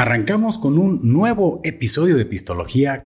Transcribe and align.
Arrancamos 0.00 0.58
con 0.58 0.78
un 0.78 1.00
nuevo 1.02 1.60
episodio 1.64 2.16
de 2.16 2.24
Pistología. 2.24 3.02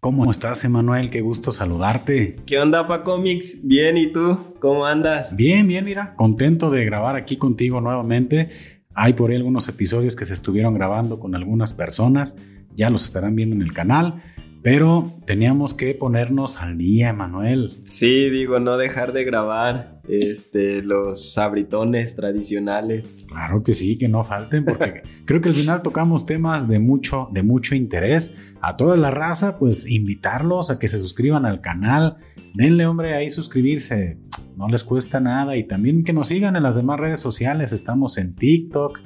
¿Cómo 0.00 0.30
estás, 0.30 0.64
Emanuel? 0.64 1.10
Qué 1.10 1.20
gusto 1.20 1.52
saludarte. 1.52 2.36
¿Qué 2.46 2.58
onda, 2.58 2.86
Paco 2.86 3.18
Mix? 3.18 3.68
Bien, 3.68 3.98
¿y 3.98 4.10
tú? 4.10 4.56
¿Cómo 4.58 4.86
andas? 4.86 5.36
Bien, 5.36 5.68
bien, 5.68 5.84
mira. 5.84 6.14
Contento 6.16 6.70
de 6.70 6.86
grabar 6.86 7.16
aquí 7.16 7.36
contigo 7.36 7.82
nuevamente. 7.82 8.48
Hay 8.94 9.12
por 9.12 9.28
ahí 9.28 9.36
algunos 9.36 9.68
episodios 9.68 10.16
que 10.16 10.24
se 10.24 10.32
estuvieron 10.32 10.72
grabando 10.72 11.20
con 11.20 11.34
algunas 11.34 11.74
personas. 11.74 12.38
Ya 12.74 12.88
los 12.88 13.04
estarán 13.04 13.36
viendo 13.36 13.54
en 13.54 13.60
el 13.60 13.74
canal. 13.74 14.22
Pero 14.62 15.10
teníamos 15.26 15.74
que 15.74 15.92
ponernos 15.94 16.60
al 16.60 16.78
día, 16.78 17.12
Manuel. 17.12 17.72
Sí, 17.80 18.30
digo, 18.30 18.60
no 18.60 18.76
dejar 18.76 19.12
de 19.12 19.24
grabar 19.24 19.91
este, 20.08 20.82
los 20.82 21.32
sabritones 21.32 22.16
tradicionales. 22.16 23.14
Claro 23.28 23.62
que 23.62 23.72
sí, 23.72 23.96
que 23.96 24.08
no 24.08 24.24
falten, 24.24 24.64
porque 24.64 25.02
creo 25.24 25.40
que 25.40 25.48
al 25.48 25.54
final 25.54 25.82
tocamos 25.82 26.26
temas 26.26 26.68
de 26.68 26.78
mucho, 26.78 27.28
de 27.32 27.42
mucho 27.42 27.74
interés. 27.74 28.34
A 28.60 28.76
toda 28.76 28.96
la 28.96 29.10
raza, 29.10 29.58
pues 29.58 29.88
invitarlos 29.88 30.70
a 30.70 30.78
que 30.78 30.88
se 30.88 30.98
suscriban 30.98 31.46
al 31.46 31.60
canal. 31.60 32.16
Denle, 32.54 32.86
hombre, 32.86 33.14
ahí 33.14 33.30
suscribirse. 33.30 34.18
No 34.56 34.68
les 34.68 34.84
cuesta 34.84 35.20
nada. 35.20 35.56
Y 35.56 35.64
también 35.64 36.04
que 36.04 36.12
nos 36.12 36.28
sigan 36.28 36.56
en 36.56 36.62
las 36.62 36.76
demás 36.76 37.00
redes 37.00 37.20
sociales. 37.20 37.72
Estamos 37.72 38.18
en 38.18 38.34
TikTok, 38.34 39.00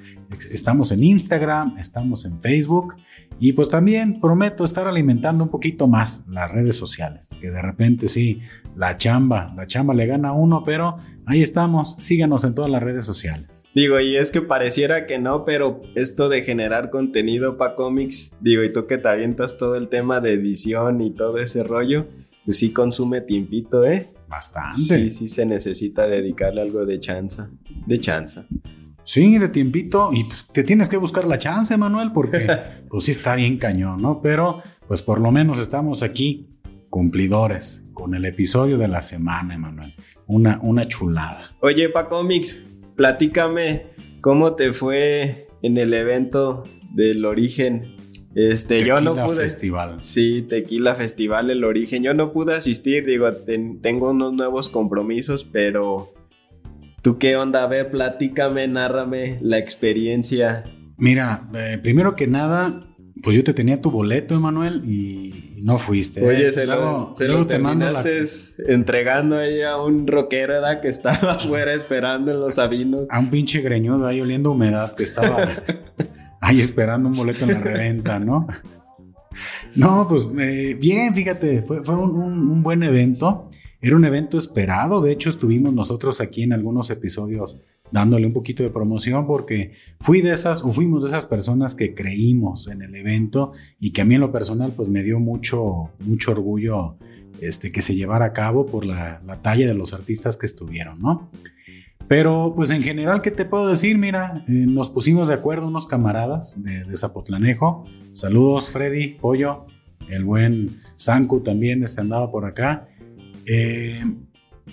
estamos 0.51 0.93
en 0.93 1.05
Instagram, 1.05 1.77
estamos 1.79 2.25
en 2.25 2.41
Facebook. 2.41 2.97
Y 3.39 3.53
pues 3.53 3.69
también 3.69 4.21
prometo 4.21 4.65
estar 4.65 4.89
alimentando 4.89 5.45
un 5.45 5.51
poquito 5.51 5.87
más 5.89 6.27
las 6.29 6.51
redes 6.51 6.77
sociales, 6.77 7.29
que 7.41 7.51
de 7.51 7.61
repente 7.61 8.09
sí, 8.09 8.41
la 8.77 8.97
chamba, 8.99 9.53
la 9.57 9.67
chamba 9.67 9.95
le 9.95 10.07
gana 10.07 10.29
a 10.29 10.33
uno, 10.33 10.63
pero 10.65 10.99
ahí 11.25 11.43
estamos, 11.43 11.97
síganos 11.99 12.45
en 12.45 12.55
todas 12.55 12.71
las 12.71 12.83
redes 12.83 13.05
sociales. 13.05 13.49
Digo, 13.75 14.01
y 14.01 14.17
es 14.17 14.31
que 14.31 14.41
pareciera 14.41 15.07
que 15.07 15.19
no, 15.19 15.45
pero 15.45 15.83
esto 15.95 16.29
de 16.29 16.43
generar 16.43 16.91
contenido 16.91 17.59
para 17.59 17.75
cómics, 17.75 18.37
digo, 18.41 18.63
y 18.63 18.73
tú 18.73 18.87
que 18.87 18.99
te 18.99 19.09
avientas 19.09 19.59
todo 19.59 19.77
el 19.77 19.89
tema 19.89 20.21
de 20.21 20.33
edición 20.33 21.01
y 21.01 21.11
todo 21.11 21.39
ese 21.39 21.63
rollo, 21.63 22.07
pues 22.45 22.59
sí 22.59 22.73
consume 22.73 23.21
tiempito, 23.21 23.85
¿eh? 23.85 24.15
Bastante. 24.29 24.77
Sí, 24.77 25.11
sí 25.11 25.29
se 25.29 25.45
necesita 25.45 26.07
dedicarle 26.07 26.63
algo 26.63 26.87
de 26.87 27.01
chanza, 27.01 27.51
de 27.87 28.01
chanza. 28.01 28.47
Sí, 29.05 29.39
de 29.39 29.49
tiempito. 29.49 30.11
Y 30.13 30.25
pues 30.25 30.49
te 30.53 30.65
tienes 30.65 30.89
que 30.89 30.97
buscar 30.97 31.27
la 31.27 31.39
chance, 31.39 31.77
Manuel, 31.77 32.13
porque 32.13 32.47
pues 32.89 33.05
sí 33.05 33.13
está 33.13 33.37
bien 33.37 33.59
cañón, 33.59 34.03
¿no? 34.03 34.21
Pero 34.21 34.63
pues 34.89 35.03
por 35.03 35.21
lo 35.21 35.31
menos 35.31 35.59
estamos 35.59 36.03
aquí 36.03 36.56
cumplidores 36.91 37.87
con 37.95 38.15
el 38.15 38.25
episodio 38.25 38.79
de 38.79 38.89
la 38.89 39.03
semana, 39.03 39.55
Emanuel. 39.55 39.95
Una, 40.27 40.59
una 40.63 40.87
chulada. 40.89 41.57
Oye, 41.61 41.89
Paco 41.89 42.23
Mix, 42.25 42.65
platícame 42.97 43.87
cómo 44.21 44.55
te 44.55 44.73
fue 44.73 45.49
en 45.63 45.77
el 45.79 45.95
evento 45.95 46.65
del 46.95 47.25
origen. 47.25 47.95
Este, 48.35 48.79
Tequila 48.79 49.01
yo 49.01 49.15
no 49.15 49.27
pude. 49.27 49.37
Festival. 49.43 50.03
Sí, 50.03 50.45
Tequila 50.49 50.95
Festival, 50.95 51.51
el 51.51 51.65
origen. 51.65 52.03
Yo 52.03 52.13
no 52.13 52.33
pude 52.33 52.55
asistir, 52.55 53.07
digo, 53.07 53.33
ten- 53.33 53.81
tengo 53.81 54.11
unos 54.11 54.33
nuevos 54.35 54.69
compromisos, 54.69 55.45
pero 55.51 56.13
¿tú 57.03 57.19
qué 57.19 57.37
onda? 57.37 57.63
A 57.63 57.67
ver, 57.67 57.91
platícame, 57.91 58.69
nárrame 58.69 59.39
la 59.41 59.59
experiencia. 59.59 60.65
Mira, 60.99 61.49
eh, 61.55 61.79
primero 61.83 62.15
que 62.17 62.27
nada, 62.27 62.83
pues 63.23 63.37
yo 63.37 63.45
te 63.45 63.55
tenía 63.55 63.81
tu 63.81 63.91
boleto, 63.91 64.35
Emanuel, 64.35 64.83
y 64.85 65.46
no 65.63 65.79
fuiste. 65.79 66.21
¿eh? 66.21 66.27
Oye, 66.29 66.53
se 66.53 66.67
Luego- 66.67 67.09
lo, 67.11 67.15
se 67.15 67.25
luego 67.27 67.43
lo 67.43 67.49
la- 67.49 67.51
terminaste 67.55 68.25
entregando 68.69 69.39
ahí 69.39 69.63
a 69.63 69.77
un 69.79 70.07
rockero, 70.07 70.55
¿verdad? 70.55 70.81
Que 70.81 70.89
estaba 70.89 71.33
afuera 71.33 71.73
esperando 71.75 72.31
en 72.33 72.41
los 72.41 72.55
sabinos. 72.57 73.07
a 73.11 73.19
un 73.19 73.31
pinche 73.31 73.61
greñudo 73.61 74.07
ahí 74.07 74.21
oliendo 74.21 74.51
humedad 74.53 74.95
que 74.95 75.03
estaba 75.03 75.49
ahí 76.41 76.61
esperando 76.61 77.09
un 77.09 77.17
boleto 77.17 77.45
en 77.45 77.53
la 77.55 77.61
reventa, 77.61 78.19
¿no? 78.19 78.47
No, 79.75 80.07
pues 80.09 80.29
eh, 80.39 80.77
bien, 80.81 81.15
fíjate, 81.15 81.63
fue, 81.63 81.83
fue 81.85 81.95
un, 81.95 82.11
un- 82.17 82.51
un 82.51 82.63
buen 82.63 82.83
evento. 82.83 83.51
Era 83.87 83.95
un 83.95 84.05
evento 84.05 84.37
esperado, 84.37 85.01
de 85.01 85.13
hecho 85.13 85.31
estuvimos 85.31 85.73
nosotros 85.73 86.21
aquí 86.21 86.43
en 86.43 86.53
algunos 86.53 86.91
episodios 86.91 87.61
dándole 87.93 88.27
un 88.27 88.33
poquito 88.33 88.65
de 88.65 88.71
promoción 88.71 89.29
porque 89.29 89.75
fui 90.01 90.23
de 90.23 90.33
esas 90.33 90.65
o 90.65 90.73
fuimos 90.73 91.05
de 91.05 91.11
esas 91.11 91.25
personas 91.25 91.77
que 91.77 91.95
creímos 91.95 92.67
en 92.67 92.83
el 92.83 92.97
evento 92.97 93.53
y 93.79 93.93
que 93.93 94.01
a 94.01 94.05
mí 94.05 94.17
en 94.17 94.23
lo 94.23 94.33
personal 94.33 94.73
pues 94.75 94.89
me 94.89 95.05
dio 95.05 95.21
mucho, 95.21 95.91
mucho 96.01 96.33
orgullo 96.33 96.97
este, 97.41 97.71
que 97.71 97.81
se 97.81 97.95
llevara 97.95 98.25
a 98.25 98.33
cabo 98.33 98.67
por 98.67 98.85
la, 98.85 99.23
la 99.25 99.41
talla 99.41 99.69
de 99.69 99.75
los 99.75 99.93
artistas 99.93 100.37
que 100.37 100.47
estuvieron, 100.47 101.01
¿no? 101.01 101.31
Pero 102.09 102.55
pues 102.57 102.73
en 102.73 102.83
general, 102.83 103.23
¿qué 103.23 103.31
te 103.31 103.45
puedo 103.45 103.69
decir? 103.69 103.99
Mira, 103.99 104.45
eh, 104.49 104.51
nos 104.67 104.91
pusimos 104.91 105.29
de 105.29 105.35
acuerdo 105.35 105.69
unos 105.69 105.87
camaradas 105.87 106.61
de, 106.61 106.85
Zapotlanejo. 106.97 107.85
Saludos 108.15 108.69
Freddy, 108.69 109.15
Pollo, 109.15 109.67
el 110.09 110.25
buen 110.25 110.81
Sanku 110.97 111.39
también 111.39 111.85
este 111.85 112.01
andaba 112.01 112.33
por 112.33 112.47
acá. 112.47 112.89
Eh, 113.49 114.03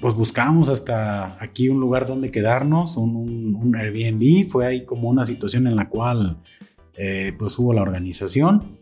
pues 0.02 0.16
buscamos 0.16 0.70
hasta 0.70 1.38
aquí 1.42 1.70
un 1.70 1.80
lugar 1.80 2.08
donde 2.08 2.32
quedarnos, 2.32 2.98
un, 2.98 3.76
Airbnb. 3.76 4.50
Fue 4.50 4.66
ahí 4.66 4.86
como 4.86 5.10
una 5.10 5.26
situación 5.26 5.68
en 5.68 5.76
la 5.76 5.90
cual 5.90 6.38
eh, 6.98 7.34
pues 7.38 7.58
hubo 7.60 7.74
la 7.74 7.82
organización. 7.84 8.80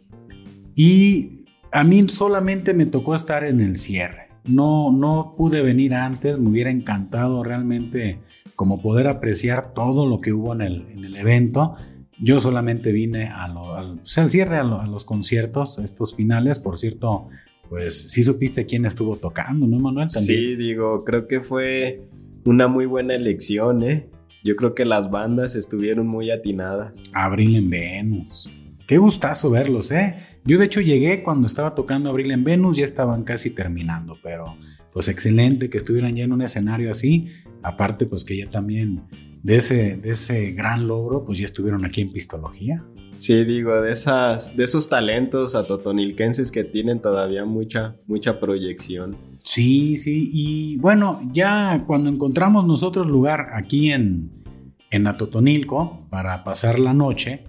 Y 0.76 1.46
a 1.72 1.84
mí 1.84 2.08
solamente 2.08 2.74
me 2.74 2.86
tocó 2.86 3.14
estar 3.14 3.44
en 3.44 3.60
el 3.60 3.76
cierre. 3.76 4.30
No, 4.46 4.92
no 4.92 5.36
pude 5.38 5.62
venir 5.62 5.94
antes, 5.94 6.40
me 6.40 6.50
hubiera 6.50 6.72
encantado 6.72 7.44
realmente 7.44 8.22
como 8.56 8.82
poder 8.82 9.08
apreciar 9.08 9.74
todo 9.74 10.08
lo 10.08 10.20
que 10.20 10.34
hubo 10.34 10.54
en 10.54 10.62
el, 10.62 10.88
en 10.92 11.04
evento. 11.16 11.76
Yo 12.20 12.40
solamente 12.40 12.92
vine 12.92 13.30
lo- 13.48 13.76
al, 13.76 14.02
cierre, 14.30 14.58
a, 14.58 14.62
a 14.62 14.88
los 14.88 15.06
conciertos, 15.06 15.78
estos 15.80 16.16
finales. 16.16 16.60
Por 16.60 16.78
cierto, 16.78 17.28
pues 17.72 18.12
sí 18.12 18.22
supiste 18.22 18.66
quién 18.66 18.86
estuvo 18.86 19.16
tocando, 19.16 19.66
¿no, 19.66 19.80
Manuel? 19.80 20.10
Sí, 20.10 20.58
digo, 20.58 21.06
creo 21.06 21.26
que 21.26 21.40
fue 21.40 22.02
una 22.44 22.68
muy 22.68 22.86
buena 22.86 23.16
elección, 23.16 23.82
¿eh? 23.84 24.10
Yo 24.44 24.58
creo 24.58 24.76
que 24.76 24.84
las 24.84 25.10
bandas 25.10 25.56
estuvieron 25.56 26.06
muy 26.06 26.32
atinadas. 26.32 27.02
Abril 27.14 27.56
en 27.56 27.70
Venus. 27.70 28.50
Qué 28.88 28.98
gustazo 28.98 29.50
verlos, 29.50 29.90
¿eh? 29.92 30.18
Yo 30.44 30.60
de 30.60 30.66
hecho 30.66 30.82
llegué 30.82 31.24
cuando 31.24 31.48
estaba 31.48 31.74
tocando 31.74 32.10
Abril 32.10 32.32
en 32.32 32.44
Venus, 32.44 32.76
ya 32.76 32.84
estaban 32.84 33.24
casi 33.24 33.52
terminando, 33.52 34.18
pero 34.22 34.58
pues 34.92 35.08
excelente 35.08 35.70
que 35.70 35.78
estuvieran 35.78 36.14
ya 36.18 36.26
en 36.26 36.34
un 36.34 36.42
escenario 36.42 36.92
así. 36.92 37.30
Aparte, 37.64 38.06
pues 38.06 38.26
que 38.26 38.36
ya 38.36 38.50
también 38.50 39.04
de 39.44 39.56
ese, 39.56 39.96
de 39.96 40.12
ese 40.12 40.52
gran 40.52 40.90
logro, 40.90 41.24
pues 41.24 41.38
ya 41.38 41.46
estuvieron 41.46 41.86
aquí 41.86 42.02
en 42.02 42.12
Pistología. 42.12 42.84
Sí, 43.22 43.46
digo, 43.46 43.80
de 43.80 43.92
esas, 43.92 44.58
de 44.58 44.64
esos 44.64 44.90
talentos 44.90 45.54
atotonilquenses 45.54 46.52
que 46.52 46.64
tienen 46.64 47.00
todavía 47.00 47.46
mucha, 47.46 47.96
mucha 48.08 48.40
proyección. 48.40 49.16
Sí, 49.38 49.96
sí, 49.98 50.32
y 50.34 50.78
bueno, 50.78 51.22
ya 51.32 51.84
cuando 51.86 52.10
encontramos 52.10 52.66
nosotros 52.66 53.06
lugar 53.06 53.50
aquí 53.54 53.92
en, 53.92 54.44
en 54.90 55.06
Atotonilco 55.06 56.08
para 56.10 56.44
pasar 56.44 56.80
la 56.80 56.96
noche, 56.96 57.44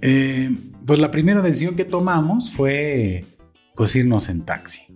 eh, 0.00 0.56
pues 0.86 0.98
la 0.98 1.10
primera 1.10 1.42
decisión 1.42 1.76
que 1.76 1.84
tomamos 1.84 2.50
fue 2.50 3.26
pues 3.76 3.94
irnos 3.94 4.30
en 4.30 4.46
taxi. 4.46 4.93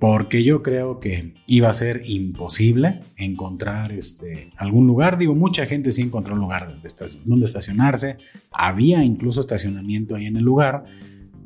Porque 0.00 0.42
yo 0.42 0.62
creo 0.62 0.98
que 0.98 1.34
iba 1.46 1.68
a 1.68 1.74
ser 1.74 2.02
imposible 2.06 3.00
encontrar 3.18 3.92
este, 3.92 4.50
algún 4.56 4.86
lugar. 4.86 5.18
Digo, 5.18 5.34
mucha 5.34 5.66
gente 5.66 5.90
sí 5.90 6.00
encontró 6.02 6.32
un 6.34 6.40
lugar 6.40 6.68
donde, 6.70 6.88
estaci- 6.88 7.20
donde 7.24 7.44
estacionarse. 7.44 8.16
Había 8.50 9.04
incluso 9.04 9.40
estacionamiento 9.40 10.16
ahí 10.16 10.24
en 10.26 10.38
el 10.38 10.44
lugar. 10.44 10.84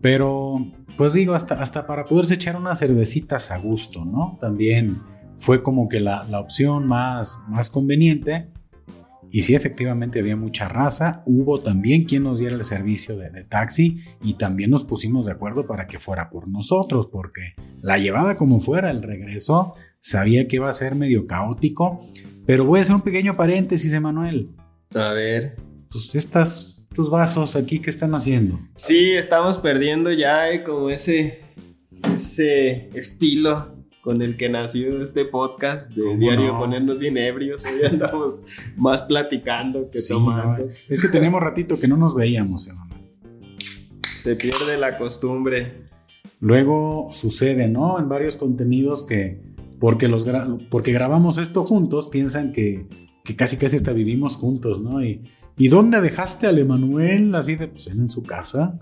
Pero, 0.01 0.59
pues 0.97 1.15
digo, 1.15 1.35
hasta, 1.35 1.61
hasta 1.61 1.87
para 1.87 2.05
poderse 2.05 2.35
echar 2.35 2.57
unas 2.57 2.79
cervecitas 2.79 3.51
a 3.51 3.59
gusto, 3.59 4.05
¿no? 4.05 4.39
También 4.41 4.99
fue 5.37 5.63
como 5.63 5.89
que 5.89 5.99
la, 5.99 6.23
la 6.31 6.39
opción 6.39 6.87
más, 6.87 7.43
más 7.49 7.69
conveniente. 7.71 8.47
Y 9.35 9.43
sí, 9.43 9.57
efectivamente 9.57 10.21
había 10.21 10.37
mucha 10.37 10.69
raza. 10.69 11.25
Hubo 11.27 11.59
también 11.59 12.05
quien 12.05 12.23
nos 12.23 12.39
diera 12.39 12.55
el 12.55 12.63
servicio 12.63 13.17
de, 13.17 13.31
de 13.31 13.43
taxi 13.43 13.99
y 14.23 14.35
también 14.35 14.71
nos 14.71 14.85
pusimos 14.85 15.27
de 15.27 15.33
acuerdo 15.33 15.67
para 15.67 15.89
que 15.89 15.99
fuera 15.99 16.31
por 16.31 16.47
nosotros, 16.47 17.09
porque 17.09 17.57
la 17.83 17.99
llevada 17.99 18.37
como 18.37 18.61
fuera, 18.61 18.93
el 18.93 19.03
regreso, 19.03 19.75
sabía 19.99 20.47
que 20.47 20.55
iba 20.55 20.71
a 20.71 20.73
ser 20.73 20.95
medio 20.95 21.27
caótico. 21.27 22.09
Pero 22.47 22.65
voy 22.65 22.79
a 22.79 22.83
hacer 22.83 22.95
un 22.95 23.03
pequeño 23.03 23.37
paréntesis, 23.37 23.93
Emanuel. 23.93 24.51
A 24.95 25.09
ver. 25.09 25.57
Pues 25.91 26.15
estas, 26.15 26.87
estos 26.89 27.11
vasos 27.11 27.57
aquí, 27.57 27.81
¿qué 27.81 27.91
están 27.91 28.15
haciendo? 28.15 28.61
Sí, 28.77 29.15
estamos 29.15 29.59
perdiendo 29.59 30.13
ya 30.13 30.49
eh, 30.53 30.63
como 30.63 30.91
ese, 30.91 31.41
ese 32.15 32.89
estilo 32.91 33.74
con 34.05 34.21
el 34.21 34.37
que 34.37 34.51
nació 34.51 35.03
este 35.03 35.25
podcast 35.25 35.89
de 35.91 36.05
¿Cómo 36.05 36.19
diario 36.19 36.53
no? 36.53 36.59
ponernos 36.59 36.99
bien 36.99 37.17
ebrios. 37.17 37.65
Hoy 37.65 37.85
andamos 37.87 38.43
más 38.77 39.01
platicando 39.03 39.91
que 39.91 39.99
Sí, 39.99 40.13
tomando. 40.13 40.67
no, 40.67 40.73
es 40.91 41.01
que 41.01 41.09
tenemos 41.09 41.41
ratito 41.41 41.81
que 41.81 41.89
no 41.89 41.97
nos 41.97 42.15
veíamos, 42.15 42.69
Emanuel. 42.69 43.01
Se 44.19 44.37
pierde 44.37 44.77
la 44.79 44.99
costumbre. 44.99 45.89
Luego 46.39 47.09
sucede, 47.11 47.67
¿no? 47.69 47.99
En 47.99 48.11
varios 48.11 48.37
contenidos 48.37 49.05
que 49.05 49.41
porque, 49.81 50.09
los 50.09 50.27
porque 50.71 50.93
grabamos 50.93 51.39
esto 51.39 51.65
juntos, 51.65 52.09
piensan 52.09 52.53
que, 52.53 52.87
que 53.25 53.37
casi 53.37 53.57
casi 53.57 53.77
hasta 53.77 53.93
vivimos 53.93 54.37
juntos, 54.37 54.83
¿no? 54.83 55.03
Y, 55.03 55.23
¿y 55.57 55.69
dónde 55.69 56.03
dejaste 56.03 56.47
al 56.47 56.59
Emanuel? 56.59 57.35
Así 57.35 57.57
de, 57.57 57.69
pues 57.69 57.87
en 57.87 58.11
su 58.11 58.23
casa. 58.23 58.79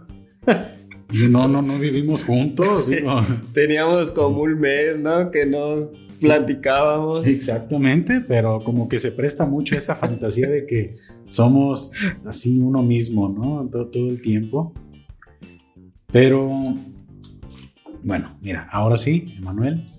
No, 1.31 1.49
no, 1.49 1.63
no 1.63 1.79
vivimos 1.79 2.25
juntos. 2.25 2.91
Teníamos 3.53 4.11
como 4.11 4.43
un 4.43 4.59
mes, 4.59 4.99
¿no? 4.99 5.31
Que 5.31 5.47
no 5.47 5.91
platicábamos. 6.21 7.27
Exactamente, 7.27 8.21
pero 8.27 8.63
como 8.65 8.89
que 8.89 8.99
se 8.99 9.13
presta 9.13 9.45
mucho 9.45 9.77
esa 9.77 9.97
fantasía 9.97 10.49
de 10.49 10.67
que 10.67 10.95
somos 11.29 11.93
así 12.25 12.59
uno 12.59 12.83
mismo, 12.83 13.29
¿no? 13.29 13.69
Todo, 13.71 13.89
todo 13.89 14.09
el 14.09 14.21
tiempo. 14.21 14.73
Pero, 16.13 16.51
bueno, 18.03 18.37
mira, 18.41 18.69
ahora 18.71 18.97
sí, 18.97 19.35
Emanuel. 19.39 19.92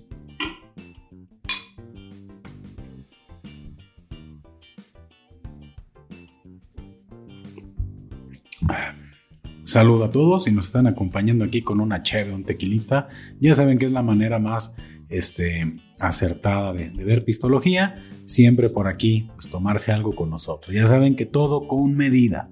Saludo 9.74 10.04
a 10.04 10.12
todos 10.12 10.46
y 10.46 10.52
nos 10.52 10.66
están 10.66 10.86
acompañando 10.86 11.44
aquí 11.44 11.60
con 11.60 11.80
una 11.80 12.00
cheve, 12.04 12.32
un 12.32 12.44
tequilita. 12.44 13.08
Ya 13.40 13.56
saben 13.56 13.76
que 13.76 13.86
es 13.86 13.90
la 13.90 14.04
manera 14.04 14.38
más 14.38 14.76
este, 15.08 15.80
acertada 15.98 16.72
de, 16.72 16.90
ver 16.90 17.24
pistología. 17.24 18.00
Siempre 18.24 18.70
por 18.70 18.86
aquí, 18.86 19.28
pues 19.34 19.50
tomarse 19.50 19.90
algo 19.90 20.14
con 20.14 20.30
nosotros. 20.30 20.76
Ya 20.76 20.86
saben 20.86 21.16
que 21.16 21.26
todo 21.26 21.66
con 21.66 21.96
medida. 21.96 22.48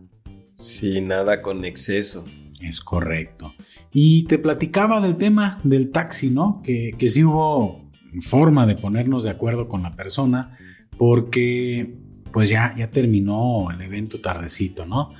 Sí, 0.54 1.00
nada 1.00 1.42
con 1.42 1.64
exceso. 1.64 2.24
Es 2.60 2.80
correcto. 2.80 3.54
Y 3.92 4.24
te 4.24 4.40
platicaba 4.40 5.00
del 5.00 5.16
tema 5.16 5.60
del 5.62 5.92
taxi, 5.92 6.28
¿no? 6.28 6.60
Que, 6.64 6.96
que 6.98 7.08
sí 7.08 7.22
hubo 7.22 7.88
forma 8.20 8.66
de 8.66 8.74
ponernos 8.74 9.22
de 9.22 9.30
acuerdo 9.30 9.68
con 9.68 9.84
la 9.84 9.94
persona 9.94 10.58
porque 10.98 11.94
pues 12.32 12.48
ya, 12.48 12.74
ya 12.76 12.90
terminó 12.90 13.70
el 13.70 13.80
evento 13.80 14.20
tardecito, 14.20 14.86
¿no? 14.86 15.12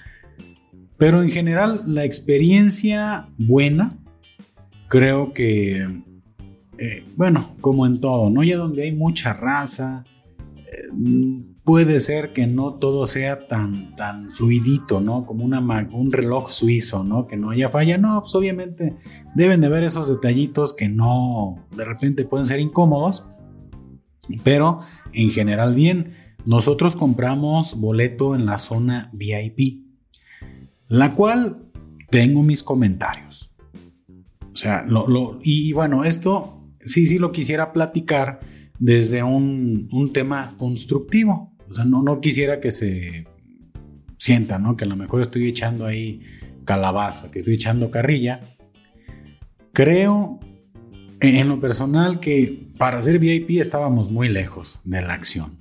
Pero 1.03 1.21
en 1.21 1.31
general 1.31 1.83
la 1.85 2.05
experiencia 2.05 3.27
buena, 3.37 3.99
creo 4.87 5.33
que 5.33 5.85
eh, 6.79 7.05
bueno, 7.17 7.57
como 7.61 7.87
en 7.87 7.99
todo, 7.99 8.31
¿no? 8.31 8.45
Ya 8.45 8.57
donde 8.57 8.85
hay 8.85 8.93
mucha 8.93 9.33
raza, 9.33 10.05
eh, 10.59 11.43
puede 11.65 11.99
ser 11.99 12.33
que 12.33 12.47
no 12.47 12.75
todo 12.75 13.07
sea 13.07 13.49
tan, 13.49 13.97
tan 13.97 14.31
fluidito, 14.31 15.01
¿no? 15.01 15.27
Como 15.27 15.45
una, 15.45 15.59
un 15.93 16.13
reloj 16.13 16.51
suizo, 16.51 17.03
¿no? 17.03 17.27
Que 17.27 17.37
no 17.37 17.51
haya 17.51 17.69
falla. 17.69 17.99
No, 17.99 18.21
pues 18.21 18.37
obviamente 18.37 18.95
deben 19.35 19.61
de 19.61 19.67
haber 19.67 19.83
esos 19.83 20.09
detallitos 20.09 20.73
que 20.73 20.89
no, 20.89 21.67
de 21.77 21.85
repente 21.85 22.25
pueden 22.25 22.47
ser 22.47 22.61
incómodos, 22.61 23.29
pero 24.45 24.79
en 25.13 25.33
general 25.33 25.75
bien. 25.75 26.15
Nosotros 26.45 26.95
compramos 26.95 27.75
boleto 27.81 28.37
en 28.37 28.47
la 28.47 28.59
zona 28.59 29.11
VIP, 29.13 29.82
la 30.93 31.15
cual 31.15 31.71
tengo 32.11 32.43
mis 32.43 32.63
comentarios. 32.63 33.51
O 34.53 34.55
sea, 34.55 34.85
lo, 34.87 35.41
y 35.43 35.73
bueno, 35.73 36.05
esto 36.05 36.69
sí, 36.81 37.07
sí 37.07 37.19
lo 37.19 37.33
quisiera 37.33 37.73
platicar 37.73 38.41
desde 38.79 39.23
un, 39.23 40.11
tema 40.13 40.55
constructivo. 40.59 41.57
O 41.67 41.73
sea, 41.73 41.87
no, 41.87 42.03
no 42.03 42.21
quisiera 42.21 42.61
que 42.61 42.71
se 42.71 43.27
sienta, 44.19 44.59
¿no? 44.59 44.77
Que 44.77 44.85
a 44.85 44.87
lo 44.87 44.97
mejor 44.97 45.23
estoy 45.23 45.49
echando 45.49 45.87
ahí 45.87 46.21
calabaza, 46.67 47.31
que 47.31 47.39
estoy 47.39 47.55
echando 47.55 47.91
carrilla. 47.91 48.43
Creo 49.73 50.41
en 51.21 51.49
lo 51.49 51.59
personal 51.59 52.21
que 52.21 52.69
para 52.77 53.01
ser 53.01 53.19
VIP 53.19 53.53
estábamos 53.53 54.11
muy 54.11 54.29
lejos 54.29 54.83
de 54.85 55.01
la 55.01 55.15
acción. 55.15 55.59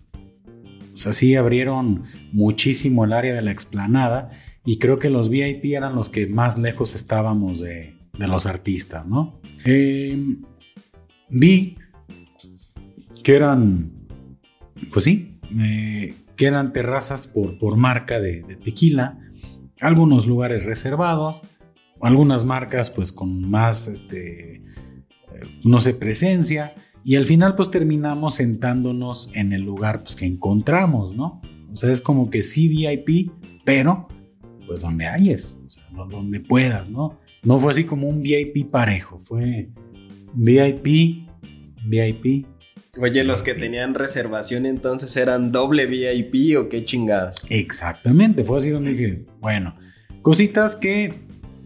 O 0.93 0.97
sea, 0.97 1.13
sí 1.13 1.35
abrieron 1.35 2.03
muchísimo 2.33 3.05
el 3.05 3.13
área 3.13 3.33
de 3.33 3.41
la 3.41 3.51
explanada 3.51 4.31
y 4.63 4.77
creo 4.77 4.99
que 4.99 5.09
los 5.09 5.29
VIP 5.29 5.65
eran 5.73 5.95
los 5.95 6.09
que 6.09 6.27
más 6.27 6.57
lejos 6.57 6.95
estábamos 6.95 7.59
de, 7.59 7.95
los 8.17 8.45
artistas, 8.45 9.07
¿no? 9.07 9.39
Eh, 9.65 10.37
vi 11.29 11.75
que 13.23 13.35
eran, 13.35 13.91
pues 14.91 15.05
sí, 15.05 15.39
eh, 15.57 16.13
que 16.35 16.45
eran 16.45 16.73
terrazas 16.73 17.27
por, 17.27 17.57
por 17.57 17.77
marca 17.77 18.19
de, 18.19 18.43
tequila, 18.63 19.17
algunos 19.79 20.27
lugares 20.27 20.63
reservados, 20.63 21.41
algunas 22.01 22.45
marcas 22.45 22.91
pues 22.91 23.11
con 23.11 23.49
más, 23.49 23.87
este, 23.87 24.55
eh, 24.55 24.61
no 25.63 25.79
sé, 25.79 25.95
presencia, 25.95 26.75
y 27.03 27.15
al 27.15 27.25
final 27.25 27.55
pues 27.55 27.71
terminamos 27.71 28.35
sentándonos 28.35 29.31
en 29.33 29.53
el 29.53 29.63
lugar 29.63 30.03
pues 30.03 30.15
que 30.15 30.25
encontramos, 30.25 31.15
¿no? 31.15 31.41
O 31.71 31.75
sea, 31.75 31.91
es 31.91 32.01
como 32.01 32.29
que 32.29 32.43
sí 32.43 32.67
VIP, 32.67 33.31
pero 33.65 34.07
pues 34.71 34.83
donde 34.83 35.05
hayes, 35.05 35.57
o 35.65 35.69
sea, 35.69 35.83
donde 36.09 36.39
puedas, 36.39 36.89
¿no? 36.89 37.19
No 37.43 37.57
fue 37.57 37.71
así 37.71 37.83
como 37.83 38.07
un 38.07 38.21
VIP 38.21 38.71
parejo, 38.71 39.19
fue 39.19 39.69
VIP, 40.33 41.27
VIP. 41.85 42.45
Oye, 43.01 43.25
los 43.25 43.43
que 43.43 43.53
tenían 43.53 43.95
reservación 43.95 44.65
entonces 44.65 45.17
eran 45.17 45.51
doble 45.51 45.87
VIP 45.87 46.57
o 46.57 46.69
qué 46.69 46.85
chingadas. 46.85 47.43
Exactamente, 47.49 48.45
fue 48.45 48.59
así 48.59 48.69
donde 48.69 48.91
dije, 48.91 49.25
bueno, 49.41 49.75
cositas 50.21 50.77
que 50.77 51.15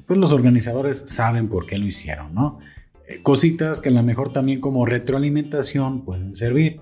pues 0.07 0.19
los 0.19 0.31
organizadores 0.33 0.97
saben 0.97 1.47
por 1.47 1.67
qué 1.67 1.77
lo 1.77 1.85
hicieron, 1.85 2.33
¿no? 2.33 2.57
Eh, 3.07 3.21
cositas 3.21 3.81
que 3.81 3.89
a 3.89 3.91
lo 3.91 4.01
mejor 4.01 4.33
también 4.33 4.61
como 4.61 4.83
retroalimentación 4.87 6.05
pueden 6.05 6.33
servir. 6.33 6.81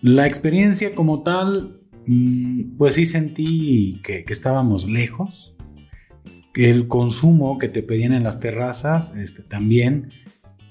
La 0.00 0.26
experiencia 0.26 0.96
como 0.96 1.22
tal, 1.22 1.80
pues 2.76 2.94
sí 2.94 3.06
sentí 3.06 4.00
que, 4.02 4.24
estábamos 4.28 4.90
lejos, 4.90 5.56
el 6.54 6.86
consumo 6.86 7.58
que 7.58 7.68
te 7.68 7.82
pedían 7.82 8.12
en 8.12 8.22
las 8.22 8.40
terrazas 8.40 9.16
este, 9.16 9.42
también 9.42 10.10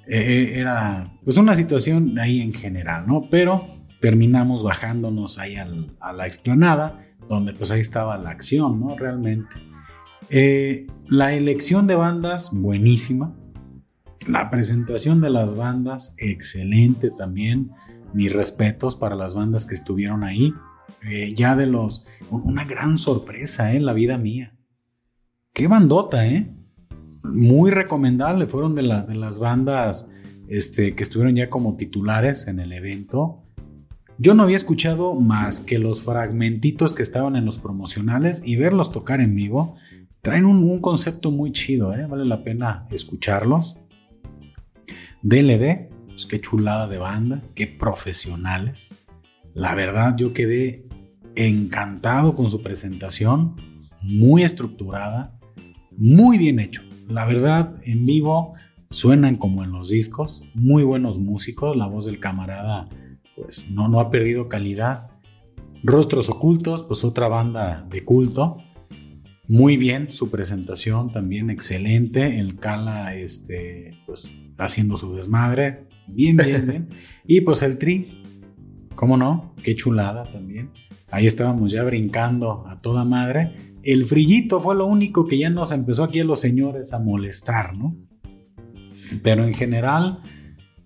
eh, 0.07 0.53
era 0.55 1.13
pues 1.23 1.37
una 1.37 1.55
situación 1.55 2.17
ahí 2.19 2.41
en 2.41 2.53
general, 2.53 3.05
¿no? 3.07 3.29
Pero 3.29 3.67
terminamos 3.99 4.63
bajándonos 4.63 5.39
ahí 5.39 5.55
a 5.55 6.13
la 6.13 6.27
explanada, 6.27 7.05
donde 7.29 7.53
pues 7.53 7.71
ahí 7.71 7.79
estaba 7.79 8.17
la 8.17 8.31
acción, 8.31 8.79
¿no? 8.79 8.97
Realmente. 8.97 9.55
Eh, 10.29 10.87
la 11.07 11.33
elección 11.33 11.87
de 11.87 11.95
bandas, 11.95 12.49
buenísima. 12.51 13.35
La 14.27 14.49
presentación 14.49 15.21
de 15.21 15.29
las 15.29 15.55
bandas, 15.55 16.15
excelente 16.17 17.11
también. 17.11 17.71
Mis 18.13 18.33
respetos 18.33 18.95
para 18.95 19.15
las 19.15 19.35
bandas 19.35 19.65
que 19.65 19.75
estuvieron 19.75 20.23
ahí. 20.23 20.53
Eh, 21.03 21.33
ya 21.35 21.55
de 21.55 21.67
los... 21.67 22.05
Una 22.29 22.65
gran 22.65 22.97
sorpresa, 22.97 23.73
¿eh? 23.73 23.79
La 23.79 23.93
vida 23.93 24.17
mía. 24.17 24.57
Qué 25.53 25.67
bandota, 25.67 26.25
¿eh? 26.27 26.53
muy 27.23 27.71
recomendable, 27.71 28.47
fueron 28.47 28.75
de, 28.75 28.81
de 28.81 29.15
las 29.15 29.39
bandas 29.39 30.09
este, 30.47 30.95
que 30.95 31.03
estuvieron 31.03 31.35
ya 31.35 31.49
como 31.49 31.75
titulares 31.75 32.47
en 32.47 32.59
el 32.59 32.73
evento. 32.73 33.43
Yo 34.17 34.33
no 34.33 34.43
había 34.43 34.57
escuchado 34.57 35.15
más 35.15 35.59
que 35.59 35.79
los 35.79 36.03
fragmentitos 36.03 36.93
que 36.93 37.01
estaban 37.01 37.35
en 37.35 37.45
los 37.45 37.59
promocionales 37.59 38.41
y 38.45 38.57
verlos 38.57 38.91
tocar 38.91 39.21
en 39.21 39.35
vivo. 39.35 39.75
Traen 40.21 40.45
un, 40.45 40.79
concepto 40.79 41.31
muy 41.31 41.51
chido, 41.51 41.93
¿eh? 41.93 42.05
vale 42.05 42.25
la 42.25 42.43
pena 42.43 42.85
escucharlos. 42.91 43.77
DLD, 45.21 45.89
pues 46.07 46.25
qué 46.25 46.39
chulada 46.39 46.87
de 46.87 46.97
banda, 46.97 47.41
qué 47.55 47.67
profesionales. 47.67 48.93
La 49.53 49.75
verdad, 49.75 50.15
yo 50.17 50.33
quedé 50.33 50.87
encantado 51.35 52.35
con 52.35 52.49
su 52.49 52.61
presentación, 52.61 53.55
muy 54.01 54.43
estructurada, 54.43 55.39
muy 55.97 56.37
bien 56.37 56.59
hecho. 56.59 56.81
La 57.07 57.25
verdad, 57.25 57.75
en 57.83 58.05
vivo 58.05 58.53
suenan 58.89 59.37
como 59.37 59.63
en 59.63 59.71
los 59.71 59.89
discos, 59.89 60.43
muy 60.53 60.83
buenos 60.83 61.19
músicos, 61.19 61.75
la 61.75 61.87
voz 61.87 62.05
del 62.05 62.19
camarada 62.19 62.89
pues 63.35 63.69
no, 63.69 63.87
no 63.87 63.99
ha 63.99 64.11
perdido 64.11 64.49
calidad. 64.49 65.09
Rostros 65.83 66.29
Ocultos, 66.29 66.83
pues 66.83 67.03
otra 67.03 67.27
banda 67.27 67.85
de 67.89 68.03
culto. 68.03 68.57
Muy 69.47 69.75
bien, 69.75 70.13
su 70.13 70.29
presentación 70.29 71.11
también 71.11 71.49
excelente. 71.49 72.39
El 72.39 72.57
Cala, 72.57 73.15
este, 73.15 73.99
pues 74.05 74.31
haciendo 74.57 74.95
su 74.95 75.13
desmadre. 75.13 75.87
Bien, 76.07 76.37
bien, 76.37 76.67
bien. 76.67 76.89
Y 77.25 77.41
pues 77.41 77.61
el 77.63 77.77
Tri, 77.77 78.22
¿cómo 78.95 79.17
no? 79.17 79.53
Qué 79.63 79.75
chulada 79.75 80.31
también. 80.31 80.71
Ahí 81.11 81.27
estábamos 81.27 81.71
ya 81.71 81.83
brincando 81.83 82.65
a 82.67 82.81
toda 82.81 83.05
madre. 83.05 83.55
El 83.83 84.05
frillito 84.05 84.59
fue 84.59 84.75
lo 84.75 84.85
único 84.85 85.27
que 85.27 85.37
ya 85.37 85.49
nos 85.49 85.71
empezó 85.71 86.03
aquí 86.03 86.19
a 86.19 86.23
los 86.23 86.39
señores 86.39 86.93
a 86.93 86.99
molestar, 86.99 87.75
¿no? 87.75 87.95
Pero 89.21 89.45
en 89.45 89.53
general, 89.53 90.21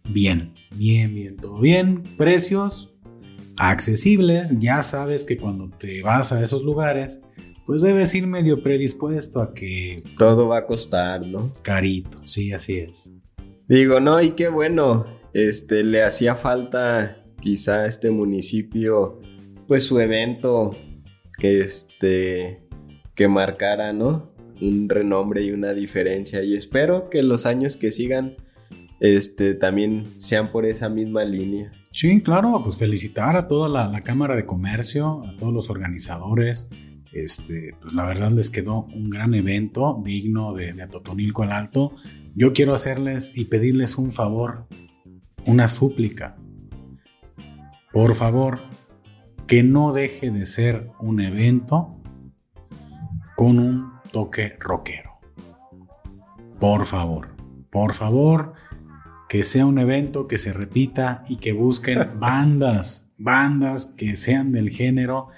bien, 0.09 0.53
bien, 0.75 1.13
bien, 1.13 1.37
todo 1.37 1.59
bien. 1.59 2.03
Precios 2.17 2.97
accesibles. 3.55 4.59
Ya 4.59 4.81
sabes 4.83 5.23
que 5.23 5.37
cuando 5.37 5.69
te 5.69 6.01
vas 6.03 6.31
a 6.31 6.41
esos 6.41 6.63
lugares, 6.63 7.21
pues 7.65 7.81
debes 7.81 8.13
ir 8.15 8.27
medio 8.27 8.63
predispuesto 8.63 9.41
a 9.41 9.53
que... 9.53 10.03
Todo 10.17 10.47
va 10.47 10.59
a 10.59 10.65
costar, 10.65 11.25
¿no? 11.25 11.53
Carito, 11.61 12.19
sí, 12.25 12.51
así 12.51 12.77
es. 12.77 13.11
Digo, 13.67 13.99
no, 13.99 14.21
y 14.21 14.31
qué 14.31 14.47
bueno, 14.47 15.05
este, 15.33 15.83
le 15.83 16.03
hacía 16.03 16.35
falta 16.35 17.25
quizá 17.39 17.87
este 17.87 18.11
municipio, 18.11 19.19
pues 19.67 19.83
su 19.83 19.99
evento, 19.99 20.75
este, 21.39 22.63
que 23.15 23.27
marcara, 23.27 23.93
¿no? 23.93 24.31
Un 24.61 24.89
renombre 24.89 25.43
y 25.43 25.51
una 25.51 25.73
diferencia. 25.73 26.43
Y 26.43 26.55
espero 26.55 27.09
que 27.09 27.21
los 27.23 27.45
años 27.45 27.77
que 27.77 27.91
sigan, 27.91 28.35
este, 28.99 29.53
también 29.53 30.05
sean 30.17 30.51
por 30.51 30.65
esa 30.65 30.89
misma 30.89 31.23
línea. 31.23 31.71
Sí, 31.91 32.21
claro, 32.21 32.61
pues 32.63 32.77
felicitar 32.77 33.35
a 33.35 33.47
toda 33.47 33.69
la, 33.69 34.01
Cámara 34.01 34.35
de 34.35 34.45
Comercio, 34.45 35.23
a 35.25 35.35
todos 35.37 35.53
los 35.53 35.69
organizadores. 35.69 36.69
Este, 37.11 37.75
pues 37.81 37.93
la 37.93 38.05
verdad 38.05 38.31
les 38.31 38.49
quedó 38.49 38.85
un 38.93 39.09
gran 39.09 39.33
evento 39.33 39.99
digno 40.05 40.53
de, 40.53 40.73
de 40.73 40.83
Atotonilco 40.83 41.43
al 41.43 41.51
Alto. 41.51 41.93
Yo 42.35 42.53
quiero 42.53 42.73
hacerles 42.73 43.31
y 43.35 43.45
pedirles 43.45 43.97
un 43.97 44.11
favor, 44.11 44.67
una 45.45 45.67
súplica. 45.67 46.37
Por 47.97 48.13
favor, 48.13 48.59
que 49.47 49.63
no 49.63 49.91
deje 49.91 50.29
de 50.29 50.45
ser 50.45 50.91
un 50.99 51.19
evento 51.19 51.99
con 53.35 53.57
un 53.57 53.89
toque 54.11 54.55
rockero. 54.59 55.13
Por 56.59 56.85
favor, 56.85 57.29
por 57.71 57.95
favor, 57.95 58.53
que 59.27 59.43
sea 59.43 59.65
un 59.65 59.79
evento 59.79 60.27
que 60.27 60.37
se 60.37 60.53
repita 60.53 61.23
y 61.27 61.37
que 61.37 61.53
busquen 61.53 62.05
bandas, 62.19 63.13
bandas 63.17 63.87
que 63.97 64.15
sean 64.15 64.51
del 64.51 64.69
género 64.69 65.29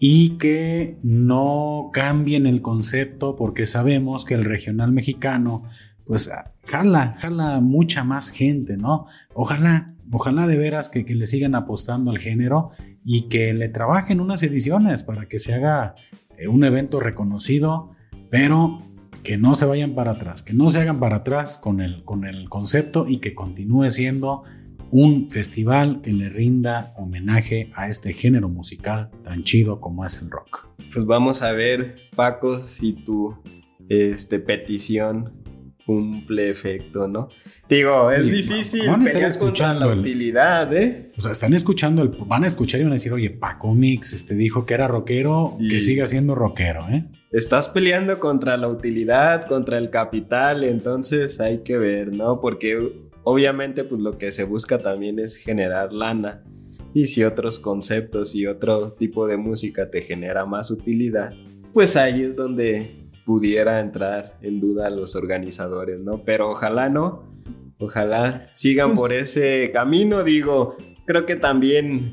y 0.00 0.38
que 0.38 0.98
no 1.04 1.90
cambien 1.92 2.48
el 2.48 2.62
concepto 2.62 3.36
porque 3.36 3.64
sabemos 3.64 4.24
que 4.24 4.34
el 4.34 4.44
regional 4.44 4.90
mexicano 4.90 5.62
pues 6.04 6.28
jala, 6.66 7.14
jala 7.20 7.60
mucha 7.60 8.02
más 8.02 8.30
gente, 8.30 8.76
¿no? 8.76 9.06
Ojalá, 9.34 9.94
ojalá 10.12 10.46
de 10.46 10.58
veras 10.58 10.88
que, 10.88 11.02
le 11.02 11.26
sigan 11.26 11.54
apostando 11.54 12.10
al 12.10 12.18
género 12.18 12.70
y 13.04 13.28
que 13.28 13.52
le 13.54 13.68
trabajen 13.68 14.20
unas 14.20 14.42
ediciones 14.42 15.02
para 15.02 15.26
que 15.26 15.38
se 15.38 15.54
haga 15.54 15.94
eh, 16.38 16.48
un 16.48 16.64
evento 16.64 17.00
reconocido, 17.00 17.90
pero 18.30 18.80
que 19.22 19.38
no 19.38 19.54
se 19.54 19.66
vayan 19.66 19.94
para 19.94 20.12
atrás, 20.12 20.42
que 20.42 20.54
no 20.54 20.68
se 20.70 20.80
hagan 20.80 21.00
para 21.00 21.16
atrás 21.16 21.58
con 21.58 21.80
el, 21.80 22.04
con 22.04 22.24
el 22.24 22.48
concepto 22.48 23.06
y 23.08 23.18
que 23.18 23.34
continúe 23.34 23.90
siendo 23.90 24.42
un 24.90 25.30
festival 25.30 26.02
que 26.02 26.12
le 26.12 26.28
rinda 26.28 26.92
homenaje 26.96 27.70
a 27.74 27.88
este 27.88 28.12
género 28.12 28.48
musical 28.48 29.10
tan 29.24 29.42
chido 29.42 29.80
como 29.80 30.04
es 30.04 30.20
el 30.20 30.30
rock. 30.30 30.68
Pues 30.92 31.06
vamos 31.06 31.40
a 31.40 31.52
ver, 31.52 31.96
Paco, 32.14 32.60
si 32.60 32.92
tu 32.92 33.34
este, 33.88 34.38
petición 34.38 35.41
cumple 35.84 36.50
efecto, 36.50 37.08
¿no? 37.08 37.28
Digo, 37.68 38.10
es 38.10 38.26
difícil 38.26 38.86
van 38.86 39.02
a 39.02 39.06
estar 39.06 39.22
escuchando 39.24 39.86
la 39.86 40.00
utilidad, 40.00 40.74
¿eh? 40.74 41.12
O 41.16 41.20
sea, 41.20 41.32
están 41.32 41.54
escuchando, 41.54 42.02
el, 42.02 42.08
van 42.08 42.44
a 42.44 42.46
escuchar 42.46 42.80
y 42.80 42.84
van 42.84 42.92
a 42.92 42.96
decir, 42.96 43.12
oye, 43.12 43.30
Paco 43.30 43.74
Mix 43.74 44.12
este 44.12 44.34
dijo 44.34 44.66
que 44.66 44.74
era 44.74 44.88
rockero, 44.88 45.56
que 45.58 45.80
siga 45.80 46.06
siendo 46.06 46.34
rockero, 46.34 46.88
¿eh? 46.88 47.06
Estás 47.30 47.68
peleando 47.68 48.18
contra 48.18 48.56
la 48.56 48.68
utilidad, 48.68 49.46
contra 49.46 49.78
el 49.78 49.90
capital, 49.90 50.64
entonces 50.64 51.40
hay 51.40 51.62
que 51.62 51.78
ver, 51.78 52.12
¿no? 52.12 52.40
Porque 52.40 52.92
obviamente 53.24 53.84
pues 53.84 54.00
lo 54.00 54.18
que 54.18 54.32
se 54.32 54.44
busca 54.44 54.78
también 54.78 55.18
es 55.18 55.36
generar 55.36 55.92
lana. 55.92 56.44
Y 56.94 57.06
si 57.06 57.24
otros 57.24 57.58
conceptos 57.58 58.34
y 58.34 58.46
otro 58.46 58.92
tipo 58.92 59.26
de 59.26 59.38
música 59.38 59.90
te 59.90 60.02
genera 60.02 60.44
más 60.44 60.70
utilidad, 60.70 61.32
pues 61.72 61.96
ahí 61.96 62.22
es 62.22 62.36
donde 62.36 63.01
pudiera 63.24 63.80
entrar 63.80 64.38
en 64.42 64.60
duda 64.60 64.86
a 64.86 64.90
los 64.90 65.14
organizadores, 65.14 66.00
¿no? 66.00 66.24
Pero 66.24 66.50
ojalá 66.50 66.88
no, 66.88 67.24
ojalá 67.78 68.48
sigan 68.52 68.90
pues 68.90 69.00
por 69.00 69.12
ese 69.12 69.70
camino, 69.72 70.24
digo, 70.24 70.76
creo 71.06 71.26
que 71.26 71.36
también 71.36 72.12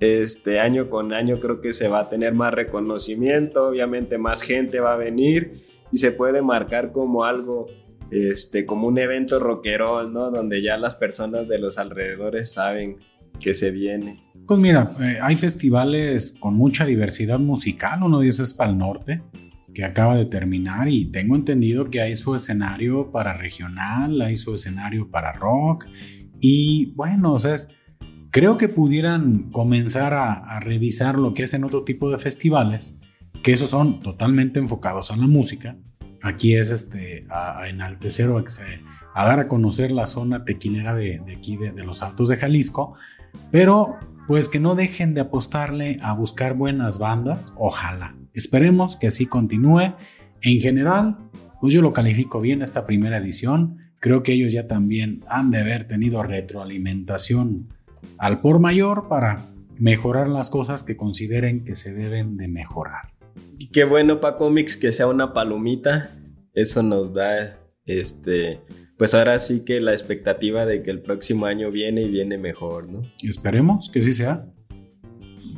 este 0.00 0.60
año 0.60 0.90
con 0.90 1.12
año 1.12 1.40
creo 1.40 1.60
que 1.60 1.72
se 1.72 1.88
va 1.88 2.00
a 2.00 2.08
tener 2.10 2.34
más 2.34 2.52
reconocimiento, 2.52 3.68
obviamente 3.68 4.18
más 4.18 4.42
gente 4.42 4.80
va 4.80 4.94
a 4.94 4.96
venir 4.96 5.64
y 5.92 5.98
se 5.98 6.12
puede 6.12 6.42
marcar 6.42 6.92
como 6.92 7.24
algo 7.24 7.66
este 8.10 8.66
como 8.66 8.86
un 8.86 8.98
evento 8.98 9.38
rockero, 9.38 10.08
¿no? 10.08 10.30
Donde 10.30 10.62
ya 10.62 10.76
las 10.76 10.94
personas 10.94 11.48
de 11.48 11.58
los 11.58 11.78
alrededores 11.78 12.52
saben 12.52 12.98
que 13.40 13.54
se 13.54 13.70
viene. 13.70 14.22
Pues 14.46 14.60
mira, 14.60 14.92
eh, 15.00 15.18
hay 15.22 15.36
festivales 15.36 16.36
con 16.38 16.54
mucha 16.54 16.84
diversidad 16.84 17.38
musical, 17.38 18.02
uno 18.02 18.20
de 18.20 18.28
esos 18.28 18.50
es 18.50 18.54
para 18.54 18.70
el 18.70 18.78
norte, 18.78 19.22
que 19.74 19.84
acaba 19.84 20.16
de 20.16 20.26
terminar 20.26 20.88
y 20.88 21.06
tengo 21.06 21.36
entendido 21.36 21.90
que 21.90 22.00
hay 22.00 22.16
su 22.16 22.34
escenario 22.34 23.10
para 23.10 23.34
regional, 23.34 24.20
hay 24.22 24.36
su 24.36 24.54
escenario 24.54 25.10
para 25.10 25.32
rock 25.32 25.86
y 26.40 26.92
bueno, 26.94 27.32
o 27.32 27.40
sea, 27.40 27.56
creo 28.30 28.56
que 28.56 28.68
pudieran 28.68 29.50
comenzar 29.50 30.14
a, 30.14 30.60
revisar 30.60 31.18
lo 31.18 31.34
que 31.34 31.44
hacen 31.44 31.64
otro 31.64 31.84
tipo 31.84 32.10
de 32.10 32.18
festivales, 32.18 32.98
que 33.42 33.52
esos 33.52 33.70
son 33.70 34.00
totalmente 34.00 34.60
enfocados 34.60 35.10
a 35.10 35.16
la 35.16 35.26
música. 35.26 35.76
Aquí 36.22 36.54
es 36.54 36.70
este, 36.70 37.26
a, 37.30 37.68
enaltecer 37.68 38.28
o 38.28 38.38
a, 38.38 39.24
dar 39.24 39.40
a 39.40 39.48
conocer 39.48 39.90
la 39.90 40.06
zona 40.06 40.44
tequilera 40.44 40.94
de, 40.94 41.22
aquí, 41.36 41.56
de, 41.56 41.72
de 41.72 41.84
los 41.84 42.02
Altos 42.02 42.28
de 42.28 42.36
Jalisco, 42.36 42.94
pero 43.50 43.98
pues 44.26 44.48
que 44.48 44.60
no 44.60 44.74
dejen 44.74 45.14
de 45.14 45.22
apostarle 45.22 45.98
a 46.02 46.12
buscar 46.12 46.54
buenas 46.54 46.98
bandas, 46.98 47.52
ojalá. 47.56 48.14
Esperemos 48.34 48.96
que 48.96 49.06
así 49.06 49.26
continúe. 49.26 49.94
En 50.42 50.60
general, 50.60 51.16
pues 51.60 51.72
yo 51.72 51.80
lo 51.80 51.92
califico 51.92 52.40
bien 52.40 52.62
esta 52.62 52.86
primera 52.86 53.18
edición. 53.18 53.78
Creo 54.00 54.22
que 54.22 54.32
ellos 54.32 54.52
ya 54.52 54.66
también 54.66 55.22
han 55.28 55.50
de 55.50 55.60
haber 55.60 55.86
tenido 55.86 56.22
retroalimentación 56.22 57.68
al 58.18 58.40
por 58.40 58.60
mayor 58.60 59.08
para 59.08 59.46
mejorar 59.78 60.28
las 60.28 60.50
cosas 60.50 60.82
que 60.82 60.96
consideren 60.96 61.64
que 61.64 61.76
se 61.76 61.94
deben 61.94 62.36
de 62.36 62.48
mejorar. 62.48 63.14
Y 63.58 63.68
qué 63.68 63.84
bueno 63.84 64.20
para 64.20 64.36
cómics 64.36 64.76
que 64.76 64.92
sea 64.92 65.06
una 65.06 65.32
palomita. 65.32 66.10
Eso 66.52 66.82
nos 66.82 67.14
da 67.14 67.58
este 67.86 68.60
pues 68.96 69.12
ahora 69.12 69.40
sí 69.40 69.64
que 69.64 69.80
la 69.80 69.92
expectativa 69.92 70.66
de 70.66 70.82
que 70.82 70.90
el 70.90 71.02
próximo 71.02 71.46
año 71.46 71.70
viene 71.70 72.02
y 72.02 72.08
viene 72.08 72.38
mejor, 72.38 72.88
¿no? 72.88 73.02
Esperemos 73.22 73.90
que 73.90 74.00
sí 74.00 74.12
sea. 74.12 74.46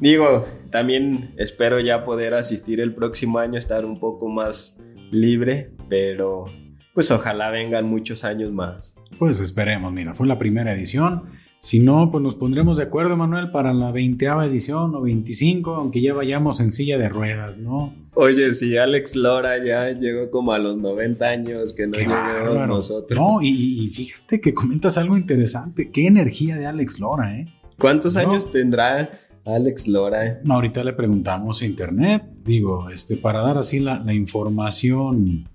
Digo, 0.00 0.46
también 0.76 1.32
espero 1.38 1.80
ya 1.80 2.04
poder 2.04 2.34
asistir 2.34 2.80
el 2.80 2.94
próximo 2.94 3.38
año, 3.38 3.58
estar 3.58 3.86
un 3.86 3.98
poco 3.98 4.28
más 4.28 4.78
libre, 5.10 5.72
pero 5.88 6.44
pues 6.92 7.10
ojalá 7.10 7.50
vengan 7.50 7.88
muchos 7.88 8.24
años 8.24 8.52
más. 8.52 8.94
Pues 9.18 9.40
esperemos, 9.40 9.90
mira, 9.90 10.12
fue 10.12 10.26
la 10.26 10.38
primera 10.38 10.74
edición 10.74 11.22
si 11.66 11.80
no, 11.80 12.10
pues 12.12 12.22
nos 12.22 12.36
pondremos 12.36 12.76
de 12.76 12.84
acuerdo, 12.84 13.16
Manuel, 13.16 13.50
para 13.50 13.72
la 13.72 13.90
veinteava 13.90 14.46
edición 14.46 14.94
o 14.94 15.00
25, 15.00 15.74
aunque 15.74 16.00
ya 16.00 16.14
vayamos 16.14 16.60
en 16.60 16.70
silla 16.70 16.96
de 16.96 17.08
ruedas, 17.08 17.58
¿no? 17.58 17.92
Oye, 18.14 18.54
si 18.54 18.76
Alex 18.76 19.16
Lora 19.16 19.64
ya 19.64 19.90
llegó 19.90 20.30
como 20.30 20.52
a 20.52 20.58
los 20.60 20.76
90 20.76 21.26
años, 21.26 21.72
que 21.72 21.88
no 21.88 21.98
llegamos 21.98 22.68
nosotros. 22.68 23.18
No, 23.18 23.42
y, 23.42 23.90
fíjate 23.92 24.40
que 24.40 24.54
comentas 24.54 24.96
algo 24.96 25.16
interesante. 25.16 25.90
Qué 25.90 26.06
energía 26.06 26.56
de 26.56 26.66
Alex 26.66 27.00
Lora, 27.00 27.36
¿eh? 27.36 27.46
¿Cuántos 27.78 28.16
años 28.16 28.50
tendrá 28.52 29.10
Alex 29.46 29.86
Lora? 29.86 30.40
Ahorita 30.48 30.82
le 30.82 30.92
preguntamos 30.92 31.62
a 31.62 31.66
internet. 31.66 32.24
Digo, 32.44 32.90
este, 32.90 33.16
para 33.16 33.42
dar 33.42 33.58
así 33.58 33.78
la, 33.78 34.00
la 34.00 34.12
información 34.12 35.48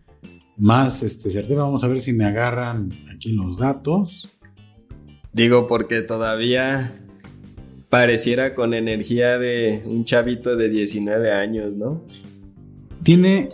más 0.58 1.04
este, 1.04 1.30
certera, 1.30 1.64
vamos 1.64 1.84
a 1.84 1.88
ver 1.88 2.00
si 2.00 2.14
me 2.14 2.24
agarran 2.24 2.92
aquí 3.14 3.34
los 3.34 3.58
datos. 3.58 4.30
Digo, 5.34 5.68
porque 5.68 6.02
todavía 6.02 6.94
pareciera 7.90 8.56
con 8.56 8.74
energía 8.74 9.38
de 9.38 9.84
un 9.86 10.06
chavito 10.06 10.56
de 10.56 10.70
19 10.70 11.32
años, 11.32 11.76
¿no? 11.76 12.06
Tiene... 13.04 13.50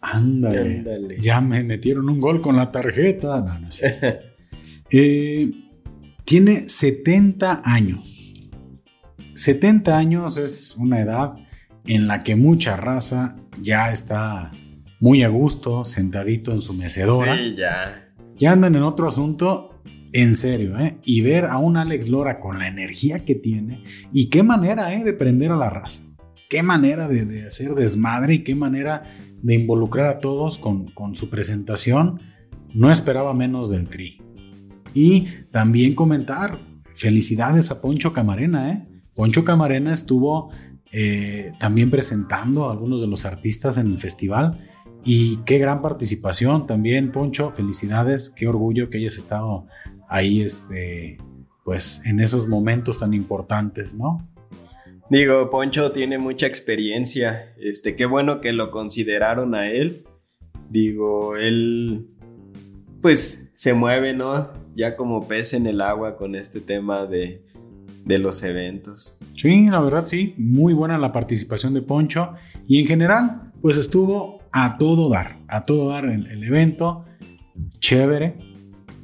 Ándale. 0.00 1.16
Ya 1.20 1.40
me 1.40 1.64
metieron 1.64 2.08
un 2.08 2.20
gol 2.20 2.40
con 2.40 2.56
la 2.56 2.70
tarjeta. 2.70 3.40
No, 3.40 3.58
no 3.58 3.70
sé. 3.70 4.20
Eh, 4.92 5.50
tiene 6.24 6.68
70 6.68 7.62
años. 7.64 8.35
70 9.36 9.96
años 9.96 10.38
es 10.38 10.74
una 10.76 11.00
edad 11.00 11.34
en 11.84 12.08
la 12.08 12.24
que 12.24 12.36
mucha 12.36 12.76
raza 12.76 13.36
ya 13.62 13.90
está 13.90 14.50
muy 14.98 15.22
a 15.22 15.28
gusto, 15.28 15.84
sentadito 15.84 16.52
en 16.52 16.60
su 16.60 16.74
mecedora. 16.74 17.36
Sí, 17.36 17.54
ya. 17.56 18.12
Ya 18.38 18.52
andan 18.52 18.74
en 18.74 18.82
otro 18.82 19.06
asunto 19.06 19.82
en 20.12 20.34
serio, 20.34 20.78
¿eh? 20.78 20.98
Y 21.04 21.20
ver 21.20 21.44
a 21.44 21.58
un 21.58 21.76
Alex 21.76 22.08
Lora 22.08 22.40
con 22.40 22.58
la 22.58 22.68
energía 22.68 23.24
que 23.24 23.34
tiene 23.34 23.84
y 24.10 24.30
qué 24.30 24.42
manera, 24.42 24.94
¿eh? 24.94 25.04
De 25.04 25.12
prender 25.12 25.52
a 25.52 25.56
la 25.56 25.68
raza. 25.68 26.02
Qué 26.48 26.62
manera 26.62 27.06
de, 27.06 27.46
hacer 27.46 27.74
desmadre 27.74 28.34
y 28.34 28.44
qué 28.44 28.54
manera 28.54 29.02
de 29.42 29.54
involucrar 29.54 30.06
a 30.06 30.20
todos 30.20 30.58
con, 30.58 30.92
su 31.14 31.28
presentación. 31.28 32.20
No 32.72 32.90
esperaba 32.90 33.34
menos 33.34 33.68
del 33.68 33.88
Tri. 33.88 34.22
Y 34.94 35.26
también 35.50 35.94
comentar, 35.94 36.58
felicidades 36.96 37.70
a 37.70 37.82
Poncho 37.82 38.14
Camarena, 38.14 38.72
¿eh? 38.72 38.95
Poncho 39.16 39.44
Camarena 39.44 39.92
estuvo 39.94 40.50
eh, 40.92 41.52
también 41.58 41.90
presentando 41.90 42.68
a 42.68 42.72
algunos 42.72 43.00
de 43.00 43.08
los 43.08 43.24
artistas 43.24 43.76
en 43.78 43.88
el 43.88 43.98
festival 43.98 44.60
Y 45.04 45.38
qué 45.38 45.58
gran 45.58 45.82
participación 45.82 46.66
también, 46.66 47.10
Poncho. 47.10 47.50
Felicidades, 47.50 48.30
qué 48.30 48.46
orgullo 48.46 48.90
que 48.90 48.98
hayas 48.98 49.16
estado 49.16 49.66
ahí, 50.08 50.42
este, 50.42 51.18
pues 51.64 52.02
en 52.06 52.20
esos 52.20 52.46
momentos 52.46 52.98
tan 52.98 53.14
importantes, 53.14 53.94
¿no? 53.94 54.28
Digo, 55.08 55.50
Poncho 55.50 55.92
tiene 55.92 56.18
mucha 56.18 56.46
experiencia. 56.46 57.54
Este, 57.58 57.96
qué 57.96 58.06
bueno 58.06 58.40
que 58.40 58.52
lo 58.52 58.70
consideraron 58.70 59.54
a 59.54 59.70
él. 59.70 60.04
Digo, 60.68 61.36
él, 61.36 62.08
pues 63.00 63.52
se 63.54 63.72
mueve, 63.72 64.12
¿no? 64.12 64.50
Ya 64.74 64.96
como 64.96 65.26
pez 65.26 65.54
en 65.54 65.66
el 65.66 65.80
agua 65.80 66.16
con 66.16 66.34
este 66.34 66.60
tema 66.60 67.06
de, 67.06 67.45
de 68.06 68.18
los 68.18 68.42
eventos. 68.42 69.18
Sí, 69.34 69.66
la 69.68 69.80
verdad 69.80 70.06
sí, 70.06 70.34
muy 70.38 70.72
buena 70.72 70.96
la 70.96 71.12
participación 71.12 71.74
de 71.74 71.82
Poncho 71.82 72.32
y 72.66 72.80
en 72.80 72.86
general, 72.86 73.52
pues 73.60 73.76
estuvo 73.76 74.40
a 74.52 74.78
todo 74.78 75.10
dar, 75.10 75.36
a 75.48 75.66
todo 75.66 75.90
dar 75.90 76.06
el, 76.06 76.26
el 76.28 76.42
evento, 76.42 77.04
chévere, 77.80 78.38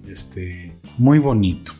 este, 0.08 0.78
muy 0.96 1.18
bonito. 1.18 1.72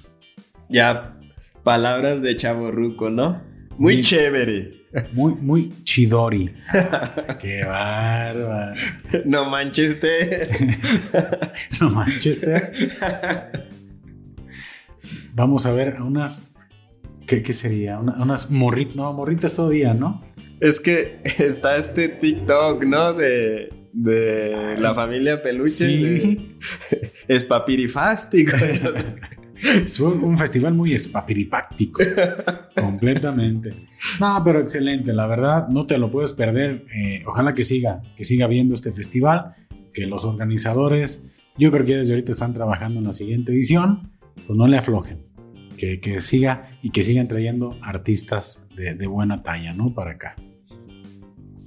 Ya, 0.69 1.19
palabras 1.63 2.21
de 2.21 2.37
Chavo 2.37 2.71
Ruco, 2.71 3.09
¿no? 3.09 3.41
Muy 3.79 4.03
chévere. 4.03 4.83
Muy, 5.13 5.35
muy 5.37 5.73
chidori. 5.85 6.53
Qué 7.41 7.65
bárbaro. 7.65 8.75
No 9.25 9.49
manches. 9.49 9.99
No 11.81 11.91
Manchester. 11.91 12.73
Vamos 15.35 15.65
a 15.65 15.73
ver 15.73 15.97
a 15.97 16.05
unas. 16.05 16.52
¿Qué, 17.33 17.43
qué 17.43 17.53
sería? 17.55 17.99
Una- 17.99 18.23
unas 18.23 18.51
morritas. 18.51 18.95
No, 18.97 19.11
morritas 19.15 19.55
todavía, 19.57 19.95
¿no? 19.95 20.23
Es 20.61 20.81
que 20.81 21.21
está 21.39 21.77
este 21.79 22.09
TikTok, 22.11 22.85
¿no? 22.85 23.15
De, 23.15 23.73
de 23.95 24.77
la 24.79 24.93
familia 24.95 25.43
Peluche. 25.43 25.71
Sí. 25.71 26.03
de- 26.03 26.59
es 27.29 27.45
papirifástico. 27.45 28.53
Fue 29.97 30.09
un 30.09 30.37
festival 30.37 30.75
muy 30.75 30.93
espapiripáctico. 30.93 32.03
completamente. 32.77 33.73
No, 34.21 34.43
pero 34.45 34.61
excelente, 34.61 35.15
la 35.15 35.27
verdad, 35.27 35.69
no 35.69 35.87
te 35.87 35.97
lo 35.97 36.11
puedes 36.11 36.33
perder. 36.35 36.85
Eh, 36.95 37.23
ojalá 37.27 37.55
que 37.55 37.65
siga, 37.65 38.03
que 38.17 38.25
siga 38.25 38.47
viendo 38.47 38.75
este 38.75 38.93
festival, 38.93 39.55
que 39.95 40.07
los 40.07 40.25
organizadores, 40.27 41.25
yo 41.57 41.71
creo 41.71 41.87
que 41.87 41.97
desde 41.97 42.13
ahorita 42.13 42.33
están 42.33 42.53
trabajando 42.53 42.99
en 42.99 43.07
la 43.07 43.13
siguiente 43.15 43.53
edición, 43.53 44.13
pues 44.47 44.57
no 44.59 44.67
le 44.67 44.77
aflojen. 44.77 45.32
Que, 45.77 46.01
que 46.01 46.21
siga 46.21 46.79
y 46.83 46.91
que 46.91 47.03
sigan 47.03 47.29
trayendo 47.29 47.77
artistas 47.83 48.67
de, 48.77 48.95
de 48.95 49.07
buena 49.07 49.43
talla, 49.43 49.73
¿no? 49.73 49.95
Para 49.95 50.13
acá. 50.13 50.37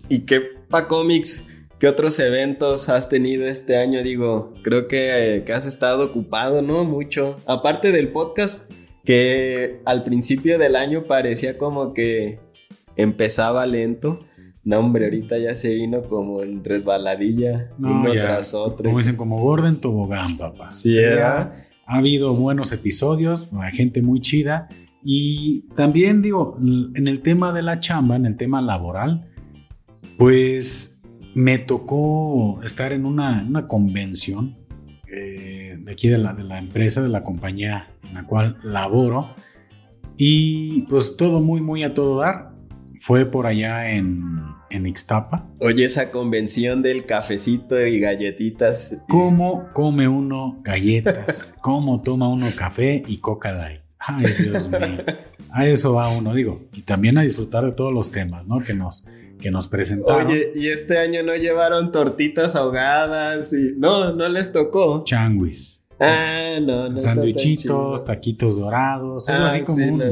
¿Y 0.10 0.20
qué 0.20 0.42
pa 0.70 0.88
cómics? 0.88 1.46
¿Qué 1.80 1.88
otros 1.88 2.20
eventos 2.20 2.88
has 2.88 3.10
tenido 3.10 3.48
este 3.48 3.78
año? 3.78 4.02
Digo, 4.02 4.54
creo 4.64 4.88
que, 4.88 5.36
eh, 5.38 5.44
que 5.44 5.54
has 5.54 5.66
estado 5.66 6.06
ocupado, 6.06 6.62
¿no? 6.62 6.86
Mucho. 6.86 7.38
Aparte 7.46 7.92
del 7.92 8.10
podcast, 8.10 8.72
que 9.04 9.82
al 9.86 10.04
principio 10.04 10.58
del 10.58 10.76
año 10.76 11.04
parecía 11.06 11.58
como 11.58 11.94
que 11.94 12.40
empezaba 12.96 13.66
lento. 13.66 14.22
No, 14.64 14.80
hombre, 14.80 15.06
ahorita 15.06 15.38
ya 15.38 15.54
se 15.56 15.76
vino 15.76 16.04
como 16.04 16.42
en 16.42 16.64
resbaladilla, 16.64 17.72
No, 17.78 17.92
uno 17.92 18.14
ya, 18.14 18.24
tras 18.24 18.54
otro. 18.54 18.86
Como 18.86 18.98
dicen, 18.98 19.16
como 19.16 19.40
Gordon 19.40 19.80
Tobogán, 19.80 20.38
papá. 20.38 20.72
Sí, 20.72 20.94
sea, 20.94 21.10
¿verdad? 21.10 21.65
Ha 21.86 21.98
habido 21.98 22.34
buenos 22.34 22.72
episodios, 22.72 23.50
gente 23.74 24.02
muy 24.02 24.22
chida. 24.22 24.68
Y 25.04 25.62
también 25.76 26.22
digo, 26.22 26.58
en 26.60 27.08
el 27.08 27.22
tema 27.22 27.54
de 27.54 27.62
la 27.62 27.80
chamba, 27.80 28.16
en 28.16 28.26
el 28.26 28.38
tema 28.38 28.62
laboral, 28.62 29.30
pues 30.18 31.02
me 31.36 31.60
tocó 31.60 32.62
estar 32.64 32.92
en 32.92 33.06
una, 33.06 33.46
una 33.48 33.68
convención 33.68 34.58
eh, 35.14 35.78
de 35.80 35.92
aquí 35.92 36.08
de 36.08 36.18
la, 36.18 36.34
de 36.34 36.44
la 36.44 36.58
empresa, 36.58 37.04
de 37.04 37.10
la 37.10 37.24
compañía 37.24 37.92
en 38.08 38.16
la 38.16 38.26
cual 38.26 38.58
laboro. 38.64 39.36
Y 40.18 40.84
pues 40.84 41.18
todo 41.18 41.42
muy, 41.42 41.62
muy 41.62 41.84
a 41.84 41.94
todo 41.94 42.20
dar. 42.20 42.55
Fue 43.06 43.28
por 43.28 43.46
allá 43.46 43.92
en, 43.92 44.34
en 44.72 44.88
Ixtapa. 44.88 45.48
Oye, 45.60 45.86
esa 45.86 46.10
convención 46.10 46.82
del 46.82 47.06
cafecito 47.06 47.80
y 47.86 48.00
galletitas. 48.00 48.98
¿Cómo 49.08 49.70
come 49.74 50.08
uno 50.08 50.58
galletas? 50.64 51.54
¿Cómo 51.62 52.02
toma 52.02 52.28
uno 52.30 52.48
café 52.58 53.04
y 53.06 53.18
coca 53.18 53.52
light? 53.52 53.82
Ay, 54.00 54.26
Dios 54.40 54.72
mío. 54.72 55.04
A 55.52 55.68
eso 55.68 55.94
va 55.94 56.10
uno, 56.10 56.34
digo. 56.34 56.64
Y 56.74 56.82
también 56.82 57.20
a 57.20 57.22
disfrutar 57.22 57.64
de 57.64 57.74
todos 57.74 57.94
los 57.94 58.10
temas, 58.10 58.48
¿no? 58.48 58.62
Que 58.62 58.74
nos, 58.74 59.06
que 59.40 59.52
nos 59.52 59.68
presentaron. 59.68 60.26
Oye, 60.26 60.52
y 60.56 60.70
este 60.70 60.98
año 60.98 61.22
no 61.22 61.36
llevaron 61.36 61.92
tortitas 61.92 62.56
ahogadas 62.56 63.54
y 63.54 63.74
no, 63.78 64.16
no 64.16 64.28
les 64.30 64.52
tocó. 64.52 65.04
Changuis. 65.04 65.86
Ah, 66.00 66.58
no, 66.60 66.90
no. 66.90 67.00
Sandwichitos, 67.00 68.04
taquitos 68.04 68.60
dorados, 68.60 69.30
algo 69.30 69.44
Ah, 69.44 69.48
así 69.50 69.62
como 69.62 69.78
sí, 69.78 69.90
un... 69.90 70.04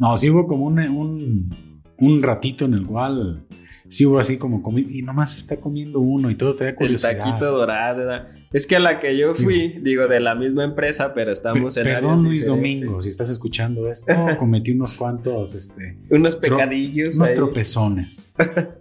No, 0.00 0.16
sí 0.16 0.30
hubo 0.30 0.48
como 0.48 0.64
un, 0.64 0.80
un, 0.80 1.69
un 2.00 2.22
ratito 2.22 2.64
en 2.64 2.74
el 2.74 2.86
cual 2.86 3.44
sí 3.88 4.06
hubo 4.06 4.18
así 4.18 4.36
como 4.38 4.62
comi- 4.62 4.86
y 4.88 5.02
nomás 5.02 5.36
está 5.36 5.56
comiendo 5.56 6.00
uno 6.00 6.30
y 6.30 6.36
todo 6.36 6.54
te 6.54 6.64
da 6.64 6.70
El 6.70 6.76
curiosidad. 6.76 7.18
taquito 7.18 7.50
dorado. 7.52 8.26
Es 8.52 8.66
que 8.66 8.76
a 8.76 8.80
la 8.80 8.98
que 8.98 9.16
yo 9.16 9.34
fui, 9.34 9.78
digo, 9.82 10.08
de 10.08 10.18
la 10.20 10.34
misma 10.34 10.64
empresa, 10.64 11.14
pero 11.14 11.30
estamos 11.30 11.76
en 11.76 11.84
Perdón 11.84 12.24
Luis 12.24 12.42
diferentes. 12.46 12.46
Domingo, 12.80 13.00
si 13.00 13.08
estás 13.08 13.28
escuchando 13.30 13.88
esto, 13.90 14.12
cometí 14.38 14.72
unos 14.72 14.92
cuantos, 14.94 15.54
este, 15.54 15.98
Unos 16.10 16.34
pecadillos. 16.36 17.14
unos 17.16 17.30
ahí. 17.30 17.34
tropezones. 17.36 18.32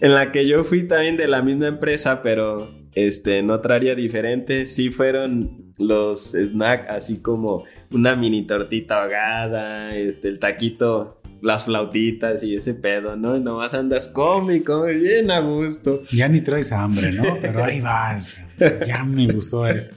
En 0.00 0.14
la 0.14 0.32
que 0.32 0.46
yo 0.48 0.64
fui 0.64 0.84
también 0.84 1.18
de 1.18 1.28
la 1.28 1.42
misma 1.42 1.68
empresa, 1.68 2.22
pero 2.22 2.70
este, 2.94 3.38
en 3.38 3.50
otra 3.50 3.74
área 3.74 3.94
diferente, 3.94 4.64
sí 4.66 4.88
fueron 4.90 5.74
los 5.76 6.30
snacks, 6.32 6.88
así 6.88 7.20
como 7.20 7.64
una 7.90 8.16
mini 8.16 8.46
tortita 8.46 9.02
ahogada, 9.02 9.94
este, 9.94 10.28
el 10.28 10.38
taquito, 10.38 11.19
las 11.42 11.64
flautitas 11.64 12.42
y 12.42 12.56
ese 12.56 12.74
pedo, 12.74 13.16
¿no? 13.16 13.36
Y 13.36 13.40
nomás 13.40 13.74
andas 13.74 14.08
come 14.08 14.62
bien 14.94 15.30
a 15.30 15.40
gusto. 15.40 16.02
Ya 16.12 16.28
ni 16.28 16.40
traes 16.40 16.72
hambre, 16.72 17.12
¿no? 17.12 17.22
Pero 17.40 17.64
ahí 17.64 17.80
vas. 17.80 18.40
Ya 18.86 19.04
me 19.04 19.26
gustó 19.32 19.66
esto. 19.66 19.96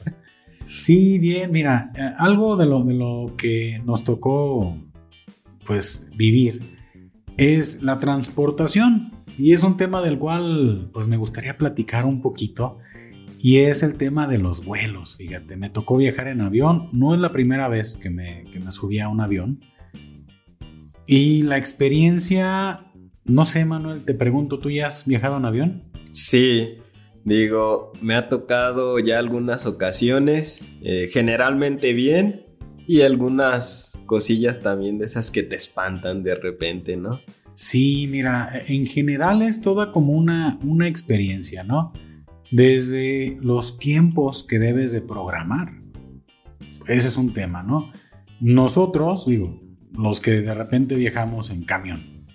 Sí, 0.67 1.19
bien, 1.19 1.51
mira, 1.51 1.91
eh, 1.95 2.13
algo 2.17 2.57
de 2.57 2.65
lo, 2.65 2.83
de 2.83 2.93
lo 2.93 3.35
que 3.37 3.81
nos 3.85 4.03
tocó, 4.03 4.75
pues, 5.65 6.09
vivir 6.15 6.61
es 7.37 7.83
la 7.83 7.99
transportación. 7.99 9.11
Y 9.37 9.53
es 9.53 9.63
un 9.63 9.77
tema 9.77 10.01
del 10.01 10.17
cual, 10.17 10.89
pues, 10.93 11.07
me 11.07 11.17
gustaría 11.17 11.57
platicar 11.57 12.05
un 12.05 12.21
poquito. 12.21 12.79
Y 13.39 13.57
es 13.57 13.83
el 13.83 13.95
tema 13.95 14.27
de 14.27 14.37
los 14.37 14.63
vuelos, 14.63 15.17
fíjate. 15.17 15.57
Me 15.57 15.69
tocó 15.69 15.97
viajar 15.97 16.27
en 16.27 16.41
avión. 16.41 16.87
No 16.93 17.13
es 17.13 17.19
la 17.19 17.29
primera 17.29 17.67
vez 17.67 17.97
que 17.97 18.09
me, 18.09 18.45
que 18.51 18.59
me 18.59 18.71
subí 18.71 18.99
a 18.99 19.09
un 19.09 19.19
avión. 19.19 19.59
Y 21.05 21.43
la 21.43 21.57
experiencia, 21.57 22.91
no 23.25 23.45
sé, 23.45 23.65
Manuel, 23.65 24.05
te 24.05 24.13
pregunto, 24.13 24.59
¿tú 24.59 24.69
ya 24.69 24.87
has 24.87 25.05
viajado 25.05 25.37
en 25.37 25.45
avión? 25.45 25.83
Sí, 26.11 26.77
digo, 27.25 27.91
me 28.01 28.15
ha 28.15 28.29
tocado 28.29 28.99
ya 28.99 29.19
algunas 29.19 29.65
ocasiones, 29.65 30.63
eh, 30.81 31.09
generalmente 31.11 31.93
bien, 31.93 32.45
y 32.87 33.01
algunas 33.01 33.97
cosillas 34.05 34.61
también 34.61 34.97
de 34.97 35.05
esas 35.05 35.31
que 35.31 35.43
te 35.43 35.55
espantan 35.55 36.23
de 36.23 36.35
repente, 36.35 36.97
¿no? 36.97 37.19
Sí, 37.55 38.07
mira, 38.09 38.49
en 38.67 38.85
general 38.85 39.41
es 39.41 39.61
toda 39.61 39.91
como 39.91 40.13
una, 40.13 40.57
una 40.63 40.87
experiencia, 40.87 41.63
¿no? 41.63 41.93
Desde 42.51 43.37
los 43.41 43.77
tiempos 43.77 44.43
que 44.43 44.59
debes 44.59 44.91
de 44.91 45.01
programar. 45.01 45.81
Ese 46.87 47.07
es 47.07 47.17
un 47.17 47.33
tema, 47.33 47.63
¿no? 47.63 47.91
Nosotros, 48.39 49.25
digo, 49.25 49.62
los 49.93 50.21
que 50.21 50.41
de 50.41 50.53
repente 50.53 50.95
viajamos 50.95 51.49
en 51.49 51.63
camión. 51.63 52.27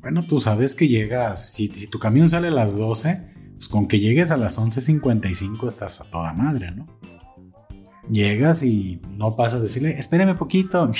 Bueno, 0.00 0.24
tú 0.26 0.38
sabes 0.38 0.74
que 0.74 0.88
llegas, 0.88 1.52
si, 1.52 1.68
si 1.68 1.86
tu 1.86 1.98
camión 1.98 2.28
sale 2.28 2.48
a 2.48 2.52
las 2.52 2.76
12, 2.76 3.32
pues 3.54 3.68
con 3.68 3.86
que 3.86 4.00
llegues 4.00 4.30
a 4.30 4.36
las 4.36 4.58
11.55 4.58 5.68
estás 5.68 6.00
a 6.00 6.10
toda 6.10 6.32
madre, 6.32 6.72
¿no? 6.72 6.86
Llegas 8.10 8.62
y 8.62 9.00
no 9.10 9.36
pasas 9.36 9.60
a 9.60 9.64
decirle, 9.64 9.96
espérame 9.98 10.36
poquito, 10.36 10.90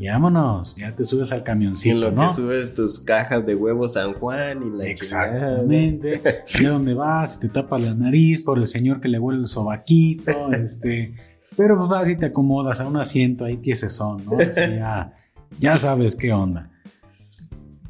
y 0.00 0.08
vámonos, 0.08 0.76
ya 0.76 0.94
te 0.94 1.04
subes 1.04 1.32
al 1.32 1.42
camioncito, 1.42 1.96
lo 1.96 2.12
¿no? 2.12 2.28
que 2.28 2.34
subes 2.34 2.72
tus 2.72 3.00
cajas 3.00 3.44
de 3.44 3.56
huevo 3.56 3.88
San 3.88 4.14
Juan 4.14 4.62
y 4.62 4.78
la. 4.78 4.86
Exactamente. 4.86 6.22
Ya 6.60 6.70
donde 6.70 6.94
vas, 6.94 7.40
te 7.40 7.48
tapa 7.48 7.80
la 7.80 7.94
nariz 7.94 8.44
por 8.44 8.58
el 8.58 8.68
señor 8.68 9.00
que 9.00 9.08
le 9.08 9.18
huele 9.18 9.40
el 9.40 9.46
sobaquito, 9.46 10.52
este. 10.52 11.16
Pero 11.56 11.76
pues 11.76 11.88
vas 11.88 12.08
y 12.08 12.16
te 12.16 12.26
acomodas 12.26 12.80
a 12.80 12.86
un 12.86 12.96
asiento 12.96 13.44
ahí 13.44 13.60
son, 13.74 14.24
¿no? 14.24 14.38
Ya, 14.38 15.12
ya 15.58 15.76
sabes 15.78 16.14
qué 16.16 16.32
onda. 16.32 16.70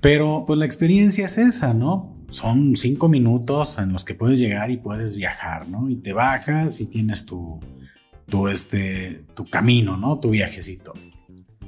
Pero 0.00 0.44
pues 0.46 0.58
la 0.58 0.64
experiencia 0.64 1.26
es 1.26 1.38
esa, 1.38 1.74
¿no? 1.74 2.16
Son 2.30 2.76
cinco 2.76 3.08
minutos 3.08 3.78
en 3.78 3.92
los 3.92 4.04
que 4.04 4.14
puedes 4.14 4.38
llegar 4.38 4.70
y 4.70 4.76
puedes 4.76 5.16
viajar, 5.16 5.68
¿no? 5.68 5.88
Y 5.90 5.96
te 5.96 6.12
bajas 6.12 6.80
y 6.80 6.86
tienes 6.86 7.24
tu, 7.26 7.58
tu, 8.28 8.48
este, 8.48 9.24
tu 9.34 9.44
camino, 9.46 9.96
¿no? 9.96 10.20
Tu 10.20 10.30
viajecito. 10.30 10.92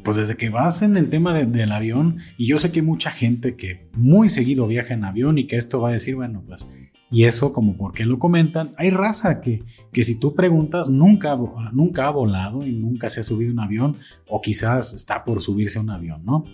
Pues 0.04 0.16
desde 0.16 0.36
que 0.36 0.48
vas 0.48 0.82
en 0.82 0.96
el 0.96 1.10
tema 1.10 1.34
de- 1.34 1.46
del 1.46 1.72
avión, 1.72 2.18
y 2.38 2.46
yo 2.46 2.58
sé 2.58 2.70
que 2.70 2.82
mucha 2.82 3.10
gente 3.10 3.56
que 3.56 3.88
muy 3.94 4.28
seguido 4.28 4.66
viaja 4.66 4.94
en 4.94 5.04
avión 5.04 5.36
y 5.38 5.46
que 5.46 5.56
esto 5.56 5.80
va 5.80 5.90
a 5.90 5.92
decir, 5.92 6.14
bueno, 6.14 6.42
pues 6.46 6.70
Y 7.10 7.24
eso, 7.24 7.52
como 7.52 7.76
por 7.76 7.92
qué 7.92 8.06
lo 8.06 8.18
comentan, 8.18 8.72
hay 8.76 8.90
raza 8.90 9.40
que, 9.40 9.64
que 9.92 10.04
si 10.04 10.18
tú 10.18 10.34
preguntas, 10.34 10.88
nunca, 10.88 11.36
nunca 11.72 12.06
ha 12.06 12.10
volado 12.10 12.64
y 12.64 12.72
nunca 12.72 13.08
se 13.08 13.20
ha 13.20 13.24
subido 13.24 13.52
un 13.52 13.58
avión, 13.58 13.96
o 14.28 14.40
quizás 14.40 14.94
está 14.94 15.24
por 15.24 15.42
subirse 15.42 15.78
a 15.78 15.82
un 15.82 15.90
avión, 15.90 16.24
¿no? 16.24 16.44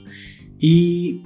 Y 0.59 1.25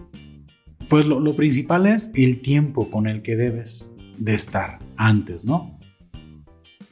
pues 0.88 1.06
lo, 1.06 1.20
lo 1.20 1.36
principal 1.36 1.86
es 1.86 2.10
el 2.16 2.40
tiempo 2.40 2.90
con 2.90 3.06
el 3.06 3.22
que 3.22 3.36
debes 3.36 3.94
de 4.18 4.34
estar 4.34 4.80
antes, 4.96 5.44
¿no? 5.44 5.78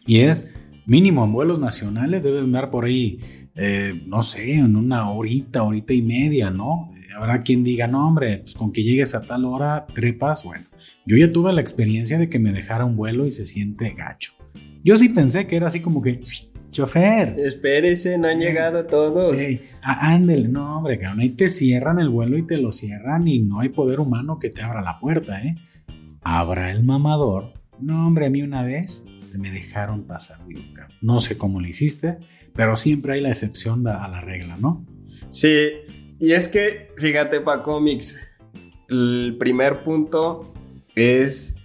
Y 0.06 0.20
es 0.20 0.54
mínimo 0.86 1.24
en 1.24 1.32
vuelos 1.32 1.58
nacionales, 1.58 2.22
debes 2.22 2.44
andar 2.44 2.70
por 2.70 2.86
ahí, 2.86 3.20
eh, 3.54 4.02
no 4.06 4.22
sé, 4.22 4.54
en 4.54 4.76
una 4.76 5.10
horita, 5.10 5.62
horita 5.62 5.92
y 5.92 6.02
media, 6.02 6.50
¿no? 6.50 6.90
Habrá 7.16 7.42
quien 7.42 7.64
diga, 7.64 7.86
no, 7.86 8.06
hombre, 8.06 8.38
pues 8.38 8.54
con 8.54 8.72
que 8.72 8.82
llegues 8.82 9.14
a 9.14 9.22
tal 9.22 9.44
hora, 9.44 9.86
trepas, 9.94 10.44
bueno. 10.44 10.67
Yo 11.08 11.16
ya 11.16 11.32
tuve 11.32 11.54
la 11.54 11.62
experiencia 11.62 12.18
de 12.18 12.28
que 12.28 12.38
me 12.38 12.52
dejara 12.52 12.84
un 12.84 12.94
vuelo 12.94 13.26
y 13.26 13.32
se 13.32 13.46
siente 13.46 13.94
gacho. 13.96 14.34
Yo 14.84 14.98
sí 14.98 15.08
pensé 15.08 15.46
que 15.46 15.56
era 15.56 15.68
así 15.68 15.80
como 15.80 16.02
que, 16.02 16.20
chofer. 16.70 17.34
Espérese, 17.38 18.18
no 18.18 18.28
han 18.28 18.38
llegado 18.38 18.84
todos. 18.84 19.34
Ah, 19.80 20.12
ándele, 20.12 20.48
no, 20.48 20.76
hombre, 20.76 20.98
cabrón, 20.98 21.20
ahí 21.20 21.30
te 21.30 21.48
cierran 21.48 21.98
el 21.98 22.10
vuelo 22.10 22.36
y 22.36 22.42
te 22.42 22.58
lo 22.58 22.72
cierran 22.72 23.26
y 23.26 23.38
no 23.38 23.60
hay 23.60 23.70
poder 23.70 24.00
humano 24.00 24.38
que 24.38 24.50
te 24.50 24.60
abra 24.60 24.82
la 24.82 25.00
puerta, 25.00 25.42
¿eh? 25.42 25.54
Abra 26.20 26.70
el 26.70 26.84
mamador. 26.84 27.54
No, 27.80 28.06
hombre, 28.06 28.26
a 28.26 28.30
mí 28.30 28.42
una 28.42 28.62
vez 28.62 29.06
me 29.32 29.50
dejaron 29.50 30.02
pasar. 30.02 30.46
Digo, 30.46 30.60
no 31.00 31.20
sé 31.20 31.38
cómo 31.38 31.62
lo 31.62 31.66
hiciste, 31.66 32.18
pero 32.52 32.76
siempre 32.76 33.14
hay 33.14 33.22
la 33.22 33.30
excepción 33.30 33.86
a 33.88 34.06
la 34.08 34.20
regla, 34.20 34.58
¿no? 34.60 34.84
Sí, 35.30 35.68
y 36.20 36.32
es 36.32 36.48
que, 36.48 36.90
fíjate, 36.98 37.40
para 37.40 37.62
cómics, 37.62 38.28
el 38.90 39.36
primer 39.38 39.84
punto 39.84 40.52
es 40.98 41.56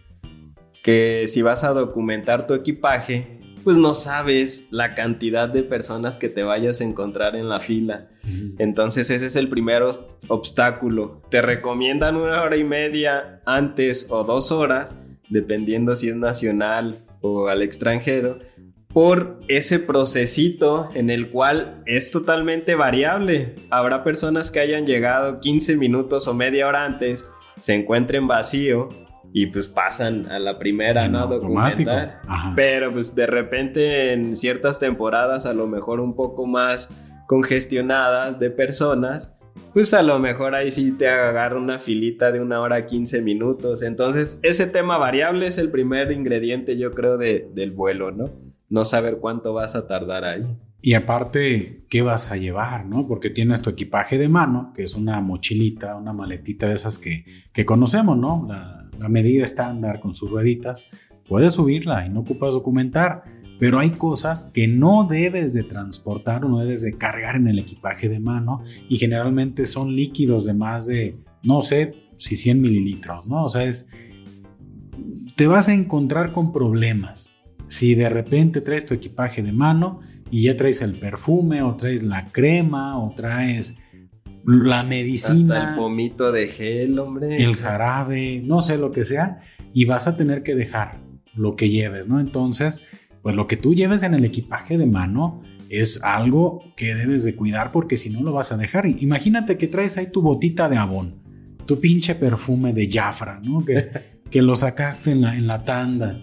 que 0.84 1.26
si 1.28 1.42
vas 1.42 1.64
a 1.64 1.74
documentar 1.74 2.46
tu 2.46 2.54
equipaje, 2.54 3.40
pues 3.64 3.78
no 3.78 3.96
sabes 3.96 4.68
la 4.72 4.94
cantidad 4.94 5.48
de 5.48 5.64
personas 5.64 6.18
que 6.18 6.30
te 6.30 6.44
vayas 6.44 6.82
a 6.82 6.84
encontrar 6.84 7.36
en 7.36 7.48
la 7.48 7.60
fila. 7.60 8.10
Entonces 8.58 9.10
ese 9.10 9.26
es 9.26 9.36
el 9.36 9.48
primer 9.48 9.84
obstáculo. 10.28 11.22
Te 11.30 11.42
recomiendan 11.42 12.18
una 12.18 12.42
hora 12.42 12.58
y 12.58 12.64
media 12.64 13.42
antes 13.46 14.08
o 14.10 14.24
dos 14.24 14.52
horas, 14.52 14.96
dependiendo 15.30 15.96
si 15.96 16.10
es 16.10 16.16
nacional 16.16 16.98
o 17.22 17.48
al 17.48 17.62
extranjero, 17.62 18.40
por 18.90 19.40
ese 19.48 19.80
procesito 19.80 20.90
en 20.94 21.10
el 21.10 21.30
cual 21.30 21.82
es 21.86 22.12
totalmente 22.12 22.76
variable. 22.76 23.56
Habrá 23.70 24.04
personas 24.04 24.52
que 24.52 24.60
hayan 24.60 24.86
llegado 24.86 25.40
15 25.40 25.78
minutos 25.78 26.28
o 26.28 26.34
media 26.34 26.68
hora 26.68 26.86
antes, 26.86 27.30
se 27.60 27.74
encuentren 27.74 28.28
vacío 28.28 28.90
y 29.36 29.48
pues 29.48 29.68
pasan 29.68 30.28
a 30.32 30.38
la 30.38 30.60
primera, 30.60 31.08
¿no? 31.08 31.26
Documentar. 31.26 32.22
Pero 32.56 32.92
pues 32.92 33.16
de 33.16 33.26
repente 33.26 34.14
en 34.14 34.38
ciertas 34.38 34.80
temporadas 34.80 35.48
a 35.48 35.56
lo 35.56 35.66
mejor 35.66 36.00
un 36.00 36.16
poco 36.16 36.46
más 36.46 36.92
congestionadas 37.28 38.40
de 38.40 38.52
personas, 38.52 39.32
pues 39.74 39.96
a 39.96 40.04
lo 40.04 40.20
mejor 40.20 40.54
ahí 40.54 40.70
sí 40.70 40.92
te 40.92 41.10
agarra 41.10 41.58
una 41.58 41.80
filita 41.80 42.32
de 42.32 42.42
una 42.42 42.62
hora 42.62 42.86
15 42.86 43.24
minutos. 43.24 43.82
Entonces 43.82 44.40
ese 44.44 44.68
tema 44.68 45.00
variable 45.00 45.48
es 45.48 45.58
el 45.58 45.72
primer 45.72 46.12
ingrediente 46.12 46.78
yo 46.78 46.92
creo 46.92 47.18
del 47.18 47.72
vuelo, 47.72 48.12
¿no? 48.12 48.30
No 48.70 48.86
saber 48.86 49.18
cuánto 49.18 49.52
vas 49.52 49.74
a 49.74 49.88
tardar 49.88 50.26
ahí. 50.26 50.46
Y 50.80 50.94
aparte, 50.94 51.86
¿qué 51.90 52.02
vas 52.04 52.32
a 52.32 52.38
llevar? 52.38 52.86
¿no? 52.86 53.08
Porque 53.08 53.32
tienes 53.32 53.62
tu 53.64 53.72
equipaje 53.72 54.20
de 54.20 54.28
mano, 54.28 54.74
que 54.76 54.84
es 54.84 54.94
una 54.94 55.22
mochilita, 55.22 55.96
una 55.96 56.14
maletita 56.14 56.68
de 56.68 56.76
esas 56.76 57.00
que, 57.00 57.26
que 57.54 57.66
conocemos, 57.66 58.18
¿no? 58.18 58.46
La, 58.48 58.83
la 59.00 59.10
medida 59.10 59.44
estándar 59.44 60.00
con 60.00 60.14
sus 60.14 60.30
rueditas, 60.30 60.88
puedes 61.28 61.54
subirla 61.54 62.06
y 62.06 62.10
no 62.10 62.22
ocupas 62.22 62.54
documentar. 62.54 63.24
Pero 63.60 63.80
hay 63.80 63.92
cosas 63.92 64.52
que 64.54 64.68
no 64.68 65.06
debes 65.06 65.54
de 65.54 65.64
transportar 65.64 66.44
o 66.44 66.50
no 66.50 66.60
debes 66.60 66.82
de 66.82 66.98
cargar 66.98 67.36
en 67.36 67.48
el 67.48 67.60
equipaje 67.60 68.10
de 68.10 68.20
mano 68.20 68.64
y 68.90 68.98
generalmente 68.98 69.66
son 69.66 69.96
líquidos 69.96 70.46
de 70.46 70.54
más 70.54 70.88
de, 70.88 71.18
no 71.44 71.62
sé, 71.62 71.94
si 72.18 72.36
100 72.36 72.60
mililitros, 72.60 73.28
¿no? 73.28 73.46
O 73.46 73.50
sea, 73.50 73.64
es, 73.64 73.90
te 75.36 75.48
vas 75.48 75.70
a 75.70 75.74
encontrar 75.74 76.32
con 76.32 76.52
problemas. 76.52 77.38
Si 77.68 77.96
de 77.96 78.10
repente 78.10 78.62
traes 78.62 78.86
tu 78.86 78.94
equipaje 78.94 79.42
de 79.42 79.52
mano 79.52 80.02
y 80.30 80.44
ya 80.44 80.58
traes 80.58 80.82
el 80.82 80.94
perfume 80.94 81.62
o 81.62 81.76
traes 81.76 82.04
la 82.04 82.26
crema 82.26 83.00
o 83.00 83.14
traes 83.16 83.78
la 84.46 84.84
medicina. 84.84 85.36
Hasta 85.36 85.70
el 85.70 85.76
pomito 85.76 86.32
de 86.32 86.48
gel, 86.48 87.00
hombre. 87.00 87.42
El 87.44 87.56
jarabe, 87.56 88.42
no 88.44 88.62
sé 88.62 88.78
lo 88.78 88.92
que 88.92 89.06
sea. 89.06 89.42
Y 89.74 89.86
vas 89.86 90.08
a 90.08 90.18
tener 90.18 90.44
que 90.44 90.56
dejar 90.56 91.00
lo 91.36 91.56
que 91.56 91.70
lleves, 91.70 92.08
¿no? 92.08 92.20
Entonces, 92.20 92.82
pues 93.22 93.36
lo 93.36 93.48
que 93.48 93.58
tú 93.58 93.74
lleves 93.74 94.04
en 94.04 94.14
el 94.14 94.26
equipaje 94.26 94.78
de 94.78 94.86
mano 94.86 95.42
es 95.70 96.04
algo 96.04 96.64
que 96.76 96.94
debes 96.94 97.24
de 97.24 97.36
cuidar 97.36 97.72
porque 97.72 97.98
si 97.98 98.10
no 98.10 98.22
lo 98.22 98.34
vas 98.34 98.52
a 98.52 98.58
dejar. 98.58 98.86
Imagínate 98.86 99.58
que 99.58 99.68
traes 99.68 99.98
ahí 99.98 100.12
tu 100.12 100.22
botita 100.22 100.70
de 100.70 100.78
abón, 100.78 101.16
tu 101.66 101.80
pinche 101.80 102.16
perfume 102.16 102.74
de 102.74 102.90
Jafra, 102.92 103.40
¿no? 103.44 103.66
Que, 103.66 103.76
que 104.30 104.42
lo 104.42 104.56
sacaste 104.56 105.12
en 105.12 105.22
la, 105.22 105.36
en 105.36 105.48
la 105.48 105.64
tanda 105.64 106.22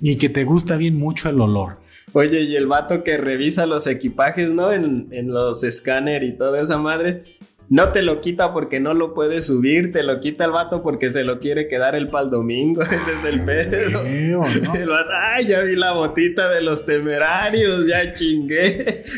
y 0.00 0.16
que 0.16 0.28
te 0.28 0.44
gusta 0.44 0.76
bien 0.76 0.96
mucho 0.96 1.28
el 1.28 1.40
olor. 1.40 1.80
Oye, 2.14 2.42
y 2.42 2.56
el 2.56 2.66
vato 2.66 3.04
que 3.04 3.18
revisa 3.18 3.66
los 3.66 3.86
equipajes, 3.86 4.54
¿no? 4.54 4.72
En, 4.72 5.08
en 5.10 5.28
los 5.28 5.62
escáner 5.62 6.22
y 6.22 6.36
toda 6.36 6.62
esa 6.62 6.78
madre 6.78 7.24
no 7.70 7.92
te 7.92 8.00
lo 8.02 8.20
quita 8.20 8.54
porque 8.54 8.80
no 8.80 8.94
lo 8.94 9.12
puede 9.12 9.42
subir, 9.42 9.92
te 9.92 10.02
lo 10.02 10.20
quita 10.20 10.46
el 10.46 10.52
vato 10.52 10.82
porque 10.82 11.10
se 11.10 11.24
lo 11.24 11.38
quiere 11.38 11.68
quedar 11.68 11.94
el 11.94 12.08
pal 12.08 12.30
domingo. 12.30 12.80
Ese 12.82 12.94
es 12.94 13.24
el 13.26 13.44
pedo. 13.44 14.02
El 14.74 14.88
vato, 14.88 15.10
ay, 15.20 15.46
ya 15.46 15.62
vi 15.62 15.76
la 15.76 15.92
botita 15.92 16.48
de 16.50 16.62
los 16.62 16.86
temerarios, 16.86 17.86
ya 17.86 18.14
chingué. 18.14 19.02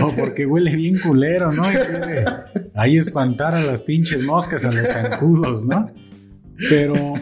O 0.00 0.14
porque 0.14 0.46
huele 0.46 0.76
bien 0.76 0.96
culero, 0.96 1.50
¿no? 1.50 1.68
Y 1.68 1.74
quiere 1.74 2.24
ahí 2.76 2.96
espantar 2.96 3.56
a 3.56 3.64
las 3.64 3.82
pinches 3.82 4.22
moscas, 4.22 4.64
a 4.64 4.70
los 4.70 4.86
zancudos, 4.88 5.64
¿no? 5.64 5.92
Pero. 6.70 7.14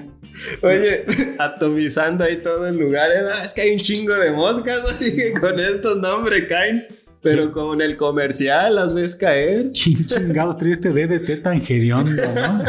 Oye, 0.60 1.06
atomizando 1.38 2.22
ahí 2.22 2.36
todo 2.36 2.68
el 2.68 2.76
lugar, 2.76 3.10
¿eh? 3.12 3.44
es 3.44 3.54
que 3.54 3.62
hay 3.62 3.72
un 3.72 3.78
chingo 3.78 4.14
de 4.14 4.32
moscas, 4.32 4.80
así 4.90 5.16
que 5.16 5.32
con 5.32 5.58
estos 5.58 5.96
nombres 5.96 6.44
caen 6.48 6.86
pero 7.22 7.52
como 7.52 7.74
en 7.74 7.82
el 7.82 7.96
comercial 7.96 8.76
las 8.76 8.94
ves 8.94 9.14
caer. 9.14 9.72
¿Quién 9.84 10.06
chingados 10.06 10.56
trae 10.56 10.72
este 10.72 10.90
DDT 10.90 11.42
tan 11.42 11.62
hediondo, 11.66 12.22
no? 12.34 12.62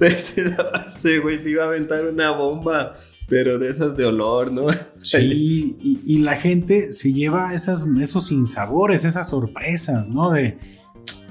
Ese 0.06 1.18
güey, 1.20 1.38
se 1.38 1.50
iba 1.50 1.62
a 1.62 1.66
aventar 1.66 2.04
una 2.06 2.32
bomba, 2.32 2.94
pero 3.28 3.58
de 3.60 3.70
esas 3.70 3.96
de 3.96 4.04
olor, 4.04 4.50
¿no? 4.50 4.66
Sí, 4.98 5.76
y, 5.80 6.18
la 6.18 6.34
gente 6.36 6.90
se 6.90 7.12
lleva 7.12 7.54
esas, 7.54 7.84
esos 8.00 8.26
sinsabores, 8.26 9.04
esas 9.04 9.30
sorpresas, 9.30 10.08
¿no? 10.08 10.32
De, 10.32 10.58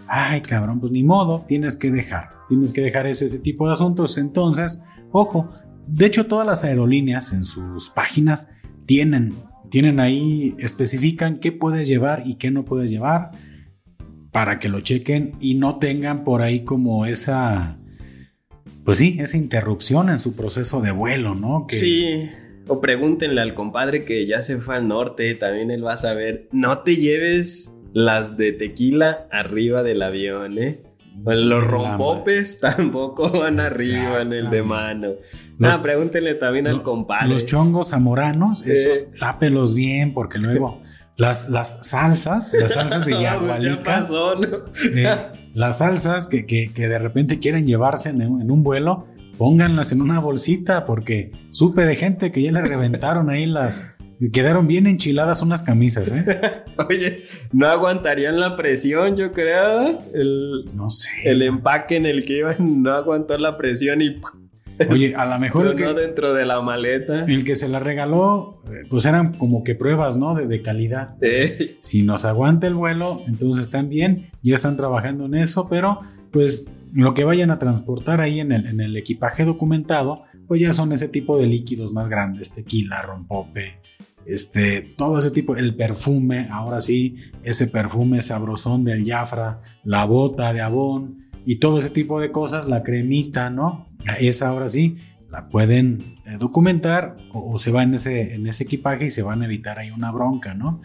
ay, 0.08 0.40
cabrón, 0.40 0.80
pues 0.80 0.92
ni 0.94 1.04
modo, 1.04 1.44
tienes 1.48 1.76
que 1.76 1.92
dejar, 1.92 2.30
tienes 2.48 2.72
que 2.72 2.80
dejar 2.80 3.08
ese, 3.08 3.26
ese 3.26 3.40
tipo 3.40 3.68
de 3.68 3.74
asuntos. 3.74 4.18
Entonces, 4.18 4.84
ojo, 5.12 5.52
de 5.88 6.06
hecho 6.06 6.28
todas 6.28 6.48
las 6.48 6.64
aerolíneas 6.64 7.34
en 7.34 7.44
sus 7.44 7.90
páginas 7.90 8.52
tienen 8.86 9.34
tienen 9.72 10.00
ahí, 10.00 10.54
especifican 10.60 11.40
qué 11.40 11.52
puedes 11.52 11.88
llevar 11.88 12.24
y 12.26 12.36
qué 12.36 12.52
no 12.52 12.66
puedes 12.66 12.92
llevar 12.92 13.32
para 14.32 14.60
que 14.60 14.70
lo 14.70 14.82
chequen 14.82 15.34
y 15.40 15.56
no 15.56 15.80
tengan 15.80 16.24
por 16.24 16.42
ahí 16.42 16.62
como 16.62 17.06
esa, 17.06 17.80
pues 18.84 18.98
sí, 18.98 19.18
esa 19.20 19.38
interrupción 19.38 20.10
en 20.10 20.20
su 20.20 20.36
proceso 20.36 20.82
de 20.82 20.92
vuelo, 20.92 21.36
¿no? 21.36 21.66
Sí. 21.70 22.30
O 22.68 22.80
pregúntenle 22.82 23.42
al 23.42 23.54
compadre 23.54 24.04
que 24.04 24.28
ya 24.28 24.42
se 24.42 24.58
fue 24.58 24.76
al 24.76 24.88
norte, 24.88 25.34
también 25.36 25.72
él 25.72 25.86
va 25.86 25.94
a 25.94 25.98
saber. 25.98 26.48
No 26.52 26.80
te 26.80 26.98
lleves 26.98 27.74
las 27.94 28.38
de 28.38 28.52
tequila 28.52 29.28
arriba 29.32 29.84
del 29.84 30.02
avión, 30.02 30.60
¿eh? 30.60 30.84
Los 31.26 31.64
rompopes 31.66 32.60
tampoco 32.62 33.30
van 33.40 33.60
arriba 33.60 34.22
en 34.22 34.34
el 34.34 34.50
de 34.50 34.64
mano. 34.64 35.10
ah, 35.64 35.80
pregúntele 35.82 36.36
también 36.36 36.68
al 36.68 36.84
compadre. 36.84 37.28
Los 37.28 37.46
chongos 37.46 37.90
zamoranos, 37.90 38.66
esos 38.66 39.12
tápelos 39.20 39.76
bien, 39.76 40.14
porque 40.14 40.40
luego 40.40 40.82
las, 41.18 41.50
las 41.50 41.88
salsas, 41.88 42.54
las 42.54 42.74
salsas 42.74 43.06
de 43.06 43.12
yagualica. 43.22 44.06
eh, 44.96 45.16
las 45.54 45.78
salsas 45.78 46.28
que, 46.28 46.46
que, 46.46 46.72
que, 46.74 46.88
de 46.88 46.98
repente 46.98 47.40
quieren 47.40 47.66
llevarse 47.68 48.10
en, 48.10 48.22
en, 48.22 48.50
un 48.50 48.64
vuelo, 48.64 49.06
pónganlas 49.38 49.92
en 49.92 50.02
una 50.02 50.20
bolsita, 50.20 50.86
porque 50.86 51.32
supe 51.52 51.86
de 51.86 51.96
gente 51.96 52.32
que 52.32 52.42
ya 52.42 52.52
le 52.52 52.62
reventaron 52.62 53.30
ahí 53.30 53.46
las, 53.46 53.96
Quedaron 54.30 54.68
bien 54.68 54.86
enchiladas 54.86 55.42
unas 55.42 55.64
camisas, 55.64 56.10
¿eh? 56.10 56.26
Oye, 56.90 57.24
no 57.52 57.68
aguantarían 57.68 58.40
la 58.40 58.56
presión, 58.56 59.16
yo 59.16 59.32
creo. 59.32 60.00
El, 60.14 60.66
no 60.76 60.90
sé. 60.92 61.10
El 61.26 61.42
empaque 61.42 61.96
en 61.96 62.06
el 62.06 62.24
que 62.26 62.40
iban 62.40 62.84
no 62.84 62.94
aguantó 62.94 63.38
la 63.38 63.58
presión 63.58 64.02
y. 64.02 64.22
Oye, 64.90 65.16
a 65.16 65.26
lo 65.26 65.40
mejor. 65.40 65.80
no 65.80 65.94
dentro 65.94 66.34
de 66.34 66.46
la 66.46 66.62
maleta. 66.62 67.26
El 67.26 67.44
que 67.44 67.56
se 67.56 67.68
la 67.68 67.80
regaló, 67.80 68.62
eh, 68.68 68.86
pues 68.90 69.06
eran 69.06 69.34
como 69.34 69.64
que 69.64 69.76
pruebas, 69.76 70.16
¿no? 70.16 70.36
De, 70.36 70.48
de 70.48 70.62
calidad. 70.62 71.16
Si 71.82 72.04
nos 72.04 72.26
aguanta 72.26 72.68
el 72.68 72.76
vuelo, 72.76 73.24
entonces 73.28 73.66
están 73.66 73.90
bien, 73.90 74.32
ya 74.44 74.56
están 74.56 74.78
trabajando 74.78 75.26
en 75.26 75.36
eso, 75.36 75.68
pero 75.70 76.00
pues 76.32 76.68
lo 76.94 77.14
que 77.14 77.24
vayan 77.24 77.52
a 77.52 77.60
transportar 77.60 78.22
ahí 78.22 78.40
en 78.40 78.52
el, 78.52 78.66
en 78.66 78.82
el 78.82 78.96
equipaje 78.98 79.46
documentado, 79.46 80.24
pues 80.48 80.62
ya 80.62 80.74
son 80.74 80.92
ese 80.92 81.08
tipo 81.08 81.38
de 81.38 81.48
líquidos 81.48 81.94
más 81.94 82.10
grandes, 82.10 82.52
tequila, 82.52 83.02
rompope, 83.02 83.81
este, 84.26 84.82
todo 84.82 85.18
ese 85.18 85.32
tipo, 85.32 85.56
el 85.56 85.76
perfume, 85.76 86.48
ahora 86.50 86.82
sí, 86.82 87.18
ese 87.44 87.68
perfume 87.68 88.22
sabrosón 88.22 88.84
del 88.84 89.06
Jafra, 89.06 89.62
la 89.84 90.06
bota 90.06 90.54
de 90.54 90.62
abón 90.62 91.28
y 91.46 91.58
todo 91.58 91.80
ese 91.80 91.90
tipo 91.90 92.20
de 92.20 92.32
cosas, 92.32 92.68
la 92.68 92.84
cremita, 92.84 93.50
¿no? 93.50 93.90
Esa 94.20 94.50
ahora 94.50 94.70
sí, 94.70 94.98
la 95.30 95.50
pueden 95.50 96.18
eh, 96.26 96.38
documentar 96.38 97.18
o, 97.32 97.58
se 97.58 97.72
va 97.72 97.84
en 97.84 97.94
ese, 97.96 98.36
en 98.36 98.48
ese 98.48 98.66
equipaje 98.66 99.06
y 99.06 99.10
se 99.10 99.24
van 99.24 99.42
a 99.42 99.46
evitar 99.46 99.80
ahí 99.80 99.90
una 99.92 100.12
bronca, 100.12 100.54
¿no? 100.54 100.82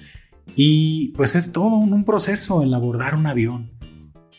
Y 0.54 1.08
pues 1.16 1.34
es 1.34 1.52
todo 1.52 1.76
un, 1.76 2.04
proceso 2.04 2.62
el 2.62 2.72
abordar 2.72 3.16
un 3.16 3.26
avión. 3.26 3.72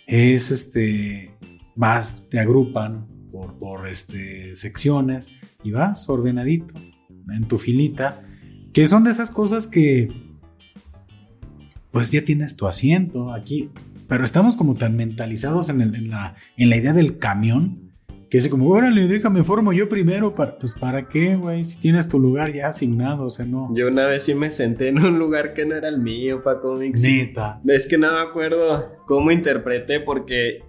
Es 0.08 0.52
este, 0.52 1.36
vas, 1.76 2.30
te 2.30 2.40
agrupan 2.40 3.08
por, 3.32 3.60
por 3.60 3.88
este, 3.88 4.56
secciones 4.56 5.30
y 5.64 5.72
vas 5.72 6.08
ordenadito 6.10 6.74
en 7.30 7.48
tu 7.48 7.58
filita, 7.58 8.27
que 8.78 8.86
son 8.86 9.04
de 9.04 9.10
esas 9.10 9.32
cosas 9.32 9.66
que 9.66 10.08
pues 11.90 12.12
ya 12.12 12.24
tienes 12.24 12.56
tu 12.56 12.68
asiento 12.68 13.34
aquí, 13.34 13.72
pero 14.08 14.24
estamos 14.24 14.56
como 14.56 14.76
tan 14.76 14.96
mentalizados 14.96 15.70
en, 15.70 15.82
en, 15.82 16.12
la, 16.12 16.36
en 16.58 16.70
la 16.70 16.78
idea 16.78 16.94
del 16.94 17.18
camión 17.18 17.92
que 18.30 18.38
es 18.38 18.48
como, 18.50 18.70
órale, 18.70 19.08
déjame 19.08 19.44
formo 19.44 19.74
yo 19.74 19.90
primero. 19.90 20.36
Para, 20.36 20.60
pues, 20.60 20.76
¿para 20.76 21.08
qué, 21.08 21.36
güey? 21.36 21.66
Si 21.66 21.80
tienes 21.80 22.08
tu 22.08 22.20
lugar 22.20 22.54
ya 22.54 22.68
asignado, 22.68 23.26
o 23.26 23.30
sea, 23.32 23.48
no. 23.48 23.74
Yo 23.74 23.88
una 23.88 24.06
vez 24.06 24.22
sí 24.22 24.36
me 24.36 24.52
senté 24.52 24.90
en 24.90 25.00
un 25.00 25.18
lugar 25.18 25.56
que 25.56 25.66
no 25.66 25.74
era 25.74 25.88
el 25.88 26.00
mío 26.00 26.44
para 26.44 26.60
cómics. 26.60 27.02
Neta. 27.02 27.60
Es 27.66 27.88
que 27.88 27.98
no 27.98 28.12
me 28.12 28.20
acuerdo 28.20 28.96
cómo 29.08 29.32
interpreté 29.32 30.02
porque 30.02 30.62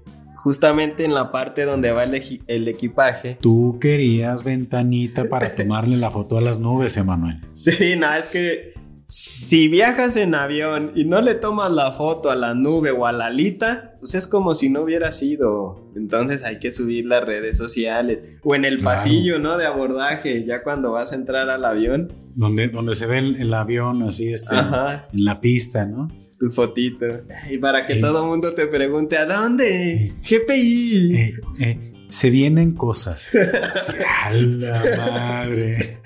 justamente 0.49 1.05
en 1.05 1.13
la 1.13 1.31
parte 1.31 1.67
donde 1.67 1.93
va 1.93 2.05
el, 2.05 2.43
el, 2.47 2.69
equipaje. 2.69 3.37
Tú 3.39 3.77
querías 3.79 4.45
ventanita 4.45 5.29
para 5.29 5.55
tomarle 5.55 5.99
la 5.99 6.11
foto 6.11 6.39
a 6.39 6.41
las 6.41 6.59
nubes, 6.59 6.97
Emanuel. 6.97 7.43
Sí, 7.53 7.97
no, 7.99 8.15
es 8.15 8.29
que 8.29 8.73
si 9.05 9.69
viajas 9.69 10.17
en 10.17 10.35
avión 10.35 10.93
y 10.95 11.05
no 11.05 11.21
le 11.21 11.35
tomas 11.35 11.71
la 11.71 11.93
foto 11.93 12.31
a 12.31 12.35
la 12.35 12.55
nube 12.55 12.93
o 12.93 13.05
a 13.05 13.13
la 13.13 13.27
alita, 13.27 13.97
pues 13.99 14.15
es 14.15 14.27
como 14.27 14.55
si 14.55 14.71
no 14.71 14.81
hubiera 14.81 15.13
sido. 15.13 15.91
Entonces 15.95 16.43
hay 16.45 16.59
que 16.59 16.73
subir 16.73 17.05
las 17.05 17.25
redes 17.25 17.59
sociales. 17.59 18.39
O 18.43 18.55
en 18.55 18.65
el 18.65 18.81
pasillo, 18.81 19.39
¿no? 19.39 19.59
De 19.59 19.67
abordaje, 19.67 20.47
ya 20.47 20.63
cuando 20.63 20.93
vas 20.93 21.13
a 21.13 21.17
entrar 21.17 21.51
al 21.51 21.67
avión. 21.67 22.11
Donde, 22.37 22.69
donde 22.69 22.95
se 22.95 23.05
ve 23.05 23.19
el, 23.19 23.53
avión 23.53 24.03
así, 24.03 24.33
este, 24.33 24.55
en 24.57 25.25
la 25.25 25.43
pista, 25.43 25.85
¿no? 25.85 26.09
Tu 26.39 26.51
fotito. 26.51 27.25
Y 27.51 27.59
para 27.59 27.85
que 27.85 27.97
todo 27.97 28.23
el 28.23 28.29
mundo 28.29 28.55
te 28.55 28.67
pregunte, 28.67 29.17
¿a 29.17 29.27
dónde? 29.27 30.13
GPI. 30.23 31.17
Eh, 31.17 31.33
eh, 31.61 31.88
se 32.09 32.31
vienen 32.31 32.75
cosas. 32.75 33.33
¡A 33.35 34.33
la 34.33 34.83
madre! 34.97 36.01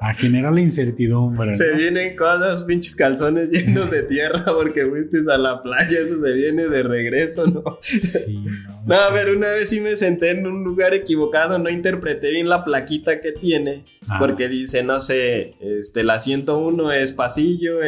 A 0.00 0.14
generar 0.14 0.52
la 0.52 0.60
incertidumbre. 0.60 1.54
Se 1.54 1.74
vienen 1.76 2.16
cosas, 2.16 2.62
pinches 2.62 2.94
calzones 2.94 3.50
llenos 3.50 3.90
de 3.90 4.02
tierra 4.04 4.44
porque 4.46 4.86
fuiste 4.86 5.18
a 5.32 5.38
la 5.38 5.62
playa, 5.62 5.98
eso 5.98 6.24
se 6.24 6.32
viene 6.32 6.68
de 6.68 6.82
regreso, 6.82 7.46
¿no? 7.46 7.78
Sí, 7.82 8.44
no. 8.66 8.82
no 8.86 8.94
a 8.94 9.10
ver, 9.10 9.30
una 9.30 9.48
vez 9.48 9.68
sí 9.68 9.80
me 9.80 9.96
senté 9.96 10.30
en 10.30 10.46
un 10.46 10.64
lugar 10.64 10.94
equivocado, 10.94 11.58
no 11.58 11.68
interpreté 11.68 12.30
bien 12.30 12.48
la 12.48 12.64
plaquita 12.64 13.20
que 13.20 13.32
tiene, 13.32 13.84
ah. 14.08 14.18
porque 14.18 14.48
dice, 14.48 14.82
no 14.82 15.00
sé, 15.00 15.54
este, 15.60 16.02
asiento 16.14 16.58
uno 16.58 16.92
es 16.92 17.12
pasillo, 17.12 17.80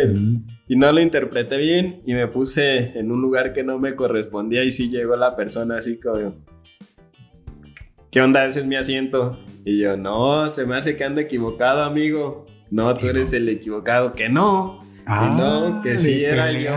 y 0.68 0.76
no 0.76 0.90
lo 0.90 1.00
interpreté 1.00 1.58
bien 1.58 2.02
y 2.04 2.14
me 2.14 2.26
puse 2.26 2.98
en 2.98 3.12
un 3.12 3.22
lugar 3.22 3.52
que 3.52 3.62
no 3.62 3.78
me 3.78 3.94
correspondía 3.94 4.64
y 4.64 4.72
sí 4.72 4.90
llegó 4.90 5.14
la 5.14 5.36
persona 5.36 5.78
así 5.78 5.96
como 5.96 6.34
¿qué 8.16 8.22
onda? 8.22 8.46
Ese 8.46 8.60
es 8.60 8.66
mi 8.66 8.76
asiento. 8.76 9.38
Y 9.62 9.78
yo, 9.78 9.98
no, 9.98 10.48
se 10.48 10.64
me 10.64 10.74
hace 10.78 10.96
que 10.96 11.04
anda 11.04 11.20
equivocado, 11.20 11.84
amigo. 11.84 12.46
No, 12.70 12.96
tú 12.96 13.08
eres 13.08 13.34
el 13.34 13.46
equivocado. 13.46 14.14
Que 14.14 14.30
no. 14.30 14.80
Ah, 15.04 15.34
no, 15.38 15.82
que 15.82 15.98
sí 15.98 16.24
era 16.24 16.50
yo. 16.50 16.70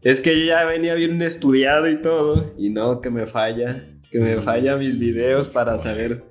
Es 0.00 0.20
que 0.20 0.38
yo 0.38 0.46
ya 0.46 0.64
venía 0.64 0.94
bien 0.94 1.20
estudiado 1.22 1.90
y 1.90 2.00
todo. 2.00 2.54
Y 2.56 2.70
no, 2.70 3.00
que 3.00 3.10
me 3.10 3.26
falla. 3.26 3.84
Que 4.12 4.20
me 4.20 4.36
falla 4.36 4.76
mis 4.76 5.00
videos 5.00 5.48
para 5.48 5.76
saber 5.76 6.26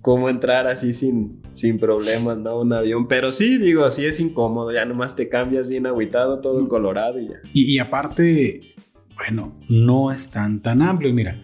cómo 0.00 0.28
entrar 0.28 0.66
así 0.66 0.92
sin, 0.92 1.40
sin 1.52 1.78
problemas, 1.78 2.38
¿no? 2.38 2.60
Un 2.62 2.72
avión. 2.72 3.06
Pero 3.06 3.30
sí, 3.30 3.58
digo, 3.58 3.84
así 3.84 4.06
es 4.06 4.18
incómodo. 4.18 4.72
Ya 4.72 4.84
nomás 4.86 5.14
te 5.14 5.28
cambias 5.28 5.68
bien 5.68 5.86
agüitado, 5.86 6.40
todo 6.40 6.58
en 6.58 6.66
colorado 6.66 7.20
y 7.20 7.28
ya. 7.28 7.36
Y, 7.52 7.74
y 7.74 7.78
aparte, 7.78 8.74
bueno, 9.14 9.56
no 9.68 10.10
es 10.10 10.32
tan, 10.32 10.62
tan 10.62 10.82
amplio. 10.82 11.14
Mira, 11.14 11.40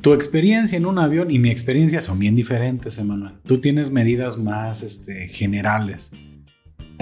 tu 0.00 0.12
experiencia 0.12 0.76
en 0.78 0.86
un 0.86 0.98
avión 0.98 1.30
y 1.30 1.38
mi 1.38 1.50
experiencia 1.50 2.00
son 2.00 2.18
bien 2.18 2.36
diferentes, 2.36 2.98
Emanuel. 2.98 3.34
Tú 3.44 3.58
tienes 3.58 3.90
medidas 3.90 4.38
más 4.38 4.82
este, 4.82 5.28
generales. 5.28 6.12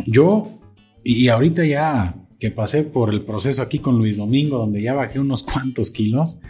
Yo, 0.07 0.59
y 1.05 1.29
ahorita 1.29 1.65
ya 1.65 2.17
que 2.39 2.51
pasé 2.51 2.83
por 2.83 3.11
el 3.13 3.23
proceso 3.23 3.63
aquí 3.63 3.79
con 3.79 3.99
Luis 3.99 4.17
Domingo, 4.17 4.59
donde 4.59 4.83
ya 4.83 4.95
bajé 4.95 5.19
unos 5.21 5.43
cuantos 5.43 5.91
kilos, 5.91 6.41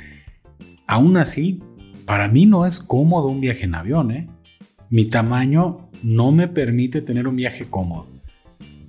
aún 0.87 1.17
así, 1.17 1.61
para 2.05 2.29
mí 2.29 2.47
no 2.47 2.67
es 2.67 2.81
cómodo 2.81 3.29
un 3.29 3.41
viaje 3.41 3.65
en 3.65 3.75
avión, 3.75 4.11
¿eh? 4.11 4.29
Mi 4.91 5.07
tamaño 5.07 5.91
no 6.03 6.31
me 6.31 6.47
permite 6.47 7.03
tener 7.03 7.27
un 7.27 7.35
viaje 7.35 7.67
cómodo, 7.69 8.07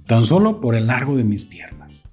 tan 0.06 0.26
solo 0.26 0.62
por 0.62 0.76
el 0.76 0.88
largo 0.88 1.18
de 1.18 1.24
mis 1.24 1.46
piernas. 1.46 2.04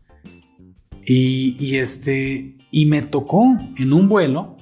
Y, 1.07 1.55
y 1.59 1.77
este, 1.77 2.57
y 2.71 2.87
me 2.87 3.03
tocó 3.03 3.45
en 3.77 3.93
un 3.93 4.09
vuelo 4.09 4.54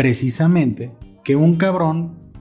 precisamente 0.00 0.92
que 1.22 1.36
un 1.36 1.56
cabrón 1.56 2.32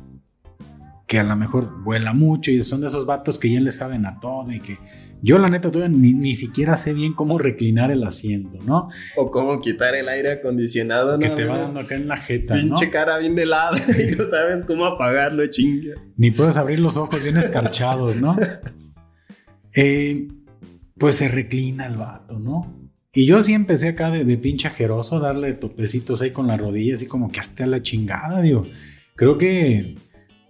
que 1.08 1.20
a 1.20 1.24
lo 1.24 1.36
mejor 1.36 1.84
vuela 1.84 2.14
mucho 2.14 2.52
y 2.52 2.64
son 2.64 2.80
de 2.80 2.88
esos 2.88 3.06
vatos 3.06 3.38
que 3.38 3.52
ya 3.52 3.60
le 3.60 3.70
saben 3.72 4.06
a 4.06 4.22
todo 4.22 4.50
y 4.54 4.62
que 4.62 4.78
yo 5.22 5.38
la 5.40 5.50
neta 5.50 5.70
todavía 5.70 5.98
ni, 5.98 6.34
siquiera 6.36 6.78
sé 6.78 6.94
bien 6.94 7.14
cómo 7.14 7.38
reclinar 7.38 7.92
el 7.92 8.06
asiento, 8.06 8.60
¿no? 8.64 8.88
O 9.18 9.30
cómo 9.30 9.60
quitar 9.60 9.94
el 9.94 10.08
aire 10.08 10.32
acondicionado, 10.32 11.18
¿no? 11.18 11.20
Que 11.20 11.32
te 11.32 11.44
va 11.44 11.60
dando 11.60 11.82
acá 11.82 11.96
en 11.96 12.08
la 12.08 12.16
jeta, 12.16 12.54
Pinche 12.54 12.90
cara 12.90 13.18
bien 13.18 13.38
helada 13.38 13.78
y 13.90 14.16
no 14.16 14.24
sabes 14.24 14.64
cómo 14.66 14.86
apagarlo, 14.86 15.46
chinga. 15.48 15.96
Ni 16.16 16.32
puedes 16.32 16.56
abrir 16.56 16.80
los 16.80 16.96
ojos 16.96 17.22
bien 17.22 17.36
escarchados, 17.36 18.22
¿no? 18.22 18.38
Eh, 19.76 20.28
pues 20.98 21.18
se 21.18 21.28
reclina 21.28 21.86
el 21.86 21.96
vato, 21.98 22.40
¿no? 22.40 22.79
Y 23.14 23.26
yo 23.26 23.42
sí 23.42 23.54
empecé 23.54 23.90
acá 23.90 24.12
de, 24.12 24.24
de 24.24 24.38
pinche 24.38 24.68
ajeroso 24.68 25.20
darle 25.20 25.54
topecitos 25.54 26.22
ahí 26.22 26.32
con 26.32 26.46
la 26.46 26.58
rodilla, 26.58 26.94
así 26.94 27.08
como 27.08 27.32
que 27.32 27.40
hasta 27.40 27.66
la 27.66 27.82
chingada, 27.82 28.42
digo. 28.42 28.66
Creo 29.16 29.38
que, 29.38 29.96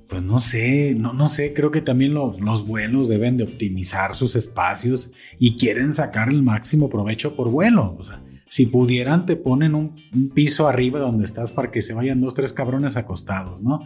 pues 0.09 0.21
no 0.23 0.39
sé, 0.39 0.93
no, 0.93 1.13
no 1.13 1.29
sé, 1.29 1.53
creo 1.53 1.71
que 1.71 1.81
también 1.81 2.13
los, 2.13 2.41
los 2.41 2.67
vuelos 2.67 3.07
deben 3.07 3.37
de 3.37 3.45
optimizar 3.45 4.15
sus 4.15 4.35
espacios 4.35 5.11
y 5.39 5.55
quieren 5.55 5.93
sacar 5.93 6.29
el 6.29 6.43
máximo 6.43 6.89
provecho 6.89 7.35
por 7.35 7.49
vuelo. 7.49 7.95
O 7.97 8.03
sea, 8.03 8.21
si 8.49 8.65
pudieran, 8.65 9.25
te 9.25 9.37
ponen 9.37 9.73
un, 9.73 9.95
un, 10.13 10.29
piso 10.29 10.67
arriba 10.67 10.99
donde 10.99 11.23
estás 11.23 11.53
para 11.53 11.71
que 11.71 11.81
se 11.81 11.93
vayan 11.93 12.19
dos, 12.19 12.33
tres 12.33 12.51
cabrones 12.51 12.97
acostados, 12.97 13.61
¿no? 13.61 13.79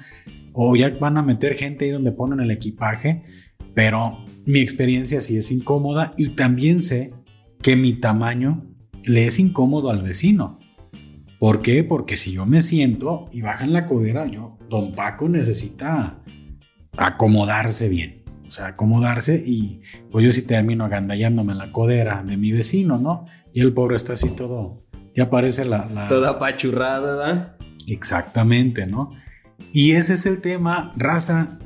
O 0.51 0.75
ya 0.75 0.89
van 0.99 1.17
a 1.17 1.21
meter 1.21 1.55
gente 1.55 1.85
ahí 1.85 1.91
donde 1.91 2.11
ponen 2.11 2.39
el 2.39 2.49
equipaje, 2.49 3.23
pero 3.75 4.25
mi 4.47 4.59
experiencia 4.59 5.21
sí 5.21 5.37
es 5.37 5.51
incómoda 5.51 6.13
y 6.17 6.29
también 6.29 6.81
sé 6.81 7.13
que 7.63 7.75
mi 7.75 7.93
tamaño 7.93 8.65
le 9.05 9.25
es 9.25 9.39
incómodo 9.39 9.89
al 9.89 10.03
vecino. 10.03 10.59
¿Por 11.39 11.61
qué? 11.61 11.83
Porque 11.83 12.17
si 12.17 12.33
yo 12.33 12.45
me 12.45 12.61
siento 12.61 13.27
y 13.31 13.41
baja 13.41 13.63
en 13.63 13.73
la 13.73 13.87
codera, 13.87 14.27
yo, 14.27 14.59
don 14.69 14.93
Paco 14.93 15.27
necesita 15.27 16.21
acomodarse 16.97 17.89
bien. 17.89 18.23
O 18.45 18.51
sea, 18.51 18.67
acomodarse 18.67 19.41
y 19.43 19.81
pues 20.11 20.23
yo 20.23 20.31
sí 20.31 20.45
termino 20.45 20.85
agandallándome 20.85 21.53
en 21.53 21.57
la 21.57 21.71
codera 21.71 22.21
de 22.21 22.37
mi 22.37 22.51
vecino, 22.51 22.99
¿no? 22.99 23.25
Y 23.53 23.61
el 23.61 23.73
pobre 23.73 23.95
está 23.95 24.13
así 24.13 24.29
todo, 24.29 24.83
ya 25.15 25.29
parece 25.29 25.65
la... 25.65 25.85
la... 25.85 26.07
Toda 26.07 26.31
apachurrada, 26.31 27.15
¿verdad? 27.15 27.57
Exactamente, 27.87 28.85
¿no? 28.87 29.11
Y 29.71 29.93
ese 29.93 30.13
es 30.13 30.25
el 30.25 30.41
tema, 30.41 30.91
raza. 30.95 31.59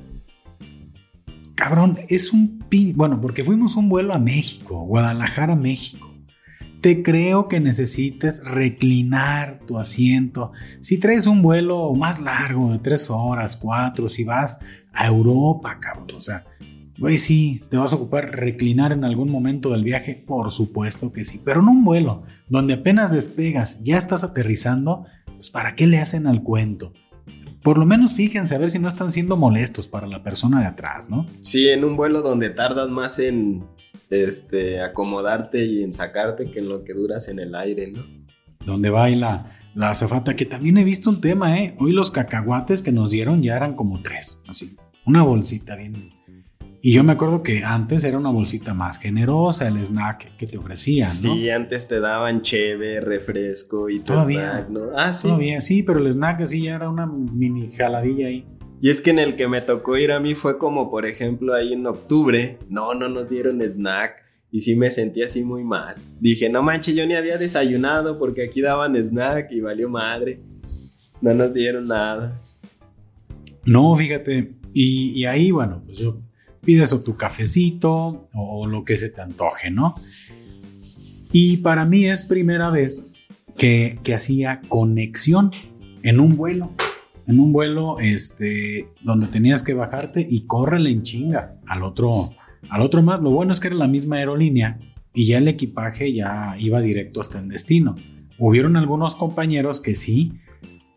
Cabrón, 1.58 1.98
es 2.08 2.34
un 2.34 2.64
Bueno, 2.94 3.20
porque 3.20 3.44
fuimos 3.44 3.76
un 3.76 3.90
vuelo 3.90 4.14
a 4.14 4.20
México, 4.20 4.80
Guadalajara, 4.82 5.56
México. 5.56 6.14
Te 6.82 7.02
creo 7.02 7.48
que 7.48 7.60
necesites 7.60 8.46
reclinar 8.46 9.62
tu 9.66 9.80
asiento. 9.80 10.52
Si 10.82 11.00
traes 11.00 11.26
un 11.26 11.42
vuelo 11.42 11.96
más 11.96 12.22
largo 12.22 12.72
de 12.72 12.78
tres 12.78 13.10
horas, 13.10 13.58
cuatro, 13.58 14.08
si 14.08 14.24
vas 14.24 14.60
a 14.94 15.08
Europa, 15.08 15.80
cabrón, 15.82 16.06
o 16.16 16.20
sea, 16.20 16.46
güey, 17.00 17.18
sí, 17.18 17.64
te 17.72 17.78
vas 17.78 17.92
a 17.92 17.96
ocupar 17.96 18.36
reclinar 18.36 18.92
en 18.92 19.04
algún 19.04 19.32
momento 19.32 19.72
del 19.72 19.84
viaje, 19.84 20.14
por 20.14 20.52
supuesto 20.52 21.12
que 21.12 21.26
sí, 21.26 21.42
pero 21.44 21.62
en 21.62 21.70
un 21.70 21.84
vuelo 21.84 22.22
donde 22.50 22.76
apenas 22.76 23.12
despegas, 23.12 23.84
ya 23.84 23.98
estás 23.98 24.24
aterrizando, 24.24 25.08
pues 25.26 25.50
¿para 25.50 25.76
qué 25.76 25.88
le 25.88 25.98
hacen 25.98 26.28
al 26.28 26.44
cuento? 26.44 26.94
Por 27.64 27.78
lo 27.78 27.86
menos 27.86 28.14
fíjense 28.14 28.56
a 28.56 28.58
ver 28.58 28.70
si 28.70 28.80
no 28.80 28.88
están 28.88 29.12
siendo 29.12 29.36
molestos 29.38 29.88
para 29.88 30.08
la 30.08 30.24
persona 30.24 30.62
de 30.62 30.68
atrás, 30.68 31.10
¿no? 31.10 31.28
Sí, 31.42 31.68
en 31.70 31.84
un 31.84 31.98
vuelo 31.98 32.22
donde 32.22 32.50
tardas 32.50 32.90
más 32.90 33.20
en 33.20 33.66
este, 34.10 34.82
acomodarte 34.82 35.66
y 35.66 35.84
en 35.84 35.94
sacarte 35.94 36.50
que 36.50 36.60
en 36.60 36.70
lo 36.70 36.84
que 36.84 36.94
duras 36.94 37.28
en 37.28 37.40
el 37.40 37.56
aire, 37.56 37.92
¿no? 37.92 38.06
Donde 38.66 38.90
baila 38.90 39.58
la 39.76 39.92
azafata, 39.92 40.36
que 40.36 40.46
también 40.46 40.78
he 40.78 40.84
visto 40.84 41.10
un 41.10 41.22
tema, 41.22 41.60
¿eh? 41.60 41.76
Hoy 41.80 41.92
los 41.92 42.10
cacahuates 42.10 42.82
que 42.82 42.92
nos 42.92 43.12
dieron 43.12 43.44
ya 43.44 43.56
eran 43.56 43.76
como 43.76 44.02
tres, 44.02 44.40
así. 44.48 44.76
una 45.06 45.24
bolsita 45.24 45.76
bien. 45.76 46.17
Y 46.82 46.94
yo 46.94 47.04
me 47.04 47.14
acuerdo 47.14 47.42
que 47.42 47.64
antes 47.64 48.04
era 48.04 48.18
una 48.18 48.30
bolsita 48.30 48.74
más 48.74 49.00
generosa 49.00 49.68
el 49.68 49.78
snack 49.84 50.38
que 50.38 50.46
te 50.46 50.58
ofrecían, 50.58 51.10
¿no? 51.24 51.36
Sí, 51.36 51.50
antes 51.50 51.88
te 51.88 52.00
daban 52.00 52.44
cheve, 52.44 53.02
refresco 53.02 53.90
y 53.90 54.00
todo. 54.00 54.18
Todavía. 54.18 54.68
¿no? 54.70 54.92
Ah, 54.96 55.12
sí. 55.12 55.28
Todavía, 55.28 55.60
sí, 55.60 55.84
pero 55.84 56.00
el 56.00 56.08
snack 56.08 56.42
así 56.42 56.64
ya 56.64 56.76
era 56.76 56.90
una 56.90 57.08
mini 57.08 57.72
jaladilla 57.72 58.28
ahí. 58.28 58.46
Y 58.80 58.92
es 58.92 59.02
que 59.02 59.10
en 59.10 59.18
el 59.18 59.36
que 59.36 59.48
me 59.48 59.60
tocó 59.62 59.98
ir 59.98 60.12
a 60.12 60.20
mí 60.20 60.36
fue 60.36 60.60
como, 60.60 60.92
por 60.92 61.08
ejemplo, 61.08 61.56
ahí 61.56 61.74
en 61.74 61.88
octubre. 61.88 62.60
No, 62.70 62.94
no 62.94 63.10
nos 63.10 63.28
dieron 63.28 63.62
snack. 63.62 64.24
Y 64.52 64.62
sí 64.62 64.76
me 64.76 64.92
sentí 64.92 65.24
así 65.24 65.44
muy 65.44 65.64
mal. 65.64 65.96
Dije, 66.20 66.48
no 66.48 66.62
manches, 66.62 66.96
yo 66.96 67.06
ni 67.06 67.16
había 67.16 67.38
desayunado 67.38 68.20
porque 68.20 68.44
aquí 68.44 68.62
daban 68.62 68.96
snack 68.96 69.52
y 69.52 69.62
valió 69.62 69.90
madre. 69.90 70.42
No 71.22 71.34
nos 71.34 71.54
dieron 71.54 71.88
nada. 71.88 72.40
No, 73.66 73.96
fíjate. 73.96 74.54
Y, 74.74 75.20
y 75.20 75.26
ahí, 75.26 75.50
bueno, 75.50 75.82
pues 75.84 75.98
yo 75.98 76.22
pides 76.68 76.92
o 76.92 77.02
tu 77.02 77.16
cafecito 77.16 78.28
o 78.34 78.68
lo 78.68 78.84
que 78.84 78.98
se 78.98 79.10
te 79.10 79.22
antoje, 79.22 79.72
¿no? 79.72 79.96
Y 81.32 81.58
para 81.58 81.86
mí 81.86 82.04
es 82.04 82.26
primera 82.26 82.70
vez 82.70 83.10
que, 83.58 83.98
que 84.04 84.14
hacía 84.14 84.60
conexión 84.68 85.52
en 86.04 86.20
un 86.20 86.36
vuelo. 86.36 86.74
En 87.26 87.40
un 87.40 87.54
vuelo 87.54 88.00
este, 88.00 88.90
donde 89.02 89.28
tenías 89.28 89.64
que 89.64 89.76
bajarte 89.76 90.28
y 90.30 90.42
córrele 90.42 90.90
en 90.90 91.04
chinga 91.04 91.56
al 91.66 91.84
otro, 91.84 92.32
al 92.70 92.82
otro 92.82 93.02
más. 93.02 93.22
Lo 93.22 93.32
bueno 93.32 93.54
es 93.54 93.62
que 93.62 93.68
era 93.68 93.78
la 93.78 93.88
misma 93.88 94.18
aerolínea 94.18 94.78
y 95.14 95.26
ya 95.26 95.38
el 95.38 95.48
equipaje 95.48 96.12
ya 96.12 96.58
iba 96.60 96.82
directo 96.82 97.22
hasta 97.22 97.40
el 97.40 97.48
destino. 97.48 97.96
Hubieron 98.38 98.76
algunos 98.76 99.16
compañeros 99.16 99.80
que 99.80 99.96
sí 99.96 100.34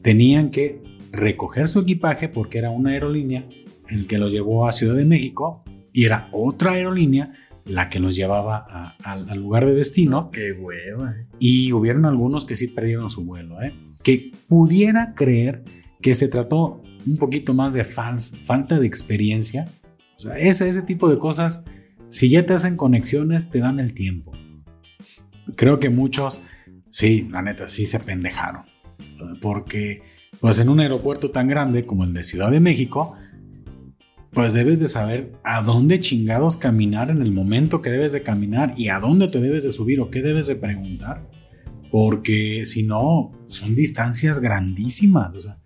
tenían 0.02 0.50
que 0.50 0.82
recoger 1.12 1.68
su 1.68 1.78
equipaje 1.78 2.28
porque 2.28 2.58
era 2.58 2.70
una 2.70 2.90
aerolínea 2.90 3.48
el 3.90 4.06
que 4.06 4.18
los 4.18 4.32
llevó 4.32 4.66
a 4.66 4.72
Ciudad 4.72 4.94
de 4.94 5.04
México 5.04 5.64
y 5.92 6.04
era 6.04 6.28
otra 6.32 6.72
aerolínea 6.72 7.32
la 7.66 7.88
que 7.88 8.00
nos 8.00 8.16
llevaba 8.16 8.64
a- 8.68 8.96
al- 9.04 9.28
al 9.28 9.38
lugar 9.38 9.66
de 9.66 9.74
destino. 9.74 10.30
Qué 10.30 10.52
hueva. 10.52 11.14
Y 11.38 11.72
hubieron 11.72 12.04
algunos 12.06 12.44
que 12.44 12.56
sí 12.56 12.68
perdieron 12.68 13.10
su 13.10 13.24
vuelo, 13.24 13.62
¿eh? 13.62 13.72
Que 14.02 14.32
pudiera 14.48 15.14
creer 15.14 15.62
que 16.00 16.14
se 16.14 16.28
trató 16.28 16.82
un 17.06 17.16
poquito 17.18 17.54
más 17.54 17.74
de 17.74 17.84
fals- 17.84 18.34
falta 18.44 18.78
de 18.78 18.86
experiencia. 18.86 19.68
O 20.16 20.20
sea, 20.20 20.36
ese, 20.38 20.68
ese 20.68 20.82
tipo 20.82 21.08
de 21.08 21.18
cosas, 21.18 21.64
si 22.08 22.28
ya 22.30 22.44
te 22.46 22.54
hacen 22.54 22.76
conexiones, 22.76 23.50
te 23.50 23.60
dan 23.60 23.78
el 23.78 23.94
tiempo. 23.94 24.32
Creo 25.56 25.78
que 25.80 25.90
muchos, 25.90 26.40
sí, 26.90 27.28
la 27.30 27.42
neta, 27.42 27.68
sí 27.68 27.86
se 27.86 28.00
pendejaron. 28.00 28.62
Porque, 29.40 30.02
pues 30.40 30.58
en 30.58 30.68
un 30.68 30.80
aeropuerto 30.80 31.30
tan 31.30 31.48
grande 31.48 31.84
como 31.86 32.04
el 32.04 32.12
de 32.14 32.24
Ciudad 32.24 32.50
de 32.50 32.60
México, 32.60 33.14
pues 34.32 34.54
debes 34.54 34.80
de 34.80 34.88
saber 34.88 35.32
a 35.44 35.62
dónde 35.62 36.00
chingados 36.00 36.56
caminar 36.56 37.10
en 37.10 37.22
el 37.22 37.32
momento 37.32 37.82
que 37.82 37.90
debes 37.90 38.12
de 38.12 38.22
caminar 38.22 38.74
y 38.76 38.88
a 38.88 39.00
dónde 39.00 39.28
te 39.28 39.40
debes 39.40 39.64
de 39.64 39.72
subir 39.72 40.00
o 40.00 40.10
qué 40.10 40.22
debes 40.22 40.46
de 40.46 40.56
preguntar. 40.56 41.28
Porque 41.90 42.64
si 42.64 42.84
no, 42.84 43.32
son 43.46 43.74
distancias 43.74 44.38
grandísimas. 44.38 45.34
O 45.34 45.40
sea, 45.40 45.58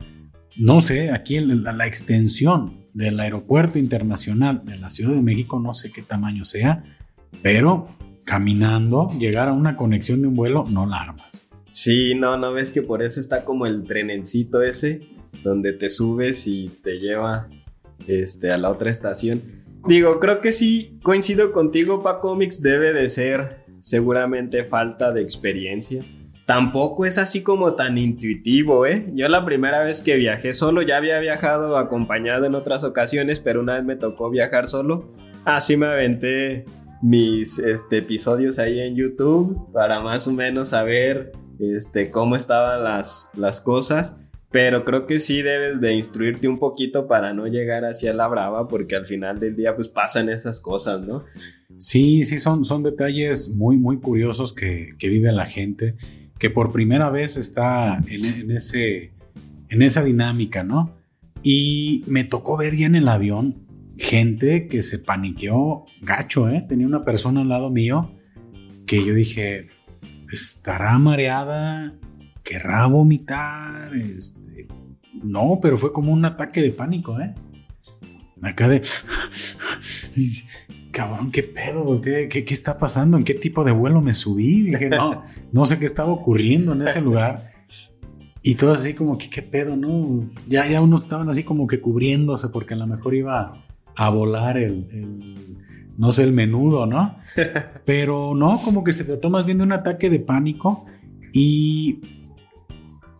no 0.57 0.81
sé, 0.81 1.11
aquí 1.11 1.38
la, 1.40 1.72
la 1.72 1.87
extensión 1.87 2.87
del 2.94 3.20
aeropuerto 3.20 3.79
internacional 3.79 4.62
de 4.64 4.79
la 4.79 4.88
Ciudad 4.88 5.12
de 5.12 5.20
México, 5.20 5.61
no 5.61 5.74
sé 5.74 5.92
qué 5.92 6.00
tamaño 6.00 6.46
sea, 6.46 6.85
pero 7.42 7.88
caminando, 8.24 9.09
llegar 9.18 9.48
a 9.48 9.53
una 9.53 9.77
conexión 9.77 10.22
de 10.22 10.29
un 10.29 10.37
vuelo, 10.37 10.64
no 10.70 10.87
la 10.87 11.03
armas. 11.03 11.46
Sí, 11.68 12.14
no, 12.14 12.38
no 12.38 12.53
ves 12.53 12.70
que 12.70 12.83
por 12.83 13.03
eso 13.03 13.20
está 13.20 13.44
como 13.44 13.66
el 13.66 13.85
trenencito 13.85 14.62
ese, 14.62 15.09
donde 15.42 15.72
te 15.72 15.90
subes 15.90 16.46
y 16.46 16.68
te 16.83 16.98
lleva 16.98 17.48
este, 18.07 18.52
a 18.52 18.59
la 18.59 18.70
otra 18.70 18.90
estación. 18.90 19.42
Digo, 19.87 20.18
creo 20.18 20.40
que 20.40 20.52
sí, 20.52 20.98
coincido 21.02 21.52
contigo, 21.52 22.02
Paco 22.02 22.35
Mix 22.37 22.62
debe 22.62 22.92
de 22.92 23.11
ser 23.11 23.64
seguramente 23.80 24.64
falta 24.64 25.12
de 25.12 25.20
experiencia. 25.20 26.02
Tampoco 26.46 27.07
es 27.07 27.18
así 27.18 27.42
como 27.42 27.74
tan 27.74 27.96
intuitivo, 27.96 28.87
¿eh? 28.87 29.11
Yo 29.14 29.28
la 29.28 29.44
primera 29.44 29.83
vez 29.83 30.02
que 30.02 30.16
viajé 30.16 30.52
solo, 30.52 30.83
ya 30.83 30.98
había 30.98 31.18
viajado 31.20 31.76
acompañado 31.78 32.44
en 32.44 32.54
otras 32.54 32.85
ocasiones, 32.85 33.40
pero 33.40 33.61
una 33.61 33.74
vez 33.74 33.85
me 33.85 33.96
tocó 33.96 34.30
viajar 34.30 34.66
solo. 34.66 35.12
Así 35.44 35.76
me 35.76 35.87
aventé 35.87 36.64
mis 37.02 37.59
este, 37.59 37.98
episodios 37.98 38.59
ahí 38.59 38.80
en 38.80 38.96
YouTube 38.96 39.70
para 39.72 40.00
más 40.00 40.26
o 40.26 40.33
menos 40.33 40.68
saber 40.68 41.33
este, 41.59 42.11
cómo 42.11 42.37
estaban 42.37 42.85
las, 42.85 43.30
las 43.35 43.61
cosas. 43.61 44.16
Pero 44.54 44.84
creo 44.84 45.04
que 45.04 45.18
sí 45.18 45.42
debes 45.42 45.80
de 45.80 45.94
instruirte 45.94 46.46
un 46.46 46.58
poquito 46.58 47.08
para 47.08 47.34
no 47.34 47.48
llegar 47.48 47.84
hacia 47.84 48.14
la 48.14 48.28
brava, 48.28 48.68
porque 48.68 48.94
al 48.94 49.04
final 49.04 49.40
del 49.40 49.56
día 49.56 49.74
pues 49.74 49.88
pasan 49.88 50.28
esas 50.28 50.60
cosas, 50.60 51.00
¿no? 51.00 51.24
Sí, 51.76 52.22
sí, 52.22 52.38
son, 52.38 52.64
son 52.64 52.84
detalles 52.84 53.56
muy, 53.56 53.78
muy 53.78 53.98
curiosos 53.98 54.54
que, 54.54 54.94
que 54.96 55.08
vive 55.08 55.32
la 55.32 55.46
gente, 55.46 55.96
que 56.38 56.50
por 56.50 56.70
primera 56.70 57.10
vez 57.10 57.36
está 57.36 58.00
en, 58.06 58.52
ese, 58.52 59.10
en 59.70 59.82
esa 59.82 60.04
dinámica, 60.04 60.62
¿no? 60.62 60.94
Y 61.42 62.04
me 62.06 62.22
tocó 62.22 62.56
ver 62.56 62.76
ya 62.76 62.86
en 62.86 62.94
el 62.94 63.08
avión 63.08 63.66
gente 63.98 64.68
que 64.68 64.84
se 64.84 65.00
paniqueó 65.00 65.84
gacho, 66.00 66.48
¿eh? 66.48 66.64
Tenía 66.68 66.86
una 66.86 67.04
persona 67.04 67.40
al 67.40 67.48
lado 67.48 67.70
mío 67.70 68.12
que 68.86 69.04
yo 69.04 69.14
dije, 69.14 69.66
estará 70.32 70.96
mareada, 71.00 71.92
querrá 72.44 72.86
vomitar, 72.86 73.92
este... 73.96 74.43
no, 75.22 75.59
pero 75.62 75.79
fue 75.79 75.92
como 75.92 76.12
un 76.12 76.24
ataque 76.24 76.62
de 76.62 76.70
pánico, 76.70 77.18
¿eh? 77.20 77.35
Acá 78.42 78.68
de... 78.68 78.83
Cabrón, 80.90 81.33
¿qué 81.33 81.42
pedo? 81.42 82.00
¿Qué, 82.00 82.29
qué, 82.29 82.44
qué 82.44 82.55
está 82.55 82.79
pasando? 82.79 83.16
¿En 83.16 83.24
qué 83.24 83.35
tipo 83.35 83.64
de 83.64 83.72
vuelo 83.72 84.00
me 84.00 84.14
subí? 84.14 84.62
Dije, 84.62 84.88
no, 84.88 85.24
no 85.50 85.66
sé 85.66 85.79
qué 85.79 85.87
estaba 85.87 86.12
ocurriendo 86.12 86.72
en 86.72 86.83
ese 86.83 87.00
lugar. 87.00 87.53
Y 88.42 88.55
todo 88.55 88.72
así 88.72 88.94
como 88.94 89.18
que, 89.18 89.29
¿qué 89.29 89.42
pedo? 89.42 89.77
No, 89.77 90.31
ya, 90.46 90.68
ya 90.68 90.83
unos 90.83 91.03
estaban 91.03 91.29
así 91.29 91.42
como 91.42 91.66
que 91.66 91.81
cubriéndose 91.81 92.48
porque 92.50 92.74
a 92.74 92.77
lo 92.77 92.87
mejor 92.87 93.14
iba 93.14 93.64
a 93.96 94.11
volar 94.11 94.59
el, 94.59 94.87
el 94.92 95.57
no 95.96 96.12
sé, 96.12 96.24
el 96.24 96.33
menudo, 96.33 96.87
¿no? 96.87 97.16
Pero 97.85 98.35
no, 98.35 98.61
como 98.62 98.85
que 98.85 98.92
se 98.92 99.05
trató 99.05 99.31
más 99.31 99.46
bien 99.46 99.59
de 99.59 99.64
un 99.64 99.72
ataque 99.72 100.11
de 100.11 100.20
pánico 100.20 100.87
y 101.33 102.00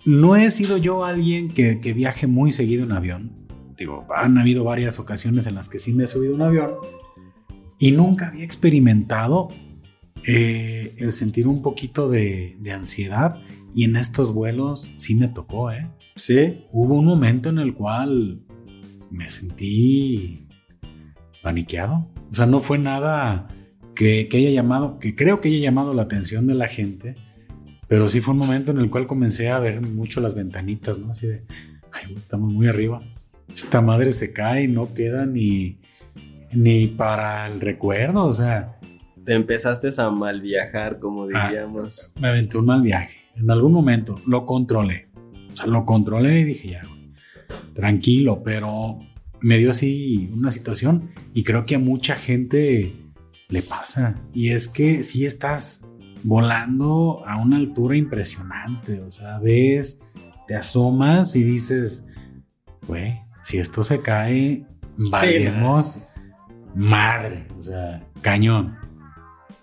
no 0.05 0.37
he 0.37 0.51
sido 0.51 0.77
yo 0.77 1.05
alguien 1.05 1.49
que, 1.49 1.81
que 1.81 1.93
viaje 1.93 2.27
muy 2.27 2.53
seguido 2.53 2.85
en 2.85 2.93
avión. 2.93 3.33
Digo, 3.77 4.07
han 4.15 4.39
habido 4.39 4.65
varias 4.65 4.99
ocasiones 4.99 5.47
en 5.47 5.55
las 5.55 5.69
que 5.69 5.79
sí 5.79 5.93
me 5.93 6.05
he 6.05 6.07
subido 6.07 6.35
a 6.35 6.37
un 6.37 6.43
avión 6.43 6.71
y 7.79 7.93
nunca 7.93 8.29
había 8.29 8.45
experimentado 8.45 9.49
eh, 10.27 10.95
el 10.99 11.13
sentir 11.13 11.47
un 11.47 11.61
poquito 11.61 12.09
de, 12.09 12.57
de, 12.61 12.73
ansiedad 12.73 13.37
y 13.75 13.85
en 13.85 13.97
estos 13.97 14.33
vuelos 14.33 14.91
sí 14.97 15.15
me 15.15 15.29
tocó, 15.29 15.71
¿eh? 15.71 15.91
Sí. 16.17 16.65
Hubo 16.73 16.95
un 16.95 17.05
momento 17.05 17.51
en 17.51 17.59
el 17.59 17.75
cual 17.75 18.41
me 19.11 19.29
sentí 19.29 20.49
paniqueado. 21.43 22.09
O 22.31 22.35
sea, 22.35 22.47
no 22.47 22.61
fue 22.61 22.79
nada 22.79 23.49
que, 23.95 24.29
que 24.29 24.39
haya 24.39 24.51
llamado, 24.51 24.99
que 24.99 25.15
creo 25.15 25.41
que 25.41 25.49
haya 25.49 25.59
llamado 25.59 25.93
la 25.93 26.03
atención 26.03 26.47
de 26.47 26.55
la 26.55 26.69
gente, 26.69 27.17
pero 27.95 28.09
sí 28.09 28.21
fue 28.21 28.33
un 28.33 28.41
momento 28.41 28.73
en 28.73 28.79
el 28.79 28.91
cual 28.91 29.07
comencé 29.07 29.51
a 29.51 29.61
ver 29.61 29.81
mucho 29.81 30.21
las 30.21 30.35
ventanitas, 30.35 30.99
¿no? 30.99 31.13
Así 31.13 31.29
de, 31.29 31.45
ay, 31.93 32.13
estamos 32.17 32.53
muy 32.53 32.67
arriba. 32.67 33.01
Esta 33.55 33.81
madre 33.81 34.11
se 34.11 34.33
cae 34.33 34.65
y 34.65 34.67
no 34.67 34.93
queda 34.95 35.27
ni, 35.27 35.79
ni 36.51 36.89
para 36.89 37.47
el 37.47 37.61
recuerdo, 37.61 38.27
o 38.27 38.33
sea. 38.33 38.81
Te 39.25 39.35
empezaste 39.35 39.91
a 39.97 40.11
mal 40.11 40.41
viajar, 40.41 40.99
como 40.99 41.29
diríamos. 41.29 42.15
Ah, 42.17 42.21
me 42.21 42.29
aventé 42.31 42.59
un 42.59 42.67
mal 42.67 42.83
viaje. 42.83 43.17
En 43.37 43.49
algún 43.49 43.73
momento 43.73 44.21
lo 44.27 44.45
controlé. 44.45 45.07
O 45.53 45.57
sea, 45.57 45.67
lo 45.67 45.85
controlé 45.85 46.41
y 46.41 46.45
dije, 46.47 46.71
ya, 46.71 46.83
tranquilo, 47.75 48.43
pero 48.45 48.99
me 49.41 49.57
dio 49.59 49.71
así 49.71 50.33
una 50.33 50.51
situación 50.51 51.13
y 51.33 51.45
creo 51.45 51.65
que 51.65 51.77
a 51.77 51.79
mucha 51.79 52.17
gente 52.17 52.93
le 53.49 53.63
pasa. 53.63 54.21
Y 54.33 54.49
es 54.51 54.67
que 54.67 55.05
si 55.05 55.25
estás 55.25 55.87
volando 56.25 57.23
a 57.27 57.37
una 57.37 57.57
altura 57.57 57.97
impresionante, 57.97 59.01
o 59.01 59.13
sea, 59.13 59.39
ves, 59.39 60.03
te 60.49 60.57
asomas 60.57 61.37
y 61.37 61.45
dices, 61.45 62.09
güey, 62.89 63.21
si 63.43 63.59
esto 63.59 63.85
se 63.85 64.01
cae, 64.01 64.67
valemos 64.97 65.87
sí, 65.87 66.03
madre, 66.75 67.47
o 67.59 67.63
sea, 67.63 68.03
cañón. 68.23 68.77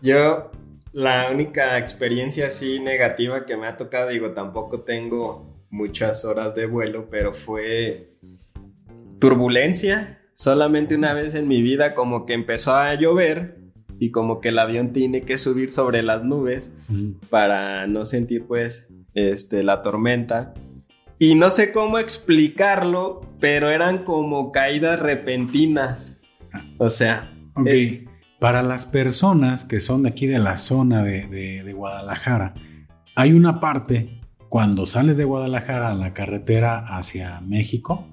Yo, 0.02 0.52
la 0.94 1.30
única 1.32 1.80
experiencia 1.80 2.48
así 2.48 2.80
negativa 2.80 3.46
que 3.46 3.58
me 3.58 3.68
ha 3.68 3.76
tocado, 3.76 4.10
digo, 4.10 4.32
tampoco 4.34 4.82
tengo 4.82 5.66
muchas 5.72 6.26
horas 6.26 6.54
de 6.54 6.68
vuelo, 6.68 7.10
pero 7.10 7.34
fue 7.34 8.14
turbulencia. 9.20 10.20
Solamente 10.36 10.96
una 10.96 11.14
vez 11.14 11.34
en 11.34 11.48
mi 11.48 11.62
vida 11.62 11.96
como 11.96 12.26
que 12.26 12.34
empezó 12.34 12.76
a 12.76 12.94
llover 12.96 13.61
y 14.02 14.10
como 14.10 14.42
que 14.42 14.50
el 14.50 14.58
avión 14.58 14.94
tiene 14.94 15.22
que 15.22 15.38
subir 15.38 15.70
sobre 15.70 16.02
las 16.02 16.24
nubes 16.24 16.76
mm. 16.90 17.28
para 17.30 17.86
no 17.86 18.04
sentir 18.04 18.48
pues 18.48 18.88
este, 19.14 19.62
la 19.62 19.84
tormenta. 19.84 20.56
Y 21.20 21.36
no 21.36 21.52
sé 21.52 21.72
cómo 21.72 22.00
explicarlo, 22.00 23.22
pero 23.40 23.70
eran 23.70 24.04
como 24.04 24.52
caídas 24.52 25.00
repentinas. 25.00 26.18
O 26.80 26.90
sea. 26.90 27.32
Eh, 27.68 28.06
para 28.40 28.64
las 28.64 28.88
personas 28.88 29.66
que 29.66 29.80
son 29.80 30.02
de 30.02 30.10
aquí 30.10 30.26
de 30.26 30.40
la 30.40 30.58
zona 30.58 31.04
de, 31.04 31.28
de 31.28 31.74
Guadalajara, 31.74 32.56
hay 33.16 33.34
una 33.34 33.60
parte 33.60 34.20
cuando 34.50 34.88
sales 34.88 35.18
de 35.18 35.26
Guadalajara 35.26 35.92
a 35.92 35.94
la 35.94 36.16
carretera 36.16 36.80
hacia 36.98 37.40
México, 37.42 38.08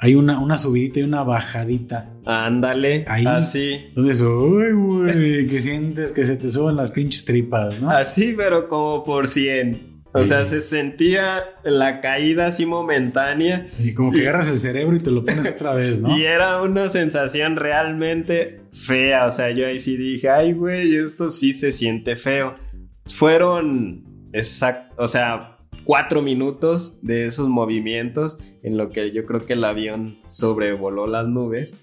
hay 0.00 0.14
una, 0.14 0.38
una 0.38 0.56
subidita 0.56 1.00
y 1.00 1.02
una 1.02 1.22
bajadita. 1.22 2.12
Ándale. 2.24 3.04
Ahí. 3.08 3.24
Así. 3.26 3.90
Donde 3.94 4.12
uy, 4.24 4.72
güey, 4.72 5.46
que 5.48 5.60
sientes 5.60 6.12
que 6.12 6.24
se 6.24 6.36
te 6.36 6.50
suben 6.50 6.76
las 6.76 6.90
pinches 6.90 7.24
tripas, 7.24 7.80
¿no? 7.80 7.90
Así, 7.90 8.34
pero 8.36 8.68
como 8.68 9.04
por 9.04 9.28
100. 9.28 9.98
O 10.12 10.24
sea, 10.24 10.46
se 10.46 10.60
sentía 10.60 11.44
la 11.64 12.00
caída 12.00 12.46
así 12.46 12.64
momentánea. 12.64 13.68
Y 13.78 13.92
como 13.92 14.10
que 14.10 14.22
agarras 14.22 14.48
el 14.48 14.58
cerebro 14.58 14.96
y 14.96 15.00
te 15.00 15.10
lo 15.10 15.24
pones 15.24 15.50
otra 15.50 15.74
vez, 15.74 16.00
¿no? 16.00 16.08
Y 16.18 16.24
era 16.24 16.62
una 16.62 16.88
sensación 16.88 17.56
realmente 17.56 18.62
fea. 18.72 19.26
O 19.26 19.30
sea, 19.30 19.50
yo 19.50 19.66
ahí 19.66 19.78
sí 19.78 19.96
dije, 19.96 20.30
ay, 20.30 20.54
güey, 20.54 20.94
esto 20.94 21.30
sí 21.30 21.52
se 21.52 21.72
siente 21.72 22.16
feo. 22.16 22.56
Fueron, 23.06 24.30
exacto, 24.32 24.94
o 25.02 25.08
sea, 25.08 25.57
cuatro 25.88 26.20
minutos 26.20 26.98
de 27.00 27.24
esos 27.24 27.48
movimientos 27.48 28.36
en 28.62 28.76
lo 28.76 28.90
que 28.90 29.10
yo 29.10 29.24
creo 29.24 29.46
que 29.46 29.54
el 29.54 29.64
avión 29.64 30.18
sobrevoló 30.28 31.06
las 31.06 31.28
nubes. 31.28 31.74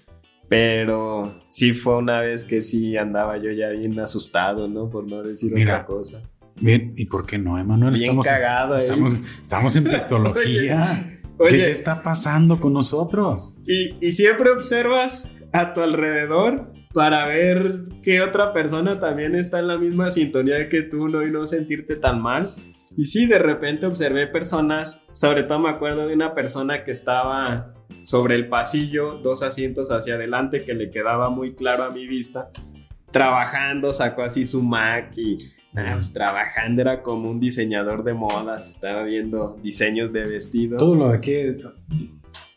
Pero 0.48 1.42
sí 1.48 1.72
fue 1.72 1.96
una 1.96 2.20
vez 2.20 2.44
que 2.44 2.62
sí 2.62 2.96
andaba 2.96 3.36
yo 3.38 3.50
ya 3.50 3.70
bien 3.70 3.98
asustado, 3.98 4.68
¿no? 4.68 4.88
Por 4.90 5.08
no 5.08 5.24
decir 5.24 5.52
otra 5.60 5.84
cosa. 5.84 6.22
Bien, 6.60 6.92
¿y 6.94 7.06
por 7.06 7.26
qué 7.26 7.36
no, 7.36 7.58
Emanuel? 7.58 7.94
Bien 7.94 8.04
estamos, 8.04 8.26
cagado 8.26 8.76
estamos, 8.76 9.18
estamos, 9.42 9.74
en 9.74 9.84
pistología. 9.90 11.20
¿Qué 11.40 11.68
está 11.68 12.04
pasando 12.04 12.60
con 12.60 12.74
nosotros? 12.74 13.56
Y, 13.66 13.96
y 14.00 14.12
siempre 14.12 14.50
observas 14.50 15.32
a 15.52 15.74
tu 15.74 15.80
alrededor 15.80 16.72
para 16.94 17.26
ver 17.26 17.74
que 18.04 18.20
otra 18.20 18.52
persona 18.52 19.00
también 19.00 19.34
está 19.34 19.58
en 19.58 19.66
la 19.66 19.78
misma 19.78 20.12
sintonía 20.12 20.68
que 20.68 20.82
tú, 20.82 21.08
¿no? 21.08 21.26
Y 21.26 21.32
no 21.32 21.42
sentirte 21.42 21.96
tan 21.96 22.22
mal. 22.22 22.54
Y 22.96 23.04
sí, 23.04 23.26
de 23.26 23.38
repente 23.38 23.84
observé 23.84 24.26
personas, 24.26 25.02
sobre 25.12 25.42
todo 25.42 25.58
me 25.58 25.68
acuerdo 25.68 26.06
de 26.06 26.14
una 26.14 26.34
persona 26.34 26.82
que 26.82 26.92
estaba 26.92 27.74
sobre 28.04 28.34
el 28.36 28.48
pasillo, 28.48 29.18
dos 29.18 29.42
asientos 29.42 29.90
hacia 29.90 30.14
adelante, 30.14 30.64
que 30.64 30.72
le 30.72 30.90
quedaba 30.90 31.28
muy 31.28 31.54
claro 31.54 31.84
a 31.84 31.90
mi 31.90 32.06
vista, 32.06 32.50
trabajando, 33.10 33.92
sacó 33.92 34.22
así 34.22 34.46
su 34.46 34.62
Mac 34.62 35.12
y 35.16 35.36
pues, 35.74 36.14
trabajando, 36.14 36.80
era 36.80 37.02
como 37.02 37.30
un 37.30 37.38
diseñador 37.38 38.02
de 38.02 38.14
modas, 38.14 38.70
estaba 38.70 39.02
viendo 39.02 39.58
diseños 39.62 40.10
de 40.10 40.24
vestidos. 40.24 40.78
Todo 40.78 40.94
lo 40.94 41.08
de 41.10 41.16
aquí, 41.16 41.34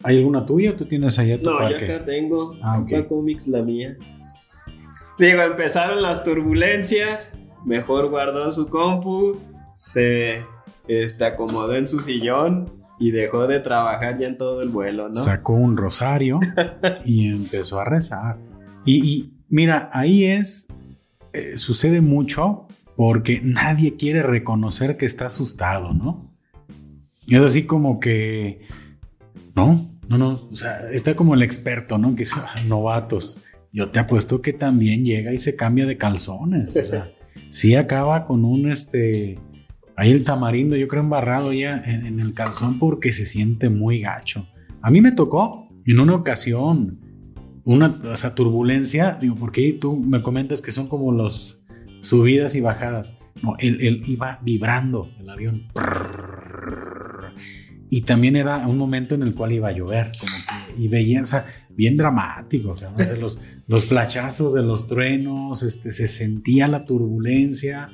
¿hay 0.04 0.20
alguna 0.20 0.46
tuya? 0.46 0.76
¿Tú 0.78 0.86
tienes 0.86 1.20
allá 1.20 1.38
tu 1.38 1.50
No, 1.50 1.70
yo 1.70 1.76
acá 1.76 2.06
tengo, 2.06 2.56
ah, 2.64 2.82
Comics 3.10 3.46
la 3.50 3.62
mía. 3.62 3.98
Digo, 5.18 5.42
empezaron 5.42 6.02
las 6.02 6.24
turbulencias, 6.24 7.30
mejor 7.66 8.10
guardó 8.10 8.50
su 8.54 8.70
compu, 8.70 9.38
se 9.80 10.46
este, 10.90 11.24
acomodó 11.24 11.74
en 11.74 11.88
su 11.88 12.02
sillón 12.02 12.70
y 13.00 13.12
dejó 13.12 13.48
de 13.48 13.62
trabajar 13.62 14.20
ya 14.20 14.28
en 14.28 14.38
todo 14.38 14.62
el 14.62 14.68
vuelo, 14.68 15.08
¿no? 15.08 15.16
Sacó 15.16 15.54
un 15.54 15.78
rosario 15.78 16.42
y 17.06 17.30
empezó 17.30 17.80
a 17.80 17.86
rezar. 17.86 18.38
Y, 18.86 19.32
mira, 19.48 19.90
ahí 19.94 20.26
es, 20.26 20.68
eh, 21.32 21.56
sucede 21.56 22.02
mucho 22.02 22.68
porque 22.98 23.40
nadie 23.42 23.96
quiere 23.96 24.22
reconocer 24.22 24.98
que 24.98 25.06
está 25.06 25.28
asustado, 25.28 25.94
¿no? 25.94 26.30
Es 27.30 27.42
así 27.42 27.64
como 27.64 28.02
que, 28.02 28.68
no, 29.56 29.98
no, 30.10 30.18
no, 30.18 30.50
o 30.52 30.56
sea, 30.58 30.92
está 30.92 31.16
como 31.16 31.36
el 31.36 31.42
experto, 31.42 31.98
¿no? 31.98 32.18
Que 32.18 32.26
son 32.26 32.44
novatos. 32.68 33.40
Yo 33.72 33.92
te 33.92 34.00
apuesto 34.00 34.42
que 34.42 34.52
también 34.52 35.06
llega 35.06 35.32
y 35.32 35.38
se 35.38 35.56
cambia 35.56 35.86
de 35.86 35.98
calzones. 35.98 36.76
O 36.76 36.86
sea, 36.86 37.14
sí 37.50 37.76
acaba 37.76 38.26
con 38.26 38.44
un, 38.44 38.70
este, 38.70 39.40
Ahí 40.00 40.12
el 40.12 40.24
tamarindo, 40.24 40.78
yo 40.78 40.88
creo, 40.88 41.04
embarrado 41.04 41.52
ya 41.52 41.84
en, 41.86 42.22
el 42.22 42.34
calzón 42.34 42.80
porque 42.80 43.12
se 43.12 43.26
siente 43.26 43.68
muy 43.68 44.00
gacho. 44.00 44.48
A 44.82 44.92
mí 44.92 45.02
me 45.02 45.12
tocó 45.12 45.68
en 45.86 46.00
una 46.00 46.16
ocasión 46.16 47.02
una 47.66 48.00
o 48.02 48.32
turbulencia, 48.34 49.18
digo, 49.20 49.36
porque 49.36 49.74
tú 49.74 49.98
me 49.98 50.22
comentas 50.22 50.62
que 50.62 50.72
son 50.72 50.88
como 50.88 51.12
los 51.12 51.66
subidas 52.00 52.56
y 52.56 52.62
bajadas. 52.62 53.20
No, 53.44 53.58
él, 53.60 54.02
iba 54.08 54.40
vibrando 54.42 55.12
el 55.20 55.30
avión. 55.30 55.68
Y 57.90 58.04
también 58.04 58.38
era 58.38 58.70
un 58.70 58.78
momento 58.78 59.16
en 59.16 59.24
el 59.24 59.36
cual 59.36 59.52
iba 59.52 59.68
a 59.68 59.74
llover, 59.74 60.12
y 60.78 60.88
veía, 60.88 61.24
bien 61.72 61.98
dramático, 61.98 62.70
o 62.70 62.78
sea, 62.78 62.94
los, 63.20 63.42
los 63.68 63.86
flachazos 63.86 64.54
de 64.54 64.64
los 64.64 64.88
truenos, 64.88 65.62
este, 65.62 65.92
se 65.92 66.08
sentía 66.08 66.70
la 66.70 66.86
turbulencia 66.86 67.90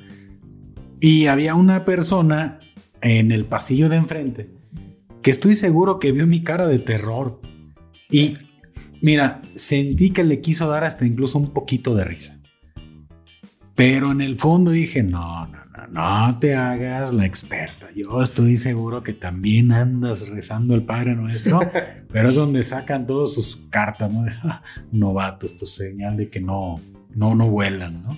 y 1.00 1.26
había 1.26 1.54
una 1.54 1.84
persona 1.84 2.60
en 3.00 3.32
el 3.32 3.44
pasillo 3.44 3.88
de 3.88 3.96
enfrente 3.96 4.50
que 5.26 5.30
estoy 5.30 5.56
seguro 5.56 5.98
que 5.98 6.12
vio 6.12 6.26
mi 6.28 6.44
cara 6.44 6.68
de 6.68 6.78
terror. 6.78 7.40
Y 8.10 8.36
mira, 9.02 9.42
sentí 9.54 10.10
que 10.10 10.22
le 10.22 10.40
quiso 10.40 10.68
dar 10.68 10.84
hasta 10.84 11.04
incluso 11.04 11.36
un 11.38 11.52
poquito 11.52 11.96
de 11.96 12.04
risa. 12.04 12.40
Pero 13.74 14.12
en 14.12 14.20
el 14.20 14.38
fondo 14.38 14.70
dije, 14.70 15.02
no, 15.02 15.48
no, 15.48 15.58
no, 15.76 15.88
no 15.88 16.38
te 16.38 16.54
hagas 16.54 17.12
la 17.12 17.26
experta. 17.26 17.88
Yo 17.94 18.22
estoy 18.22 18.56
seguro 18.56 19.02
que 19.02 19.12
también 19.12 19.72
andas 19.72 20.28
rezando 20.28 20.76
el 20.76 20.84
Padre 20.84 21.16
Nuestro, 21.16 21.58
pero 22.12 22.28
es 22.28 22.36
donde 22.36 22.62
sacan 22.62 23.06
todas 23.06 23.32
sus 23.34 23.56
cartas, 23.68 24.12
¿no? 24.12 24.26
Novatos, 24.92 25.52
pues 25.54 25.74
señal 25.74 26.16
de 26.16 26.30
que 26.30 26.40
no, 26.40 26.80
no, 27.16 27.34
no 27.34 27.50
vuelan, 27.50 28.04
¿no? 28.04 28.16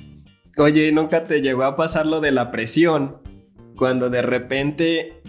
Oye, 0.59 0.91
¿nunca 0.91 1.25
te 1.25 1.41
llegó 1.41 1.63
a 1.63 1.77
pasar 1.77 2.05
lo 2.05 2.21
de 2.21 2.33
la 2.33 2.51
presión? 2.51 3.19
Cuando 3.77 4.11
de 4.11 4.23
repente, 4.23 5.23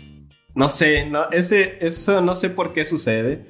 no 0.55 0.69
sé, 0.69 1.07
no, 1.07 1.29
ese, 1.29 1.77
eso 1.81 2.21
no 2.21 2.35
sé 2.35 2.49
por 2.49 2.73
qué 2.73 2.83
sucede, 2.83 3.45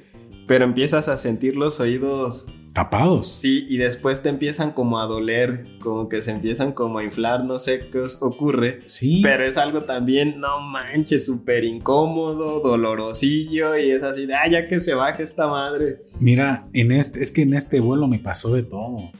pero 0.46 0.66
empiezas 0.66 1.08
a 1.08 1.16
sentir 1.16 1.56
los 1.56 1.80
oídos 1.80 2.48
tapados. 2.74 3.28
Sí, 3.28 3.64
y 3.70 3.78
después 3.78 4.22
te 4.22 4.28
empiezan 4.28 4.72
como 4.72 5.00
a 5.00 5.06
doler, 5.06 5.64
como 5.80 6.10
que 6.10 6.20
se 6.20 6.32
empiezan 6.32 6.72
como 6.72 6.98
a 6.98 7.04
inflar, 7.04 7.44
no 7.44 7.58
sé 7.58 7.88
qué 7.90 8.00
os 8.00 8.18
ocurre. 8.20 8.80
Sí. 8.86 9.22
Pero 9.22 9.42
es 9.44 9.56
algo 9.56 9.80
también, 9.80 10.38
no 10.38 10.60
manches, 10.60 11.24
súper 11.24 11.64
incómodo, 11.64 12.60
dolorosillo, 12.60 13.78
y 13.78 13.90
es 13.90 14.02
así 14.02 14.26
de, 14.26 14.34
ah, 14.34 14.50
ya 14.50 14.68
que 14.68 14.80
se 14.80 14.92
baje 14.92 15.22
esta 15.22 15.46
madre. 15.46 16.02
Mira, 16.18 16.68
en 16.74 16.92
este, 16.92 17.22
es 17.22 17.32
que 17.32 17.40
en 17.40 17.54
este 17.54 17.80
vuelo 17.80 18.06
me 18.06 18.18
pasó 18.18 18.52
de 18.52 18.64
todo. 18.64 19.10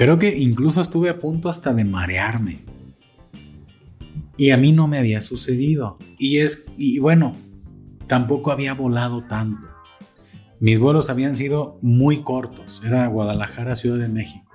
Creo 0.00 0.18
que 0.18 0.38
incluso 0.38 0.80
estuve 0.80 1.10
a 1.10 1.20
punto 1.20 1.50
hasta 1.50 1.74
de 1.74 1.84
marearme. 1.84 2.64
Y 4.38 4.50
a 4.50 4.56
mí 4.56 4.72
no 4.72 4.88
me 4.88 4.96
había 4.96 5.20
sucedido. 5.20 5.98
Y 6.18 6.38
es, 6.38 6.68
y 6.78 7.00
bueno, 7.00 7.36
tampoco 8.06 8.50
había 8.50 8.72
volado 8.72 9.24
tanto. 9.24 9.68
Mis 10.58 10.78
vuelos 10.78 11.10
habían 11.10 11.36
sido 11.36 11.78
muy 11.82 12.22
cortos. 12.22 12.80
Era 12.82 13.06
Guadalajara, 13.08 13.76
Ciudad 13.76 13.98
de 13.98 14.08
México. 14.08 14.50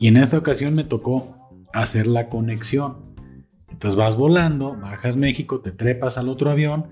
Y 0.00 0.08
en 0.08 0.16
esta 0.16 0.38
ocasión 0.38 0.74
me 0.74 0.82
tocó 0.82 1.48
hacer 1.72 2.08
la 2.08 2.28
conexión. 2.28 3.14
Entonces 3.70 3.94
vas 3.94 4.16
volando, 4.16 4.76
bajas 4.76 5.14
México, 5.14 5.60
te 5.60 5.70
trepas 5.70 6.18
al 6.18 6.28
otro 6.28 6.50
avión 6.50 6.88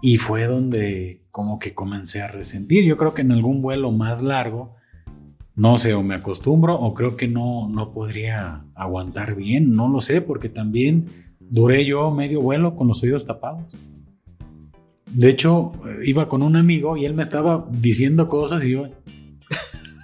y 0.00 0.16
fue 0.16 0.46
donde 0.46 1.22
como 1.30 1.58
que 1.58 1.74
comencé 1.74 2.22
a 2.22 2.28
resentir. 2.28 2.82
Yo 2.84 2.96
creo 2.96 3.12
que 3.12 3.20
en 3.20 3.32
algún 3.32 3.60
vuelo 3.60 3.92
más 3.92 4.22
largo 4.22 4.76
no 5.56 5.78
sé, 5.78 5.94
o 5.94 6.02
me 6.02 6.16
acostumbro 6.16 6.74
o 6.74 6.94
creo 6.94 7.16
que 7.16 7.28
no, 7.28 7.68
no 7.68 7.92
podría 7.92 8.64
aguantar 8.74 9.36
bien, 9.36 9.74
no 9.74 9.88
lo 9.88 10.00
sé, 10.00 10.20
porque 10.20 10.48
también 10.48 11.06
duré 11.38 11.84
yo 11.84 12.10
medio 12.10 12.40
vuelo 12.40 12.74
con 12.74 12.88
los 12.88 13.02
oídos 13.02 13.24
tapados. 13.24 13.76
De 15.06 15.28
hecho, 15.28 15.72
iba 16.04 16.28
con 16.28 16.42
un 16.42 16.56
amigo 16.56 16.96
y 16.96 17.04
él 17.04 17.14
me 17.14 17.22
estaba 17.22 17.68
diciendo 17.70 18.28
cosas 18.28 18.64
y 18.64 18.72
yo... 18.72 18.88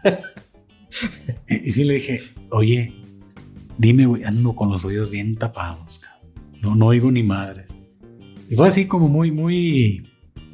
y 1.48 1.70
sí 1.70 1.82
le 1.84 1.94
dije, 1.94 2.20
oye, 2.50 2.94
dime, 3.76 4.06
ando 4.24 4.54
con 4.54 4.70
los 4.70 4.84
oídos 4.84 5.10
bien 5.10 5.34
tapados, 5.36 6.00
no, 6.62 6.76
no 6.76 6.86
oigo 6.86 7.10
ni 7.10 7.24
madres. 7.24 7.76
Y 8.48 8.54
fue 8.54 8.68
así 8.68 8.86
como 8.86 9.08
muy, 9.08 9.32
muy, 9.32 10.09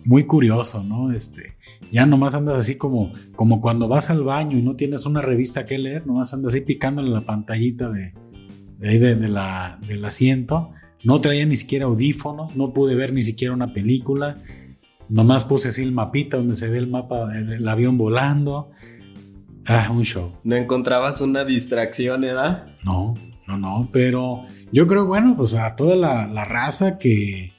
muy 0.07 0.25
curioso, 0.25 0.83
¿no? 0.83 1.13
Este, 1.13 1.57
ya 1.93 2.07
nomás 2.07 2.35
andas 2.35 2.57
así 2.57 2.77
como, 2.77 3.13
como 3.35 3.61
cuando 3.61 3.89
vas 3.89 4.11
al 4.11 4.23
baño 4.23 4.57
y 4.57 4.63
no 4.63 4.77
tienes 4.77 5.05
una 5.05 5.21
revista 5.21 5.67
que 5.67 5.79
leer, 5.79 6.07
nomás 6.07 6.33
andas 6.33 6.55
ahí 6.55 6.61
picándole 6.61 7.11
la 7.11 7.23
pantallita 7.23 7.91
de, 7.91 8.13
de, 8.79 9.29
la, 9.29 9.79
del 9.87 10.05
asiento. 10.05 10.71
No 11.05 11.21
traía 11.21 11.45
ni 11.45 11.57
siquiera 11.57 11.87
audífonos, 11.87 12.57
no 12.57 12.73
pude 12.73 12.95
ver 12.95 13.13
ni 13.13 13.23
siquiera 13.23 13.53
una 13.53 13.73
película. 13.73 14.37
Nomás 15.09 15.45
puse 15.45 15.69
así 15.69 15.83
el 15.83 15.93
mapita 15.93 16.37
donde 16.37 16.57
se 16.57 16.69
ve 16.69 16.79
el 16.79 16.89
mapa, 16.89 17.37
el, 17.37 17.67
avión 17.69 17.99
volando. 17.99 18.71
Ah, 19.67 19.89
un 19.91 20.05
show. 20.05 20.33
¿No 20.45 20.57
encontrabas 20.57 21.21
una 21.21 21.45
distracción, 21.45 22.25
edad? 22.25 22.69
No, 22.85 23.15
no, 23.47 23.59
no, 23.59 23.89
pero 23.93 24.45
yo 24.73 24.87
creo, 24.87 25.07
bueno, 25.07 25.37
pues 25.37 25.55
a 25.55 25.77
toda 25.77 25.97
la, 25.97 26.27
la 26.27 26.45
raza 26.45 26.99
que, 26.99 27.53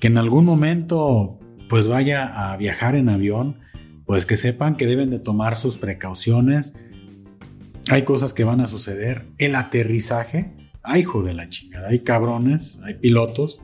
que 0.00 0.06
en 0.06 0.18
algún 0.18 0.44
momento 0.44 1.37
pues 1.68 1.88
vaya 1.88 2.50
a 2.52 2.56
viajar 2.56 2.94
en 2.94 3.08
avión, 3.08 3.58
pues 4.06 4.26
que 4.26 4.36
sepan 4.36 4.76
que 4.76 4.86
deben 4.86 5.10
de 5.10 5.18
tomar 5.18 5.56
sus 5.56 5.76
precauciones. 5.76 6.74
Hay 7.90 8.02
cosas 8.02 8.34
que 8.34 8.44
van 8.44 8.60
a 8.60 8.66
suceder. 8.66 9.26
El 9.38 9.54
aterrizaje, 9.54 10.54
ay 10.82 11.00
hijo 11.00 11.22
de 11.22 11.34
la 11.34 11.48
chingada, 11.48 11.88
hay 11.88 12.00
cabrones, 12.00 12.80
hay 12.84 12.94
pilotos 12.94 13.60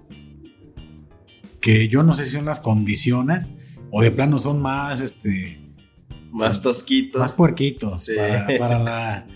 que 1.61 1.89
yo 1.89 2.03
no 2.03 2.13
sé 2.13 2.25
si 2.25 2.33
son 2.33 2.45
las 2.45 2.61
condiciones 2.61 3.53
o 3.91 4.03
de 4.03 4.11
plano 4.11 4.39
son 4.39 4.61
más, 4.61 5.01
este... 5.01 5.61
Más 6.31 6.61
tosquitos. 6.61 7.19
Más 7.19 7.33
puerquitos 7.33 8.11
para, 8.59 8.79
la... 8.79 9.27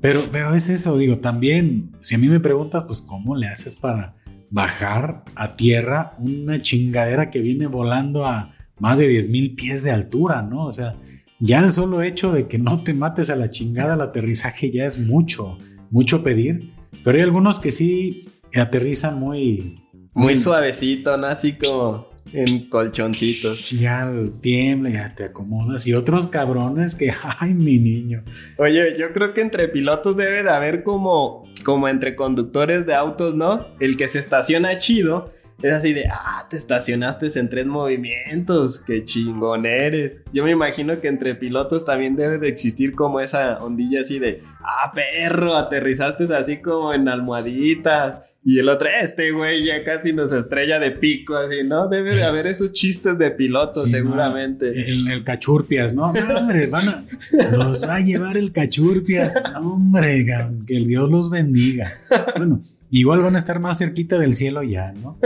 Pero, 0.00 0.22
pero 0.30 0.52
es 0.54 0.68
eso, 0.68 0.98
digo, 0.98 1.20
también, 1.20 1.92
si 1.98 2.16
a 2.16 2.18
mí 2.18 2.28
me 2.28 2.40
preguntas, 2.40 2.84
pues, 2.84 3.00
¿cómo 3.00 3.34
le 3.34 3.46
haces 3.46 3.76
para 3.76 4.16
bajar 4.50 5.24
a 5.34 5.52
tierra 5.52 6.12
una 6.18 6.60
chingadera 6.60 7.30
que 7.30 7.40
viene 7.40 7.66
volando 7.66 8.26
a 8.26 8.54
más 8.78 8.98
de 8.98 9.08
10 9.08 9.28
mil 9.28 9.54
pies 9.54 9.82
de 9.82 9.90
altura, 9.90 10.42
¿no? 10.42 10.66
O 10.66 10.72
sea, 10.72 10.96
ya 11.38 11.60
el 11.60 11.72
solo 11.72 12.02
hecho 12.02 12.32
de 12.32 12.48
que 12.48 12.58
no 12.58 12.82
te 12.82 12.92
mates 12.92 13.30
a 13.30 13.36
la 13.36 13.50
chingada 13.50 13.94
al 13.94 14.02
aterrizaje 14.02 14.70
ya 14.70 14.84
es 14.84 14.98
mucho, 14.98 15.56
mucho 15.90 16.22
pedir. 16.22 16.74
Pero 17.04 17.16
hay 17.16 17.24
algunos 17.24 17.60
que 17.60 17.70
sí 17.70 18.28
aterrizan 18.54 19.18
muy, 19.18 19.82
muy 20.14 20.36
suavecito, 20.36 21.16
¿no? 21.16 21.28
Así 21.28 21.54
como 21.54 22.09
en 22.32 22.68
colchoncitos. 22.68 23.70
Ya 23.70 24.10
tiembla, 24.40 24.90
ya 24.90 25.14
te 25.14 25.24
acomodas. 25.24 25.86
Y 25.86 25.94
otros 25.94 26.26
cabrones 26.28 26.94
que, 26.94 27.12
ay, 27.38 27.54
mi 27.54 27.78
niño. 27.78 28.22
Oye, 28.56 28.96
yo 28.98 29.12
creo 29.12 29.34
que 29.34 29.40
entre 29.40 29.68
pilotos 29.68 30.16
debe 30.16 30.42
de 30.42 30.50
haber 30.50 30.82
como, 30.82 31.44
como 31.64 31.88
entre 31.88 32.16
conductores 32.16 32.86
de 32.86 32.94
autos, 32.94 33.34
¿no? 33.34 33.66
El 33.80 33.96
que 33.96 34.08
se 34.08 34.18
estaciona 34.18 34.78
chido. 34.78 35.32
Es 35.62 35.74
así 35.74 35.92
de, 35.92 36.06
ah, 36.10 36.46
te 36.48 36.56
estacionaste 36.56 37.28
en 37.38 37.50
tres 37.50 37.66
movimientos, 37.66 38.80
qué 38.80 39.04
chingón 39.04 39.66
eres. 39.66 40.22
Yo 40.32 40.42
me 40.42 40.52
imagino 40.52 40.98
que 41.02 41.08
entre 41.08 41.34
pilotos 41.34 41.84
también 41.84 42.16
debe 42.16 42.38
de 42.38 42.48
existir 42.48 42.94
como 42.94 43.20
esa 43.20 43.58
ondilla 43.58 44.00
así 44.00 44.18
de, 44.18 44.42
ah, 44.62 44.90
perro, 44.94 45.54
aterrizaste 45.54 46.34
así 46.34 46.62
como 46.62 46.94
en 46.94 47.08
almohaditas 47.08 48.22
y 48.42 48.58
el 48.58 48.70
otro, 48.70 48.88
este 48.88 49.32
güey 49.32 49.66
ya 49.66 49.84
casi 49.84 50.14
nos 50.14 50.32
estrella 50.32 50.78
de 50.78 50.92
pico, 50.92 51.36
así, 51.36 51.62
¿no? 51.62 51.88
Debe 51.88 52.14
de 52.14 52.24
haber 52.24 52.46
esos 52.46 52.72
chistes 52.72 53.18
de 53.18 53.30
piloto, 53.32 53.86
seguramente. 53.86 54.90
el, 54.90 55.24
cachurpias, 55.24 55.92
¿no? 55.92 56.06
hombre, 56.06 56.66
van 56.66 56.88
a, 56.88 57.04
nos 57.52 57.82
va 57.82 57.96
a 57.96 58.00
llevar 58.00 58.38
el 58.38 58.52
cachurpias. 58.52 59.34
hombre, 59.62 60.24
que 60.66 60.76
el 60.76 60.86
Dios 60.86 61.10
los 61.10 61.28
bendiga. 61.28 61.92
Bueno, 62.38 62.62
igual 62.90 63.20
van 63.20 63.36
a 63.36 63.38
estar 63.38 63.60
más 63.60 63.76
cerquita 63.76 64.18
del 64.18 64.32
cielo 64.32 64.62
ya, 64.62 64.92
¿no? 64.92 65.18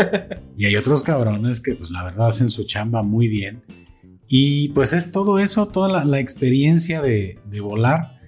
Y 0.57 0.67
hay 0.67 0.75
otros 0.75 1.05
cabrones 1.05 1.61
que, 1.61 1.77
pues, 1.77 1.93
la 1.93 2.03
verdad 2.03 2.29
hacen 2.29 2.51
su 2.51 2.65
chamba 2.65 3.03
muy 3.05 3.29
bien. 3.29 3.63
Y 4.29 4.71
pues 4.71 4.93
es 4.93 5.13
todo 5.13 5.39
eso, 5.39 5.67
toda 5.69 6.05
la, 6.05 6.19
experiencia 6.19 7.01
de, 7.01 7.39
de 7.49 7.61
volar, 7.61 8.21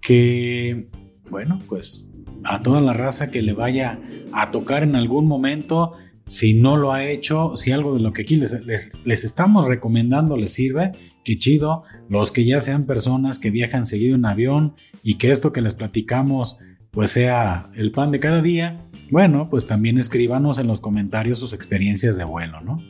que, 0.00 0.88
bueno, 1.30 1.60
pues 1.66 2.07
a 2.44 2.62
toda 2.62 2.80
la 2.80 2.92
raza 2.92 3.30
que 3.30 3.42
le 3.42 3.52
vaya 3.52 4.00
a 4.32 4.50
tocar 4.50 4.82
en 4.82 4.96
algún 4.96 5.26
momento. 5.26 5.92
Si 6.26 6.54
no 6.54 6.76
lo 6.76 6.92
ha 6.92 7.06
hecho, 7.06 7.56
si 7.56 7.72
algo 7.72 7.94
de 7.94 8.00
lo 8.00 8.12
que 8.12 8.22
aquí 8.22 8.36
les, 8.36 8.64
les, 8.66 9.24
estamos 9.24 9.66
recomendando 9.66 10.36
les 10.36 10.52
sirve, 10.52 10.92
qué 11.24 11.38
chido. 11.38 11.84
Los 12.08 12.32
que 12.32 12.44
ya 12.44 12.60
sean 12.60 12.84
personas 12.84 13.38
que 13.38 13.50
viajan 13.50 13.86
seguido 13.86 14.14
en 14.14 14.26
avión 14.26 14.74
y 15.02 15.14
que 15.14 15.30
esto 15.30 15.52
que 15.52 15.62
les 15.62 15.74
platicamos 15.74 16.58
pues 16.90 17.10
sea 17.10 17.70
el 17.74 17.92
pan 17.92 18.10
de 18.10 18.20
cada 18.20 18.42
día, 18.42 18.84
bueno, 19.10 19.48
pues 19.50 19.66
también 19.66 19.98
escríbanos 19.98 20.58
en 20.58 20.66
los 20.66 20.80
comentarios 20.80 21.38
sus 21.38 21.52
experiencias 21.52 22.16
de 22.16 22.24
vuelo, 22.24 22.60
¿no? 22.60 22.82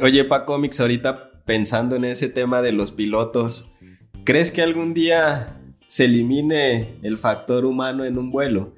Oye, 0.00 0.24
Paco 0.24 0.58
Mix, 0.58 0.80
ahorita 0.80 1.42
pensando 1.44 1.96
en 1.96 2.04
ese 2.04 2.28
tema 2.28 2.62
de 2.62 2.72
los 2.72 2.92
pilotos, 2.92 3.70
¿crees 4.24 4.50
que 4.50 4.62
algún 4.62 4.94
día 4.94 5.60
se 5.92 6.06
elimine 6.06 6.98
el 7.02 7.18
factor 7.18 7.66
humano 7.66 8.06
en 8.06 8.16
un 8.16 8.30
vuelo? 8.30 8.72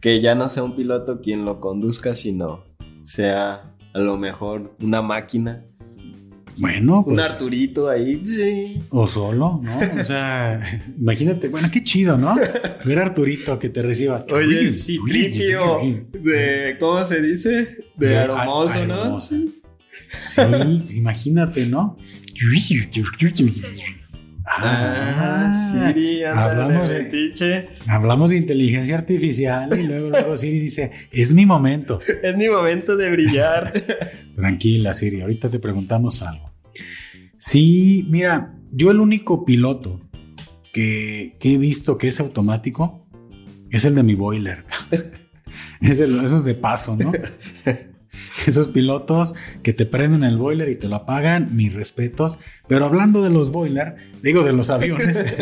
que 0.00 0.20
ya 0.20 0.34
no 0.34 0.48
sea 0.48 0.64
un 0.64 0.74
piloto 0.74 1.20
quien 1.20 1.44
lo 1.44 1.60
conduzca, 1.60 2.16
sino 2.16 2.64
sea 3.00 3.74
a 3.94 3.98
lo 3.98 4.18
mejor 4.18 4.76
una 4.80 5.00
máquina. 5.02 5.64
Bueno, 6.56 7.04
pues, 7.04 7.14
Un 7.14 7.20
Arturito 7.20 7.88
ahí. 7.88 8.20
O 8.90 9.06
solo, 9.06 9.60
¿no? 9.62 10.00
O 10.00 10.04
sea, 10.04 10.60
imagínate, 10.98 11.48
bueno, 11.48 11.68
qué 11.72 11.84
chido, 11.84 12.18
¿no? 12.18 12.34
Ver 12.84 12.98
a 12.98 13.02
Arturito 13.02 13.56
que 13.60 13.68
te 13.68 13.80
reciba. 13.80 14.26
Oye, 14.30 14.72
Citripio, 14.72 15.80
de, 16.12 16.76
¿cómo 16.80 17.04
se 17.04 17.22
dice? 17.22 17.78
De, 17.96 18.08
de 18.08 18.18
aromoso, 18.18 18.84
¿no? 18.84 19.20
Sí, 19.20 19.62
imagínate, 20.90 21.66
¿no? 21.66 21.96
Ah, 24.50 25.52
Siri, 25.52 26.24
hablamos 26.24 26.90
de, 26.90 27.68
hablamos 27.86 28.30
de 28.30 28.38
inteligencia 28.38 28.96
artificial 28.96 29.78
y 29.78 29.86
luego, 29.86 30.36
Siri 30.36 30.58
dice, 30.60 30.90
es 31.12 31.32
mi 31.32 31.46
momento. 31.46 32.00
Es 32.22 32.36
mi 32.36 32.48
momento 32.48 32.96
de 32.96 33.10
brillar. 33.10 33.72
Tranquila, 34.34 34.94
Siri, 34.94 35.20
ahorita 35.20 35.48
te 35.48 35.58
preguntamos 35.58 36.22
algo. 36.22 36.52
Sí, 37.36 38.06
mira, 38.10 38.54
yo 38.70 38.90
el 38.90 39.00
único 39.00 39.44
piloto 39.44 40.00
que, 40.72 41.36
he 41.40 41.58
visto 41.58 41.98
que 41.98 42.08
es 42.08 42.20
automático 42.20 43.06
es 43.70 43.84
el 43.84 43.94
de 43.94 44.02
mi 44.02 44.14
boiler. 44.14 44.64
es 45.80 46.00
el, 46.00 46.24
esos 46.24 46.44
de 46.44 46.54
paso, 46.54 46.96
¿no? 46.96 47.12
Esos 48.48 48.68
pilotos 48.68 49.34
que 49.62 49.72
te 49.72 49.86
prenden 49.86 50.24
el 50.24 50.36
boiler 50.36 50.68
y 50.68 50.76
te 50.76 50.88
lo 50.88 50.96
apagan, 50.96 51.54
mis 51.54 51.74
respetos. 51.74 52.38
Pero 52.66 52.86
hablando 52.86 53.22
de 53.22 53.30
los 53.30 53.50
boiler, 53.50 53.96
digo 54.22 54.42
de 54.42 54.52
los 54.52 54.70
aviones. 54.70 55.34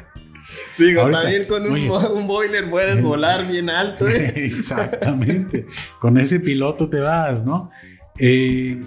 digo, 0.78 1.10
también 1.10 1.46
con 1.46 1.66
un, 1.70 2.26
boiler 2.26 2.68
puedes 2.70 3.02
volar 3.02 3.46
bien 3.46 3.70
alto. 3.70 4.08
¿eh? 4.08 4.32
Exactamente. 4.36 5.66
Con 5.98 6.18
ese 6.18 6.40
piloto 6.40 6.88
te 6.88 7.00
vas, 7.00 7.44
¿no? 7.44 7.70
Eh, 8.18 8.82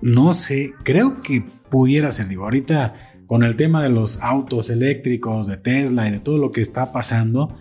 no 0.00 0.32
sé, 0.32 0.74
creo 0.84 1.22
que 1.22 1.44
pudiera 1.70 2.10
ser, 2.10 2.28
digo, 2.28 2.44
ahorita 2.44 2.94
con 3.26 3.42
el 3.42 3.56
tema 3.56 3.82
de 3.82 3.90
los 3.90 4.22
autos 4.22 4.70
eléctricos, 4.70 5.46
de 5.48 5.58
Tesla 5.58 6.08
y 6.08 6.12
de 6.12 6.18
todo 6.18 6.38
lo 6.38 6.50
que 6.50 6.62
está 6.62 6.92
pasando, 6.92 7.54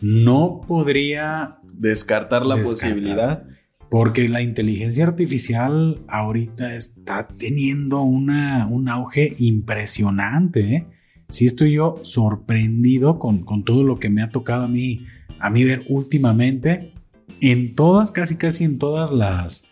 no 0.00 0.60
podría 0.66 1.58
descartar 1.72 2.44
la 2.44 2.56
posibilidad 2.56 3.44
porque 3.90 4.28
la 4.28 4.42
inteligencia 4.42 5.06
artificial 5.06 6.02
ahorita 6.08 6.74
está 6.74 7.26
teniendo 7.26 8.02
una, 8.02 8.66
un 8.66 8.88
auge 8.88 9.34
impresionante. 9.38 10.74
¿eh? 10.74 10.86
Sí 11.28 11.46
estoy 11.46 11.72
yo 11.72 11.96
sorprendido 12.02 13.18
con, 13.18 13.44
con, 13.44 13.64
todo 13.64 13.82
lo 13.82 13.98
que 13.98 14.10
me 14.10 14.22
ha 14.22 14.30
tocado 14.30 14.64
a 14.64 14.68
mí, 14.68 15.06
a 15.38 15.50
mí 15.50 15.64
ver 15.64 15.84
últimamente 15.88 16.92
en 17.40 17.74
todas, 17.74 18.10
casi 18.10 18.36
casi 18.36 18.64
en 18.64 18.78
todas 18.78 19.10
las, 19.10 19.68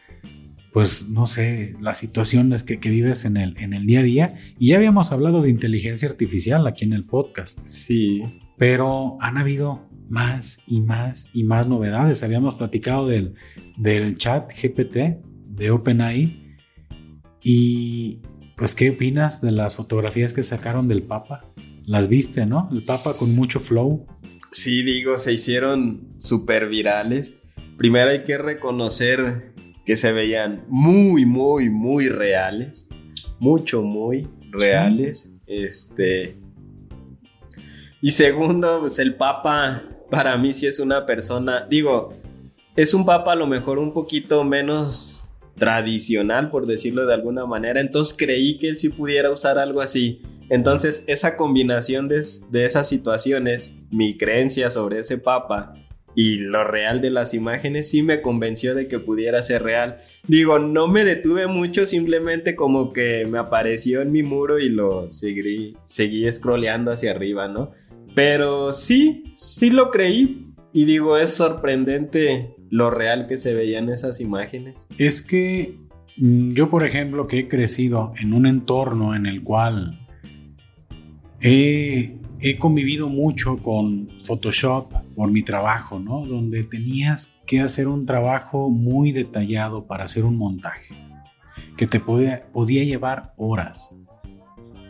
pues 0.73 1.09
no 1.11 1.27
sé, 1.27 1.75
las 1.81 1.99
situaciones 1.99 2.62
que, 2.62 2.79
que, 2.79 2.89
vives 2.89 3.25
en 3.27 3.37
el, 3.37 3.57
en 3.59 3.75
el 3.75 3.87
día 3.87 4.01
a 4.01 4.05
día. 4.05 4.35
Y 4.59 4.69
ya 4.69 4.77
habíamos 4.77 5.12
hablado 5.12 5.43
de 5.43 5.51
inteligencia 5.51 6.09
artificial 6.09 6.67
aquí 6.67 6.85
en 6.85 6.95
el 6.95 7.05
podcast. 7.05 7.67
Sí. 7.67 8.23
Pero 8.57 9.19
han 9.21 9.37
habido 9.37 9.86
más 10.09 10.62
y 10.66 10.80
más 10.80 11.28
y 11.32 11.44
más 11.44 11.66
novedades. 11.66 12.22
Habíamos 12.22 12.54
platicado 12.54 13.07
del, 13.07 13.34
del 13.76 14.16
chat 14.16 14.50
GPT 14.52 15.22
de 15.48 15.70
OpenAI. 15.70 16.59
Y 17.42 18.20
pues, 18.57 18.74
¿qué 18.74 18.90
opinas 18.90 19.40
de 19.40 19.52
las 19.52 19.76
fotografías 19.76 20.32
que 20.32 20.42
sacaron 20.42 20.88
del 20.88 21.02
Papa? 21.02 21.44
Las 21.84 22.09
viste, 22.09 22.46
¿no? 22.46 22.68
El 22.72 22.82
Papa 22.82 23.12
con 23.18 23.34
mucho 23.34 23.61
flow. 23.61 24.07
Sí, 24.50 24.82
digo, 24.82 25.18
se 25.18 25.32
hicieron 25.32 26.14
súper 26.18 26.68
virales. 26.68 27.34
Primero 27.76 28.11
hay 28.11 28.24
que 28.24 28.38
reconocer 28.38 29.54
que 29.84 29.96
se 29.96 30.12
veían 30.12 30.64
muy, 30.68 31.26
muy, 31.26 31.70
muy 31.70 32.09
reales. 32.09 32.88
Mucho, 33.38 33.82
muy 33.82 34.28
reales. 34.50 35.32
Este. 35.46 36.36
Y 38.00 38.11
segundo, 38.11 38.80
pues 38.80 38.98
el 38.98 39.14
Papa 39.14 39.84
para 40.11 40.36
mí 40.36 40.52
sí 40.52 40.66
es 40.66 40.78
una 40.78 41.07
persona, 41.07 41.66
digo, 41.68 42.12
es 42.76 42.94
un 42.94 43.04
papa 43.04 43.32
a 43.32 43.36
lo 43.36 43.46
mejor 43.46 43.78
un 43.78 43.92
poquito 43.92 44.44
menos 44.44 45.24
tradicional, 45.57 46.50
por 46.50 46.66
decirlo 46.66 47.07
de 47.07 47.14
alguna 47.14 47.46
manera, 47.46 47.80
entonces 47.80 48.14
creí 48.16 48.59
que 48.59 48.68
él 48.68 48.78
sí 48.78 48.90
pudiera 48.90 49.30
usar 49.30 49.59
algo 49.59 49.80
así. 49.80 50.20
Entonces 50.48 51.02
esa 51.07 51.36
combinación 51.36 52.09
de, 52.09 52.24
de 52.50 52.66
esas 52.66 52.88
situaciones, 52.88 53.74
mi 53.90 54.16
creencia 54.16 54.70
sobre 54.70 55.00
ese 55.00 55.18
papa 55.18 55.74
y 56.14 56.38
lo 56.38 56.64
real 56.64 57.02
de 57.02 57.11
las 57.11 57.34
imágenes 57.34 57.90
sí 57.90 58.02
me 58.02 58.22
convenció 58.22 58.74
de 58.74 58.88
que 58.88 58.98
pudiera 58.98 59.42
ser 59.42 59.62
real. 59.62 60.00
Digo, 60.26 60.59
no 60.59 60.88
me 60.88 61.04
detuve 61.04 61.46
mucho, 61.46 61.84
simplemente 61.84 62.57
como 62.57 62.92
que 62.92 63.26
me 63.26 63.38
apareció 63.38 64.00
en 64.00 64.12
mi 64.12 64.22
muro 64.22 64.59
y 64.59 64.70
lo 64.70 65.11
seguí, 65.11 65.76
seguí 65.84 66.30
scrolleando 66.32 66.90
hacia 66.90 67.11
arriba, 67.11 67.48
¿no? 67.48 67.72
Pero 68.17 68.73
sí, 68.73 69.25
sí 69.35 69.69
lo 69.69 69.91
creí. 69.91 70.55
Y 70.73 70.87
digo, 70.87 71.19
es 71.19 71.35
sorprendente 71.35 72.57
lo 72.71 72.89
real 72.89 73.27
que 73.27 73.37
se 73.37 73.53
veían 73.53 73.91
esas 73.91 74.21
imágenes. 74.21 74.87
Es 74.97 75.21
que 75.21 75.79
mm, 76.17 76.55
yo, 76.55 76.71
por 76.71 76.87
ejemplo, 76.87 77.27
que 77.27 77.41
he 77.41 77.49
crecido 77.49 78.14
en 78.19 78.33
un 78.33 78.47
entorno 78.47 79.14
en 79.14 79.27
el 79.27 79.43
cual 79.43 80.01
he, 81.43 82.19
he 82.41 82.57
convivido 82.57 83.11
mucho 83.11 83.59
con 83.59 84.09
Photoshop 84.25 84.95
por 85.14 85.31
mi 85.31 85.43
trabajo, 85.43 86.01
¿no? 86.01 86.25
Donde 86.25 86.64
tenías 86.64 87.35
que 87.47 87.61
hacer 87.61 87.87
un 87.87 88.07
trabajo 88.07 88.71
muy 88.71 89.12
detallado 89.12 89.87
para 89.87 90.05
hacer 90.05 90.25
un 90.25 90.39
montaje, 90.39 90.95
que 91.77 91.87
te 91.87 92.01
podía, 92.01 92.51
podía 92.51 92.83
llevar 92.83 93.35
horas 93.37 93.95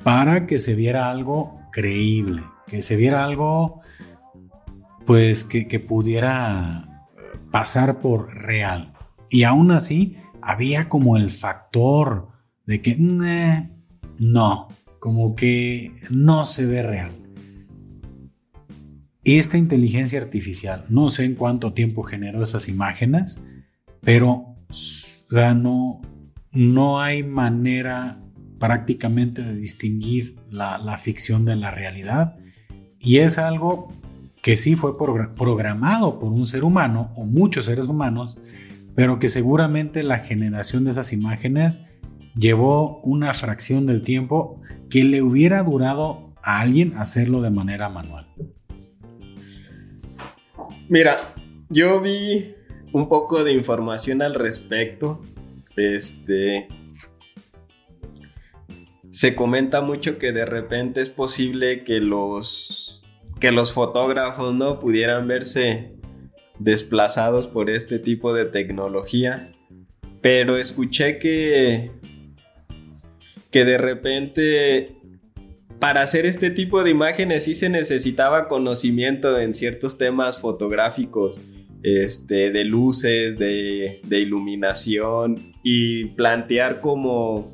para 0.05 0.47
que 0.47 0.61
se 0.61 0.77
viera 0.77 1.11
algo 1.11 1.61
creíble, 1.72 2.43
que 2.66 2.82
se 2.82 2.96
viera 2.96 3.24
algo, 3.24 3.80
pues, 5.04 5.44
que, 5.44 5.80
pudiera 5.80 7.08
pasar 7.50 8.00
por 8.00 8.34
real. 8.34 8.92
Y 9.30 9.44
aún 9.44 9.70
así, 9.70 10.16
había 10.42 10.88
como 10.88 11.16
el 11.16 11.30
factor 11.30 12.28
de 12.64 12.82
que, 12.82 12.96
no, 14.18 14.68
como 15.00 15.34
que 15.34 15.92
no 16.10 16.44
se 16.44 16.66
ve 16.66 16.82
real 16.82 17.26
esta 19.34 19.58
inteligencia 19.58 20.20
artificial, 20.20 20.84
no 20.88 21.10
sé 21.10 21.24
en 21.24 21.34
cuánto 21.34 21.72
tiempo 21.72 22.04
generó 22.04 22.42
esas 22.42 22.68
imágenes, 22.68 23.42
pero 24.00 24.54
no, 25.56 26.00
no 26.52 27.00
hay 27.00 27.24
manera 27.24 28.22
prácticamente 28.60 29.42
de 29.42 29.56
distinguir 29.56 30.36
la, 30.48 30.96
ficción 30.98 31.44
de 31.44 31.56
la 31.56 31.72
realidad. 31.72 32.36
Y 33.01 33.18
es 33.18 33.38
algo 33.38 33.92
que 34.42 34.57
sí 34.57 34.76
fue 34.76 34.97
programado 34.97 36.18
por 36.18 36.32
un 36.32 36.47
ser 36.47 36.64
humano 36.64 37.11
o 37.16 37.24
muchos 37.24 37.64
seres 37.64 37.86
humanos, 37.86 38.40
pero 38.94 39.18
que 39.18 39.28
seguramente 39.28 40.03
la 40.03 40.18
generación 40.18 40.84
de 40.84 40.92
esas 40.92 41.12
imágenes 41.12 41.82
llevó 42.36 43.01
una 43.03 43.34
fracción 43.34 43.86
del 43.86 44.03
tiempo 44.03 44.61
que 44.90 45.05
le 45.05 45.22
hubiera 45.22 45.62
durado 45.62 46.32
a 46.42 46.61
alguien 46.61 46.94
hacerlo 46.97 47.40
de 47.42 47.51
manera 47.51 47.88
manual. 47.88 48.26
Mira, 50.88 51.18
yo 51.68 52.01
vi 52.01 52.55
un 52.92 53.09
poco 53.09 53.42
de 53.42 53.53
información 53.53 54.22
al 54.22 54.34
respecto. 54.34 55.20
Este. 55.76 56.68
Se 59.11 59.34
comenta 59.34 59.80
mucho 59.80 60.18
que 60.18 60.32
de 60.32 60.44
repente 60.47 61.01
es 61.01 61.11
posible 61.11 61.82
que 61.84 62.01
los. 62.01 62.86
Que 63.41 63.53
los 63.53 63.72
fotógrafos 63.72 64.55
no 64.55 64.80
pudieran 64.80 65.28
verse 65.28 65.93
desplazados 66.59 67.49
por 67.49 67.70
este 67.70 67.99
tipo 67.99 68.34
de 68.34 68.47
tecnología. 68.47 69.53
Pero 70.20 70.57
escuché 70.57 71.18
que. 71.18 71.91
que 73.51 73.64
de 73.64 73.78
repente 73.78 74.97
para 75.78 76.03
hacer 76.03 76.26
este 76.26 76.51
tipo 76.51 76.82
de 76.82 76.91
imágenes 76.91 77.45
sí 77.45 77.55
se 77.55 77.68
necesitaba 77.68 78.49
conocimiento 78.49 79.39
en 79.39 79.55
ciertos 79.55 79.99
temas 79.99 80.39
fotográficos, 80.39 81.41
este, 81.82 82.51
de 82.51 82.64
luces, 82.64 83.39
de, 83.39 84.01
iluminación 84.11 85.53
y 85.62 86.07
plantear 86.07 86.80
como 86.80 87.45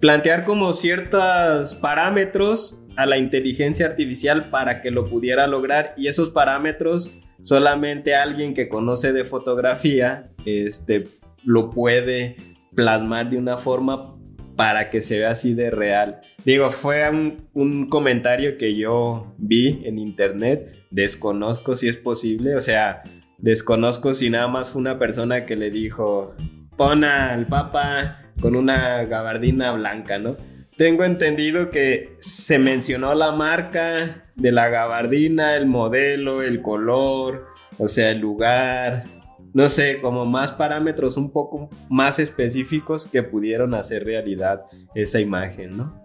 plantear 0.00 0.44
como 0.44 0.72
ciertos 0.72 1.74
parámetros 1.74 2.80
a 2.98 3.06
la 3.06 3.16
inteligencia 3.16 3.86
artificial 3.86 4.50
para 4.50 4.82
que 4.82 4.90
lo 4.90 5.08
pudiera 5.08 5.46
lograr 5.46 5.94
y 5.96 6.08
esos 6.08 6.30
parámetros 6.30 7.14
solamente 7.42 8.16
alguien 8.16 8.54
que 8.54 8.68
conoce 8.68 9.12
de 9.12 9.24
fotografía 9.24 10.32
este, 10.44 11.06
lo 11.44 11.70
puede 11.70 12.34
plasmar 12.74 13.30
de 13.30 13.36
una 13.36 13.56
forma 13.56 14.16
para 14.56 14.90
que 14.90 15.00
se 15.00 15.20
vea 15.20 15.30
así 15.30 15.54
de 15.54 15.70
real. 15.70 16.22
Digo, 16.44 16.72
fue 16.72 17.08
un, 17.08 17.86
comentario 17.88 18.58
que 18.58 18.74
yo 18.74 19.32
vi 19.38 19.80
en 19.84 20.00
internet. 20.00 20.74
Desconozco 20.90 21.76
si 21.76 21.86
es 21.86 21.96
posible. 21.96 22.56
O 22.56 22.60
sea, 22.60 23.04
desconozco 23.38 24.12
si 24.12 24.28
nada 24.28 24.48
más 24.48 24.70
fue 24.70 24.80
una 24.80 24.98
persona 24.98 25.46
que 25.46 25.54
le 25.54 25.70
dijo, 25.70 26.34
pon 26.76 27.04
al 27.04 27.46
papa 27.46 28.32
con 28.40 28.56
una 28.56 29.04
gabardina 29.04 29.70
blanca, 29.70 30.18
¿no? 30.18 30.36
Tengo 30.78 31.02
entendido 31.02 31.72
que 31.72 32.14
se 32.18 32.60
mencionó 32.60 33.12
la 33.12 33.32
marca 33.32 34.24
de 34.36 34.52
la 34.52 34.68
gabardina, 34.68 35.56
el 35.56 35.66
modelo, 35.66 36.40
el 36.40 36.62
color, 36.62 37.46
o 37.78 37.88
sea, 37.88 38.12
el 38.12 38.20
lugar, 38.20 39.04
no 39.52 39.68
sé, 39.68 40.00
como 40.00 40.24
más 40.24 40.52
parámetros 40.52 41.16
un 41.16 41.32
poco 41.32 41.68
más 41.90 42.20
específicos 42.20 43.08
que 43.08 43.24
pudieron 43.24 43.74
hacer 43.74 44.04
realidad 44.04 44.66
esa 44.94 45.18
imagen, 45.18 45.76
¿no? 45.76 46.00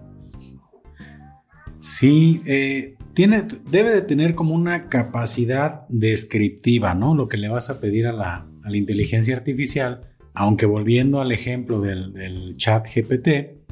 Sí, 1.79 2.41
eh, 2.47 2.95
tiene, 3.13 3.43
debe 3.69 3.91
de 3.91 4.01
tener 4.01 4.33
como 4.33 4.55
una 4.55 4.89
capacidad 4.89 5.85
descriptiva, 5.87 6.95
¿no? 6.95 7.13
Lo 7.13 7.27
que 7.27 7.37
le 7.37 7.47
vas 7.47 7.69
a 7.69 7.79
pedir 7.79 8.07
a 8.07 8.11
la, 8.11 8.47
inteligencia 8.75 9.35
artificial, 9.35 10.09
aunque 10.33 10.65
volviendo 10.65 11.21
al 11.21 11.31
ejemplo 11.31 11.79
del, 11.79 12.11
del 12.11 12.57
chat 12.57 12.87
GPT, 12.87 13.62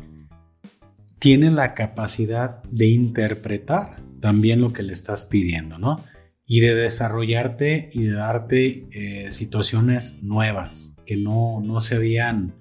tiene 1.21 1.51
la 1.51 1.73
capacidad 1.73 2.61
de 2.63 2.87
interpretar 2.87 4.03
también 4.19 4.59
lo 4.59 4.73
que 4.73 4.83
le 4.83 4.91
estás 4.91 5.23
pidiendo, 5.23 5.77
¿no? 5.77 6.03
y 6.53 6.59
de 6.59 6.75
desarrollarte 6.75 7.87
y 7.93 8.03
de 8.03 8.11
darte 8.11 8.85
eh, 8.91 9.31
situaciones 9.31 10.21
nuevas 10.21 10.97
que 11.05 11.15
no, 11.15 11.61
no 11.63 11.79
se 11.79 11.95
habían 11.95 12.55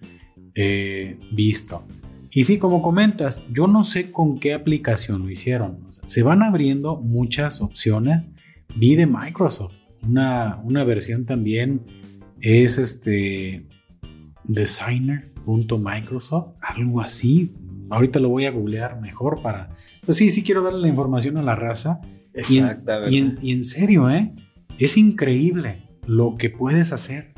eh, 0.54 1.18
visto. 1.32 1.84
Y 2.30 2.44
sí, 2.44 2.58
como 2.58 2.82
comentas, 2.82 3.48
yo 3.52 3.66
no 3.66 3.82
sé 3.82 4.12
con 4.12 4.38
qué 4.38 4.54
aplicación 4.54 5.22
lo 5.22 5.30
hicieron. 5.30 5.80
se 5.88 6.22
van 6.22 6.44
abriendo 6.44 7.00
muchas 7.00 7.60
opciones. 7.60 8.32
Vi 8.76 8.94
de 8.94 9.08
Microsoft, 9.08 9.78
una, 10.06 10.58
una 10.62 10.84
versión 10.84 11.26
también 11.26 11.80
es 12.40 12.78
este 12.78 13.66
designer.microsoft, 14.44 16.54
algo 16.60 17.00
así. 17.00 17.56
Ahorita 17.90 18.20
lo 18.20 18.28
voy 18.28 18.46
a 18.46 18.50
googlear 18.50 19.00
mejor 19.00 19.42
para... 19.42 19.76
Pues 20.04 20.16
sí, 20.16 20.30
sí 20.30 20.42
quiero 20.42 20.62
darle 20.62 20.80
la 20.80 20.88
información 20.88 21.36
a 21.36 21.42
la 21.42 21.54
raza 21.54 22.00
Exactamente. 22.34 23.44
Y 23.46 23.52
en, 23.52 23.64
serio, 23.64 24.10
¿eh? 24.10 24.32
Es 24.78 24.96
increíble 24.96 25.82
lo 26.06 26.36
que 26.36 26.50
puedes 26.50 26.92
hacer. 26.92 27.32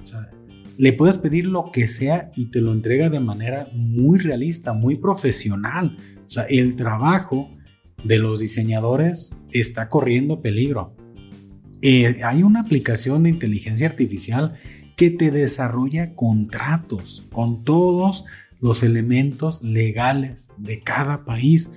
le 0.79 0.93
puedes 0.93 1.19
pedir 1.19 1.47
lo 1.47 1.71
que 1.73 1.89
sea 1.89 2.31
y 2.35 2.47
te 2.47 2.61
lo 2.61 2.73
entrega 2.73 3.11
de 3.11 3.21
manera 3.21 3.69
muy 3.73 4.19
realista, 4.19 4.73
muy 4.73 4.97
profesional. 4.97 5.97
O 6.27 6.31
sea, 6.31 6.45
el 6.45 6.77
trabajo 6.77 7.51
de 8.05 8.19
los 8.19 8.41
diseñadores 8.41 9.37
está 9.51 9.89
corriendo 9.89 10.41
peligro. 10.41 10.95
Eh, 11.83 12.21
hay 12.23 12.43
una 12.43 12.61
aplicación 12.61 13.25
de 13.25 13.31
inteligencia 13.31 13.89
artificial 13.89 14.55
que 14.97 15.11
te 15.11 15.31
desarrolla 15.31 16.15
contratos 16.15 17.27
con 17.33 17.65
todos 17.65 18.25
los 18.63 18.83
elementos 18.85 19.63
legales 19.63 20.53
de 20.57 20.81
cada 20.81 21.27
país. 21.27 21.73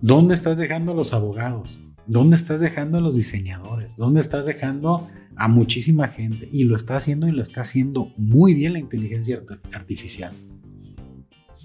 ¿Dónde 0.00 0.34
estás 0.34 0.58
dejando 0.58 0.92
a 0.92 0.94
los 0.94 1.12
abogados? 1.12 1.82
¿Dónde 2.06 2.36
estás 2.36 2.60
dejando 2.60 2.98
a 2.98 3.00
los 3.00 3.16
diseñadores? 3.16 3.96
¿Dónde 3.96 4.20
estás 4.20 4.46
dejando 4.46 5.08
a 5.36 5.48
muchísima 5.48 6.08
gente? 6.08 6.46
Y 6.52 6.64
lo 6.64 6.76
está 6.76 6.96
haciendo 6.96 7.26
y 7.28 7.32
lo 7.32 7.42
está 7.42 7.62
haciendo 7.62 8.12
muy 8.16 8.54
bien 8.54 8.74
la 8.74 8.78
inteligencia 8.78 9.42
artificial. 9.72 10.32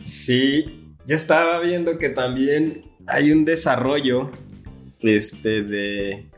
Sí, 0.01 0.95
yo 1.05 1.16
estaba 1.16 1.59
viendo 1.59 1.99
que 1.99 2.09
también 2.09 2.84
hay 3.05 3.32
un 3.32 3.43
desarrollo 3.43 4.32
este, 5.01 5.61
de, 5.61 6.30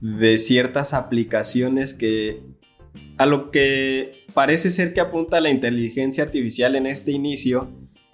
de 0.00 0.38
ciertas 0.38 0.92
aplicaciones 0.92 1.94
que 1.94 2.42
a 3.16 3.24
lo 3.24 3.50
que 3.50 4.21
parece 4.34 4.70
ser 4.70 4.94
que 4.94 5.00
apunta 5.00 5.40
la 5.40 5.50
inteligencia 5.50 6.24
artificial 6.24 6.76
en 6.76 6.86
este 6.86 7.12
inicio 7.12 7.70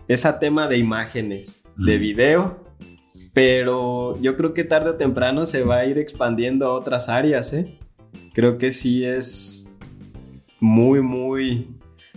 es 0.09 0.25
a 0.25 0.39
tema 0.39 0.69
de 0.69 0.79
imágenes, 0.79 1.62
de 1.77 1.99
video 1.99 2.69
pero 3.39 4.21
yo 4.21 4.35
creo 4.35 4.53
que 4.53 4.64
tarde 4.64 4.91
o 4.91 4.97
temprano 4.97 5.47
se 5.47 5.62
va 5.62 5.77
a 5.77 5.85
ir 5.85 5.97
expandiendo 5.97 6.66
a 6.66 6.73
otras 6.73 7.09
áreas, 7.09 7.53
¿eh? 7.53 7.79
Creo 8.35 8.59
que 8.59 8.73
sí 8.73 9.05
es 9.05 9.73
muy, 10.59 11.03
muy... 11.03 11.69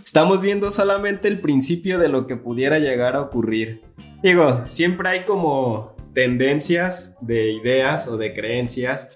Estamos 0.04 0.40
viendo 0.40 0.72
solamente 0.72 1.28
el 1.28 1.38
principio 1.38 2.00
de 2.00 2.08
lo 2.08 2.26
que 2.26 2.36
pudiera 2.36 2.80
llegar 2.80 3.14
a 3.14 3.20
ocurrir. 3.20 3.82
Digo, 4.20 4.62
siempre 4.66 5.10
hay 5.10 5.24
como 5.24 5.94
tendencias 6.12 7.16
de 7.20 7.52
ideas 7.52 8.08
o 8.08 8.16
de 8.16 8.34
creencias 8.34 9.10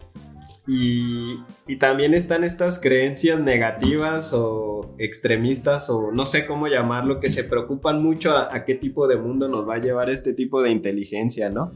y, 0.67 1.39
también 1.79 2.15
están 2.15 2.43
estas 2.43 2.81
creencias 2.81 3.41
negativas 3.41 4.33
o 4.33 4.95
extremistas 4.99 5.89
o 5.91 6.11
no 6.11 6.27
sé 6.27 6.47
cómo 6.47 6.67
llamarlo, 6.67 7.21
que 7.21 7.31
se 7.31 7.45
preocupan 7.45 8.03
mucho 8.03 8.37
a, 8.37 8.65
qué 8.65 8.75
tipo 8.75 9.07
de 9.07 9.17
mundo 9.17 9.49
nos 9.49 9.69
va 9.69 9.77
a 9.77 9.79
llevar 9.79 10.11
este 10.11 10.33
tipo 10.33 10.63
de 10.63 10.71
inteligencia, 10.71 11.51
¿no? 11.51 11.73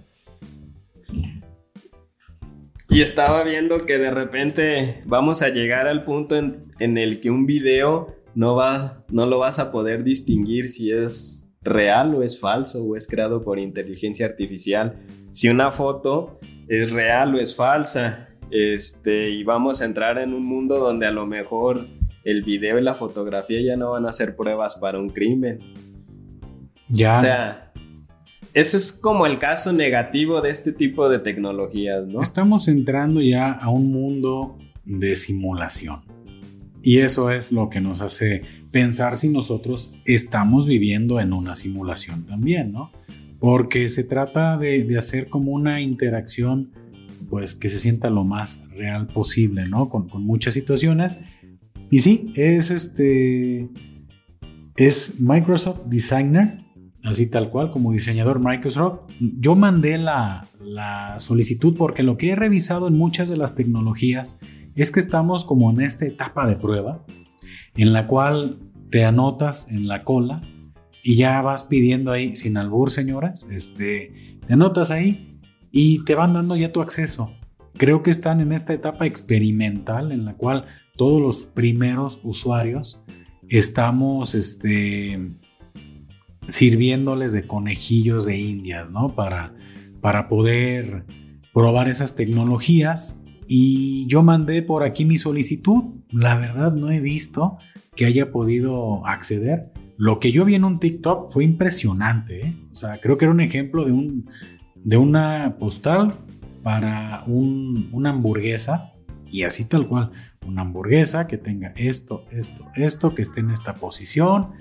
Y 2.89 3.03
estaba 3.03 3.45
viendo 3.45 3.87
que 3.87 3.99
de 3.99 4.11
repente 4.11 5.03
vamos 5.07 5.43
a 5.43 5.51
llegar 5.51 5.87
al 5.87 6.05
punto 6.05 6.37
en, 6.37 6.99
el 6.99 7.21
que 7.21 7.31
un 7.31 7.47
video 7.47 8.17
no, 8.35 8.57
va, 8.57 9.05
no 9.11 9.27
lo 9.27 9.39
vas 9.39 9.61
a 9.61 9.71
poder 9.71 10.03
distinguir 10.03 10.69
si 10.69 10.91
es 10.91 11.49
real 11.63 12.15
o 12.17 12.23
es 12.25 12.41
falso 12.41 12.83
o 12.83 12.97
es 12.97 13.07
creado 13.07 13.43
por 13.43 13.61
inteligencia 13.61 14.27
artificial. 14.27 14.99
Si 15.31 15.49
una 15.49 15.71
foto 15.71 16.41
es 16.67 16.91
real 16.91 17.37
o 17.37 17.39
es 17.39 17.55
falsa. 17.55 18.30
Este, 18.51 19.31
y 19.31 19.45
vamos 19.45 19.81
a 19.81 19.85
entrar 19.85 20.19
en 20.19 20.35
un 20.35 20.45
mundo 20.45 20.79
donde 20.79 21.07
a 21.07 21.13
lo 21.13 21.27
mejor 21.27 21.87
el 22.25 22.43
video 22.43 22.79
y 22.79 22.83
la 22.83 22.95
fotografía 22.95 23.61
ya 23.63 23.77
no 23.77 23.93
van 23.93 24.07
a 24.07 24.13
ser 24.13 24.37
pruebas 24.37 24.77
para 24.77 24.99
un 24.99 25.09
crimen. 25.09 25.61
Ya. 26.89 27.17
O 27.17 27.21
sea, 27.21 27.73
eso 28.53 28.77
es 28.77 28.93
como 28.93 29.27
el 29.27 29.39
caso 29.39 29.73
negativo 29.73 30.41
de 30.41 30.51
este 30.51 30.73
tipo 30.73 31.09
de 31.09 31.21
tecnologías, 31.21 32.07
¿no? 32.07 32.21
Estamos 32.21 32.67
entrando 32.69 33.21
ya 33.21 33.53
a 33.53 33.71
un 33.71 33.93
mundo 33.93 34.59
de 34.85 35.15
simulación. 35.15 36.01
Y 36.83 36.99
eso 36.99 37.31
es 37.31 37.53
lo 37.53 37.69
que 37.69 37.81
nos 37.81 38.01
hace 38.01 38.43
pensar 38.71 39.17
si 39.17 39.29
nosotros 39.29 39.95
estamos 40.05 40.67
viviendo 40.67 41.21
en 41.21 41.33
una 41.33 41.55
simulación 41.55 42.25
también, 42.25 42.73
¿no? 42.73 42.91
Porque 43.39 43.89
se 43.89 44.05
trata 44.05 44.57
de, 44.57 44.87
hacer 44.99 45.29
como 45.29 45.53
una 45.53 45.81
interacción, 45.81 46.73
pues 47.31 47.55
que 47.55 47.69
se 47.69 47.79
sienta 47.79 48.11
lo 48.11 48.25
más 48.25 48.69
real 48.71 49.07
posible, 49.07 49.67
¿no? 49.69 49.89
Con, 49.89 50.09
con 50.09 50.25
muchas 50.25 50.53
situaciones. 50.53 51.21
Y 51.91 52.01
sí, 52.01 52.33
es 52.35 52.71
este, 52.71 53.69
es 54.77 55.21
Microsoft 55.21 55.87
Designer, 55.87 56.59
así 57.05 57.27
tal 57.27 57.51
cual, 57.51 57.71
como 57.71 57.93
diseñador 57.93 58.41
Microsoft. 58.45 59.01
Yo 59.19 59.57
mandé 59.57 59.97
la, 59.97 60.47
la 60.61 61.19
solicitud 61.21 61.75
porque 61.77 62.03
lo 62.03 62.17
que 62.17 62.31
he 62.31 62.37
revisado 62.37 62.89
en 62.89 62.99
muchas 62.99 63.29
de 63.29 63.37
las 63.37 63.55
tecnologías, 63.55 64.41
es 64.75 64.91
que 64.91 65.01
estamos 65.01 65.45
como 65.45 65.71
en 65.71 65.81
esta 65.81 66.07
etapa 66.07 66.47
de 66.47 66.57
prueba 66.57 67.05
en 67.77 67.93
la 67.93 68.07
cual 68.07 68.59
te 68.91 69.05
anotas 69.05 69.71
en 69.71 69.89
la 69.89 70.05
cola 70.05 70.43
y 71.03 71.17
ya 71.17 71.41
vas 71.43 71.65
pidiendo 71.65 72.13
ahí, 72.13 72.37
sin 72.37 72.57
albur, 72.57 72.91
señoras, 72.91 73.47
este, 73.51 74.39
te 74.47 74.53
anotas 74.53 74.91
ahí 74.91 75.30
y 75.73 76.05
te 76.05 76.15
van 76.15 76.35
dando 76.35 76.57
ya 76.57 76.73
tu 76.73 76.81
acceso. 76.81 77.33
Creo 77.77 78.03
que 78.03 78.11
están 78.11 78.41
en 78.41 78.53
esta 78.53 78.73
etapa 78.73 79.07
experimental 79.07 80.13
en 80.13 80.25
la 80.25 80.35
cual 80.35 80.67
todos 80.97 81.21
los 81.21 81.45
primeros 81.45 82.21
usuarios 82.25 83.03
estamos 83.49 84.35
este, 84.35 85.35
sirviéndoles 86.47 87.33
de 87.33 87.47
conejillos 87.47 88.27
de 88.27 88.39
indias, 88.39 88.91
¿no? 88.91 89.15
Para, 89.15 89.55
para 90.01 90.29
poder 90.29 91.07
probar 91.53 91.89
esas 91.89 92.17
tecnologías 92.17 93.25
y 93.49 94.07
yo 94.07 94.23
mandé 94.23 94.63
por 94.63 94.85
aquí 94.85 95.05
mi 95.05 95.19
solicitud. 95.19 95.83
La 96.11 96.39
verdad 96.39 96.73
no 96.73 96.91
he 96.91 97.01
visto 97.01 97.59
que 97.97 98.05
haya 98.05 98.31
podido 98.31 99.05
acceder. 99.07 99.73
Lo 99.97 100.21
que 100.21 100.33
yo 100.33 100.45
vi 100.45 100.55
en 100.55 100.65
un 100.65 100.79
TikTok 100.79 101.31
fue 101.33 101.45
impresionante. 101.45 102.47
¿eh? 102.47 102.57
O 102.71 102.75
sea, 102.75 103.01
creo 103.01 103.19
que 103.19 103.25
era 103.25 103.33
un 103.33 103.41
ejemplo 103.41 103.85
de, 103.85 103.93
un, 103.93 104.31
de 104.83 104.97
una 104.97 105.57
postal 105.59 106.15
para 106.63 107.23
una 107.27 108.11
hamburguesa. 108.11 108.93
Y 109.27 109.45
así 109.45 109.65
tal 109.65 109.87
cual. 109.87 110.11
Una 110.47 110.63
hamburguesa 110.63 111.27
que 111.27 111.39
tenga 111.39 111.73
esto, 111.77 112.25
esto, 112.31 112.67
esto, 112.75 113.15
que 113.15 113.23
esté 113.23 113.41
en 113.41 113.51
esta 113.51 113.77
posición. 113.77 114.53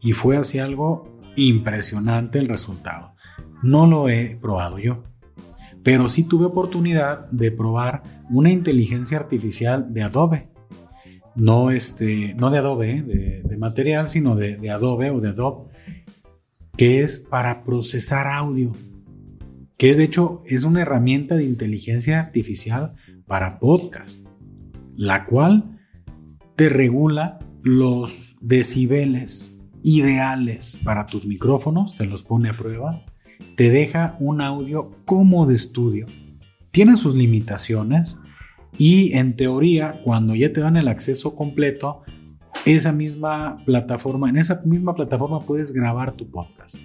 Y 0.00 0.12
fue 0.12 0.36
así 0.36 0.58
algo 0.58 1.20
impresionante 1.36 2.38
el 2.38 2.48
resultado. 2.48 3.14
No 3.62 3.86
lo 3.86 4.08
he 4.08 4.36
probado 4.40 4.78
yo 4.78 5.04
pero 5.86 6.08
sí 6.08 6.24
tuve 6.24 6.46
oportunidad 6.46 7.30
de 7.30 7.52
probar 7.52 8.02
una 8.28 8.50
inteligencia 8.50 9.18
artificial 9.18 9.94
de 9.94 10.02
Adobe. 10.02 10.48
No, 11.36 11.70
este, 11.70 12.34
no 12.34 12.50
de 12.50 12.58
Adobe, 12.58 12.90
¿eh? 12.90 13.02
de, 13.44 13.56
material, 13.56 14.08
sino 14.08 14.34
de, 14.34 14.56
de 14.56 14.70
Adobe 14.70 15.10
o 15.10 15.20
de 15.20 15.28
Adobe, 15.28 15.70
que 16.76 17.02
es 17.02 17.20
para 17.20 17.62
procesar 17.62 18.26
audio, 18.26 18.72
que 19.76 19.90
es 19.90 19.96
de 19.96 20.04
hecho 20.04 20.42
es 20.46 20.64
una 20.64 20.82
herramienta 20.82 21.36
de 21.36 21.44
inteligencia 21.44 22.18
artificial 22.18 22.94
para 23.26 23.58
podcast, 23.58 24.28
la 24.96 25.26
cual 25.26 25.78
te 26.56 26.68
regula 26.68 27.38
los 27.62 28.36
decibeles 28.40 29.58
ideales 29.82 30.78
para 30.82 31.06
tus 31.06 31.26
micrófonos, 31.26 31.94
te 31.94 32.06
los 32.06 32.22
pone 32.22 32.48
a 32.48 32.56
prueba, 32.56 33.04
te 33.56 33.70
deja 33.70 34.16
un 34.18 34.40
audio 34.40 34.90
como 35.04 35.46
de 35.46 35.56
estudio. 35.56 36.06
Tiene 36.70 36.96
sus 36.96 37.14
limitaciones 37.14 38.18
y 38.78 39.12
en 39.14 39.36
teoría 39.36 40.00
cuando 40.02 40.34
ya 40.34 40.52
te 40.52 40.60
dan 40.60 40.76
el 40.76 40.88
acceso 40.88 41.34
completo, 41.34 42.02
esa 42.64 42.92
misma 42.92 43.62
plataforma, 43.64 44.30
en 44.30 44.38
esa 44.38 44.62
misma 44.64 44.94
plataforma 44.94 45.40
puedes 45.40 45.72
grabar 45.72 46.16
tu 46.16 46.30
podcast. 46.30 46.80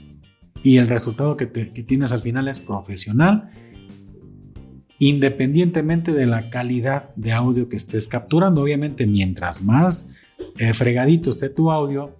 Y 0.63 0.77
el 0.77 0.87
resultado 0.87 1.37
que, 1.37 1.47
tienes 1.47 2.11
al 2.11 2.21
final 2.21 2.47
es 2.47 2.59
profesional, 2.59 3.49
independientemente 4.99 6.13
de 6.13 6.27
la 6.27 6.49
calidad 6.49 7.13
de 7.15 7.31
audio 7.31 7.67
que 7.67 7.77
estés 7.77 8.07
capturando. 8.07 8.61
Obviamente, 8.61 9.07
mientras 9.07 9.63
más 9.63 10.09
eh, 10.59 10.73
fregadito 10.73 11.31
esté 11.31 11.49
tu 11.49 11.71
audio, 11.71 12.19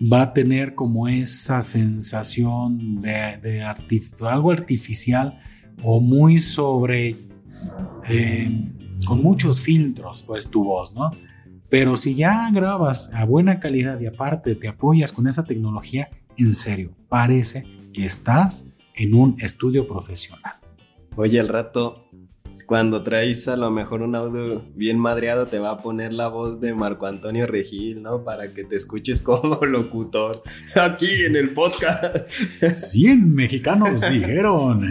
va 0.00 0.22
a 0.22 0.32
tener 0.32 0.74
como 0.74 1.08
esa 1.08 1.62
sensación 1.62 3.00
de, 3.00 3.62
algo 4.20 4.50
artificial 4.50 5.38
o 5.82 6.00
muy 6.00 6.38
sobre, 6.38 7.16
eh, 8.08 8.50
con 9.06 9.22
muchos 9.22 9.60
filtros, 9.60 10.22
pues 10.22 10.50
tu 10.50 10.64
voz, 10.64 10.94
¿no? 10.94 11.10
Pero 11.68 11.96
si 11.96 12.14
ya 12.14 12.50
grabas 12.52 13.12
a 13.14 13.24
buena 13.24 13.58
calidad 13.60 14.00
y 14.00 14.06
aparte 14.06 14.54
te 14.54 14.68
apoyas 14.68 15.12
con 15.12 15.26
esa 15.26 15.44
tecnología, 15.44 16.08
en 16.38 16.54
serio, 16.54 16.94
parece 17.08 17.64
que 17.92 18.04
estás 18.04 18.74
en 18.94 19.14
un 19.14 19.36
estudio 19.40 19.86
profesional. 19.86 20.54
Oye, 21.16 21.38
al 21.38 21.48
rato 21.48 22.04
cuando 22.62 23.02
traes 23.02 23.48
a 23.48 23.56
lo 23.56 23.70
mejor 23.70 24.02
un 24.02 24.14
audio 24.14 24.64
bien 24.74 24.98
madreado, 24.98 25.46
te 25.46 25.58
va 25.58 25.70
a 25.70 25.78
poner 25.78 26.12
la 26.12 26.28
voz 26.28 26.60
de 26.60 26.72
Marco 26.74 27.06
Antonio 27.06 27.46
Regil, 27.46 28.02
¿no? 28.02 28.22
Para 28.22 28.52
que 28.52 28.64
te 28.64 28.76
escuches 28.76 29.22
como 29.22 29.56
locutor 29.66 30.40
aquí 30.76 31.24
en 31.26 31.36
el 31.36 31.50
podcast. 31.50 32.30
100 32.74 33.34
mexicanos 33.34 34.08
dijeron. 34.08 34.88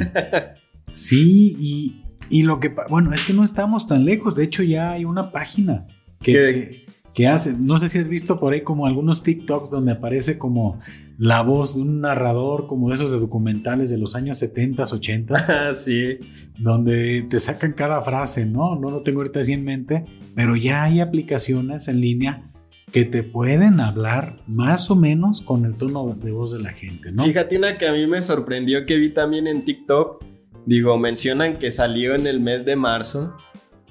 Sí, 0.91 1.55
y, 1.57 2.03
y, 2.29 2.43
lo 2.43 2.59
que, 2.59 2.75
bueno, 2.89 3.13
es 3.13 3.23
que 3.23 3.33
no 3.33 3.43
estamos 3.43 3.87
tan 3.87 4.03
lejos. 4.03 4.35
De 4.35 4.43
hecho, 4.43 4.63
ya 4.63 4.91
hay 4.91 5.05
una 5.05 5.31
página 5.31 5.87
que, 6.21 6.33
que 6.33 6.82
hace, 7.27 7.55
no 7.57 7.77
sé 7.77 7.89
si 7.89 7.99
has 7.99 8.07
visto 8.07 8.39
por 8.39 8.53
ahí 8.53 8.61
como 8.61 8.87
algunos 8.87 9.21
TikToks 9.23 9.69
donde 9.69 9.91
aparece 9.91 10.37
como 10.37 10.79
la 11.17 11.41
voz 11.41 11.75
de 11.75 11.81
un 11.81 12.01
narrador 12.01 12.65
como 12.67 12.89
de 12.89 12.95
esos 12.95 13.11
de 13.11 13.19
documentales 13.19 13.89
de 13.89 13.97
los 13.97 14.15
años 14.15 14.39
70, 14.39 14.83
80. 14.83 15.45
Ah, 15.53 15.73
sí. 15.73 16.17
Donde 16.57 17.23
te 17.29 17.39
sacan 17.39 17.73
cada 17.73 18.01
frase, 18.01 18.45
¿no? 18.45 18.75
No 18.75 18.89
lo 18.89 19.01
tengo 19.01 19.19
ahorita 19.19 19.41
así 19.41 19.53
en 19.53 19.63
mente, 19.63 20.05
pero 20.35 20.55
ya 20.55 20.83
hay 20.83 20.99
aplicaciones 20.99 21.87
en 21.87 22.01
línea 22.01 22.49
que 22.91 23.05
te 23.05 23.23
pueden 23.23 23.79
hablar 23.79 24.41
más 24.47 24.89
o 24.91 24.95
menos 24.95 25.41
con 25.41 25.65
el 25.65 25.75
tono 25.75 26.15
de 26.15 26.31
voz 26.31 26.51
de 26.51 26.59
la 26.59 26.73
gente, 26.73 27.11
¿no? 27.11 27.23
Fíjate 27.23 27.57
una 27.57 27.77
que 27.77 27.87
a 27.87 27.93
mí 27.93 28.05
me 28.07 28.21
sorprendió 28.21 28.85
que 28.85 28.97
vi 28.97 29.11
también 29.11 29.47
en 29.47 29.65
TikTok, 29.65 30.23
digo, 30.65 30.97
mencionan 30.97 31.57
que 31.57 31.71
salió 31.71 32.15
en 32.15 32.27
el 32.27 32.39
mes 32.39 32.65
de 32.65 32.75
marzo, 32.75 33.35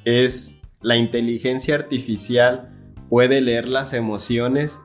es 0.04 0.60
la 0.80 0.96
inteligencia 0.96 1.74
artificial 1.74 2.72
puede 3.12 3.42
leer 3.42 3.68
las 3.68 3.92
emociones. 3.92 4.80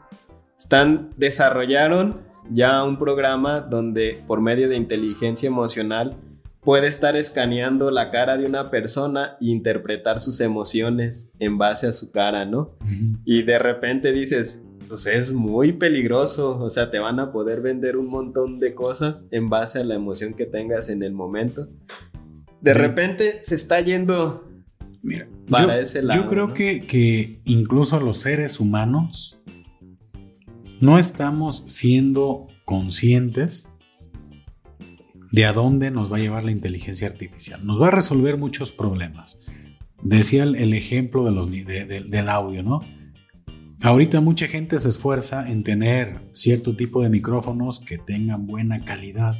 Están, 0.59 1.11
desarrollaron 1.15 2.23
ya 2.51 2.83
un 2.83 2.97
programa 2.97 3.61
donde 3.61 4.21
por 4.27 4.41
medio 4.41 4.67
de 4.67 4.75
inteligencia 4.75 5.47
emocional 5.47 6.17
puede 6.59 6.87
estar 6.87 7.15
escaneando 7.15 7.89
la 7.89 8.11
cara 8.11 8.35
de 8.35 8.45
una 8.45 8.69
persona 8.69 9.37
e 9.39 9.45
interpretar 9.45 10.19
sus 10.19 10.41
emociones 10.41 11.31
en 11.39 11.57
base 11.57 11.87
a 11.87 11.93
su 11.93 12.11
cara, 12.11 12.43
¿no? 12.43 12.75
Y 13.23 13.43
de 13.43 13.59
repente 13.59 14.11
dices, 14.11 14.61
pues 14.89 15.05
es 15.05 15.31
muy 15.31 15.71
peligroso, 15.71 16.59
o 16.59 16.69
sea, 16.69 16.91
te 16.91 16.99
van 16.99 17.21
a 17.21 17.31
poder 17.31 17.61
vender 17.61 17.95
un 17.95 18.07
montón 18.07 18.59
de 18.59 18.75
cosas 18.75 19.25
en 19.31 19.47
base 19.47 19.79
a 19.79 19.85
la 19.85 19.95
emoción 19.95 20.33
que 20.33 20.45
tengas 20.45 20.89
en 20.89 21.01
el 21.01 21.13
momento. 21.13 21.69
De 22.59 22.73
repente 22.73 23.39
se 23.41 23.55
está 23.55 23.79
yendo 23.79 24.46
Mira, 25.07 25.29
para 25.49 25.77
yo, 25.77 25.81
ese 25.81 26.01
lado. 26.01 26.21
Yo 26.21 26.29
creo 26.29 26.53
que, 26.53 26.81
que 26.81 27.39
incluso 27.45 27.97
los 28.01 28.17
seres 28.17 28.59
humanos 28.59 29.41
no 30.81 30.99
estamos 30.99 31.63
siendo 31.67 32.47
conscientes 32.65 33.69
de 35.31 35.45
a 35.45 35.53
dónde 35.53 35.91
nos 35.91 36.11
va 36.11 36.17
a 36.17 36.19
llevar 36.19 36.43
la 36.43 36.51
inteligencia 36.51 37.07
artificial. 37.07 37.65
Nos 37.65 37.81
va 37.81 37.87
a 37.87 37.91
resolver 37.91 38.37
muchos 38.37 38.73
problemas. 38.73 39.39
Decía 40.03 40.43
el, 40.43 40.73
ejemplo 40.73 41.23
de 41.23 41.31
los, 41.31 41.49
del 41.49 42.29
audio, 42.29 42.61
¿no? 42.61 42.81
Ahorita 43.83 44.19
mucha 44.19 44.47
gente 44.47 44.77
se 44.77 44.89
esfuerza 44.89 45.49
en 45.49 45.63
tener 45.63 46.19
cierto 46.33 46.75
tipo 46.75 47.01
de 47.01 47.09
micrófonos 47.09 47.79
que 47.79 47.97
tengan 47.97 48.45
buena 48.45 48.83
calidad 48.83 49.35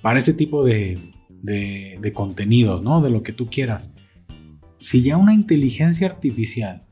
para 0.00 0.18
ese 0.18 0.34
tipo 0.34 0.64
de, 0.64 0.98
de 1.38 2.12
contenidos, 2.12 2.82
¿no? 2.82 3.00
De 3.00 3.10
lo 3.10 3.22
que 3.22 3.32
tú 3.32 3.48
quieras 3.48 3.94
si 4.82 5.00
ya 5.00 5.16
una 5.16 5.32
inteligencia 5.32 6.08
artificial 6.08 6.82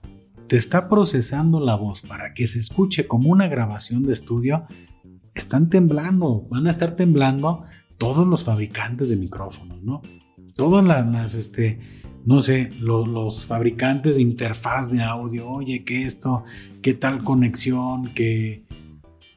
te 0.46 0.56
está 0.56 0.88
procesando 0.88 1.58
la 1.58 1.74
voz 1.74 2.02
para 2.02 2.34
que 2.34 2.46
se 2.46 2.60
escuche 2.60 3.08
como 3.08 3.30
una 3.30 3.48
grabación 3.48 4.06
de 4.06 4.12
estudio, 4.12 4.64
están 5.34 5.70
temblando, 5.70 6.46
van 6.48 6.68
a 6.68 6.70
estar 6.70 6.94
temblando 6.94 7.64
todos 7.98 8.28
los 8.28 8.44
fabricantes 8.44 9.10
de 9.10 9.16
micrófonos, 9.16 9.82
¿no? 9.82 10.02
Todas 10.54 10.84
las, 10.84 11.34
este, 11.34 11.80
no 12.24 12.40
sé, 12.40 12.70
los 12.80 13.44
fabricantes 13.44 14.16
de 14.16 14.22
interfaz 14.22 14.92
de 14.92 15.02
audio, 15.02 15.48
oye, 15.48 15.82
¿qué 15.84 16.04
esto? 16.04 16.44
¿Qué 16.82 16.94
tal 16.94 17.24
conexión? 17.24 18.14
Que 18.14 18.64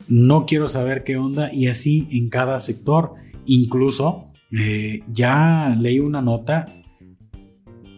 no 0.07 0.45
quiero 0.45 0.67
saber 0.67 1.03
qué 1.03 1.17
onda 1.17 1.51
y 1.51 1.67
así 1.67 2.07
en 2.11 2.29
cada 2.29 2.59
sector. 2.59 3.15
Incluso 3.47 4.31
eh, 4.55 5.01
ya 5.11 5.75
leí 5.79 5.99
una 5.99 6.21
nota 6.21 6.67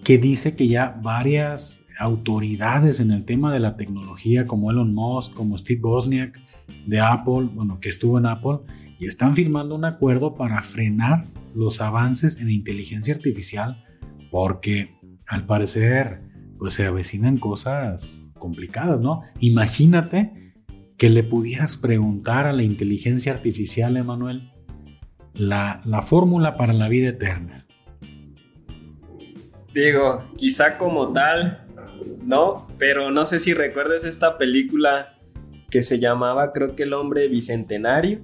que 0.05 0.19
dice 0.19 0.55
que 0.55 0.67
ya 0.67 0.99
varias 1.01 1.87
autoridades 1.97 2.99
en 2.99 3.09
el 3.09 3.25
tema 3.25 3.51
de 3.51 3.59
la 3.59 3.75
tecnología, 3.75 4.45
como 4.45 4.69
Elon 4.69 4.93
Musk, 4.93 5.33
como 5.33 5.57
Steve 5.57 5.81
Wozniak 5.81 6.39
de 6.85 6.99
Apple, 6.99 7.49
bueno, 7.51 7.79
que 7.79 7.89
estuvo 7.89 8.19
en 8.19 8.27
Apple, 8.27 8.59
y 8.99 9.07
están 9.07 9.35
firmando 9.35 9.73
un 9.73 9.83
acuerdo 9.83 10.35
para 10.35 10.61
frenar 10.61 11.25
los 11.55 11.81
avances 11.81 12.39
en 12.39 12.51
inteligencia 12.51 13.15
artificial, 13.15 13.83
porque 14.29 14.95
al 15.27 15.47
parecer, 15.47 16.21
pues 16.59 16.73
se 16.73 16.85
avecinan 16.85 17.37
cosas 17.37 18.27
complicadas, 18.37 19.01
¿no? 19.01 19.23
Imagínate 19.39 20.53
que 20.97 21.09
le 21.09 21.23
pudieras 21.23 21.77
preguntar 21.77 22.45
a 22.45 22.53
la 22.53 22.61
inteligencia 22.61 23.33
artificial, 23.33 23.97
Emanuel, 23.97 24.51
la, 25.33 25.81
la 25.83 26.03
fórmula 26.03 26.57
para 26.57 26.73
la 26.73 26.89
vida 26.89 27.09
eterna. 27.09 27.64
Digo, 29.75 30.23
quizá 30.37 30.77
como 30.77 31.11
tal, 31.11 31.67
¿no? 32.23 32.65
Pero 32.77 33.11
no 33.11 33.25
sé 33.25 33.39
si 33.39 33.53
recuerdas 33.53 34.05
esta 34.05 34.37
película 34.37 35.19
que 35.69 35.81
se 35.81 35.99
llamaba, 35.99 36.53
creo 36.53 36.77
que 36.77 36.83
El 36.83 36.93
hombre 36.93 37.27
bicentenario. 37.27 38.21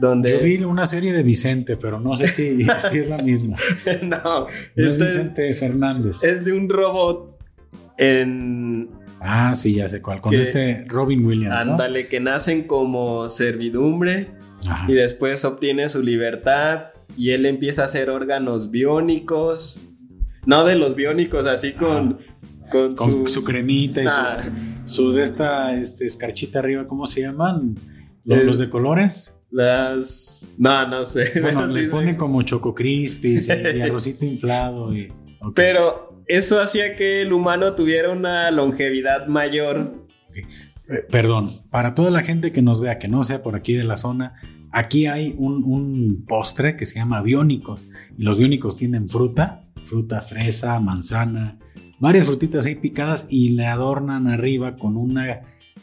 Donde... 0.00 0.32
Yo 0.32 0.40
vi 0.42 0.64
una 0.64 0.86
serie 0.86 1.12
de 1.12 1.22
Vicente, 1.22 1.76
pero 1.76 2.00
no 2.00 2.16
sé 2.16 2.28
si, 2.28 2.66
es 2.92 3.08
la 3.10 3.18
misma. 3.18 3.58
no, 4.02 4.46
es 4.74 4.98
Vicente 4.98 5.52
Fernández. 5.52 6.24
Es 6.24 6.46
de 6.46 6.54
un 6.54 6.66
robot 6.70 7.38
en... 7.98 8.88
Ah, 9.20 9.54
sí, 9.54 9.74
ya 9.74 9.86
sé 9.86 10.00
cuál. 10.00 10.22
Con 10.22 10.32
este 10.32 10.86
Robin 10.88 11.26
Williams. 11.26 11.54
Ándale, 11.56 12.08
que 12.08 12.20
nacen 12.20 12.62
como 12.62 13.28
servidumbre 13.28 14.28
y 14.88 14.94
después 14.94 15.44
obtiene 15.44 15.90
su 15.90 16.02
libertad 16.02 16.92
y 17.18 17.32
él 17.32 17.44
empieza 17.44 17.82
a 17.82 17.84
hacer 17.84 18.08
órganos 18.08 18.70
biónicos. 18.70 19.89
No 20.46 20.64
de 20.64 20.74
los 20.74 20.94
biónicos, 20.96 21.46
así 21.46 21.72
con, 21.72 22.18
con, 22.70 23.28
su... 23.28 23.44
cremita 23.44 24.02
y 24.02 24.06
sus, 24.84 25.16
esta 25.16 25.74
este, 25.74 26.06
escarchita 26.06 26.60
arriba, 26.60 26.86
¿cómo 26.86 27.06
se 27.06 27.22
llaman? 27.22 27.76
Los, 28.24 28.58
de 28.58 28.70
colores. 28.70 29.38
Las. 29.50 30.54
No, 30.58 30.86
no 30.88 31.04
sé. 31.04 31.40
Bueno, 31.40 31.66
les 31.68 31.88
ponen 31.88 32.16
como 32.16 32.42
choco 32.42 32.74
crispy 32.74 33.38
y, 33.38 33.80
arrocito 33.80 34.24
inflado. 34.24 34.94
Y, 34.94 35.12
Pero 35.54 36.22
eso 36.26 36.60
hacía 36.60 36.96
que 36.96 37.22
el 37.22 37.32
humano 37.32 37.74
tuviera 37.74 38.10
una 38.10 38.50
longevidad 38.50 39.26
mayor. 39.26 40.06
Eh, 40.34 41.06
perdón, 41.10 41.50
para 41.70 41.94
toda 41.94 42.10
la 42.10 42.22
gente 42.22 42.52
que 42.52 42.62
nos 42.62 42.80
vea, 42.80 42.98
que 42.98 43.08
no 43.08 43.24
sea 43.24 43.42
por 43.42 43.56
aquí 43.56 43.74
de 43.74 43.84
la 43.84 43.96
zona, 43.96 44.34
aquí 44.70 45.06
hay 45.06 45.34
un, 45.38 45.64
un 45.64 46.24
postre 46.26 46.76
que 46.76 46.86
se 46.86 46.96
llama 46.96 47.22
biónicos. 47.22 47.88
Y 48.16 48.22
los 48.22 48.38
biónicos 48.38 48.76
tienen 48.76 49.08
fruta, 49.08 49.64
fruta 49.90 50.20
fresa, 50.20 50.78
manzana, 50.78 51.58
varias 51.98 52.26
frutitas 52.26 52.64
ahí 52.64 52.76
picadas 52.76 53.26
y 53.28 53.50
le 53.50 53.66
adornan 53.66 54.28
arriba 54.28 54.76
con 54.76 54.96
una 54.96 55.40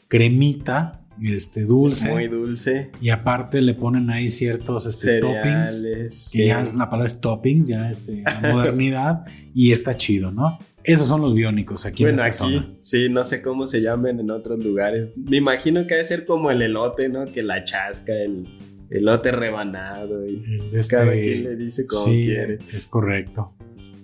cremita 0.08 1.02
este 1.22 1.66
dulce. 1.66 2.10
Muy 2.10 2.28
dulce. 2.28 2.92
Y 3.02 3.10
aparte 3.10 3.62
le 3.62 3.74
ponen 3.74 4.10
ahí 4.10 4.30
ciertos 4.30 4.86
este, 4.86 5.20
toppings. 5.20 6.30
Que 6.32 6.48
ya 6.48 6.62
es 6.62 6.74
la 6.74 6.90
palabra 6.90 7.08
es 7.08 7.20
toppings, 7.20 7.68
ya 7.68 7.90
este, 7.90 8.24
la 8.24 8.40
modernidad. 8.54 9.26
y 9.54 9.74
está 9.74 9.98
chido, 9.98 10.32
¿no? 10.32 10.58
Esos 10.86 11.08
son 11.08 11.20
los 11.20 11.34
biónicos 11.34 11.86
aquí 11.86 12.04
bueno, 12.04 12.22
en 12.22 12.30
esta 12.30 12.46
aquí, 12.46 12.78
Sí, 12.80 13.10
no 13.10 13.26
sé 13.26 13.42
cómo 13.42 13.68
se 13.68 13.82
llamen 13.82 14.22
en 14.22 14.32
otros 14.32 14.64
lugares. 14.64 15.12
Me 15.18 15.36
imagino 15.36 15.86
que 15.86 15.96
debe 15.96 16.06
ser 16.06 16.26
como 16.26 16.50
el 16.50 16.62
elote, 16.62 17.10
¿no? 17.10 17.26
Que 17.26 17.44
la 17.44 17.66
chasca, 17.66 18.14
el 18.14 18.48
elote 18.90 19.34
rebanado. 19.34 20.26
Y 20.26 20.42
este, 20.72 20.96
cada 20.96 21.12
quien 21.12 21.44
le 21.44 21.56
dice 21.58 21.86
como 21.86 22.06
quiere. 22.06 22.60
Es 22.74 22.88
correcto. 22.88 23.54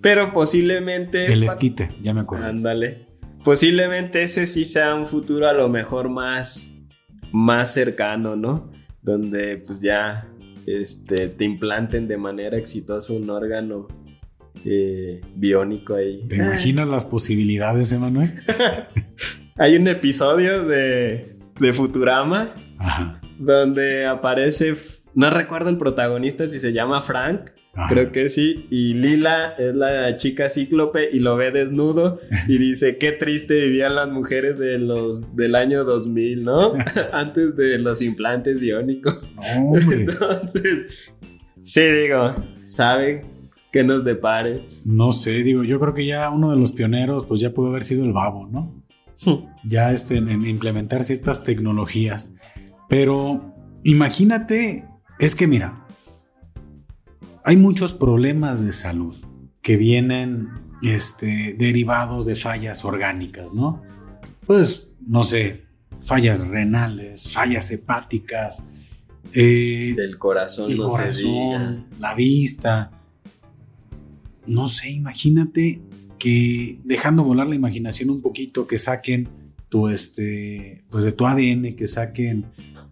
Pero 0.04 0.34
posiblemente. 0.34 1.32
El 1.32 1.43
esquite, 1.43 1.89
ya 2.04 2.14
me 2.14 2.22
acuerdo. 2.22 2.45
Ándale. 2.45 3.08
Posiblemente 3.43 4.22
ese 4.22 4.45
sí 4.45 4.66
sea 4.66 4.93
un 4.95 5.08
futuro 5.08 5.47
a 5.47 5.54
lo 5.54 5.70
mejor 5.70 6.10
más, 6.10 6.74
más 7.32 7.74
cercano, 7.74 8.36
¿no? 8.36 8.70
Donde 9.01 9.58
pues 9.58 9.80
ya 9.80 10.30
este, 10.68 11.30
te 11.30 11.45
implanten 11.45 12.08
de 12.08 12.18
manera 12.18 12.58
exitosa 12.58 13.14
un 13.14 13.30
órgano 13.30 13.88
eh, 14.66 15.22
biónico 15.36 15.95
ahí. 15.95 16.28
¿Te 16.28 16.36
imaginas 16.36 16.88
las 16.88 17.06
posibilidades, 17.06 17.91
Emanuel? 17.93 18.34
Hay 19.58 19.78
un 19.78 19.88
episodio 19.88 20.66
de, 20.66 21.38
de 21.60 21.74
Futurama 21.74 22.54
donde 23.39 24.06
aparece, 24.06 24.74
no 25.14 25.30
recuerdo 25.30 25.70
el 25.70 25.78
protagonista 25.78 26.47
si 26.47 26.60
se 26.60 26.74
llama 26.74 26.99
Frank 27.01 27.51
Creo 27.89 28.11
que 28.11 28.30
sí. 28.30 28.67
Y 28.69 28.93
Lila 28.93 29.55
es 29.57 29.74
la 29.74 30.15
chica 30.17 30.49
cíclope 30.49 31.09
y 31.11 31.19
lo 31.19 31.36
ve 31.36 31.51
desnudo 31.51 32.19
y 32.47 32.57
dice, 32.59 32.97
qué 32.97 33.11
triste 33.11 33.65
vivían 33.65 33.95
las 33.95 34.09
mujeres 34.09 34.59
de 34.59 34.78
los, 34.78 35.36
del 35.36 35.55
año 35.55 35.84
2000, 35.84 36.43
¿no? 36.43 36.74
Antes 37.11 37.55
de 37.55 37.80
los 37.80 38.01
implantes 38.01 38.59
biónicos. 38.59 39.32
Entonces, 39.91 41.11
sí, 41.63 41.82
digo, 41.82 42.36
¿sabe 42.61 43.26
qué 43.71 43.84
nos 43.84 44.03
depare? 44.03 44.67
No 44.86 45.11
sé, 45.11 45.32
digo, 45.43 45.63
yo 45.63 45.80
creo 45.80 45.95
que 45.95 46.05
ya 46.05 46.30
uno 46.30 46.51
de 46.51 46.57
los 46.57 46.74
pioneros, 46.74 47.26
pues 47.26 47.41
ya 47.41 47.51
pudo 47.51 47.69
haber 47.69 47.84
sido 47.84 48.05
el 48.05 48.13
babo, 48.13 48.47
¿no? 48.47 48.82
ya 49.63 49.93
este, 49.93 50.17
en 50.17 50.45
implementar 50.45 51.05
ciertas 51.05 51.43
tecnologías. 51.43 52.36
Pero 52.89 53.53
imagínate, 53.84 54.86
es 55.17 55.34
que 55.36 55.47
mira, 55.47 55.83
hay 57.44 57.58
muchos 57.58 57.94
problemas 57.94 58.64
de 58.66 58.74
salud 58.74 59.16
que 59.62 59.78
vienen 59.78 60.50
este, 60.82 61.56
derivados 61.58 62.26
de 62.26 62.36
fallas 62.36 62.86
orgánicas, 62.86 63.54
¿no? 63.54 63.82
Pues, 64.46 64.88
no 65.06 65.24
sé, 65.24 65.64
fallas 66.00 66.48
renales, 66.48 67.30
fallas 67.30 67.72
hepáticas. 67.72 68.68
Eh, 69.34 69.94
del 69.96 70.18
corazón, 70.18 70.72
el 70.72 70.78
corazón, 70.78 71.86
la 72.00 72.14
vista. 72.14 72.91
No 74.46 74.68
sé, 74.68 74.91
imagínate 74.91 75.82
que 76.20 76.80
dejando 76.84 77.24
volar 77.24 77.48
la 77.48 77.56
imaginación 77.56 78.10
un 78.10 78.22
poquito, 78.22 78.68
que 78.68 78.78
saquen 78.78 79.30
tu, 79.70 79.88
este, 79.88 80.84
pues 80.89 81.06
de 81.06 81.14
tu 81.14 81.26
ADN, 81.26 81.76
que 81.76 81.88
saquen 81.88 82.46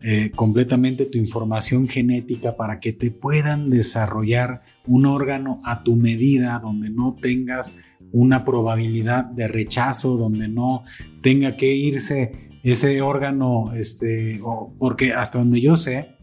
eh, 0.04 0.32
completamente 0.32 1.06
tu 1.06 1.20
información 1.20 1.88
genética 1.88 2.56
para 2.56 2.80
que 2.80 2.92
te 2.92 3.12
puedan 3.12 3.70
desarrollar 3.70 4.64
un 4.88 5.06
órgano 5.06 5.62
a 5.64 5.84
tu 5.84 5.96
medida, 5.96 6.58
donde 6.60 6.90
no 6.90 7.16
tengas 7.22 7.76
una 8.12 8.44
probabilidad 8.44 9.26
de 9.26 9.48
rechazo, 9.48 10.18
donde 10.18 10.48
no 10.48 10.84
tenga 11.22 11.56
que 11.56 11.76
irse 11.76 12.50
ese 12.64 13.02
órgano, 13.02 13.74
este, 13.74 14.42
porque 14.80 15.14
hasta 15.14 15.38
donde 15.38 15.62
yo 15.62 15.76
sé, 15.76 16.16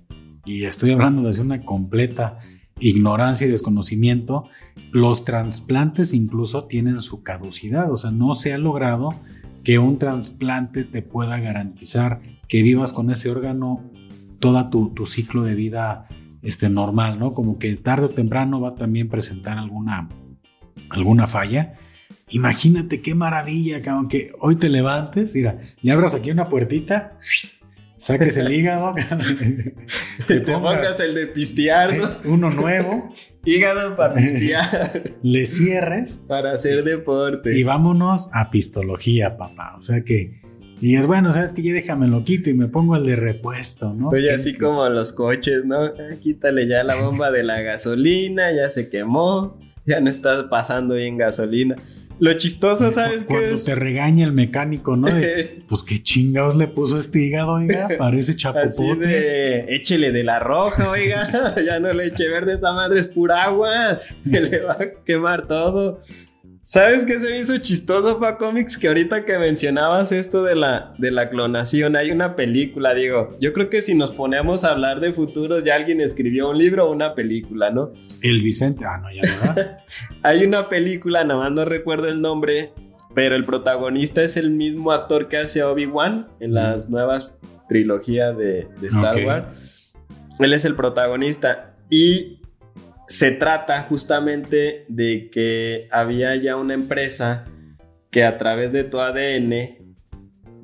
y 0.45 0.65
estoy 0.65 0.93
hablando 0.93 1.23
desde 1.23 1.43
una 1.43 1.65
completa 1.65 2.39
ignorancia 2.81 3.47
y 3.47 3.51
desconocimiento, 3.51 4.49
los 4.93 5.25
trasplantes 5.25 6.15
incluso 6.15 6.65
tienen 6.65 7.01
su 7.01 7.23
caducidad, 7.23 7.93
o 7.93 7.97
sea, 7.97 8.11
no 8.11 8.35
se 8.35 8.53
ha 8.53 8.59
logrado 8.59 9.15
que 9.63 9.79
un 9.79 9.99
trasplante 9.99 10.85
te 10.85 11.03
pueda 11.03 11.39
garantizar 11.39 12.21
que 12.49 12.63
vivas 12.63 12.93
con 12.93 13.11
ese 13.11 13.31
órgano 13.31 13.91
toda 14.41 14.71
tu, 14.71 14.93
ciclo 15.07 15.43
de 15.43 15.55
vida 15.55 16.09
este, 16.43 16.69
normal, 16.69 17.19
¿no? 17.19 17.35
Como 17.35 17.59
que 17.59 17.75
tarde 17.77 18.07
o 18.07 18.11
temprano 18.11 18.61
va 18.61 18.71
a 18.71 18.75
también 18.75 19.09
presentar 19.09 19.59
alguna, 19.59 20.09
alguna 20.91 21.27
falla. 21.27 21.75
Imagínate 22.31 23.01
qué 23.01 23.15
maravilla, 23.15 23.83
que 23.83 23.91
aunque 23.91 24.33
hoy 24.41 24.57
te 24.57 24.69
levantes, 24.69 25.35
mira, 25.35 25.59
le 25.81 25.93
abras 25.93 26.15
aquí 26.15 26.31
una 26.31 26.49
puertita, 26.49 27.19
saques 27.97 28.37
el 28.37 28.53
hígado, 28.53 28.95
te 30.27 30.41
pongas 30.41 31.01
el 31.01 31.15
de 31.15 31.27
pistear, 31.27 31.97
¿no? 31.97 32.09
uno 32.25 32.51
nuevo, 32.51 33.13
hígado 33.45 33.97
para 33.97 34.15
pistear, 34.15 35.17
le 35.23 35.47
cierres 35.47 36.25
para 36.29 36.53
hacer 36.53 36.85
deporte 36.85 37.59
y 37.59 37.63
vámonos 37.65 38.31
a 38.33 38.51
pistología, 38.51 39.37
papá. 39.37 39.77
O 39.77 39.83
sea 39.83 40.03
que 40.05 40.48
y 40.81 40.97
es 40.97 41.07
bueno, 41.07 41.33
sabes 41.33 41.53
que 41.53 41.63
ya 41.63 41.73
déjame 41.73 42.09
lo 42.09 42.25
quito 42.25 42.51
y 42.51 42.55
me 42.55 42.69
pongo 42.69 42.97
el 42.97 43.05
de 43.07 43.17
repuesto, 43.17 43.95
¿no? 43.95 44.09
Oye, 44.11 44.31
así 44.33 44.55
como 44.57 44.89
los 44.89 45.13
coches, 45.13 45.65
¿no? 45.65 45.85
Ah, 45.85 46.17
quítale 46.21 46.69
ya 46.69 46.85
la 46.85 46.95
bomba 46.97 47.31
de 47.31 47.43
la 47.43 47.61
gasolina, 47.61 48.53
ya 48.53 48.71
se 48.71 48.89
quemó, 48.89 49.59
ya 49.87 50.01
no 50.01 50.11
está 50.11 50.49
pasando 50.49 50.95
bien 50.95 51.17
gasolina. 51.17 51.77
Lo 52.21 52.33
chistoso, 52.33 52.91
¿sabes 52.93 53.21
qué 53.21 53.27
Cuando 53.27 53.55
es? 53.55 53.65
te 53.65 53.77
regaña 53.77 54.25
el 54.25 54.33
mecánico, 54.33 54.97
¿no? 54.97 55.07
De, 55.07 55.63
pues 55.69 55.83
qué 55.83 56.03
chingados 56.03 56.57
le 56.57 56.67
puso 56.67 56.99
este 56.99 57.21
hígado, 57.21 57.53
oiga, 57.53 57.89
parece 57.97 58.33
Así 58.33 58.41
chapopote. 58.41 59.07
de, 59.07 59.67
échele 59.69 60.11
de 60.11 60.25
la 60.25 60.41
roja, 60.41 60.91
oiga, 60.91 61.55
ya 61.65 61.79
no 61.79 61.93
le 61.93 62.07
eche 62.07 62.29
verde, 62.29 62.55
esa 62.55 62.73
madre 62.73 63.01
es 63.01 63.09
pura 63.09 63.45
agua, 63.45 64.01
que 64.31 64.41
le 64.41 64.61
va 64.61 64.73
a 64.75 65.05
quemar 65.05 65.47
todo. 65.47 66.01
¿Sabes 66.69 67.07
qué 67.07 67.19
se 67.19 67.31
me 67.31 67.39
hizo 67.39 67.57
chistoso, 67.57 68.21
Pa 68.21 68.37
Comics? 68.37 68.77
Que 68.77 68.89
ahorita 68.89 69.25
que 69.25 69.39
mencionabas 69.39 70.13
esto 70.13 70.45
de 70.45 70.55
la, 70.55 70.93
de 70.99 71.11
la 71.11 71.31
clonación, 71.31 71.97
hay 71.97 72.11
una 72.11 72.37
película, 72.37 72.93
digo, 72.93 73.31
yo 73.41 73.55
creo 73.55 73.71
que 73.71 73.81
si 73.81 73.95
nos 73.95 74.11
ponemos 74.11 74.65
a 74.65 74.73
hablar 74.73 75.01
de 75.01 75.15
futuros, 75.15 75.65
ya 75.65 75.77
alguien 75.77 76.03
escribió 76.03 76.51
un 76.51 76.59
libro 76.59 76.87
o 76.87 76.93
una 76.93 77.15
película, 77.15 77.71
¿no? 77.71 77.95
El 78.21 78.43
Vicente, 78.43 78.85
ah, 78.85 78.99
no, 78.99 79.11
ya 79.11 79.23
verdad. 79.23 79.79
Hay 80.23 80.45
una 80.45 80.69
película, 80.69 81.25
nada 81.25 81.41
más 81.41 81.53
no 81.53 81.65
recuerdo 81.65 82.11
el 82.11 82.21
nombre, 82.21 82.75
pero 83.15 83.35
el 83.35 83.47
protagonista 83.47 84.23
es 84.23 84.37
el 84.37 84.51
mismo 84.51 84.93
actor 84.93 85.29
que 85.29 85.39
hace 85.39 85.63
Obi-Wan 85.63 86.29
en 86.39 86.53
las 86.53 86.91
nuevas 86.91 87.33
trilogías 87.67 88.37
de, 88.37 88.69
de 88.79 88.89
Star. 88.89 89.25
Wars. 89.25 89.95
Él 90.39 90.53
es 90.53 90.67
el 90.67 90.75
protagonista 90.75 91.77
y 91.89 92.43
se 93.09 93.31
trata 93.31 93.83
justamente 93.85 94.85
de 94.89 95.31
que 95.31 95.89
había 95.91 96.37
ya 96.37 96.57
una 96.57 96.75
empresa 96.75 97.47
que 98.11 98.23
a 98.23 98.37
través 98.37 98.71
de 98.71 98.85
tu 98.85 99.01
ADN 99.01 99.79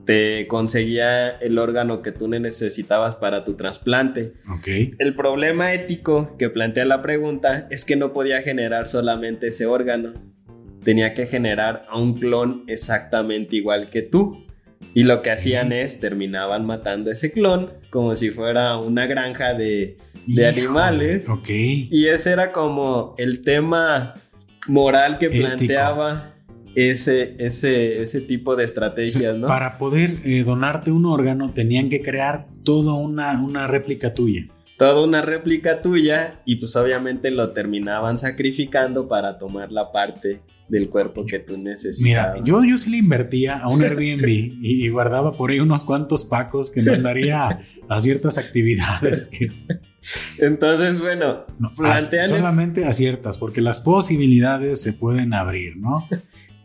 te 0.04 0.46
conseguía 0.46 1.30
el 1.30 1.58
órgano 1.58 2.02
que 2.02 2.12
tú 2.12 2.28
necesitabas 2.28 3.16
para 3.16 3.44
tu 3.44 3.54
trasplante. 3.54 4.34
ok. 4.46 4.68
El 4.98 5.16
problema 5.16 5.72
ético 5.72 6.36
que 6.38 6.50
plantea 6.50 6.84
la 6.84 7.00
pregunta 7.00 7.66
es 7.70 7.86
que 7.86 7.96
no 7.96 8.12
podía 8.12 8.42
generar 8.42 8.88
solamente 8.88 9.46
ese 9.46 9.64
órgano. 9.64 10.12
Tenía 10.82 11.14
que 11.14 11.26
generar 11.26 11.86
a 11.88 11.98
un 11.98 12.18
clon 12.18 12.64
exactamente 12.66 13.56
igual 13.56 13.88
que 13.88 14.02
tú. 14.02 14.46
Y 14.92 15.04
lo 15.04 15.22
que 15.22 15.30
hacían 15.30 15.72
es 15.72 16.00
terminaban 16.00 16.66
matando 16.66 17.10
ese 17.10 17.32
clon 17.32 17.70
como 17.90 18.14
si 18.14 18.30
fuera 18.30 18.76
una 18.76 19.06
granja 19.06 19.54
de, 19.54 19.96
de 20.26 20.46
animales. 20.46 21.28
Ok. 21.28 21.48
Y 21.48 22.06
ese 22.06 22.32
era 22.32 22.52
como 22.52 23.14
el 23.18 23.42
tema 23.42 24.14
moral 24.68 25.18
que 25.18 25.26
Ético. 25.26 25.46
planteaba 25.46 26.34
ese, 26.74 27.36
ese, 27.38 28.02
ese 28.02 28.20
tipo 28.20 28.56
de 28.56 28.64
estrategias, 28.64 29.36
¿no? 29.36 29.46
Para 29.46 29.78
poder 29.78 30.10
eh, 30.24 30.42
donarte 30.44 30.90
un 30.90 31.06
órgano 31.06 31.52
tenían 31.52 31.88
que 31.88 32.02
crear 32.02 32.46
toda 32.64 32.94
una, 32.94 33.40
una 33.42 33.66
réplica 33.66 34.14
tuya. 34.14 34.46
Toda 34.76 35.04
una 35.04 35.22
réplica 35.22 35.82
tuya 35.82 36.40
y 36.44 36.56
pues 36.56 36.74
obviamente 36.76 37.30
lo 37.30 37.50
terminaban 37.50 38.18
sacrificando 38.18 39.08
para 39.08 39.38
tomar 39.38 39.70
la 39.72 39.92
parte 39.92 40.42
del 40.68 40.88
cuerpo 40.88 41.26
que 41.26 41.38
tú 41.38 41.58
Mira, 41.58 41.70
necesitabas. 41.70 42.40
yo, 42.44 42.64
yo 42.64 42.78
sí 42.78 42.90
le 42.90 42.96
invertía 42.96 43.58
a 43.58 43.68
un 43.68 43.82
Airbnb 43.82 44.26
y, 44.26 44.84
y 44.84 44.88
guardaba 44.88 45.32
por 45.34 45.50
ahí 45.50 45.60
unos 45.60 45.84
cuantos 45.84 46.24
pacos 46.24 46.70
que 46.70 46.82
mandaría 46.82 47.48
a, 47.48 47.60
a 47.88 48.00
ciertas 48.00 48.38
actividades 48.38 49.26
que 49.26 49.50
Entonces, 50.38 51.00
bueno, 51.00 51.46
no, 51.58 51.72
plantean 51.74 52.28
solamente 52.28 52.84
a 52.84 52.92
ciertas, 52.92 53.38
porque 53.38 53.60
las 53.60 53.78
posibilidades 53.78 54.80
se 54.80 54.92
pueden 54.92 55.32
abrir, 55.34 55.76
¿no? 55.76 56.08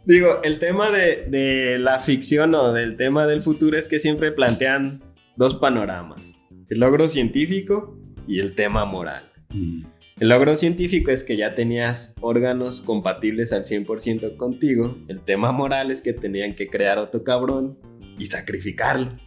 digo, 0.05 0.41
el 0.43 0.59
tema 0.59 0.91
de, 0.91 1.27
de 1.29 1.77
la 1.77 1.99
ficción 1.99 2.55
o 2.55 2.73
del 2.73 2.97
tema 2.97 3.27
del 3.27 3.41
futuro 3.43 3.77
es 3.77 3.87
que 3.87 3.99
siempre 3.99 4.31
plantean 4.31 5.03
dos 5.37 5.55
panoramas, 5.55 6.35
el 6.69 6.79
logro 6.79 7.07
científico 7.07 7.98
y 8.29 8.39
el 8.39 8.53
tema 8.53 8.85
moral. 8.85 9.23
Mm. 9.49 9.83
El 10.19 10.29
logro 10.29 10.55
científico 10.55 11.11
es 11.11 11.23
que 11.23 11.35
ya 11.35 11.55
tenías 11.55 12.13
órganos 12.21 12.81
compatibles 12.81 13.51
al 13.53 13.63
100% 13.63 14.37
contigo. 14.37 14.97
El 15.07 15.21
tema 15.21 15.51
moral 15.51 15.91
es 15.91 16.01
que 16.01 16.13
tenían 16.13 16.55
que 16.55 16.69
crear 16.69 16.99
otro 16.99 17.23
cabrón 17.23 17.79
y 18.17 18.25
sacrificarlo. 18.27 19.17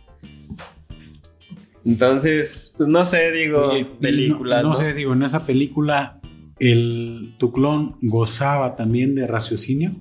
Entonces, 1.85 2.75
pues 2.77 2.89
no 2.89 3.05
sé, 3.05 3.33
digo, 3.33 3.77
y 3.77 3.85
películas. 3.85 4.63
No, 4.63 4.69
¿no? 4.69 4.75
no 4.75 4.75
sé, 4.75 4.95
digo, 4.95 5.15
en 5.15 5.23
esa 5.25 5.47
película, 5.47 6.21
el, 6.61 7.35
tu 7.39 7.53
clon 7.53 7.97
gozaba 8.03 8.77
también 8.77 9.15
de 9.15 9.27
raciocinio. 9.27 9.97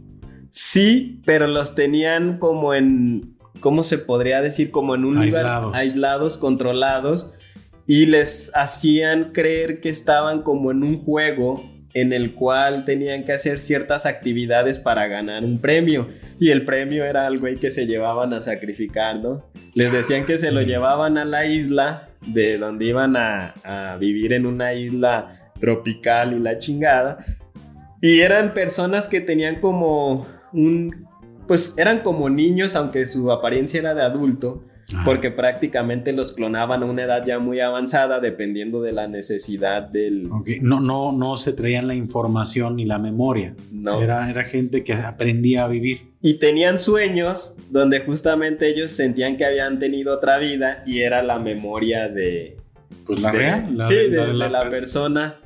Sí, 0.50 1.22
pero 1.26 1.48
los 1.48 1.74
tenían 1.74 2.38
como 2.38 2.74
en, 2.74 3.38
¿cómo 3.62 3.82
se 3.82 3.98
podría 3.98 4.42
decir? 4.42 4.70
Como 4.70 4.94
en 4.94 5.06
un 5.06 5.18
Aislados. 5.18 5.64
lugar 5.68 5.80
aislados, 5.80 6.38
controlados, 6.38 7.34
y 7.92 8.06
les 8.06 8.54
hacían 8.56 9.34
creer 9.34 9.82
que 9.82 9.90
estaban 9.90 10.44
como 10.44 10.72
en 10.72 10.82
un 10.82 11.04
juego 11.04 11.62
en 11.94 12.14
el 12.14 12.36
cual 12.36 12.86
tenían 12.86 13.26
que 13.26 13.34
hacer 13.34 13.60
ciertas 13.60 14.06
actividades 14.06 14.80
para 14.80 15.08
ganar 15.08 15.44
un 15.44 15.60
premio. 15.60 16.08
Y 16.40 16.52
el 16.52 16.64
premio 16.64 17.04
era 17.04 17.28
algo 17.28 17.48
ahí 17.48 17.58
que 17.58 17.70
se 17.70 17.88
llevaban 17.88 18.34
a 18.34 18.42
sacrificar, 18.42 19.20
¿no? 19.20 19.52
Les 19.74 19.92
decían 19.92 20.26
que 20.26 20.38
se 20.38 20.54
lo 20.54 20.62
llevaban 20.62 21.18
a 21.18 21.26
la 21.26 21.46
isla, 21.46 22.08
de 22.26 22.58
donde 22.58 22.86
iban 22.86 23.18
a, 23.18 23.56
a 23.66 23.98
vivir 23.98 24.32
en 24.32 24.46
una 24.46 24.74
isla 24.74 25.52
tropical 25.60 26.32
y 26.32 26.40
la 26.40 26.60
chingada. 26.60 27.18
Y 28.02 28.22
eran 28.22 28.54
personas 28.54 29.10
que 29.10 29.20
tenían 29.20 29.60
como 29.60 30.26
un... 30.54 31.10
Pues 31.46 31.78
eran 31.78 32.04
como 32.04 32.30
niños, 32.30 32.78
aunque 32.78 33.06
su 33.06 33.34
apariencia 33.34 33.82
era 33.82 33.94
de 33.94 34.04
adulto, 34.04 34.64
Porque 35.06 35.32
prácticamente 35.32 36.12
los 36.14 36.34
clonaban 36.34 36.84
a 36.84 36.86
una 36.86 37.04
edad 37.04 37.26
ya 37.26 37.40
muy 37.40 37.60
avanzada, 37.60 38.20
dependiendo 38.20 38.82
de 38.82 38.92
la 38.92 39.08
necesidad 39.08 39.84
del... 39.84 40.28
ok. 40.32 40.50
No, 40.62 40.80
no, 40.82 41.12
no 41.12 41.38
se 41.38 41.54
traían 41.54 41.88
la 41.88 41.96
información 41.96 42.76
ni 42.76 42.86
la 42.86 43.00
memoria. 43.00 43.56
No. 43.72 44.02
Era, 44.02 44.30
era 44.30 44.44
gente 44.44 44.84
que 44.84 44.94
aprendía 44.94 45.64
a 45.66 45.68
vivir. 45.68 46.12
Y 46.22 46.36
tenían 46.36 46.78
sueños 46.80 47.56
donde 47.70 48.02
justamente 48.02 48.68
ellos 48.70 48.92
sentían 48.92 49.38
que 49.38 49.46
habían 49.46 49.80
tenido 49.80 50.14
otra 50.14 50.38
vida 50.38 50.84
y 50.86 51.00
era 51.00 51.24
la 51.24 51.40
memoria 51.40 52.10
de... 52.10 52.58
Pues 53.06 53.20
la 53.22 53.32
de- 53.32 53.38
real. 53.38 53.78
La 53.78 53.86
sí, 53.86 53.96
de- 53.96 54.10
de, 54.10 54.16
la 54.18 54.24
de 54.26 54.28
de 54.34 54.38
la, 54.38 54.50
la 54.50 54.62
per- 54.64 54.72
persona. 54.72 55.40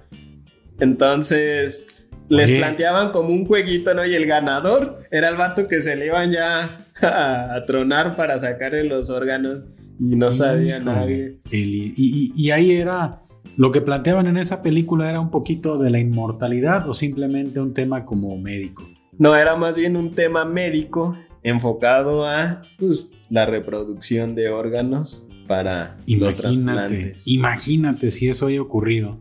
Entonces... 0.80 1.88
Les 2.30 2.46
Oye. 2.48 2.58
planteaban 2.58 3.12
como 3.12 3.30
un 3.30 3.46
jueguito, 3.46 3.94
¿no? 3.94 4.06
Y 4.06 4.16
el 4.16 4.26
ganador 4.26 5.04
era 5.12 5.30
el 5.30 5.36
vato 5.36 5.68
que 5.68 5.82
se 5.82 5.96
le 5.96 6.08
iban 6.08 6.32
ya 6.32 6.80
a, 7.02 7.54
a 7.56 7.66
tronar 7.66 8.16
para 8.16 8.40
sacarle 8.40 8.84
los 8.84 9.10
órganos 9.10 9.66
y 10.00 10.16
no 10.16 10.32
sabía 10.32 10.80
nadie. 10.80 11.38
Y, 11.52 11.58
y- 11.96 12.32
y 12.36 12.52
ahí 12.52 12.72
era. 12.72 13.22
Lo 13.58 13.72
que 13.72 13.80
planteaban 13.80 14.28
en 14.28 14.38
esa 14.38 14.62
película 14.64 15.10
era 15.10 15.20
un 15.22 15.30
poquito 15.32 15.78
de 15.78 15.90
la 15.90 16.00
inmortalidad 16.00 16.90
o 16.90 16.94
simplemente 16.94 17.60
un 17.62 17.74
tema 17.74 18.04
como 18.04 18.36
médico. 18.38 18.84
No, 19.18 19.34
era 19.36 19.56
más 19.56 19.76
bien 19.76 19.96
un 19.96 20.12
tema 20.12 20.44
médico 20.44 21.16
enfocado 21.44 22.26
a 22.28 22.64
pues, 22.78 23.14
la 23.30 23.46
reproducción 23.46 24.36
de 24.36 24.50
órganos 24.50 25.26
para 25.48 25.96
Imagínate, 26.08 27.16
imagínate 27.28 28.10
si 28.10 28.28
eso 28.28 28.48
haya 28.48 28.62
ocurrido 28.62 29.20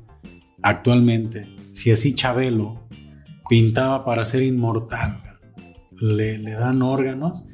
actualmente. 0.63 1.47
Si 1.75 1.91
así 1.91 2.14
Chabelo 2.14 2.89
pintaba 3.49 4.05
para 4.05 4.25
ser 4.25 4.45
inmortal, 4.45 5.20
le, 6.01 6.39
le 6.39 6.53
dan 6.53 6.83
órganos. 6.83 7.45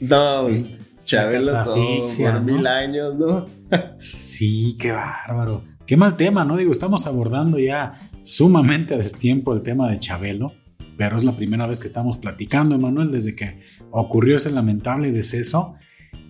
No, 0.00 0.44
pues, 0.44 0.80
Chabelo 1.04 1.62
todo 1.62 2.06
por 2.06 2.34
¿no? 2.34 2.40
mil 2.40 2.66
años, 2.66 3.14
¿no? 3.16 3.46
Sí, 4.00 4.78
qué 4.80 4.92
bárbaro. 4.92 5.62
Qué 5.86 5.98
mal 5.98 6.16
tema, 6.16 6.46
¿no? 6.46 6.56
Digo, 6.56 6.72
estamos 6.72 7.06
abordando 7.06 7.58
ya 7.58 8.10
sumamente 8.22 8.94
a 8.94 8.98
destiempo 8.98 9.52
el 9.52 9.62
tema 9.62 9.90
de 9.90 9.98
Chabelo, 9.98 10.54
pero 10.96 11.18
es 11.18 11.24
la 11.24 11.36
primera 11.36 11.66
vez 11.66 11.78
que 11.78 11.86
estamos 11.86 12.16
platicando, 12.16 12.74
Emanuel, 12.76 13.12
desde 13.12 13.36
que 13.36 13.60
ocurrió 13.90 14.38
ese 14.38 14.50
lamentable 14.50 15.12
deceso. 15.12 15.74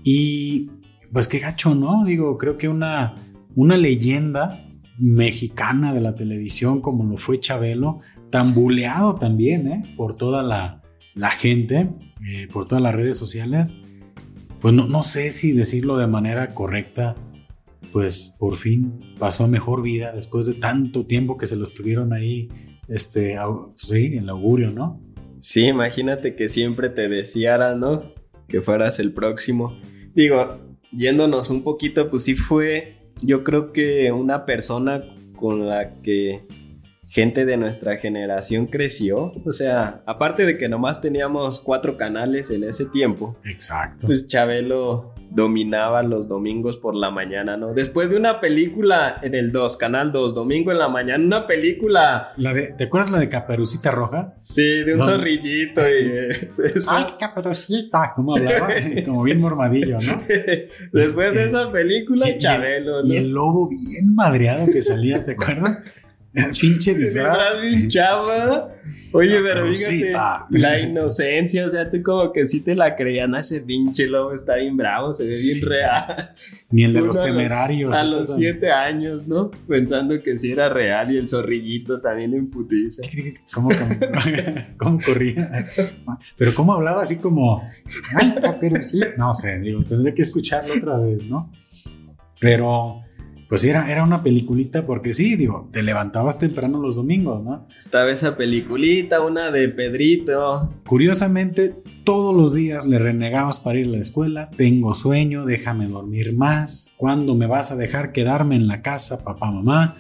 Y 0.03 0.69
pues 1.13 1.29
qué 1.29 1.39
gacho, 1.39 1.77
¿no? 1.77 2.05
Digo, 2.05 2.37
creo 2.39 2.59
que 2.59 2.69
una, 2.69 3.15
una 3.55 3.77
leyenda 3.77 4.66
mexicana 4.99 5.93
de 5.93 6.01
la 6.01 6.15
televisión 6.15 6.81
como 6.81 7.05
lo 7.05 7.19
fue 7.19 7.41
Chabelo, 7.41 8.01
tan 8.31 8.55
buleado 8.55 9.17
también, 9.17 9.67
¿eh? 9.69 9.83
Por 9.97 10.17
toda 10.17 10.43
la, 10.43 10.83
la 11.15 11.31
gente, 11.31 11.91
eh, 12.29 12.49
por 12.53 12.67
todas 12.67 12.83
las 12.83 12.95
redes 12.95 13.17
sociales. 13.19 13.77
Pues 14.61 14.75
no, 14.75 14.87
no 14.89 15.03
sé 15.03 15.31
si 15.31 15.53
decirlo 15.53 15.97
de 15.99 16.07
manera 16.07 16.51
correcta, 16.55 17.15
pues 17.93 18.35
por 18.39 18.57
fin 18.57 19.01
pasó 19.19 19.45
a 19.45 19.49
mejor 19.49 19.83
vida 19.83 20.13
después 20.13 20.47
de 20.47 20.55
tanto 20.55 21.07
tiempo 21.07 21.37
que 21.37 21.47
se 21.47 21.57
lo 21.57 21.65
estuvieron 21.65 22.13
ahí, 22.13 22.49
este, 22.89 23.37
au- 23.37 23.73
sí, 23.77 24.07
en 24.07 24.19
el 24.25 24.29
augurio, 24.31 24.71
¿no? 24.71 25.01
Sí, 25.39 25.67
imagínate 25.67 26.35
que 26.35 26.49
siempre 26.49 26.89
te 26.89 27.09
deseara, 27.09 27.75
¿no? 27.75 28.13
Que 28.49 28.63
fueras 28.63 28.99
el 28.99 29.13
próximo. 29.13 29.79
Digo, 30.15 30.59
yéndonos 30.91 31.51
un 31.51 31.63
poquito, 31.63 32.11
pues 32.11 32.25
sí 32.25 32.35
fue, 32.35 32.96
yo 33.23 33.45
creo 33.45 33.73
que 33.73 34.13
una 34.13 34.45
persona 34.45 35.05
con 35.37 35.69
la 35.69 35.95
que 36.03 36.43
gente 37.09 37.45
de 37.47 37.57
nuestra 37.57 37.97
generación 37.97 38.67
creció. 38.67 39.33
O 39.45 39.53
sea, 39.53 40.03
aparte 40.07 40.45
de 40.45 40.59
que 40.59 40.69
nomás 40.69 41.01
teníamos 41.01 41.61
cuatro 41.61 41.97
canales 41.97 42.51
en 42.51 42.65
ese 42.65 42.85
tiempo. 42.87 43.37
Exacto. 43.45 44.07
Pues 44.07 44.27
Chabelo 44.27 45.15
dominaba 45.31 46.03
los 46.03 46.29
domingos 46.29 46.77
por 46.79 46.95
la 46.95 47.11
mañana, 47.11 47.57
¿no? 47.57 47.75
Después 47.75 48.11
de 48.11 48.17
una 48.17 48.41
película 48.41 49.19
en 49.23 49.35
el 49.35 49.53
2, 49.53 49.77
Canal 49.77 50.11
2, 50.13 50.35
domingo 50.35 50.71
en 50.73 50.79
la 50.79 50.89
mañana, 50.89 51.23
una 51.25 51.47
película... 51.47 52.33
La 52.37 52.55
de, 52.55 52.73
¿Te 52.73 52.85
acuerdas 52.85 53.11
la 53.11 53.19
de 53.19 53.29
Caperucita 53.29 53.91
Roja? 53.91 54.35
Sí, 54.39 54.63
de 54.85 54.93
un 54.95 54.99
¿Dónde? 55.01 55.15
zorrillito 55.15 55.81
y... 55.83 55.85
eh, 55.85 56.29
después- 56.59 56.85
¡Ay, 56.89 57.05
Caperucita! 57.19 58.13
¿Cómo 58.15 58.37
hablaba? 58.37 58.69
Como 59.05 59.23
bien 59.25 59.41
mormadillo, 59.41 59.99
¿no? 60.01 60.23
Después 60.93 61.35
de 61.35 61.45
esa 61.45 61.71
película, 61.71 62.27
Y- 62.29 62.31
y 62.31 62.35
el- 62.35 62.41
Chabelo, 62.41 63.03
¿no? 63.03 63.13
Y 63.13 63.17
el 63.17 63.31
lobo 63.33 63.69
bien 63.69 64.15
madreado 64.15 64.67
que 64.67 64.81
salía, 64.81 65.25
¿te 65.25 65.33
acuerdas? 65.33 65.83
Pinche 66.61 66.95
disfraz. 66.95 67.61
Bien 67.63 67.89
chava. 67.89 68.73
Oye, 69.13 69.41
pero 69.43 69.67
fíjate, 69.73 70.13
Caperucita. 70.13 70.47
la 70.51 70.79
inocencia, 70.79 71.67
o 71.67 71.71
sea, 71.71 71.91
tú 71.91 72.03
como 72.03 72.33
que 72.33 72.47
sí 72.47 72.61
te 72.61 72.75
la 72.75 72.95
creías, 72.95 73.29
no, 73.29 73.37
ese 73.39 73.61
pinche 73.63 74.07
lobo 74.07 74.33
está 74.35 74.57
bien 74.57 74.77
bravo, 74.77 75.13
se 75.15 75.23
ve 75.25 75.31
bien 75.31 75.41
Sí. 75.57 75.61
real. 75.63 76.35
Ni 76.71 76.85
el 76.85 76.93
de 76.93 76.99
Uno 76.99 77.07
los 77.09 77.17
a 77.17 77.25
temerarios. 77.25 77.97
A 77.97 78.03
Esto 78.03 78.11
los 78.21 78.29
tan- 78.29 78.37
siete 78.39 78.71
años, 78.71 79.27
¿no? 79.27 79.51
Pensando 79.67 80.23
que 80.23 80.37
sí 80.37 80.53
era 80.53 80.69
real 80.69 81.11
y 81.13 81.17
el 81.17 81.29
zorrillito 81.29 82.01
también 82.01 82.35
en 82.35 82.51
putiza. 82.51 83.03
¿Cómo, 83.53 83.69
cómo, 83.71 83.91
cómo 84.77 84.99
corría? 85.05 85.67
Pero 86.37 86.53
cómo 86.55 86.75
hablaba 86.75 87.03
así 87.03 87.17
como, 87.19 87.67
ay, 88.17 88.35
caperucita. 88.43 89.15
No 89.17 89.33
sé, 89.33 89.59
digo, 89.61 89.83
tendré 89.85 90.13
que 90.15 90.23
escucharlo 90.23 90.75
otra 90.75 90.99
vez, 90.99 91.25
¿no? 91.27 91.51
Pero, 92.39 93.03
pues 93.49 93.63
era, 93.65 93.91
era 93.91 94.03
una 94.03 94.23
peliculita 94.23 94.87
porque 94.87 95.15
sí, 95.15 95.37
digo, 95.37 95.69
te 95.73 95.83
levantabas 95.83 96.39
temprano 96.39 96.81
los 96.81 96.97
domingos, 96.97 97.45
¿no? 97.45 97.69
Estaba 97.77 98.11
esa 98.11 98.37
peliculita, 98.37 99.21
una 99.21 99.51
de 99.51 99.69
Pedrito. 99.69 100.73
Curiosamente, 100.87 101.77
todos 102.05 102.35
los 102.35 102.53
días 102.55 102.87
le 102.87 102.99
renegabas 102.99 103.61
para 103.61 103.79
ir 103.79 103.87
a 103.87 103.91
la 103.91 103.99
escuela. 103.99 104.51
Tengo 104.57 104.95
sueño, 104.95 105.45
déjame 105.47 105.87
dormir 105.87 106.35
más. 106.35 106.93
¿Cuándo 106.97 107.35
me 107.35 107.47
vas 107.47 107.71
a 107.71 107.77
dejar 107.77 108.13
quedarme 108.13 108.57
en 108.57 108.67
la 108.67 108.83
casa, 108.83 109.23
papá, 109.23 109.51
mamá? 109.51 109.97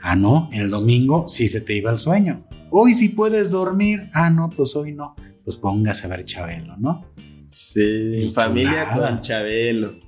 Ah, 0.00 0.14
no, 0.14 0.48
el 0.52 0.70
domingo 0.70 1.26
sí 1.28 1.48
se 1.48 1.60
te 1.60 1.74
iba 1.74 1.90
el 1.90 1.98
sueño. 1.98 2.46
Hoy 2.70 2.94
sí 2.94 3.08
puedes 3.08 3.50
dormir. 3.50 4.10
Ah, 4.14 4.30
no, 4.30 4.50
pues 4.50 4.76
hoy 4.76 4.92
no. 4.92 5.16
Pues 5.44 5.56
póngase 5.56 6.06
a 6.06 6.10
ver 6.10 6.24
Chabelo, 6.24 6.76
¿no? 6.76 7.04
Sí, 7.46 7.80
Qué 8.26 8.30
familia 8.34 8.90
chulada. 8.92 9.10
con 9.10 9.22
Chabelo. 9.22 10.07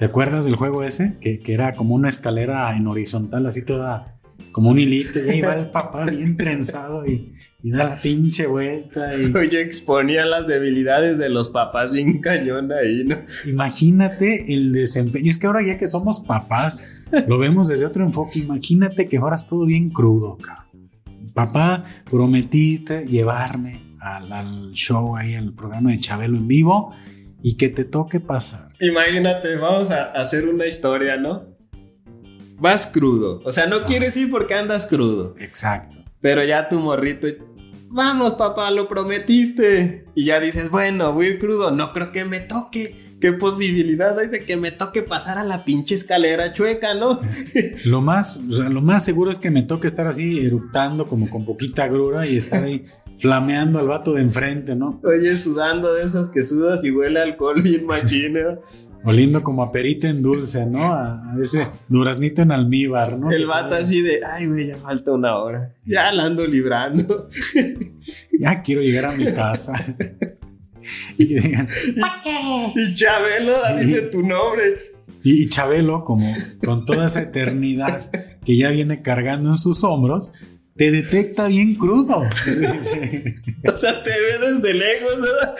¿Te 0.00 0.06
acuerdas 0.06 0.46
del 0.46 0.56
juego 0.56 0.82
ese? 0.82 1.18
Que, 1.20 1.40
que 1.40 1.52
era 1.52 1.74
como 1.74 1.94
una 1.94 2.08
escalera 2.08 2.74
en 2.74 2.86
horizontal, 2.86 3.44
así 3.44 3.66
toda, 3.66 4.18
como 4.50 4.70
un 4.70 4.78
hilito. 4.78 5.18
Y 5.18 5.28
ahí 5.28 5.40
va 5.42 5.54
el 5.54 5.68
papá 5.68 6.06
bien 6.06 6.38
trenzado 6.38 7.04
y, 7.06 7.34
y 7.62 7.70
da 7.70 7.84
la 7.84 7.96
pinche 7.96 8.46
vuelta. 8.46 9.14
Y, 9.14 9.30
Oye, 9.36 9.60
exponía 9.60 10.24
las 10.24 10.46
debilidades 10.46 11.18
de 11.18 11.28
los 11.28 11.50
papás 11.50 11.92
bien 11.92 12.18
cañón 12.22 12.72
ahí, 12.72 13.04
¿no? 13.04 13.16
Imagínate 13.46 14.54
el 14.54 14.72
desempeño. 14.72 15.28
Es 15.28 15.36
que 15.36 15.48
ahora 15.48 15.60
ya 15.66 15.76
que 15.76 15.86
somos 15.86 16.20
papás, 16.20 16.96
lo 17.28 17.36
vemos 17.36 17.68
desde 17.68 17.84
otro 17.84 18.02
enfoque. 18.02 18.38
Imagínate 18.38 19.06
que 19.06 19.20
fueras 19.20 19.46
todo 19.46 19.66
bien 19.66 19.90
crudo, 19.90 20.38
cabrón. 20.38 20.90
Papá, 21.34 21.84
prometiste 22.10 23.04
llevarme 23.04 23.96
al, 24.00 24.32
al 24.32 24.72
show 24.72 25.14
ahí, 25.14 25.34
al 25.34 25.52
programa 25.52 25.90
de 25.90 26.00
Chabelo 26.00 26.38
en 26.38 26.48
vivo 26.48 26.94
y 27.42 27.56
que 27.56 27.68
te 27.68 27.84
toque 27.84 28.20
pasar. 28.20 28.68
Imagínate, 28.80 29.56
vamos 29.56 29.90
a 29.90 30.12
hacer 30.12 30.48
una 30.48 30.66
historia, 30.66 31.16
¿no? 31.16 31.46
Vas 32.58 32.86
crudo. 32.86 33.40
O 33.44 33.52
sea, 33.52 33.66
no 33.66 33.84
quieres 33.84 34.16
ir 34.16 34.30
porque 34.30 34.54
andas 34.54 34.86
crudo. 34.86 35.34
Exacto. 35.38 35.96
Pero 36.20 36.44
ya 36.44 36.68
tu 36.68 36.78
morrito. 36.80 37.26
Vamos, 37.88 38.34
papá, 38.34 38.70
lo 38.70 38.86
prometiste. 38.86 40.04
Y 40.14 40.26
ya 40.26 40.40
dices, 40.40 40.70
bueno, 40.70 41.12
voy 41.12 41.26
a 41.26 41.28
ir 41.30 41.38
crudo. 41.40 41.70
No 41.70 41.92
creo 41.92 42.12
que 42.12 42.24
me 42.24 42.40
toque. 42.40 43.08
¿Qué 43.20 43.32
posibilidad 43.32 44.18
hay 44.18 44.28
de 44.28 44.40
que 44.40 44.56
me 44.56 44.72
toque 44.72 45.02
pasar 45.02 45.36
a 45.36 45.44
la 45.44 45.64
pinche 45.64 45.94
escalera 45.94 46.54
chueca, 46.54 46.94
no? 46.94 47.20
Lo 47.84 48.00
más, 48.00 48.36
o 48.36 48.56
sea, 48.56 48.70
lo 48.70 48.80
más 48.80 49.04
seguro 49.04 49.30
es 49.30 49.38
que 49.38 49.50
me 49.50 49.62
toque 49.62 49.86
estar 49.86 50.06
así 50.06 50.40
eructando 50.44 51.06
como 51.06 51.28
con 51.28 51.44
poquita 51.44 51.86
grura 51.88 52.26
y 52.26 52.38
estar 52.38 52.64
ahí 52.64 52.86
flameando 53.20 53.78
al 53.78 53.86
vato 53.86 54.14
de 54.14 54.22
enfrente, 54.22 54.74
¿no? 54.74 55.00
Oye, 55.04 55.36
sudando 55.36 55.92
de 55.92 56.04
esos 56.04 56.30
que 56.30 56.42
sudas 56.44 56.82
y 56.84 56.90
huele 56.90 57.20
a 57.20 57.24
alcohol 57.24 57.60
bien 57.62 57.84
machina. 57.86 58.58
Oliendo 59.04 59.42
como 59.42 59.62
a 59.62 59.72
perita 59.72 60.08
en 60.08 60.22
dulce, 60.22 60.66
¿no? 60.66 60.92
A, 60.92 61.34
ese 61.40 61.66
duraznito 61.88 62.42
en 62.42 62.52
almíbar, 62.52 63.18
¿no? 63.18 63.30
El 63.30 63.46
vato 63.46 63.74
así 63.74 64.00
de, 64.02 64.20
ay, 64.24 64.46
güey, 64.46 64.68
ya 64.68 64.78
falta 64.78 65.12
una 65.12 65.36
hora. 65.38 65.74
Ya 65.84 66.10
la 66.12 66.24
ando 66.24 66.46
librando. 66.46 67.28
Ya 68.38 68.62
quiero 68.62 68.80
llegar 68.80 69.04
a 69.04 69.12
mi 69.12 69.26
casa. 69.26 69.74
y 71.18 71.28
que 71.28 71.40
digan, 71.40 71.68
Y 72.74 72.94
Chabelo, 72.94 73.52
dice 73.78 74.00
tu 74.02 74.22
nombre. 74.26 74.62
y, 75.22 75.42
y 75.42 75.48
Chabelo, 75.50 76.04
como 76.04 76.34
con 76.64 76.86
toda 76.86 77.06
esa 77.06 77.20
eternidad 77.20 78.10
que 78.44 78.56
ya 78.56 78.70
viene 78.70 79.02
cargando 79.02 79.50
en 79.50 79.58
sus 79.58 79.84
hombros, 79.84 80.32
te 80.76 80.90
detecta 80.90 81.48
bien 81.48 81.74
crudo. 81.74 82.22
O 83.68 83.72
sea, 83.72 84.02
te 84.02 84.10
ve 84.10 84.50
desde 84.52 84.72
lejos, 84.72 85.20
¿verdad? 85.20 85.54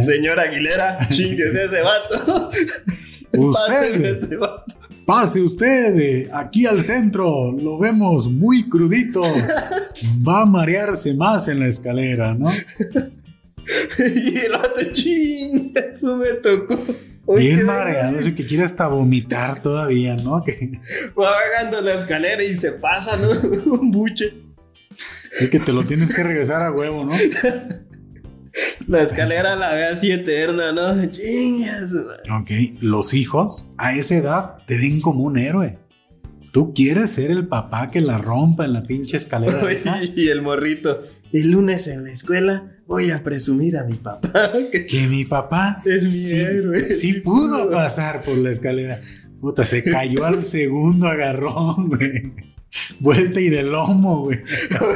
Señor 0.00 0.38
Aguilera, 0.38 0.96
chinguese 1.10 1.64
ese 1.64 1.80
vato. 1.80 2.50
Usted, 3.36 4.04
ese 4.04 4.36
vato. 4.36 4.64
pase 5.04 5.40
usted 5.40 5.98
eh, 5.98 6.30
aquí 6.32 6.66
al 6.66 6.82
centro, 6.82 7.50
lo 7.50 7.78
vemos 7.78 8.30
muy 8.30 8.68
crudito. 8.68 9.22
Va 10.26 10.42
a 10.42 10.46
marearse 10.46 11.14
más 11.14 11.48
en 11.48 11.60
la 11.60 11.66
escalera, 11.66 12.34
¿no? 12.34 12.50
Y 13.98 14.38
el 14.38 14.52
vato, 14.52 14.80
ching, 14.92 15.72
eso 15.74 16.16
me 16.16 16.34
tocó. 16.34 16.78
Oye, 17.26 17.54
Bien 17.54 17.66
mareado, 17.66 18.18
eso 18.18 18.34
que 18.34 18.44
quiere 18.44 18.64
hasta 18.64 18.88
vomitar 18.88 19.62
todavía, 19.62 20.16
¿no? 20.16 20.42
Que, 20.44 20.80
Va 21.18 21.30
bajando 21.30 21.80
la 21.80 21.92
escalera 21.92 22.42
y 22.42 22.56
se 22.56 22.72
pasa, 22.72 23.16
¿no? 23.16 23.30
Un 23.72 23.90
buche. 23.90 24.34
es 25.38 25.48
que 25.48 25.60
te 25.60 25.72
lo 25.72 25.84
tienes 25.84 26.12
que 26.14 26.22
regresar 26.22 26.62
a 26.62 26.72
huevo, 26.72 27.04
¿no? 27.04 27.12
La 28.86 29.02
escalera 29.02 29.56
la 29.56 29.72
ve 29.72 29.84
así 29.86 30.10
eterna, 30.10 30.72
¿no? 30.72 31.06
Chingas. 31.06 31.92
Ok, 32.30 32.50
los 32.80 33.14
hijos 33.14 33.66
a 33.78 33.94
esa 33.94 34.16
edad 34.16 34.56
te 34.66 34.76
ven 34.76 35.00
como 35.00 35.24
un 35.24 35.38
héroe. 35.38 35.78
Tú 36.52 36.74
quieres 36.74 37.10
ser 37.10 37.30
el 37.30 37.48
papá 37.48 37.90
que 37.90 38.02
la 38.02 38.18
rompa 38.18 38.66
en 38.66 38.74
la 38.74 38.82
pinche 38.82 39.16
escalera 39.16 39.60
esa. 39.72 40.00
Y 40.02 40.28
el 40.28 40.42
morrito. 40.42 41.02
El 41.32 41.50
lunes 41.50 41.86
en 41.88 42.04
la 42.04 42.12
escuela 42.12 42.76
voy 42.86 43.10
a 43.10 43.22
presumir 43.22 43.76
a 43.78 43.84
mi 43.84 43.94
papá. 43.94 44.52
que 44.72 44.86
Que 44.86 45.06
mi 45.06 45.24
papá 45.24 45.82
Es 45.84 46.04
mi 46.04 46.12
sí, 46.12 46.34
héroe. 46.40 46.78
sí 46.80 46.94
Sí 46.94 47.12
pudo 47.20 47.70
pasar 47.70 48.22
por 48.22 48.36
la 48.38 48.50
escalera. 48.50 49.00
Puta, 49.40 49.64
se 49.64 49.82
cayó 49.82 50.24
al 50.24 50.44
segundo 50.46 51.06
agarrón, 51.08 51.88
güey. 51.88 52.32
Vuelta 53.00 53.38
y 53.38 53.50
de 53.50 53.62
lomo, 53.64 54.22
güey. 54.22 54.40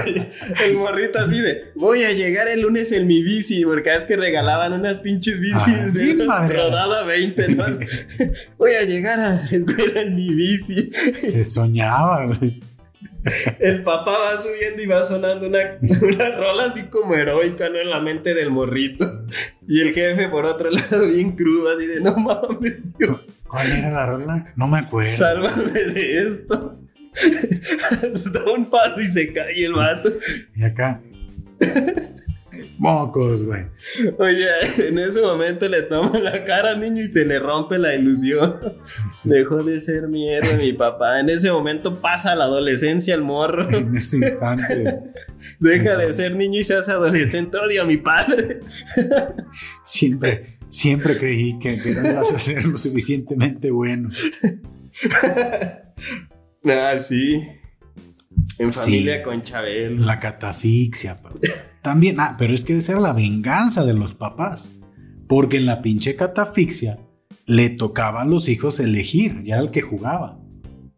Oye, 0.03 0.31
el 0.67 0.77
morrito 0.79 1.19
así 1.19 1.41
de 1.41 1.65
voy 1.75 2.05
a 2.05 2.13
llegar 2.13 2.49
el 2.49 2.63
lunes 2.63 2.91
en 2.93 3.07
mi 3.07 3.23
bici, 3.23 3.65
porque 3.67 3.95
es 3.95 4.05
que 4.07 4.17
regalaban 4.17 4.73
unas 4.73 4.99
pinches 4.99 5.41
bicis 5.41 5.59
Ah, 5.63 5.91
de 5.93 6.15
madreadas. 6.25 6.71
rodada 6.71 7.05
20, 7.05 7.55
¿no? 7.55 7.65
Voy 8.59 8.73
a 8.81 8.85
llegar 8.85 9.21
a 9.21 9.35
la 9.35 9.43
escuela 9.43 10.01
en 10.01 10.15
mi 10.17 10.33
bici. 10.35 10.91
Se 11.19 11.45
soñaba, 11.45 12.25
güey. 12.27 12.63
El 13.59 13.83
papá 13.83 14.13
va 14.13 14.41
subiendo 14.41 14.83
y 14.83 14.87
va 14.87 15.05
sonando 15.05 15.47
una, 15.47 15.59
una 15.81 16.37
rola 16.37 16.65
así 16.65 16.85
como 16.85 17.15
heroica, 17.15 17.69
¿no? 17.69 17.79
En 17.79 17.91
la 17.91 18.01
mente 18.01 18.35
del 18.35 18.51
morrito. 18.51 19.07
Y 19.69 19.81
el 19.81 19.93
jefe, 19.95 20.29
por 20.29 20.47
otro 20.47 20.71
lado, 20.91 21.09
bien 21.11 21.33
crudo, 21.33 21.77
así 21.77 21.87
de 21.87 22.01
no 22.01 22.17
mames, 22.17 22.77
Dios, 22.99 23.31
¿Cuál 23.49 23.71
era 23.73 23.91
la 23.91 24.07
rola? 24.07 24.53
No 24.57 24.69
me 24.69 24.79
acuerdo. 24.79 25.11
sálvame 25.17 25.73
de 25.73 26.29
esto. 26.29 26.79
da 28.33 28.53
un 28.53 28.69
paso 28.69 29.01
y 29.01 29.07
se 29.07 29.33
cae 29.33 29.65
el 29.65 29.73
vato. 29.73 30.11
Y 30.55 30.65
acá. 30.65 31.01
Mocos, 32.79 33.45
güey. 33.45 33.65
Oye, 34.19 34.47
en 34.89 34.99
ese 34.99 35.23
momento 35.23 35.69
le 35.69 35.83
toma 35.83 36.19
la 36.19 36.45
cara 36.45 36.71
al 36.71 36.81
niño 36.81 37.03
y 37.03 37.09
se 37.09 37.25
le 37.25 37.39
rompe 37.39 37.79
la 37.79 37.95
ilusión. 37.95 38.61
Sí, 39.11 39.29
Dejó 39.29 39.63
de 39.63 39.81
ser 39.81 40.09
mi 40.09 40.29
héroe, 40.29 40.57
mi 40.57 40.73
papá. 40.73 41.21
En 41.21 41.29
ese 41.29 41.51
momento 41.51 41.97
pasa 42.01 42.35
la 42.35 42.45
adolescencia 42.45 43.15
el 43.15 43.23
morro. 43.23 43.69
En 43.71 43.95
ese 43.97 44.17
instante. 44.17 45.03
Deja 45.61 45.97
de 45.97 46.15
ser 46.15 46.37
niño 46.37 46.61
y 46.61 46.65
se 46.65 46.75
hace 46.75 46.93
adolescente. 46.93 47.57
Odio 47.59 47.83
a 47.83 47.85
mi 47.85 47.97
padre. 47.97 48.61
Siempre, 49.85 50.59
siempre 50.69 51.17
creí 51.17 51.59
que, 51.59 51.79
que 51.79 51.95
no 51.95 52.11
ibas 52.11 52.33
a 52.33 52.39
ser 52.39 52.65
lo 52.65 52.79
suficientemente 52.79 53.71
bueno. 53.71 54.11
Ah, 56.69 56.99
sí. 56.99 57.43
En 58.59 58.73
Sí. 58.73 58.79
familia 58.81 59.23
con 59.23 59.43
Chabel. 59.43 60.05
La 60.07 60.19
catafixia. 60.19 61.21
También, 61.83 62.19
ah, 62.21 62.37
pero 62.39 62.55
es 62.55 62.65
que 62.65 62.75
esa 62.77 62.93
era 62.93 63.01
la 63.01 63.13
venganza 63.13 63.85
de 63.85 63.93
los 63.95 64.15
papás. 64.15 64.73
Porque 65.29 65.57
en 65.57 65.67
la 65.67 65.83
pinche 65.83 66.17
catafixia 66.17 66.99
le 67.47 67.69
tocaba 67.71 68.23
a 68.23 68.25
los 68.25 68.49
hijos 68.49 68.81
elegir, 68.81 69.43
ya 69.45 69.55
era 69.57 69.63
el 69.65 69.71
que 69.71 69.83
jugaba. 69.83 70.39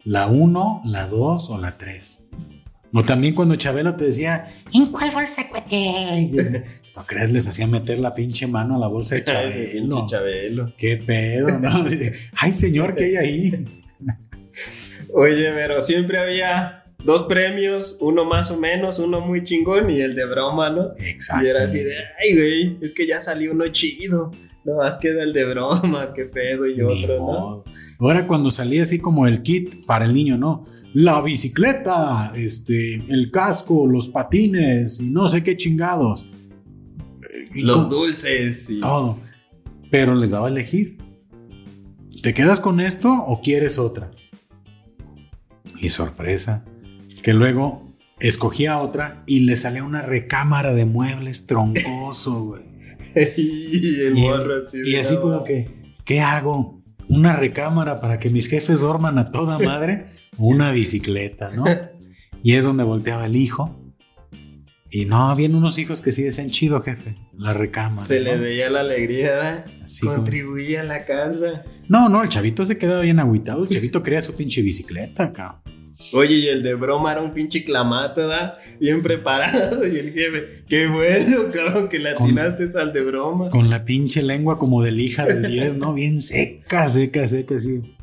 La 0.05 0.27
1, 0.29 0.83
la 0.85 1.07
2 1.07 1.51
o 1.51 1.59
la 1.59 1.77
3. 1.77 2.19
O 2.95 3.05
también 3.05 3.35
cuando 3.35 3.57
Chabelo 3.57 3.97
te 3.97 4.07
decía, 4.07 4.49
¿en 4.73 4.87
cuál 4.87 5.11
bolsa, 5.11 5.47
cuate? 5.49 6.65
¿No 6.97 7.05
crees? 7.05 7.31
Les 7.31 7.47
hacía 7.47 7.67
meter 7.67 7.99
la 7.99 8.15
pinche 8.15 8.47
mano 8.47 8.77
a 8.77 8.79
la 8.79 8.87
bolsa 8.87 9.17
de 9.17 9.25
Chabelo. 9.27 10.07
Chabelo. 10.09 10.73
¿Qué 10.79 10.97
pedo, 10.97 11.59
no? 11.59 11.85
Ay, 12.37 12.53
señor, 12.55 12.95
¿qué 12.95 13.05
hay 13.05 13.17
ahí? 13.17 13.67
Oye, 15.13 15.51
pero 15.55 15.83
siempre 15.83 16.19
había 16.19 16.85
dos 17.05 17.23
premios, 17.23 17.97
uno 18.01 18.25
más 18.25 18.51
o 18.51 18.59
menos, 18.59 18.99
uno 18.99 19.21
muy 19.21 19.45
chingón 19.45 19.91
y 19.91 20.01
el 20.01 20.15
de 20.15 20.27
broma, 20.27 20.71
¿no? 20.71 20.93
Exacto. 20.99 21.45
Y 21.45 21.49
era 21.49 21.65
así 21.65 21.79
de, 21.79 21.95
ay, 21.95 22.35
güey, 22.35 22.79
es 22.81 22.93
que 22.93 23.07
ya 23.07 23.21
salió 23.21 23.53
uno 23.53 23.69
chido. 23.69 24.33
No 24.65 24.77
más 24.77 24.99
queda 24.99 25.23
el 25.23 25.33
de 25.33 25.47
broma, 25.47 26.13
qué 26.15 26.25
pedo 26.25 26.67
y 26.67 26.83
otro, 26.83 27.19
¿no? 27.19 27.65
Ahora 28.01 28.27
cuando 28.27 28.51
salía 28.51 28.83
así 28.83 28.99
como 28.99 29.27
el 29.27 29.43
kit 29.43 29.87
para 29.87 30.05
el 30.05 30.13
niño, 30.13 30.37
¿no? 30.37 30.67
La 30.93 31.23
bicicleta, 31.23 32.33
este, 32.37 32.95
el 33.09 33.31
casco, 33.31 33.87
los 33.87 34.09
patines 34.09 35.01
y 35.01 35.11
no 35.11 35.29
sé 35.29 35.43
qué 35.43 35.57
chingados. 35.57 36.31
los 37.55 37.89
dulces 37.89 38.69
y 38.69 38.81
todo. 38.81 39.19
Pero 39.91 40.15
les 40.15 40.31
daba 40.31 40.49
a 40.49 40.51
elegir. 40.51 40.99
¿Te 42.23 42.35
quedas 42.35 42.61
con 42.61 42.81
esto 42.81 43.11
o 43.11 43.41
quieres 43.41 43.79
otra? 43.79 44.11
Y 45.81 45.89
sorpresa, 45.89 46.65
que 47.23 47.33
luego 47.33 47.97
escogía 48.21 48.79
otra 48.79 49.23
y 49.27 49.41
le 49.41 49.57
salía 49.57 49.85
una 49.85 50.03
recámara 50.03 50.73
de 50.73 50.85
muebles 50.85 51.47
troncoso, 51.47 52.45
güey. 52.45 52.63
y 53.37 54.01
el 54.03 54.15
morro 54.15 54.53
así. 54.67 54.79
Y 54.87 54.97
así 54.97 55.17
como 55.17 55.45
que, 55.45 55.69
¿qué 56.05 56.21
hago? 56.21 56.83
¿Una 57.09 57.35
recámara 57.35 58.01
para 58.01 58.19
que 58.19 58.29
mis 58.29 58.49
jefes 58.49 58.81
duerman 58.81 59.19
a 59.19 59.31
toda 59.31 59.59
madre? 59.59 60.19
una 60.39 60.71
bicicleta, 60.73 61.51
¿no? 61.51 61.65
Y 62.41 62.55
es 62.55 62.65
donde 62.65 62.85
volteaba 62.85 63.27
el 63.27 63.35
hijo. 63.35 63.93
Y 64.91 65.07
no, 65.07 65.29
habían 65.29 65.57
unos 65.57 65.77
hijos 65.77 66.01
que 66.01 66.13
sí 66.13 66.23
decían 66.23 66.51
chido, 66.51 66.81
jefe. 66.83 67.17
La 67.37 67.53
recámara. 67.53 68.07
Se 68.07 68.21
le 68.21 68.37
veía 68.39 68.71
la 68.71 68.81
alegría, 68.81 69.65
Así 69.83 70.07
contribuía 70.07 70.83
a 70.83 70.85
la 70.85 71.05
casa. 71.05 71.65
No, 71.89 72.09
no, 72.09 72.23
el 72.23 72.29
chavito 72.29 72.65
se 72.65 72.79
quedaba 72.79 73.01
bien 73.01 73.19
agüitado. 73.19 73.65
El 73.65 73.69
chavito 73.69 74.05
quería 74.05 74.21
su 74.23 74.37
pinche 74.37 74.63
bicicleta, 74.63 75.33
cabrón. 75.33 75.78
Oye, 76.13 76.35
y 76.35 76.49
el 76.49 76.63
de 76.63 76.75
broma 76.75 77.13
era 77.13 77.21
un 77.21 77.33
pinche 77.33 77.65
clamato, 77.65 78.27
¿da? 78.27 78.57
Bien 78.81 79.03
preparado. 79.03 79.85
Y 79.93 79.97
el 79.97 80.13
jefe, 80.13 80.65
qué 80.69 80.87
bueno, 80.87 81.51
cabrón, 81.53 81.89
que 81.89 81.99
le 81.99 82.11
atinaste 82.11 82.69
al 82.79 82.93
de 82.93 83.03
broma. 83.03 83.51
Con 83.51 83.69
la 83.69 83.85
pinche 83.85 84.23
lengua 84.23 84.59
como 84.59 84.83
de 84.83 84.93
lija 84.93 85.27
de 85.27 85.49
10, 85.49 85.77
¿no? 85.77 85.95
Bien 85.95 86.21
seca, 86.21 86.87
seca, 86.89 87.27
seca, 87.27 87.57
así. 87.57 87.97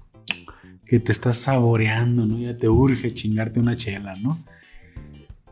Que 0.85 0.99
te 0.99 1.11
estás 1.11 1.37
saboreando, 1.37 2.25
¿no? 2.25 2.39
Ya 2.39 2.57
te 2.57 2.67
urge 2.67 3.13
chingarte 3.13 3.59
una 3.59 3.75
chela, 3.75 4.15
¿no? 4.15 4.43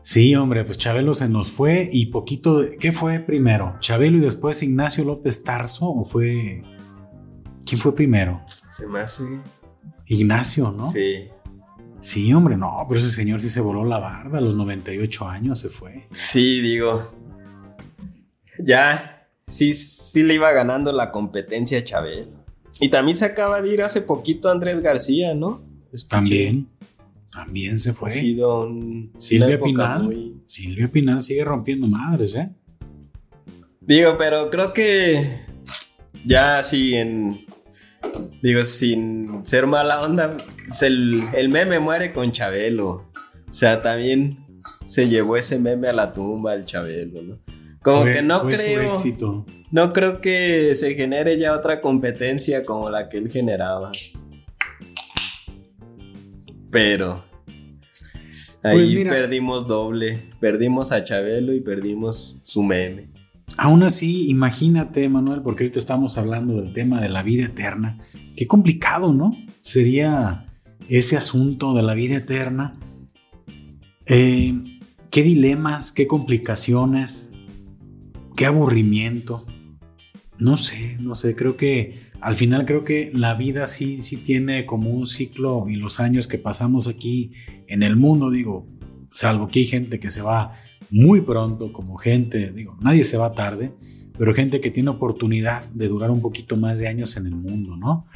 Sí, 0.02 0.34
hombre, 0.34 0.64
pues 0.64 0.76
Chabelo 0.76 1.14
se 1.14 1.30
nos 1.30 1.50
fue 1.50 1.88
y 1.90 2.06
poquito. 2.06 2.62
¿Qué 2.78 2.92
fue 2.92 3.20
primero? 3.20 3.76
¿Chabelo 3.80 4.18
y 4.18 4.20
después 4.20 4.62
Ignacio 4.62 5.02
López 5.02 5.42
Tarso? 5.44 5.88
¿O 5.88 6.04
fue. 6.04 6.62
¿Quién 7.64 7.80
fue 7.80 7.94
primero? 7.94 8.42
Se 8.68 8.86
me 8.86 9.00
hace. 9.00 9.24
Ignacio, 10.06 10.70
¿no? 10.70 10.90
Sí. 10.90 11.28
Sí, 12.04 12.30
hombre, 12.34 12.54
no, 12.58 12.84
pero 12.86 13.00
ese 13.00 13.08
señor 13.08 13.40
sí 13.40 13.48
se 13.48 13.62
voló 13.62 13.82
la 13.82 13.98
barda, 13.98 14.36
a 14.36 14.40
los 14.42 14.54
98 14.54 15.26
años 15.26 15.58
se 15.58 15.70
fue. 15.70 16.06
Sí, 16.12 16.60
digo. 16.60 17.10
Ya, 18.58 19.26
sí, 19.46 19.72
sí 19.72 20.22
le 20.22 20.34
iba 20.34 20.52
ganando 20.52 20.92
la 20.92 21.10
competencia 21.10 21.78
a 21.78 21.84
Chabelo. 21.84 22.44
Y 22.78 22.90
también 22.90 23.16
se 23.16 23.24
acaba 23.24 23.62
de 23.62 23.72
ir 23.72 23.82
hace 23.82 24.02
poquito 24.02 24.50
Andrés 24.50 24.82
García, 24.82 25.34
¿no? 25.34 25.62
También. 26.10 26.68
También 27.32 27.80
se 27.80 27.94
fue. 27.94 28.10
Ha 28.10 28.12
sido 28.12 28.66
un, 28.66 29.14
Silvia 29.16 29.58
Pinal. 29.58 30.34
Silvia 30.44 30.88
Pinal 30.88 31.22
sigue 31.22 31.42
rompiendo 31.42 31.86
madres, 31.86 32.34
¿eh? 32.34 32.50
Digo, 33.80 34.16
pero 34.18 34.50
creo 34.50 34.74
que 34.74 35.40
ya 36.26 36.62
sí 36.62 36.94
en 36.94 37.43
Digo, 38.44 38.62
sin 38.64 39.40
ser 39.46 39.66
mala 39.66 40.02
onda, 40.02 40.28
pues 40.68 40.82
el, 40.82 41.48
meme 41.48 41.78
muere 41.78 42.12
con 42.12 42.30
Chabelo. 42.30 43.10
O 43.48 43.54
sea, 43.54 43.80
también 43.80 44.36
se 44.84 45.08
llevó 45.08 45.38
ese 45.38 45.58
meme 45.58 45.88
a 45.88 45.94
la 45.94 46.12
tumba 46.12 46.52
el 46.52 46.66
Chabelo, 46.66 47.22
¿no? 47.22 47.38
Como 47.80 48.04
que 48.04 48.20
no 48.20 48.42
creo. 48.46 48.92
éxito. 48.92 49.46
No 49.70 49.94
creo 49.94 50.20
que 50.20 50.74
se 50.76 50.94
genere 50.94 51.38
ya 51.38 51.54
otra 51.54 51.80
competencia 51.80 52.62
como 52.64 52.90
la 52.90 53.08
que 53.08 53.16
él 53.16 53.30
generaba. 53.30 53.90
Pero. 56.70 57.24
Ahí 58.62 58.94
pues 58.94 59.08
perdimos 59.08 59.66
doble. 59.66 60.20
Perdimos 60.38 60.92
a 60.92 61.02
Chabelo 61.02 61.54
y 61.54 61.60
perdimos 61.60 62.36
su 62.42 62.62
meme. 62.62 63.13
Aún 63.56 63.82
así, 63.82 64.28
imagínate, 64.28 65.08
Manuel, 65.08 65.42
porque 65.42 65.64
ahorita 65.64 65.78
estamos 65.78 66.18
hablando 66.18 66.60
del 66.60 66.72
tema 66.72 67.00
de 67.00 67.08
la 67.08 67.22
vida 67.22 67.46
eterna. 67.46 67.98
Qué 68.36 68.46
complicado, 68.46 69.12
¿no? 69.12 69.36
Sería 69.60 70.46
ese 70.88 71.16
asunto 71.16 71.74
de 71.74 71.82
la 71.82 71.94
vida 71.94 72.16
eterna. 72.16 72.74
Eh, 74.06 74.54
qué 75.10 75.22
dilemas, 75.22 75.92
qué 75.92 76.06
complicaciones, 76.06 77.32
qué 78.36 78.46
aburrimiento. 78.46 79.46
No 80.38 80.56
sé, 80.56 80.96
no 81.00 81.14
sé, 81.14 81.36
creo 81.36 81.56
que 81.56 82.10
al 82.20 82.36
final 82.36 82.64
creo 82.64 82.84
que 82.84 83.10
la 83.14 83.34
vida 83.34 83.66
sí, 83.66 84.02
sí 84.02 84.16
tiene 84.16 84.66
como 84.66 84.90
un 84.90 85.06
ciclo 85.06 85.66
y 85.68 85.76
los 85.76 86.00
años 86.00 86.26
que 86.26 86.38
pasamos 86.38 86.88
aquí 86.88 87.32
en 87.68 87.82
el 87.82 87.96
mundo, 87.96 88.30
digo, 88.30 88.66
salvo 89.10 89.46
que 89.46 89.60
hay 89.60 89.66
gente 89.66 90.00
que 90.00 90.10
se 90.10 90.22
va 90.22 90.54
muy 90.94 91.22
pronto, 91.22 91.72
como 91.72 91.96
gente, 91.96 92.52
digo, 92.52 92.78
nadie 92.80 93.02
se 93.02 93.16
va 93.16 93.32
tarde, 93.32 93.72
pero 94.16 94.32
gente 94.32 94.60
que 94.60 94.70
tiene 94.70 94.90
oportunidad 94.90 95.68
de 95.70 95.88
durar 95.88 96.08
un 96.12 96.22
poquito 96.22 96.56
más 96.56 96.78
de 96.78 96.86
años 96.86 97.16
en 97.16 97.26
el 97.26 97.34
mundo, 97.34 97.76
¿no? 97.76 98.06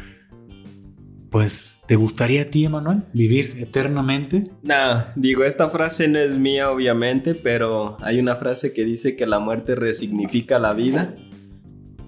Pues, 1.29 1.81
¿te 1.89 1.97
gustaría 1.97 2.43
a 2.43 2.45
ti, 2.45 2.65
Emanuel, 2.65 3.03
vivir 3.13 3.55
eternamente? 3.59 4.53
No, 4.63 5.05
digo, 5.17 5.43
esta 5.43 5.69
frase 5.71 6.07
no 6.07 6.21
es 6.21 6.39
mía, 6.39 6.71
obviamente, 6.71 7.35
pero 7.35 7.97
hay 8.01 8.21
una 8.21 8.37
frase 8.37 8.73
que 8.73 8.85
dice 8.85 9.17
que 9.17 9.27
la 9.27 9.41
muerte 9.41 9.75
resignifica 9.75 10.61
la 10.61 10.73
vida. 10.73 11.17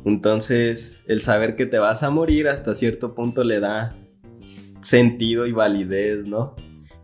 Entonces, 0.04 1.02
el 1.08 1.20
saber 1.20 1.56
que 1.56 1.66
te 1.66 1.80
vas 1.80 2.04
a 2.04 2.10
morir 2.10 2.46
hasta 2.46 2.76
cierto 2.76 3.16
punto 3.16 3.42
le 3.42 3.58
da 3.58 3.98
sentido 4.82 5.48
y 5.48 5.52
validez, 5.52 6.26
¿no? 6.26 6.54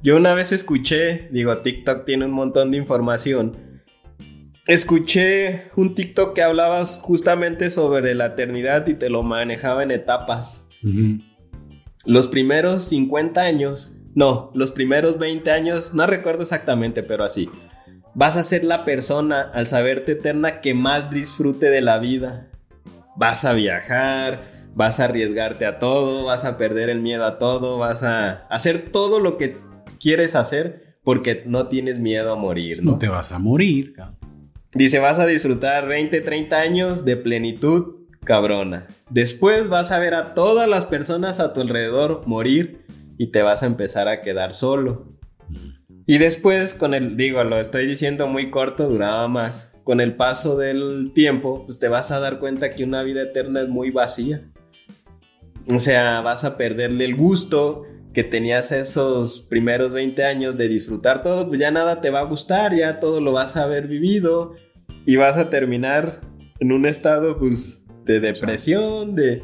Yo 0.06 0.16
una 0.16 0.34
vez 0.34 0.52
escuché, 0.52 1.26
digo, 1.32 1.58
TikTok 1.58 2.04
tiene 2.04 2.26
un 2.26 2.30
montón 2.30 2.70
de 2.70 2.76
información. 2.76 3.82
Escuché 4.68 5.72
un 5.74 5.96
TikTok 5.96 6.32
que 6.32 6.44
hablaba 6.44 6.86
justamente 6.86 7.72
sobre 7.72 8.14
la 8.14 8.26
eternidad 8.26 8.86
y 8.86 8.94
te 8.94 9.10
lo 9.10 9.24
manejaba 9.24 9.82
en 9.82 9.90
etapas. 9.90 10.64
Los 12.04 12.28
primeros 12.28 12.84
50 12.84 13.40
años, 13.40 13.96
no, 14.14 14.52
los 14.54 14.70
primeros 14.70 15.18
20 15.18 15.50
años, 15.50 15.92
no 15.92 16.06
recuerdo 16.06 16.42
exactamente, 16.42 17.02
pero 17.02 17.24
así. 17.24 17.50
Vas 18.14 18.36
a 18.36 18.44
ser 18.44 18.62
la 18.62 18.84
persona 18.84 19.50
al 19.54 19.66
saberte 19.66 20.12
eterna 20.12 20.60
que 20.60 20.72
más 20.72 21.10
disfrute 21.10 21.68
de 21.68 21.80
la 21.80 21.98
vida. 21.98 22.52
Vas 23.16 23.44
a 23.44 23.54
viajar, 23.54 24.70
vas 24.76 25.00
a 25.00 25.06
arriesgarte 25.06 25.66
a 25.66 25.80
todo, 25.80 26.26
vas 26.26 26.44
a 26.44 26.58
perder 26.58 26.90
el 26.90 27.00
miedo 27.00 27.26
a 27.26 27.38
todo, 27.38 27.78
vas 27.78 28.04
a 28.04 28.46
hacer 28.50 28.90
todo 28.92 29.18
lo 29.18 29.36
que 29.36 29.65
quieres 29.98 30.35
hacer 30.35 30.98
porque 31.02 31.44
no 31.47 31.68
tienes 31.68 31.98
miedo 32.01 32.32
a 32.32 32.36
morir, 32.36 32.82
¿no? 32.82 32.93
No 32.93 32.98
te 32.98 33.09
vas 33.09 33.32
a 33.32 33.39
morir, 33.39 33.94
Dice, 34.74 34.98
vas 34.98 35.18
a 35.18 35.24
disfrutar 35.24 35.89
20, 35.89 36.20
30 36.20 36.60
años 36.60 37.05
de 37.06 37.16
plenitud 37.16 37.97
cabrona. 38.24 38.86
Después 39.09 39.68
vas 39.68 39.90
a 39.90 39.98
ver 39.98 40.14
a 40.14 40.35
todas 40.35 40.68
las 40.68 40.85
personas 40.85 41.40
a 41.40 41.55
tu 41.55 41.62
alrededor 41.62 42.24
morir 42.27 42.85
y 43.16 43.28
te 43.28 43.40
vas 43.40 43.62
a 43.62 43.66
empezar 43.66 44.09
a 44.09 44.20
quedar 44.20 44.52
solo. 44.52 45.16
Y 46.06 46.18
después 46.18 46.74
con 46.74 46.93
el, 46.93 47.16
digo, 47.16 47.43
lo 47.44 47.59
estoy 47.59 47.86
diciendo 47.86 48.27
muy 48.27 48.51
corto, 48.51 48.89
duraba 48.89 49.28
más. 49.28 49.73
Con 49.82 50.01
el 50.01 50.16
paso 50.16 50.56
del 50.56 51.12
tiempo, 51.14 51.64
pues 51.64 51.78
te 51.78 51.89
vas 51.89 52.10
a 52.10 52.20
dar 52.20 52.39
cuenta 52.39 52.74
que 52.74 52.85
una 52.85 53.02
vida 53.02 53.23
eterna 53.23 53.62
es 53.62 53.68
muy 53.68 53.90
vacía. 53.90 54.51
O 55.73 55.78
sea, 55.78 56.20
vas 56.20 56.44
a 56.44 56.56
perderle 56.56 57.06
el 57.06 57.16
gusto, 57.16 57.85
que 58.16 58.24
tenías 58.24 58.72
esos 58.72 59.40
primeros 59.40 59.93
20 59.93 60.24
años 60.24 60.56
de 60.56 60.68
disfrutar 60.68 61.22
todo, 61.22 61.47
pues 61.48 61.60
ya 61.60 61.70
nada 61.70 62.01
te 62.01 62.09
va 62.09 62.20
a 62.20 62.24
gustar, 62.24 62.74
ya 62.74 62.98
todo 62.98 63.20
lo 63.20 63.32
vas 63.32 63.59
a 63.59 63.64
haber 63.64 63.88
vivido 63.88 64.55
y 65.05 65.16
vas 65.16 65.36
a 65.36 65.51
terminar 65.51 66.22
en 66.59 66.72
un 66.72 66.86
estado 66.86 67.38
pues 67.38 67.84
de 68.06 68.20
depresión, 68.20 69.14
de, 69.16 69.43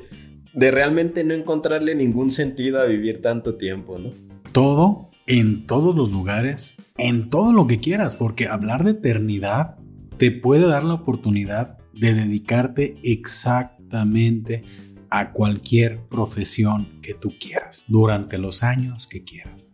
de 0.55 0.70
realmente 0.70 1.23
no 1.23 1.35
encontrarle 1.35 1.94
ningún 1.94 2.31
sentido 2.31 2.81
a 2.81 2.86
vivir 2.86 3.20
tanto 3.20 3.57
tiempo, 3.57 3.99
¿no? 3.99 4.12
Todo, 4.53 5.11
en 5.27 5.66
todos 5.66 5.94
los 5.94 6.11
lugares, 6.11 6.78
en 6.97 7.28
todo 7.28 7.53
lo 7.53 7.66
que 7.66 7.78
quieras, 7.78 8.16
porque 8.16 8.49
hablar 8.49 8.85
de 8.85 8.93
eternidad 8.93 9.77
te 10.16 10.31
puede 10.31 10.66
dar 10.66 10.85
la 10.85 10.94
oportunidad 10.94 11.77
de 11.93 12.15
dedicarte 12.15 12.97
exactamente 13.03 14.65
a 15.14 15.32
cualquier 15.32 16.01
profesión 16.09 16.89
que 17.02 17.12
tú 17.12 17.34
quieras, 17.39 17.84
durante 17.86 18.39
los 18.39 18.62
años 18.62 19.06
que 19.06 19.22
quieras. 19.22 19.68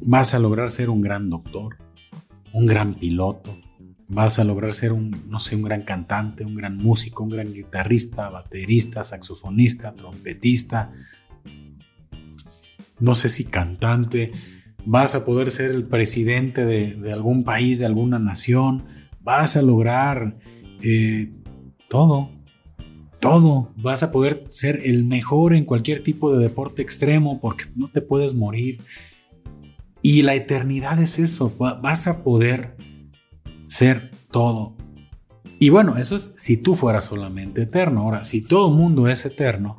Vas 0.00 0.34
a 0.34 0.38
lograr 0.38 0.70
ser 0.70 0.88
un 0.88 1.00
gran 1.00 1.28
doctor, 1.28 1.78
un 2.52 2.64
gran 2.64 2.94
piloto, 2.94 3.58
vas 4.06 4.38
a 4.38 4.44
lograr 4.44 4.72
ser 4.72 4.92
un, 4.92 5.24
no 5.26 5.40
sé, 5.40 5.56
un 5.56 5.62
gran 5.62 5.82
cantante, 5.82 6.44
un 6.44 6.54
gran 6.54 6.76
músico, 6.76 7.24
un 7.24 7.30
gran 7.30 7.52
guitarrista, 7.52 8.28
baterista, 8.28 9.02
saxofonista, 9.02 9.96
trompetista, 9.96 10.92
no 13.00 13.16
sé 13.16 13.28
si 13.28 13.46
cantante, 13.46 14.30
vas 14.84 15.16
a 15.16 15.24
poder 15.24 15.50
ser 15.50 15.72
el 15.72 15.86
presidente 15.86 16.64
de, 16.64 17.12
algún 17.12 17.42
país, 17.42 17.80
de 17.80 17.86
alguna 17.86 18.20
nación, 18.20 18.84
vas 19.22 19.56
a 19.56 19.62
lograr 19.62 20.38
eh, 20.84 21.32
todo, 21.88 22.35
todo, 23.20 23.72
vas 23.76 24.02
a 24.02 24.12
poder 24.12 24.44
ser 24.48 24.80
el 24.84 25.04
mejor 25.04 25.54
en 25.54 25.64
cualquier 25.64 26.02
tipo 26.02 26.32
de 26.32 26.42
deporte 26.42 26.82
extremo 26.82 27.40
porque 27.40 27.64
no 27.74 27.88
te 27.88 28.02
puedes 28.02 28.34
morir. 28.34 28.80
Y 30.02 30.22
la 30.22 30.34
eternidad 30.34 31.00
es 31.00 31.18
eso, 31.18 31.52
vas 31.58 32.06
a 32.06 32.22
poder 32.22 32.76
ser 33.66 34.10
todo. 34.30 34.76
Y 35.58 35.70
bueno, 35.70 35.96
eso 35.96 36.16
es 36.16 36.32
si 36.36 36.58
tú 36.58 36.74
fueras 36.74 37.04
solamente 37.04 37.62
eterno. 37.62 38.02
Ahora, 38.02 38.24
si 38.24 38.42
todo 38.42 38.68
el 38.68 38.74
mundo 38.74 39.08
es 39.08 39.24
eterno, 39.24 39.78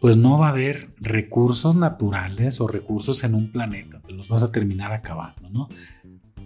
pues 0.00 0.18
no 0.18 0.38
va 0.38 0.48
a 0.48 0.50
haber 0.50 0.92
recursos 1.00 1.76
naturales 1.76 2.60
o 2.60 2.66
recursos 2.66 3.24
en 3.24 3.34
un 3.34 3.50
planeta, 3.50 4.02
te 4.02 4.12
los 4.12 4.28
vas 4.28 4.42
a 4.42 4.52
terminar 4.52 4.92
acabando, 4.92 5.48
¿no? 5.48 5.68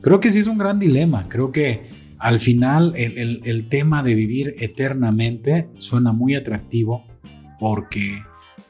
Creo 0.01 0.21
que 0.21 0.31
sí 0.31 0.39
es 0.39 0.47
un 0.47 0.59
gran 0.59 0.79
dilema, 0.79 1.29
creo 1.29 1.51
que 1.51 2.07
al 2.19 2.40
final 2.40 2.95
el, 2.97 3.69
tema 3.69 4.03
de 4.03 4.15
vivir 4.15 4.55
eternamente 4.59 5.70
suena 5.78 6.12
muy 6.12 6.35
atractivo 6.35 7.05
porque 7.61 8.23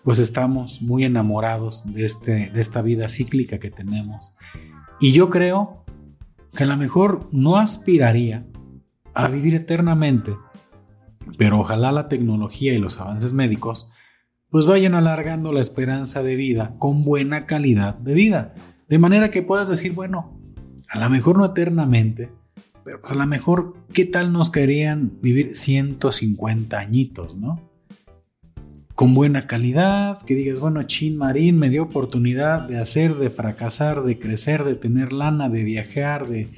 pues 0.03 0.19
estamos 0.19 0.83
muy 0.83 1.05
enamorados 1.05 1.85
de, 1.93 2.05
este, 2.05 2.51
de 2.51 2.61
esta 2.61 2.83
vida 2.83 3.09
cíclica 3.09 3.59
que 3.59 3.71
tenemos. 3.71 4.37
Y 5.01 5.13
yo 5.13 5.31
creo 5.31 5.85
que 6.55 6.65
a 6.65 6.67
lo 6.67 6.77
mejor 6.77 7.29
no 7.33 7.57
aspiraría 7.57 8.47
a 9.15 9.29
vivir 9.29 9.55
eternamente, 9.55 10.37
pero 11.37 11.61
ojalá 11.61 11.93
la 11.93 12.09
tecnología 12.09 12.73
y 12.73 12.79
los 12.79 13.01
avances 13.01 13.33
médicos 13.33 13.91
pues 14.51 14.65
vayan 14.65 14.95
alargando 14.95 15.53
la 15.53 15.61
esperanza 15.61 16.23
de 16.23 16.37
vida 16.37 16.75
con 16.79 17.05
buena 17.05 17.47
calidad 17.47 17.95
de 17.97 18.15
vida. 18.15 18.55
De 18.89 18.99
manera 18.99 19.31
que 19.31 19.43
puedas 19.43 19.69
decir, 19.69 19.93
bueno, 19.93 20.41
a 20.89 20.99
lo 20.99 21.11
mejor 21.11 21.37
no 21.37 21.45
eternamente, 21.45 22.33
pero 22.89 23.03
pues 23.03 23.13
a 23.13 23.17
lo 23.17 23.27
mejor, 23.27 23.75
¿qué 23.93 24.07
tal 24.07 24.33
nos 24.33 24.49
querían 24.49 25.19
vivir 25.21 25.49
150 25.49 26.79
añitos, 26.79 27.37
no? 27.37 27.71
Con 28.95 29.13
buena 29.13 29.47
calidad, 29.47 30.23
que 30.23 30.35
digas, 30.35 30.59
bueno, 30.59 30.83
Chin 30.85 31.19
Marín 31.19 31.59
me 31.59 31.69
dio 31.69 31.83
oportunidad 31.83 32.63
de 32.63 32.79
hacer, 32.79 33.17
de 33.17 33.29
fracasar, 33.29 34.05
de 34.05 34.19
crecer, 34.19 34.65
de 34.65 34.75
tener 34.75 35.13
lana, 35.13 35.51
de 35.51 35.65
viajar, 35.65 36.29
de... 36.29 36.49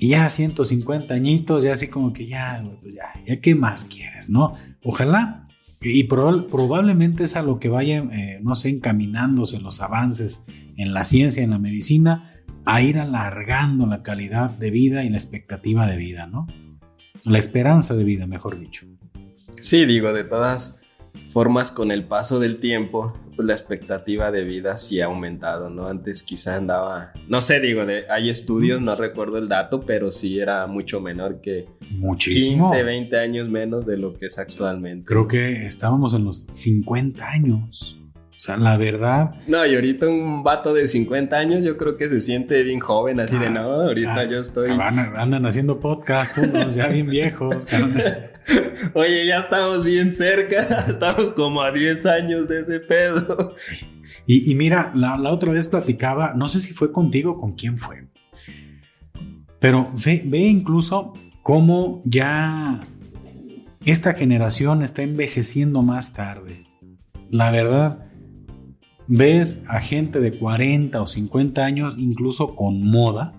Y 0.00 0.08
ya 0.08 0.28
150 0.28 1.14
añitos, 1.14 1.62
ya 1.62 1.70
así 1.70 1.86
como 1.86 2.12
que 2.12 2.26
ya, 2.26 2.68
pues 2.82 2.96
ya, 2.96 3.12
ya 3.24 3.40
qué 3.40 3.54
más 3.54 3.84
quieres, 3.84 4.28
¿no? 4.28 4.56
Ojalá 4.82 5.46
y 5.80 6.04
probablemente 6.04 7.22
es 7.22 7.36
a 7.36 7.42
lo 7.42 7.60
que 7.60 7.68
vayan, 7.68 8.10
eh, 8.10 8.40
no 8.42 8.56
sé, 8.56 8.70
encaminándose 8.70 9.60
los 9.60 9.80
avances 9.80 10.44
en 10.76 10.92
la 10.92 11.04
ciencia, 11.04 11.44
en 11.44 11.50
la 11.50 11.60
medicina, 11.60 12.35
a 12.66 12.82
ir 12.82 12.98
alargando 12.98 13.86
la 13.86 14.02
calidad 14.02 14.50
de 14.50 14.70
vida 14.70 15.04
y 15.04 15.08
la 15.08 15.16
expectativa 15.16 15.86
de 15.86 15.96
vida, 15.96 16.26
¿no? 16.26 16.46
La 17.24 17.38
esperanza 17.38 17.94
de 17.94 18.04
vida, 18.04 18.26
mejor 18.26 18.58
dicho. 18.58 18.86
Sí, 19.50 19.86
digo, 19.86 20.12
de 20.12 20.24
todas 20.24 20.80
formas, 21.32 21.70
con 21.70 21.92
el 21.92 22.04
paso 22.04 22.40
del 22.40 22.58
tiempo, 22.58 23.14
pues 23.36 23.46
la 23.46 23.54
expectativa 23.54 24.30
de 24.30 24.44
vida 24.44 24.76
sí 24.76 25.00
ha 25.00 25.06
aumentado, 25.06 25.70
¿no? 25.70 25.86
Antes 25.86 26.22
quizá 26.22 26.56
andaba, 26.56 27.12
no 27.28 27.40
sé, 27.40 27.60
digo, 27.60 27.86
de, 27.86 28.04
hay 28.10 28.30
estudios, 28.30 28.80
no 28.80 28.94
recuerdo 28.96 29.38
el 29.38 29.48
dato, 29.48 29.80
pero 29.80 30.10
sí 30.10 30.40
era 30.40 30.66
mucho 30.66 31.00
menor 31.00 31.40
que 31.40 31.66
Muchísimo. 31.90 32.70
15, 32.70 32.82
20 32.82 33.18
años 33.18 33.48
menos 33.48 33.86
de 33.86 33.96
lo 33.96 34.14
que 34.14 34.26
es 34.26 34.38
actualmente. 34.38 35.04
Creo 35.04 35.28
que 35.28 35.66
estábamos 35.66 36.14
en 36.14 36.24
los 36.24 36.46
50 36.50 37.28
años. 37.28 38.00
O 38.36 38.40
sea, 38.40 38.58
la 38.58 38.76
verdad. 38.76 39.34
No, 39.46 39.64
y 39.64 39.74
ahorita 39.74 40.08
un 40.08 40.42
vato 40.42 40.74
de 40.74 40.88
50 40.88 41.36
años 41.36 41.64
yo 41.64 41.78
creo 41.78 41.96
que 41.96 42.08
se 42.08 42.20
siente 42.20 42.62
bien 42.64 42.80
joven, 42.80 43.18
así 43.18 43.38
de 43.38 43.46
ah, 43.46 43.50
no, 43.50 43.60
ahorita 43.60 44.14
ah, 44.14 44.24
yo 44.24 44.40
estoy. 44.40 44.70
andan 44.70 45.46
haciendo 45.46 45.80
podcast 45.80 46.36
unos 46.36 46.74
ya 46.74 46.88
bien 46.88 47.06
viejos. 47.06 47.66
Oye, 48.94 49.26
ya 49.26 49.40
estamos 49.40 49.86
bien 49.86 50.12
cerca, 50.12 50.84
estamos 50.88 51.30
como 51.30 51.62
a 51.62 51.72
10 51.72 52.04
años 52.06 52.46
de 52.46 52.60
ese 52.60 52.80
pedo. 52.80 53.54
Y, 54.26 54.54
mira, 54.54 54.92
la, 54.94 55.16
otra 55.30 55.52
vez 55.52 55.68
platicaba, 55.68 56.34
no 56.34 56.48
sé 56.48 56.60
si 56.60 56.74
fue 56.74 56.92
contigo 56.92 57.32
o 57.32 57.40
con 57.40 57.52
quién 57.52 57.78
fue, 57.78 58.08
pero 59.60 59.88
ve, 60.04 60.22
ve 60.26 60.40
incluso 60.40 61.14
cómo 61.42 62.02
ya 62.04 62.80
esta 63.84 64.14
generación 64.14 64.82
está 64.82 65.02
envejeciendo 65.02 65.82
más 65.82 66.12
tarde. 66.12 66.66
La 67.30 67.50
verdad, 67.50 68.05
ves 69.08 69.64
a 69.68 69.80
gente 69.80 70.20
de 70.20 70.38
40 70.38 71.00
o 71.00 71.06
50 71.06 71.64
años, 71.64 71.94
incluso 71.98 72.54
con 72.54 72.82
moda, 72.82 73.34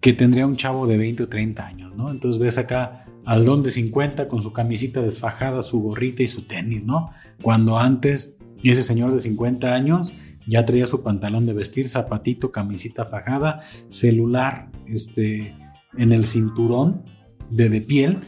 que 0.00 0.12
tendría 0.12 0.46
un 0.46 0.56
chavo 0.56 0.86
de 0.86 0.96
20 0.96 1.24
o 1.24 1.28
30 1.28 1.66
años, 1.66 1.96
¿no? 1.96 2.10
Entonces 2.10 2.40
ves 2.40 2.58
acá 2.58 3.04
al 3.24 3.44
don 3.44 3.62
de 3.62 3.70
50 3.70 4.28
con 4.28 4.40
su 4.40 4.52
camisita 4.52 5.02
desfajada, 5.02 5.62
su 5.62 5.82
gorrita 5.82 6.22
y 6.22 6.28
su 6.28 6.42
tenis, 6.42 6.84
¿no? 6.84 7.10
Cuando 7.42 7.78
antes 7.78 8.38
ese 8.62 8.82
señor 8.82 9.12
de 9.12 9.20
50 9.20 9.74
años 9.74 10.12
ya 10.46 10.64
traía 10.64 10.86
su 10.86 11.02
pantalón 11.02 11.44
de 11.46 11.52
vestir, 11.52 11.88
zapatito, 11.88 12.52
camisita 12.52 13.06
fajada, 13.06 13.60
celular, 13.90 14.70
este, 14.86 15.54
en 15.96 16.12
el 16.12 16.24
cinturón 16.24 17.04
de, 17.50 17.68
de 17.68 17.80
piel 17.82 18.20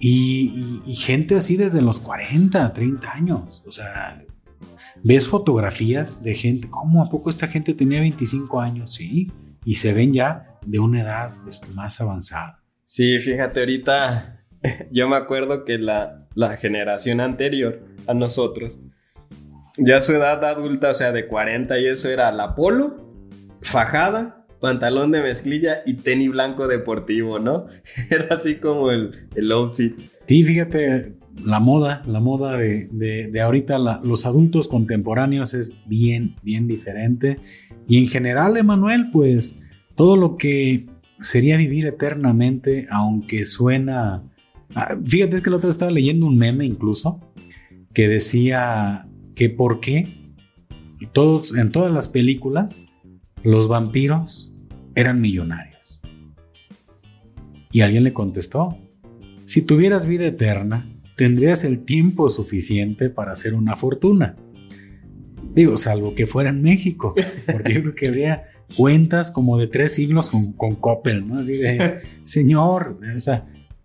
y, 0.00 0.80
y, 0.86 0.94
gente 0.94 1.36
así 1.36 1.56
desde 1.56 1.82
los 1.82 2.00
40, 2.00 2.72
30 2.72 3.12
años. 3.12 3.62
O 3.66 3.70
sea, 3.70 4.24
ves 5.02 5.26
fotografías 5.26 6.22
de 6.22 6.34
gente, 6.34 6.68
¿cómo 6.70 7.02
a 7.02 7.10
poco 7.10 7.30
esta 7.30 7.46
gente 7.46 7.74
tenía 7.74 8.00
25 8.00 8.60
años? 8.60 8.94
Sí, 8.94 9.30
y 9.64 9.76
se 9.76 9.94
ven 9.94 10.12
ya 10.12 10.58
de 10.66 10.78
una 10.78 11.02
edad 11.02 11.32
este, 11.48 11.68
más 11.74 12.00
avanzada. 12.00 12.62
Sí, 12.84 13.18
fíjate, 13.18 13.60
ahorita 13.60 14.44
yo 14.90 15.08
me 15.08 15.16
acuerdo 15.16 15.64
que 15.64 15.78
la, 15.78 16.28
la 16.34 16.56
generación 16.56 17.20
anterior 17.20 17.84
a 18.06 18.14
nosotros, 18.14 18.78
ya 19.76 20.02
su 20.02 20.12
edad 20.12 20.44
adulta, 20.44 20.90
o 20.90 20.94
sea, 20.94 21.12
de 21.12 21.26
40 21.26 21.78
y 21.78 21.86
eso 21.86 22.08
era 22.08 22.30
la 22.32 22.54
polo, 22.54 23.14
fajada, 23.62 24.46
pantalón 24.60 25.10
de 25.10 25.22
mezclilla 25.22 25.82
y 25.86 25.94
tenis 25.94 26.30
blanco 26.30 26.68
deportivo, 26.68 27.38
¿no? 27.38 27.66
Era 28.10 28.34
así 28.34 28.56
como 28.56 28.90
el, 28.90 29.28
el 29.34 29.50
outfit. 29.52 29.98
Sí, 30.26 30.44
fíjate, 30.44 31.16
la 31.44 31.60
moda, 31.60 32.02
la 32.06 32.20
moda 32.20 32.56
de, 32.56 33.40
ahorita, 33.40 33.78
los 34.02 34.26
adultos 34.26 34.68
contemporáneos 34.68 35.54
es 35.54 35.74
bien, 35.86 36.36
bien 36.42 36.66
diferente. 36.66 37.38
Y 37.86 37.98
en 37.98 38.08
general, 38.08 38.56
Emanuel, 38.56 39.10
pues 39.10 39.60
todo 39.96 40.16
lo 40.16 40.36
que 40.36 40.86
sería 41.18 41.56
vivir 41.56 41.86
eternamente, 41.86 42.86
aunque 42.90 43.44
suena... 43.46 44.24
Ah, 44.74 44.96
fíjate, 45.04 45.36
es 45.36 45.42
que 45.42 45.50
la 45.50 45.56
otra 45.56 45.70
estaba 45.70 45.90
leyendo 45.90 46.26
un 46.26 46.38
meme 46.38 46.64
incluso 46.64 47.20
que 47.92 48.08
decía 48.08 49.08
que 49.34 49.50
por 49.50 49.80
qué 49.80 50.34
todos, 51.12 51.56
en 51.56 51.72
todas 51.72 51.92
las 51.92 52.08
películas 52.08 52.82
los 53.42 53.68
vampiros 53.68 54.54
eran 54.94 55.20
millonarios. 55.20 56.00
Y 57.72 57.80
alguien 57.80 58.04
le 58.04 58.12
contestó, 58.12 58.76
si 59.46 59.62
tuvieras 59.62 60.06
vida 60.06 60.26
eterna, 60.26 60.89
tendrías 61.20 61.64
el 61.64 61.80
tiempo 61.80 62.30
suficiente 62.30 63.10
para 63.10 63.32
hacer 63.32 63.52
una 63.52 63.76
fortuna. 63.76 64.36
Digo, 65.54 65.76
salvo 65.76 66.14
que 66.14 66.26
fuera 66.26 66.48
en 66.48 66.62
México, 66.62 67.14
porque 67.52 67.74
yo 67.74 67.82
creo 67.82 67.94
que 67.94 68.08
habría 68.08 68.44
cuentas 68.74 69.30
como 69.30 69.58
de 69.58 69.66
tres 69.66 69.92
siglos 69.92 70.30
con, 70.30 70.54
con 70.54 70.76
Coppel, 70.76 71.28
¿no? 71.28 71.38
Así 71.38 71.58
de, 71.58 72.00
señor, 72.22 72.98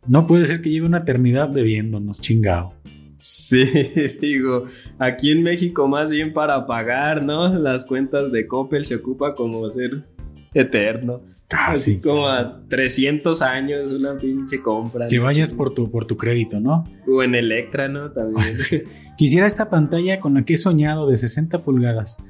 no 0.08 0.28
puede 0.28 0.46
ser 0.46 0.62
que 0.62 0.70
lleve 0.70 0.86
una 0.86 1.00
eternidad 1.00 1.52
bebiéndonos, 1.52 2.22
chingado. 2.22 2.74
Sí, 3.18 3.66
digo, 4.22 4.68
aquí 4.98 5.34
en 5.34 5.44
México 5.44 5.90
más 5.90 6.12
bien 6.12 6.32
para 6.32 6.66
pagar, 6.66 7.22
¿no? 7.22 7.54
Las 7.54 7.84
cuentas 7.84 8.32
de 8.32 8.48
Coppel 8.48 8.86
se 8.86 8.96
ocupa 8.96 9.36
como 9.36 9.70
ser 9.70 10.06
eterno. 10.54 11.22
Casi. 11.48 12.00
como 12.00 12.28
a 12.28 12.62
300 12.68 13.42
años 13.42 13.88
una 13.90 14.18
pinche 14.18 14.62
compra. 14.62 15.08
Que 15.08 15.20
vayas 15.20 15.54
por 15.54 15.74
tu, 15.74 15.92
por 15.92 16.06
tu 16.06 16.18
crédito, 16.18 16.60
¿no? 16.60 16.84
O 17.08 17.24
en 17.24 17.36
Electra, 17.36 17.88
¿no? 17.88 18.12
También. 18.12 18.58
Quisiera 19.18 19.48
esta 19.48 19.70
pantalla 19.70 20.20
con 20.20 20.34
la 20.34 20.44
que 20.44 20.56
he 20.56 20.58
soñado 20.58 21.08
de 21.08 21.18
60 21.18 21.64
pulgadas. 21.64 22.24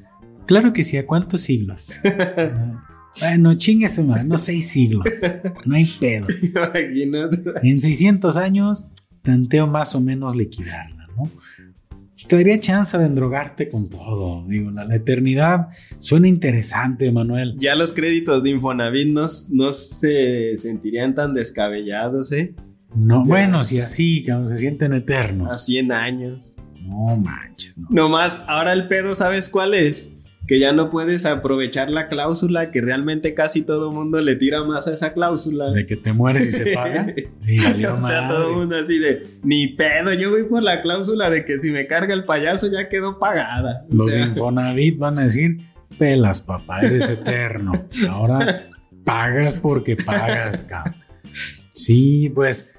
Claro 0.46 0.74
que 0.74 0.84
sí, 0.84 0.98
¿a 0.98 1.06
cuántos 1.06 1.42
siglos? 1.42 1.94
Ah, 3.22 3.30
bueno, 3.30 3.54
chingue 3.54 3.88
su 3.88 4.04
no 4.04 4.38
seis 4.38 4.72
siglos. 4.72 5.06
No 5.66 5.76
hay 5.76 5.86
pedo. 5.86 6.28
Imagínate. 6.42 7.38
En 7.64 7.80
600 7.80 8.36
años, 8.36 8.88
planteo 9.22 9.68
más 9.68 9.96
o 9.96 10.02
menos 10.02 10.36
liquidarla, 10.36 11.08
¿no? 11.16 11.32
Te 12.28 12.38
daría 12.38 12.60
chance 12.60 12.98
de 12.98 13.06
endrogarte 13.06 13.70
con 13.70 13.90
todo. 13.90 14.46
Digo, 14.48 14.72
la, 14.72 14.86
la 14.86 14.96
eternidad 14.96 15.68
suena 16.00 16.28
interesante, 16.28 17.12
Manuel. 17.12 17.56
Ya 17.60 17.76
los 17.76 17.94
créditos 17.94 18.42
de 18.44 18.52
Infonavit 18.52 19.10
no, 19.10 19.28
no 19.52 19.74
se 19.74 20.56
sentirían 20.58 21.14
tan 21.14 21.34
descabellados, 21.34 22.32
¿eh? 22.32 22.56
No, 22.96 23.26
bueno, 23.26 23.64
si 23.64 23.82
así, 23.82 24.26
se 24.48 24.58
sienten 24.58 24.94
eternos. 24.94 25.52
A 25.52 25.58
100 25.58 25.92
años. 25.92 26.56
No 26.82 27.18
manches, 27.18 27.78
no. 27.78 27.88
Nomás, 27.90 28.46
ahora 28.48 28.72
el 28.72 28.88
pedo, 28.88 29.16
¿sabes 29.16 29.50
cuál 29.50 29.74
es? 29.74 30.15
Que 30.47 30.59
ya 30.59 30.73
no 30.73 30.91
puedes 30.91 31.26
aprovechar 31.26 31.89
la 31.89 32.07
cláusula, 32.07 32.69
que 32.72 32.81
realmente 32.81 33.34
casi 33.34 33.63
todo 33.63 33.91
mundo 33.91 34.22
le 34.22 34.35
tira 34.35 34.63
más 34.63 34.88
a 34.88 34.93
esa 34.93 35.13
cláusula. 35.13 35.72
De 35.72 35.85
que 35.85 35.95
te 35.95 36.13
mueres 36.13 36.47
y 36.47 36.51
se 36.51 36.72
paga. 36.76 37.13
Y 37.45 37.85
o 37.85 37.97
sea, 37.97 38.27
todo 38.27 38.51
el 38.51 38.55
mundo 38.57 38.76
así 38.76 38.99
de, 38.99 39.27
ni 39.43 39.67
pedo, 39.67 40.13
yo 40.13 40.30
voy 40.30 40.43
por 40.43 40.61
la 40.61 40.81
cláusula 40.81 41.30
de 41.30 41.45
que 41.45 41.57
si 41.59 41.72
me 41.72 41.88
carga 41.88 42.13
el 42.13 42.26
payaso 42.26 42.72
ya 42.72 42.89
quedó 42.89 43.17
pagada. 43.17 43.85
O 43.89 43.95
Los 43.95 44.11
sea, 44.11 44.26
Infonavit 44.26 44.97
van 44.99 45.17
a 45.17 45.23
decir, 45.23 45.57
pelas, 45.97 46.41
papá, 46.41 46.81
eres 46.81 47.09
eterno. 47.09 47.72
Ahora 48.09 48.67
pagas 49.03 49.57
porque 49.57 49.95
pagas, 49.95 50.65
cabrón. 50.65 50.95
Sí, 51.73 52.31
pues, 52.34 52.73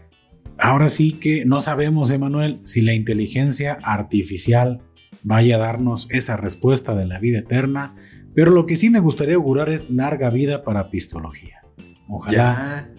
ahora 0.58 0.88
sí 0.88 1.12
que 1.12 1.44
no 1.44 1.60
sabemos, 1.60 2.10
Emanuel, 2.10 2.60
si 2.64 2.80
la 2.80 2.94
inteligencia 2.94 3.78
artificial 3.82 4.80
vaya 5.28 5.56
a 5.56 5.58
darnos 5.58 6.08
esa 6.12 6.36
respuesta 6.36 6.94
de 6.94 7.04
la 7.04 7.18
vida 7.18 7.40
eterna, 7.40 7.96
pero 8.32 8.52
lo 8.52 8.64
que 8.64 8.76
sí 8.76 8.90
me 8.90 9.00
gustaría 9.00 9.34
augurar 9.34 9.68
es 9.70 9.90
larga 9.90 10.30
vida 10.30 10.62
para 10.62 10.88
pistología. 10.88 11.62
Ojalá. 12.08 12.36
ya, 12.36 12.90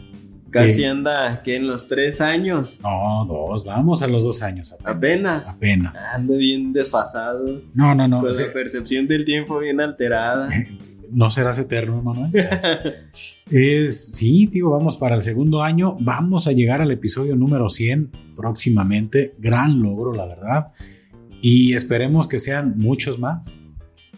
casi 0.49 0.83
anda, 0.83 1.41
que 1.41 1.55
en 1.55 1.67
los 1.67 1.87
tres 1.87 2.19
años, 2.19 2.81
No, 2.83 3.23
dos, 3.25 3.63
vamos 3.63 4.03
a 4.03 4.07
los 4.07 4.23
dos 4.25 4.41
años. 4.41 4.75
apenas, 4.83 5.49
Apenas. 5.51 6.01
ando 6.13 6.35
bien 6.35 6.73
desfasado, 6.73 7.61
No, 7.73 7.95
no, 7.95 8.07
no. 8.09 8.19
con 8.19 8.31
se- 8.33 8.47
la 8.47 8.53
percepción 8.53 9.07
del 9.07 9.23
tiempo 9.23 9.59
bien 9.59 9.79
alterada. 9.79 10.49
no 11.11 11.29
serás 11.29 11.57
eterno, 11.59 12.01
Manuel. 12.01 12.31
Es, 13.49 14.13
sí, 14.15 14.47
tío, 14.47 14.71
vamos 14.71 14.97
para 14.97 15.15
el 15.15 15.23
segundo 15.23 15.63
año. 15.63 15.95
Vamos 16.01 16.47
a 16.47 16.51
llegar 16.51 16.81
al 16.81 16.91
episodio 16.91 17.37
número 17.37 17.69
100 17.69 18.11
próximamente. 18.35 19.33
Gran 19.39 19.81
logro, 19.81 20.13
la 20.13 20.25
verdad. 20.25 20.67
Y 21.41 21.73
esperemos 21.73 22.27
que 22.27 22.39
sean 22.39 22.73
muchos 22.77 23.19
más. 23.19 23.59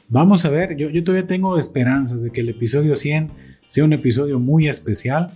Vamos 0.08 0.46
a 0.46 0.50
ver, 0.50 0.76
yo, 0.76 0.90
yo 0.90 1.04
todavía 1.04 1.28
tengo 1.28 1.58
esperanzas 1.58 2.24
de 2.24 2.32
que 2.32 2.42
el 2.42 2.50
episodio 2.50 2.96
100 2.96 3.32
sea 3.68 3.84
un 3.84 3.94
episodio 3.94 4.40
muy 4.40 4.68
especial 4.68 5.30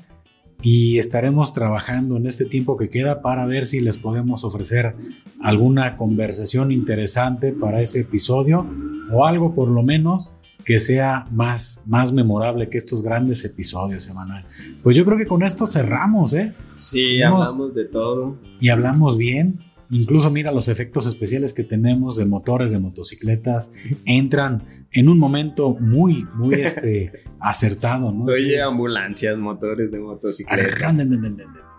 y 0.64 0.98
estaremos 0.98 1.54
trabajando 1.54 2.18
en 2.18 2.26
este 2.26 2.46
tiempo 2.46 2.78
que 2.78 2.90
queda 2.90 3.22
para 3.22 3.46
ver 3.46 3.66
si 3.66 3.82
les 3.82 3.98
podemos 3.98 4.44
ofrecer 4.44 4.96
alguna 5.42 5.98
conversación 5.98 6.72
interesante 6.72 7.52
para 7.52 7.82
ese 7.82 8.00
episodio 8.02 8.66
o 9.12 9.26
algo 9.26 9.54
por 9.54 9.70
lo 9.70 9.84
menos 9.84 10.34
que 10.66 10.80
sea 10.80 11.28
más, 11.32 11.84
más 11.86 12.14
memorable 12.14 12.70
que 12.70 12.78
estos 12.78 13.04
grandes 13.04 13.44
episodios, 13.44 14.10
Emanuel. 14.10 14.46
Pues 14.82 14.96
yo 14.96 15.04
creo 15.04 15.18
que 15.18 15.28
con 15.28 15.44
esto 15.44 15.68
cerramos, 15.68 16.34
¿eh? 16.34 16.54
Sí, 16.76 17.20
Vamos. 17.20 17.50
hablamos 17.50 17.76
de 17.76 17.86
todo. 17.86 18.38
Y 18.62 18.70
hablamos 18.70 19.18
bien. 19.18 19.60
Incluso 19.90 20.32
mira 20.32 20.52
los 20.52 20.68
efectos 20.68 21.06
especiales 21.06 21.54
que 21.54 21.64
tenemos 21.64 22.16
de 22.18 22.26
motores 22.26 22.72
de 22.72 22.80
motocicletas. 22.80 23.72
Entran 24.06 24.86
en 24.92 25.10
un 25.10 25.18
momento 25.20 25.76
muy, 25.80 26.26
muy 26.36 26.56
este, 26.56 27.12
acertado, 27.40 28.12
¿no? 28.12 28.26
Oye, 28.26 28.36
Sí. 28.36 28.56
ambulancias, 28.58 29.38
motores 29.38 29.92
de 29.92 30.00
motocicleta. 30.00 30.64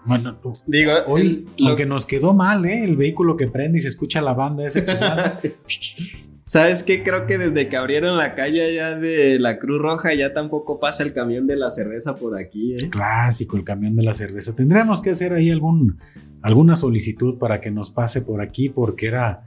Bueno, 0.07 0.37
tú- 0.37 0.53
Digo, 0.67 0.93
Hoy, 1.07 1.21
el- 1.23 1.47
lo- 1.59 1.69
aunque 1.69 1.87
nos 1.87 2.05
quedó 2.07 2.35
mal, 2.35 2.65
¿eh? 2.67 2.85
El 2.85 2.97
vehículo 2.97 3.37
que 3.37 3.47
prende 3.49 3.79
y 3.79 3.81
se 3.81 3.89
escucha 3.89 4.21
la 4.21 4.35
banda 4.35 4.67
chingada. 4.69 5.41
¿Sabes 6.47 6.83
qué? 6.83 7.03
Creo 7.03 7.27
que 7.27 7.39
desde 7.39 7.69
que 7.71 7.77
abrieron 7.77 8.19
la 8.19 8.35
calle 8.35 8.63
allá 8.67 8.97
de 8.97 9.39
la 9.39 9.59
Cruz 9.59 9.81
Roja 9.81 10.13
ya 10.13 10.35
tampoco 10.35 10.79
pasa 10.79 11.03
el 11.03 11.15
camión 11.15 11.47
de 11.47 11.57
la 11.57 11.71
cerveza 11.71 12.17
por 12.17 12.39
aquí, 12.39 12.75
¿eh? 12.75 12.91
Clásico, 12.91 13.57
el 13.57 13.65
camión 13.65 13.97
de 13.97 14.03
la 14.03 14.13
cerveza. 14.13 14.55
Tendríamos 14.55 15.01
que 15.01 15.09
hacer 15.09 15.33
ahí 15.33 15.51
algún, 15.51 15.99
alguna 16.43 16.77
solicitud 16.77 17.39
para 17.39 17.63
que 17.63 17.71
nos 17.71 17.91
pase 17.91 18.21
por 18.21 18.43
aquí 18.43 18.69
porque 18.69 19.07
era 19.07 19.47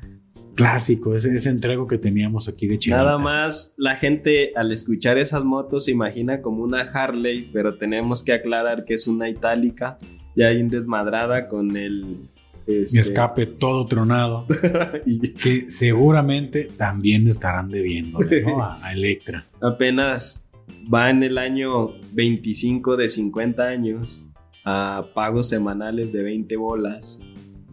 clásico 0.55 1.13
ese, 1.13 1.35
ese 1.35 1.49
entrego 1.49 1.85
que 1.85 1.99
teníamos 1.99 2.49
aquí 2.49 2.65
de 2.65 2.79
Chile. 2.79 2.95
Nada 2.95 3.19
más 3.19 3.75
la 3.77 3.95
gente 3.95 4.53
al 4.55 4.71
escuchar 4.71 5.19
esas 5.19 5.43
motos 5.43 5.85
se 5.85 5.91
imagina 5.91 6.41
como 6.41 6.63
una 6.63 6.81
Harley, 6.81 7.51
pero 7.53 7.77
tenemos 7.77 8.23
que 8.23 8.33
aclarar 8.33 8.85
que 8.85 8.95
es 8.95 9.05
una 9.05 9.29
itálica, 9.29 9.99
ya 10.35 10.49
bien 10.49 10.69
desmadrada 10.69 11.47
con 11.47 11.77
el 11.77 12.27
este, 12.67 12.99
Escape 12.99 13.45
todo 13.45 13.87
tronado, 13.87 14.45
y 15.05 15.33
que 15.33 15.61
seguramente 15.69 16.65
también 16.65 17.27
estarán 17.27 17.69
debiéndole 17.69 18.41
¿no? 18.43 18.61
a, 18.61 18.85
a 18.85 18.93
Electra. 18.93 19.45
apenas 19.61 20.47
va 20.93 21.09
en 21.09 21.23
el 21.23 21.37
año 21.37 21.91
25 22.13 22.97
de 22.97 23.09
50 23.09 23.63
años 23.63 24.27
a 24.65 25.07
pagos 25.13 25.49
semanales 25.49 26.11
de 26.11 26.23
20 26.23 26.57
bolas. 26.57 27.21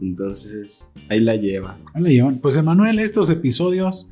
Entonces, 0.00 0.90
ahí 1.08 1.20
la 1.20 1.36
lleva. 1.36 1.78
Ahí 1.92 2.02
la 2.02 2.08
llevan. 2.08 2.38
Pues 2.38 2.56
Emanuel, 2.56 2.98
estos 2.98 3.30
episodios 3.30 4.10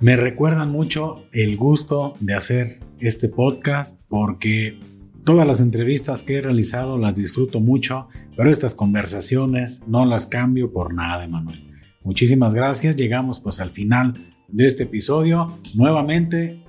me 0.00 0.16
recuerdan 0.16 0.70
mucho 0.70 1.24
el 1.32 1.56
gusto 1.56 2.16
de 2.20 2.34
hacer 2.34 2.80
este 2.98 3.28
podcast 3.28 4.02
porque 4.08 4.78
todas 5.24 5.46
las 5.46 5.60
entrevistas 5.60 6.22
que 6.22 6.34
he 6.34 6.40
realizado 6.40 6.98
las 6.98 7.14
disfruto 7.14 7.60
mucho, 7.60 8.08
pero 8.36 8.50
estas 8.50 8.74
conversaciones 8.74 9.88
no 9.88 10.04
las 10.04 10.26
cambio 10.26 10.72
por 10.72 10.92
nada, 10.92 11.24
Emanuel. 11.24 11.72
Muchísimas 12.02 12.54
gracias. 12.54 12.94
Llegamos 12.94 13.40
pues 13.40 13.58
al 13.58 13.70
final 13.70 14.14
de 14.48 14.66
este 14.66 14.84
episodio. 14.84 15.58
Nuevamente, 15.74 16.62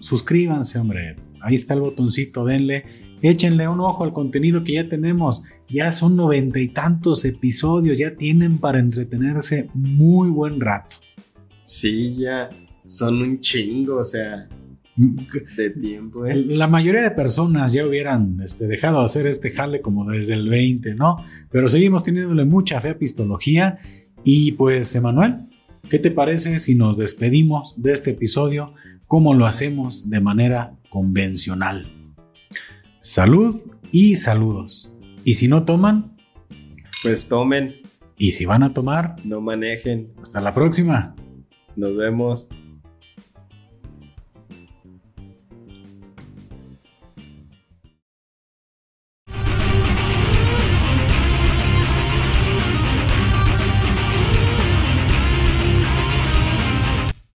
suscríbanse, 0.00 0.78
hombre. 0.78 1.16
Ahí 1.40 1.54
está 1.54 1.74
el 1.74 1.80
botoncito, 1.80 2.44
denle. 2.44 2.84
Échenle 3.20 3.68
un 3.68 3.80
ojo 3.80 4.02
al 4.02 4.12
contenido 4.12 4.64
que 4.64 4.72
ya 4.72 4.88
tenemos. 4.88 5.44
Ya 5.68 5.92
son 5.92 6.16
noventa 6.16 6.58
y 6.58 6.68
tantos 6.68 7.24
episodios, 7.24 7.96
ya 7.98 8.16
tienen 8.16 8.58
para 8.58 8.80
entretenerse 8.80 9.70
muy 9.74 10.28
buen 10.28 10.60
rato. 10.60 10.96
Sí, 11.62 12.16
ya 12.16 12.50
son 12.84 13.22
un 13.22 13.40
chingo, 13.40 13.98
o 13.98 14.04
sea, 14.04 14.48
de 14.96 15.70
tiempo. 15.70 16.26
¿eh? 16.26 16.34
La 16.46 16.68
mayoría 16.68 17.02
de 17.02 17.10
personas 17.12 17.72
ya 17.72 17.86
hubieran 17.86 18.40
este, 18.42 18.66
dejado 18.66 19.00
de 19.00 19.06
hacer 19.06 19.26
este 19.26 19.50
jale 19.50 19.80
como 19.80 20.10
desde 20.10 20.34
el 20.34 20.48
20, 20.48 20.94
¿no? 20.94 21.16
Pero 21.50 21.68
seguimos 21.68 22.02
teniéndole 22.02 22.44
mucha 22.44 22.80
fe 22.80 22.90
a 22.90 22.98
Pistología. 22.98 23.78
Y 24.24 24.52
pues, 24.52 24.94
Emanuel, 24.94 25.48
¿qué 25.88 25.98
te 25.98 26.10
parece 26.10 26.58
si 26.58 26.74
nos 26.74 26.96
despedimos 26.96 27.74
de 27.80 27.92
este 27.92 28.10
episodio 28.10 28.74
como 29.06 29.34
lo 29.34 29.46
hacemos 29.46 30.08
de 30.10 30.20
manera 30.20 30.74
convencional? 30.90 31.90
Salud 33.00 33.60
y 33.90 34.14
saludos. 34.16 34.94
Y 35.24 35.34
si 35.34 35.48
no 35.48 35.64
toman, 35.64 36.16
Pues 37.02 37.26
tomen, 37.26 37.76
y 38.16 38.32
si 38.32 38.44
van 38.44 38.62
a 38.62 38.72
tomar, 38.72 39.16
no 39.24 39.40
manejen. 39.40 40.12
hasta 40.20 40.40
la 40.40 40.54
próxima. 40.54 41.16
Nos 41.74 41.96
vemos. 41.96 42.48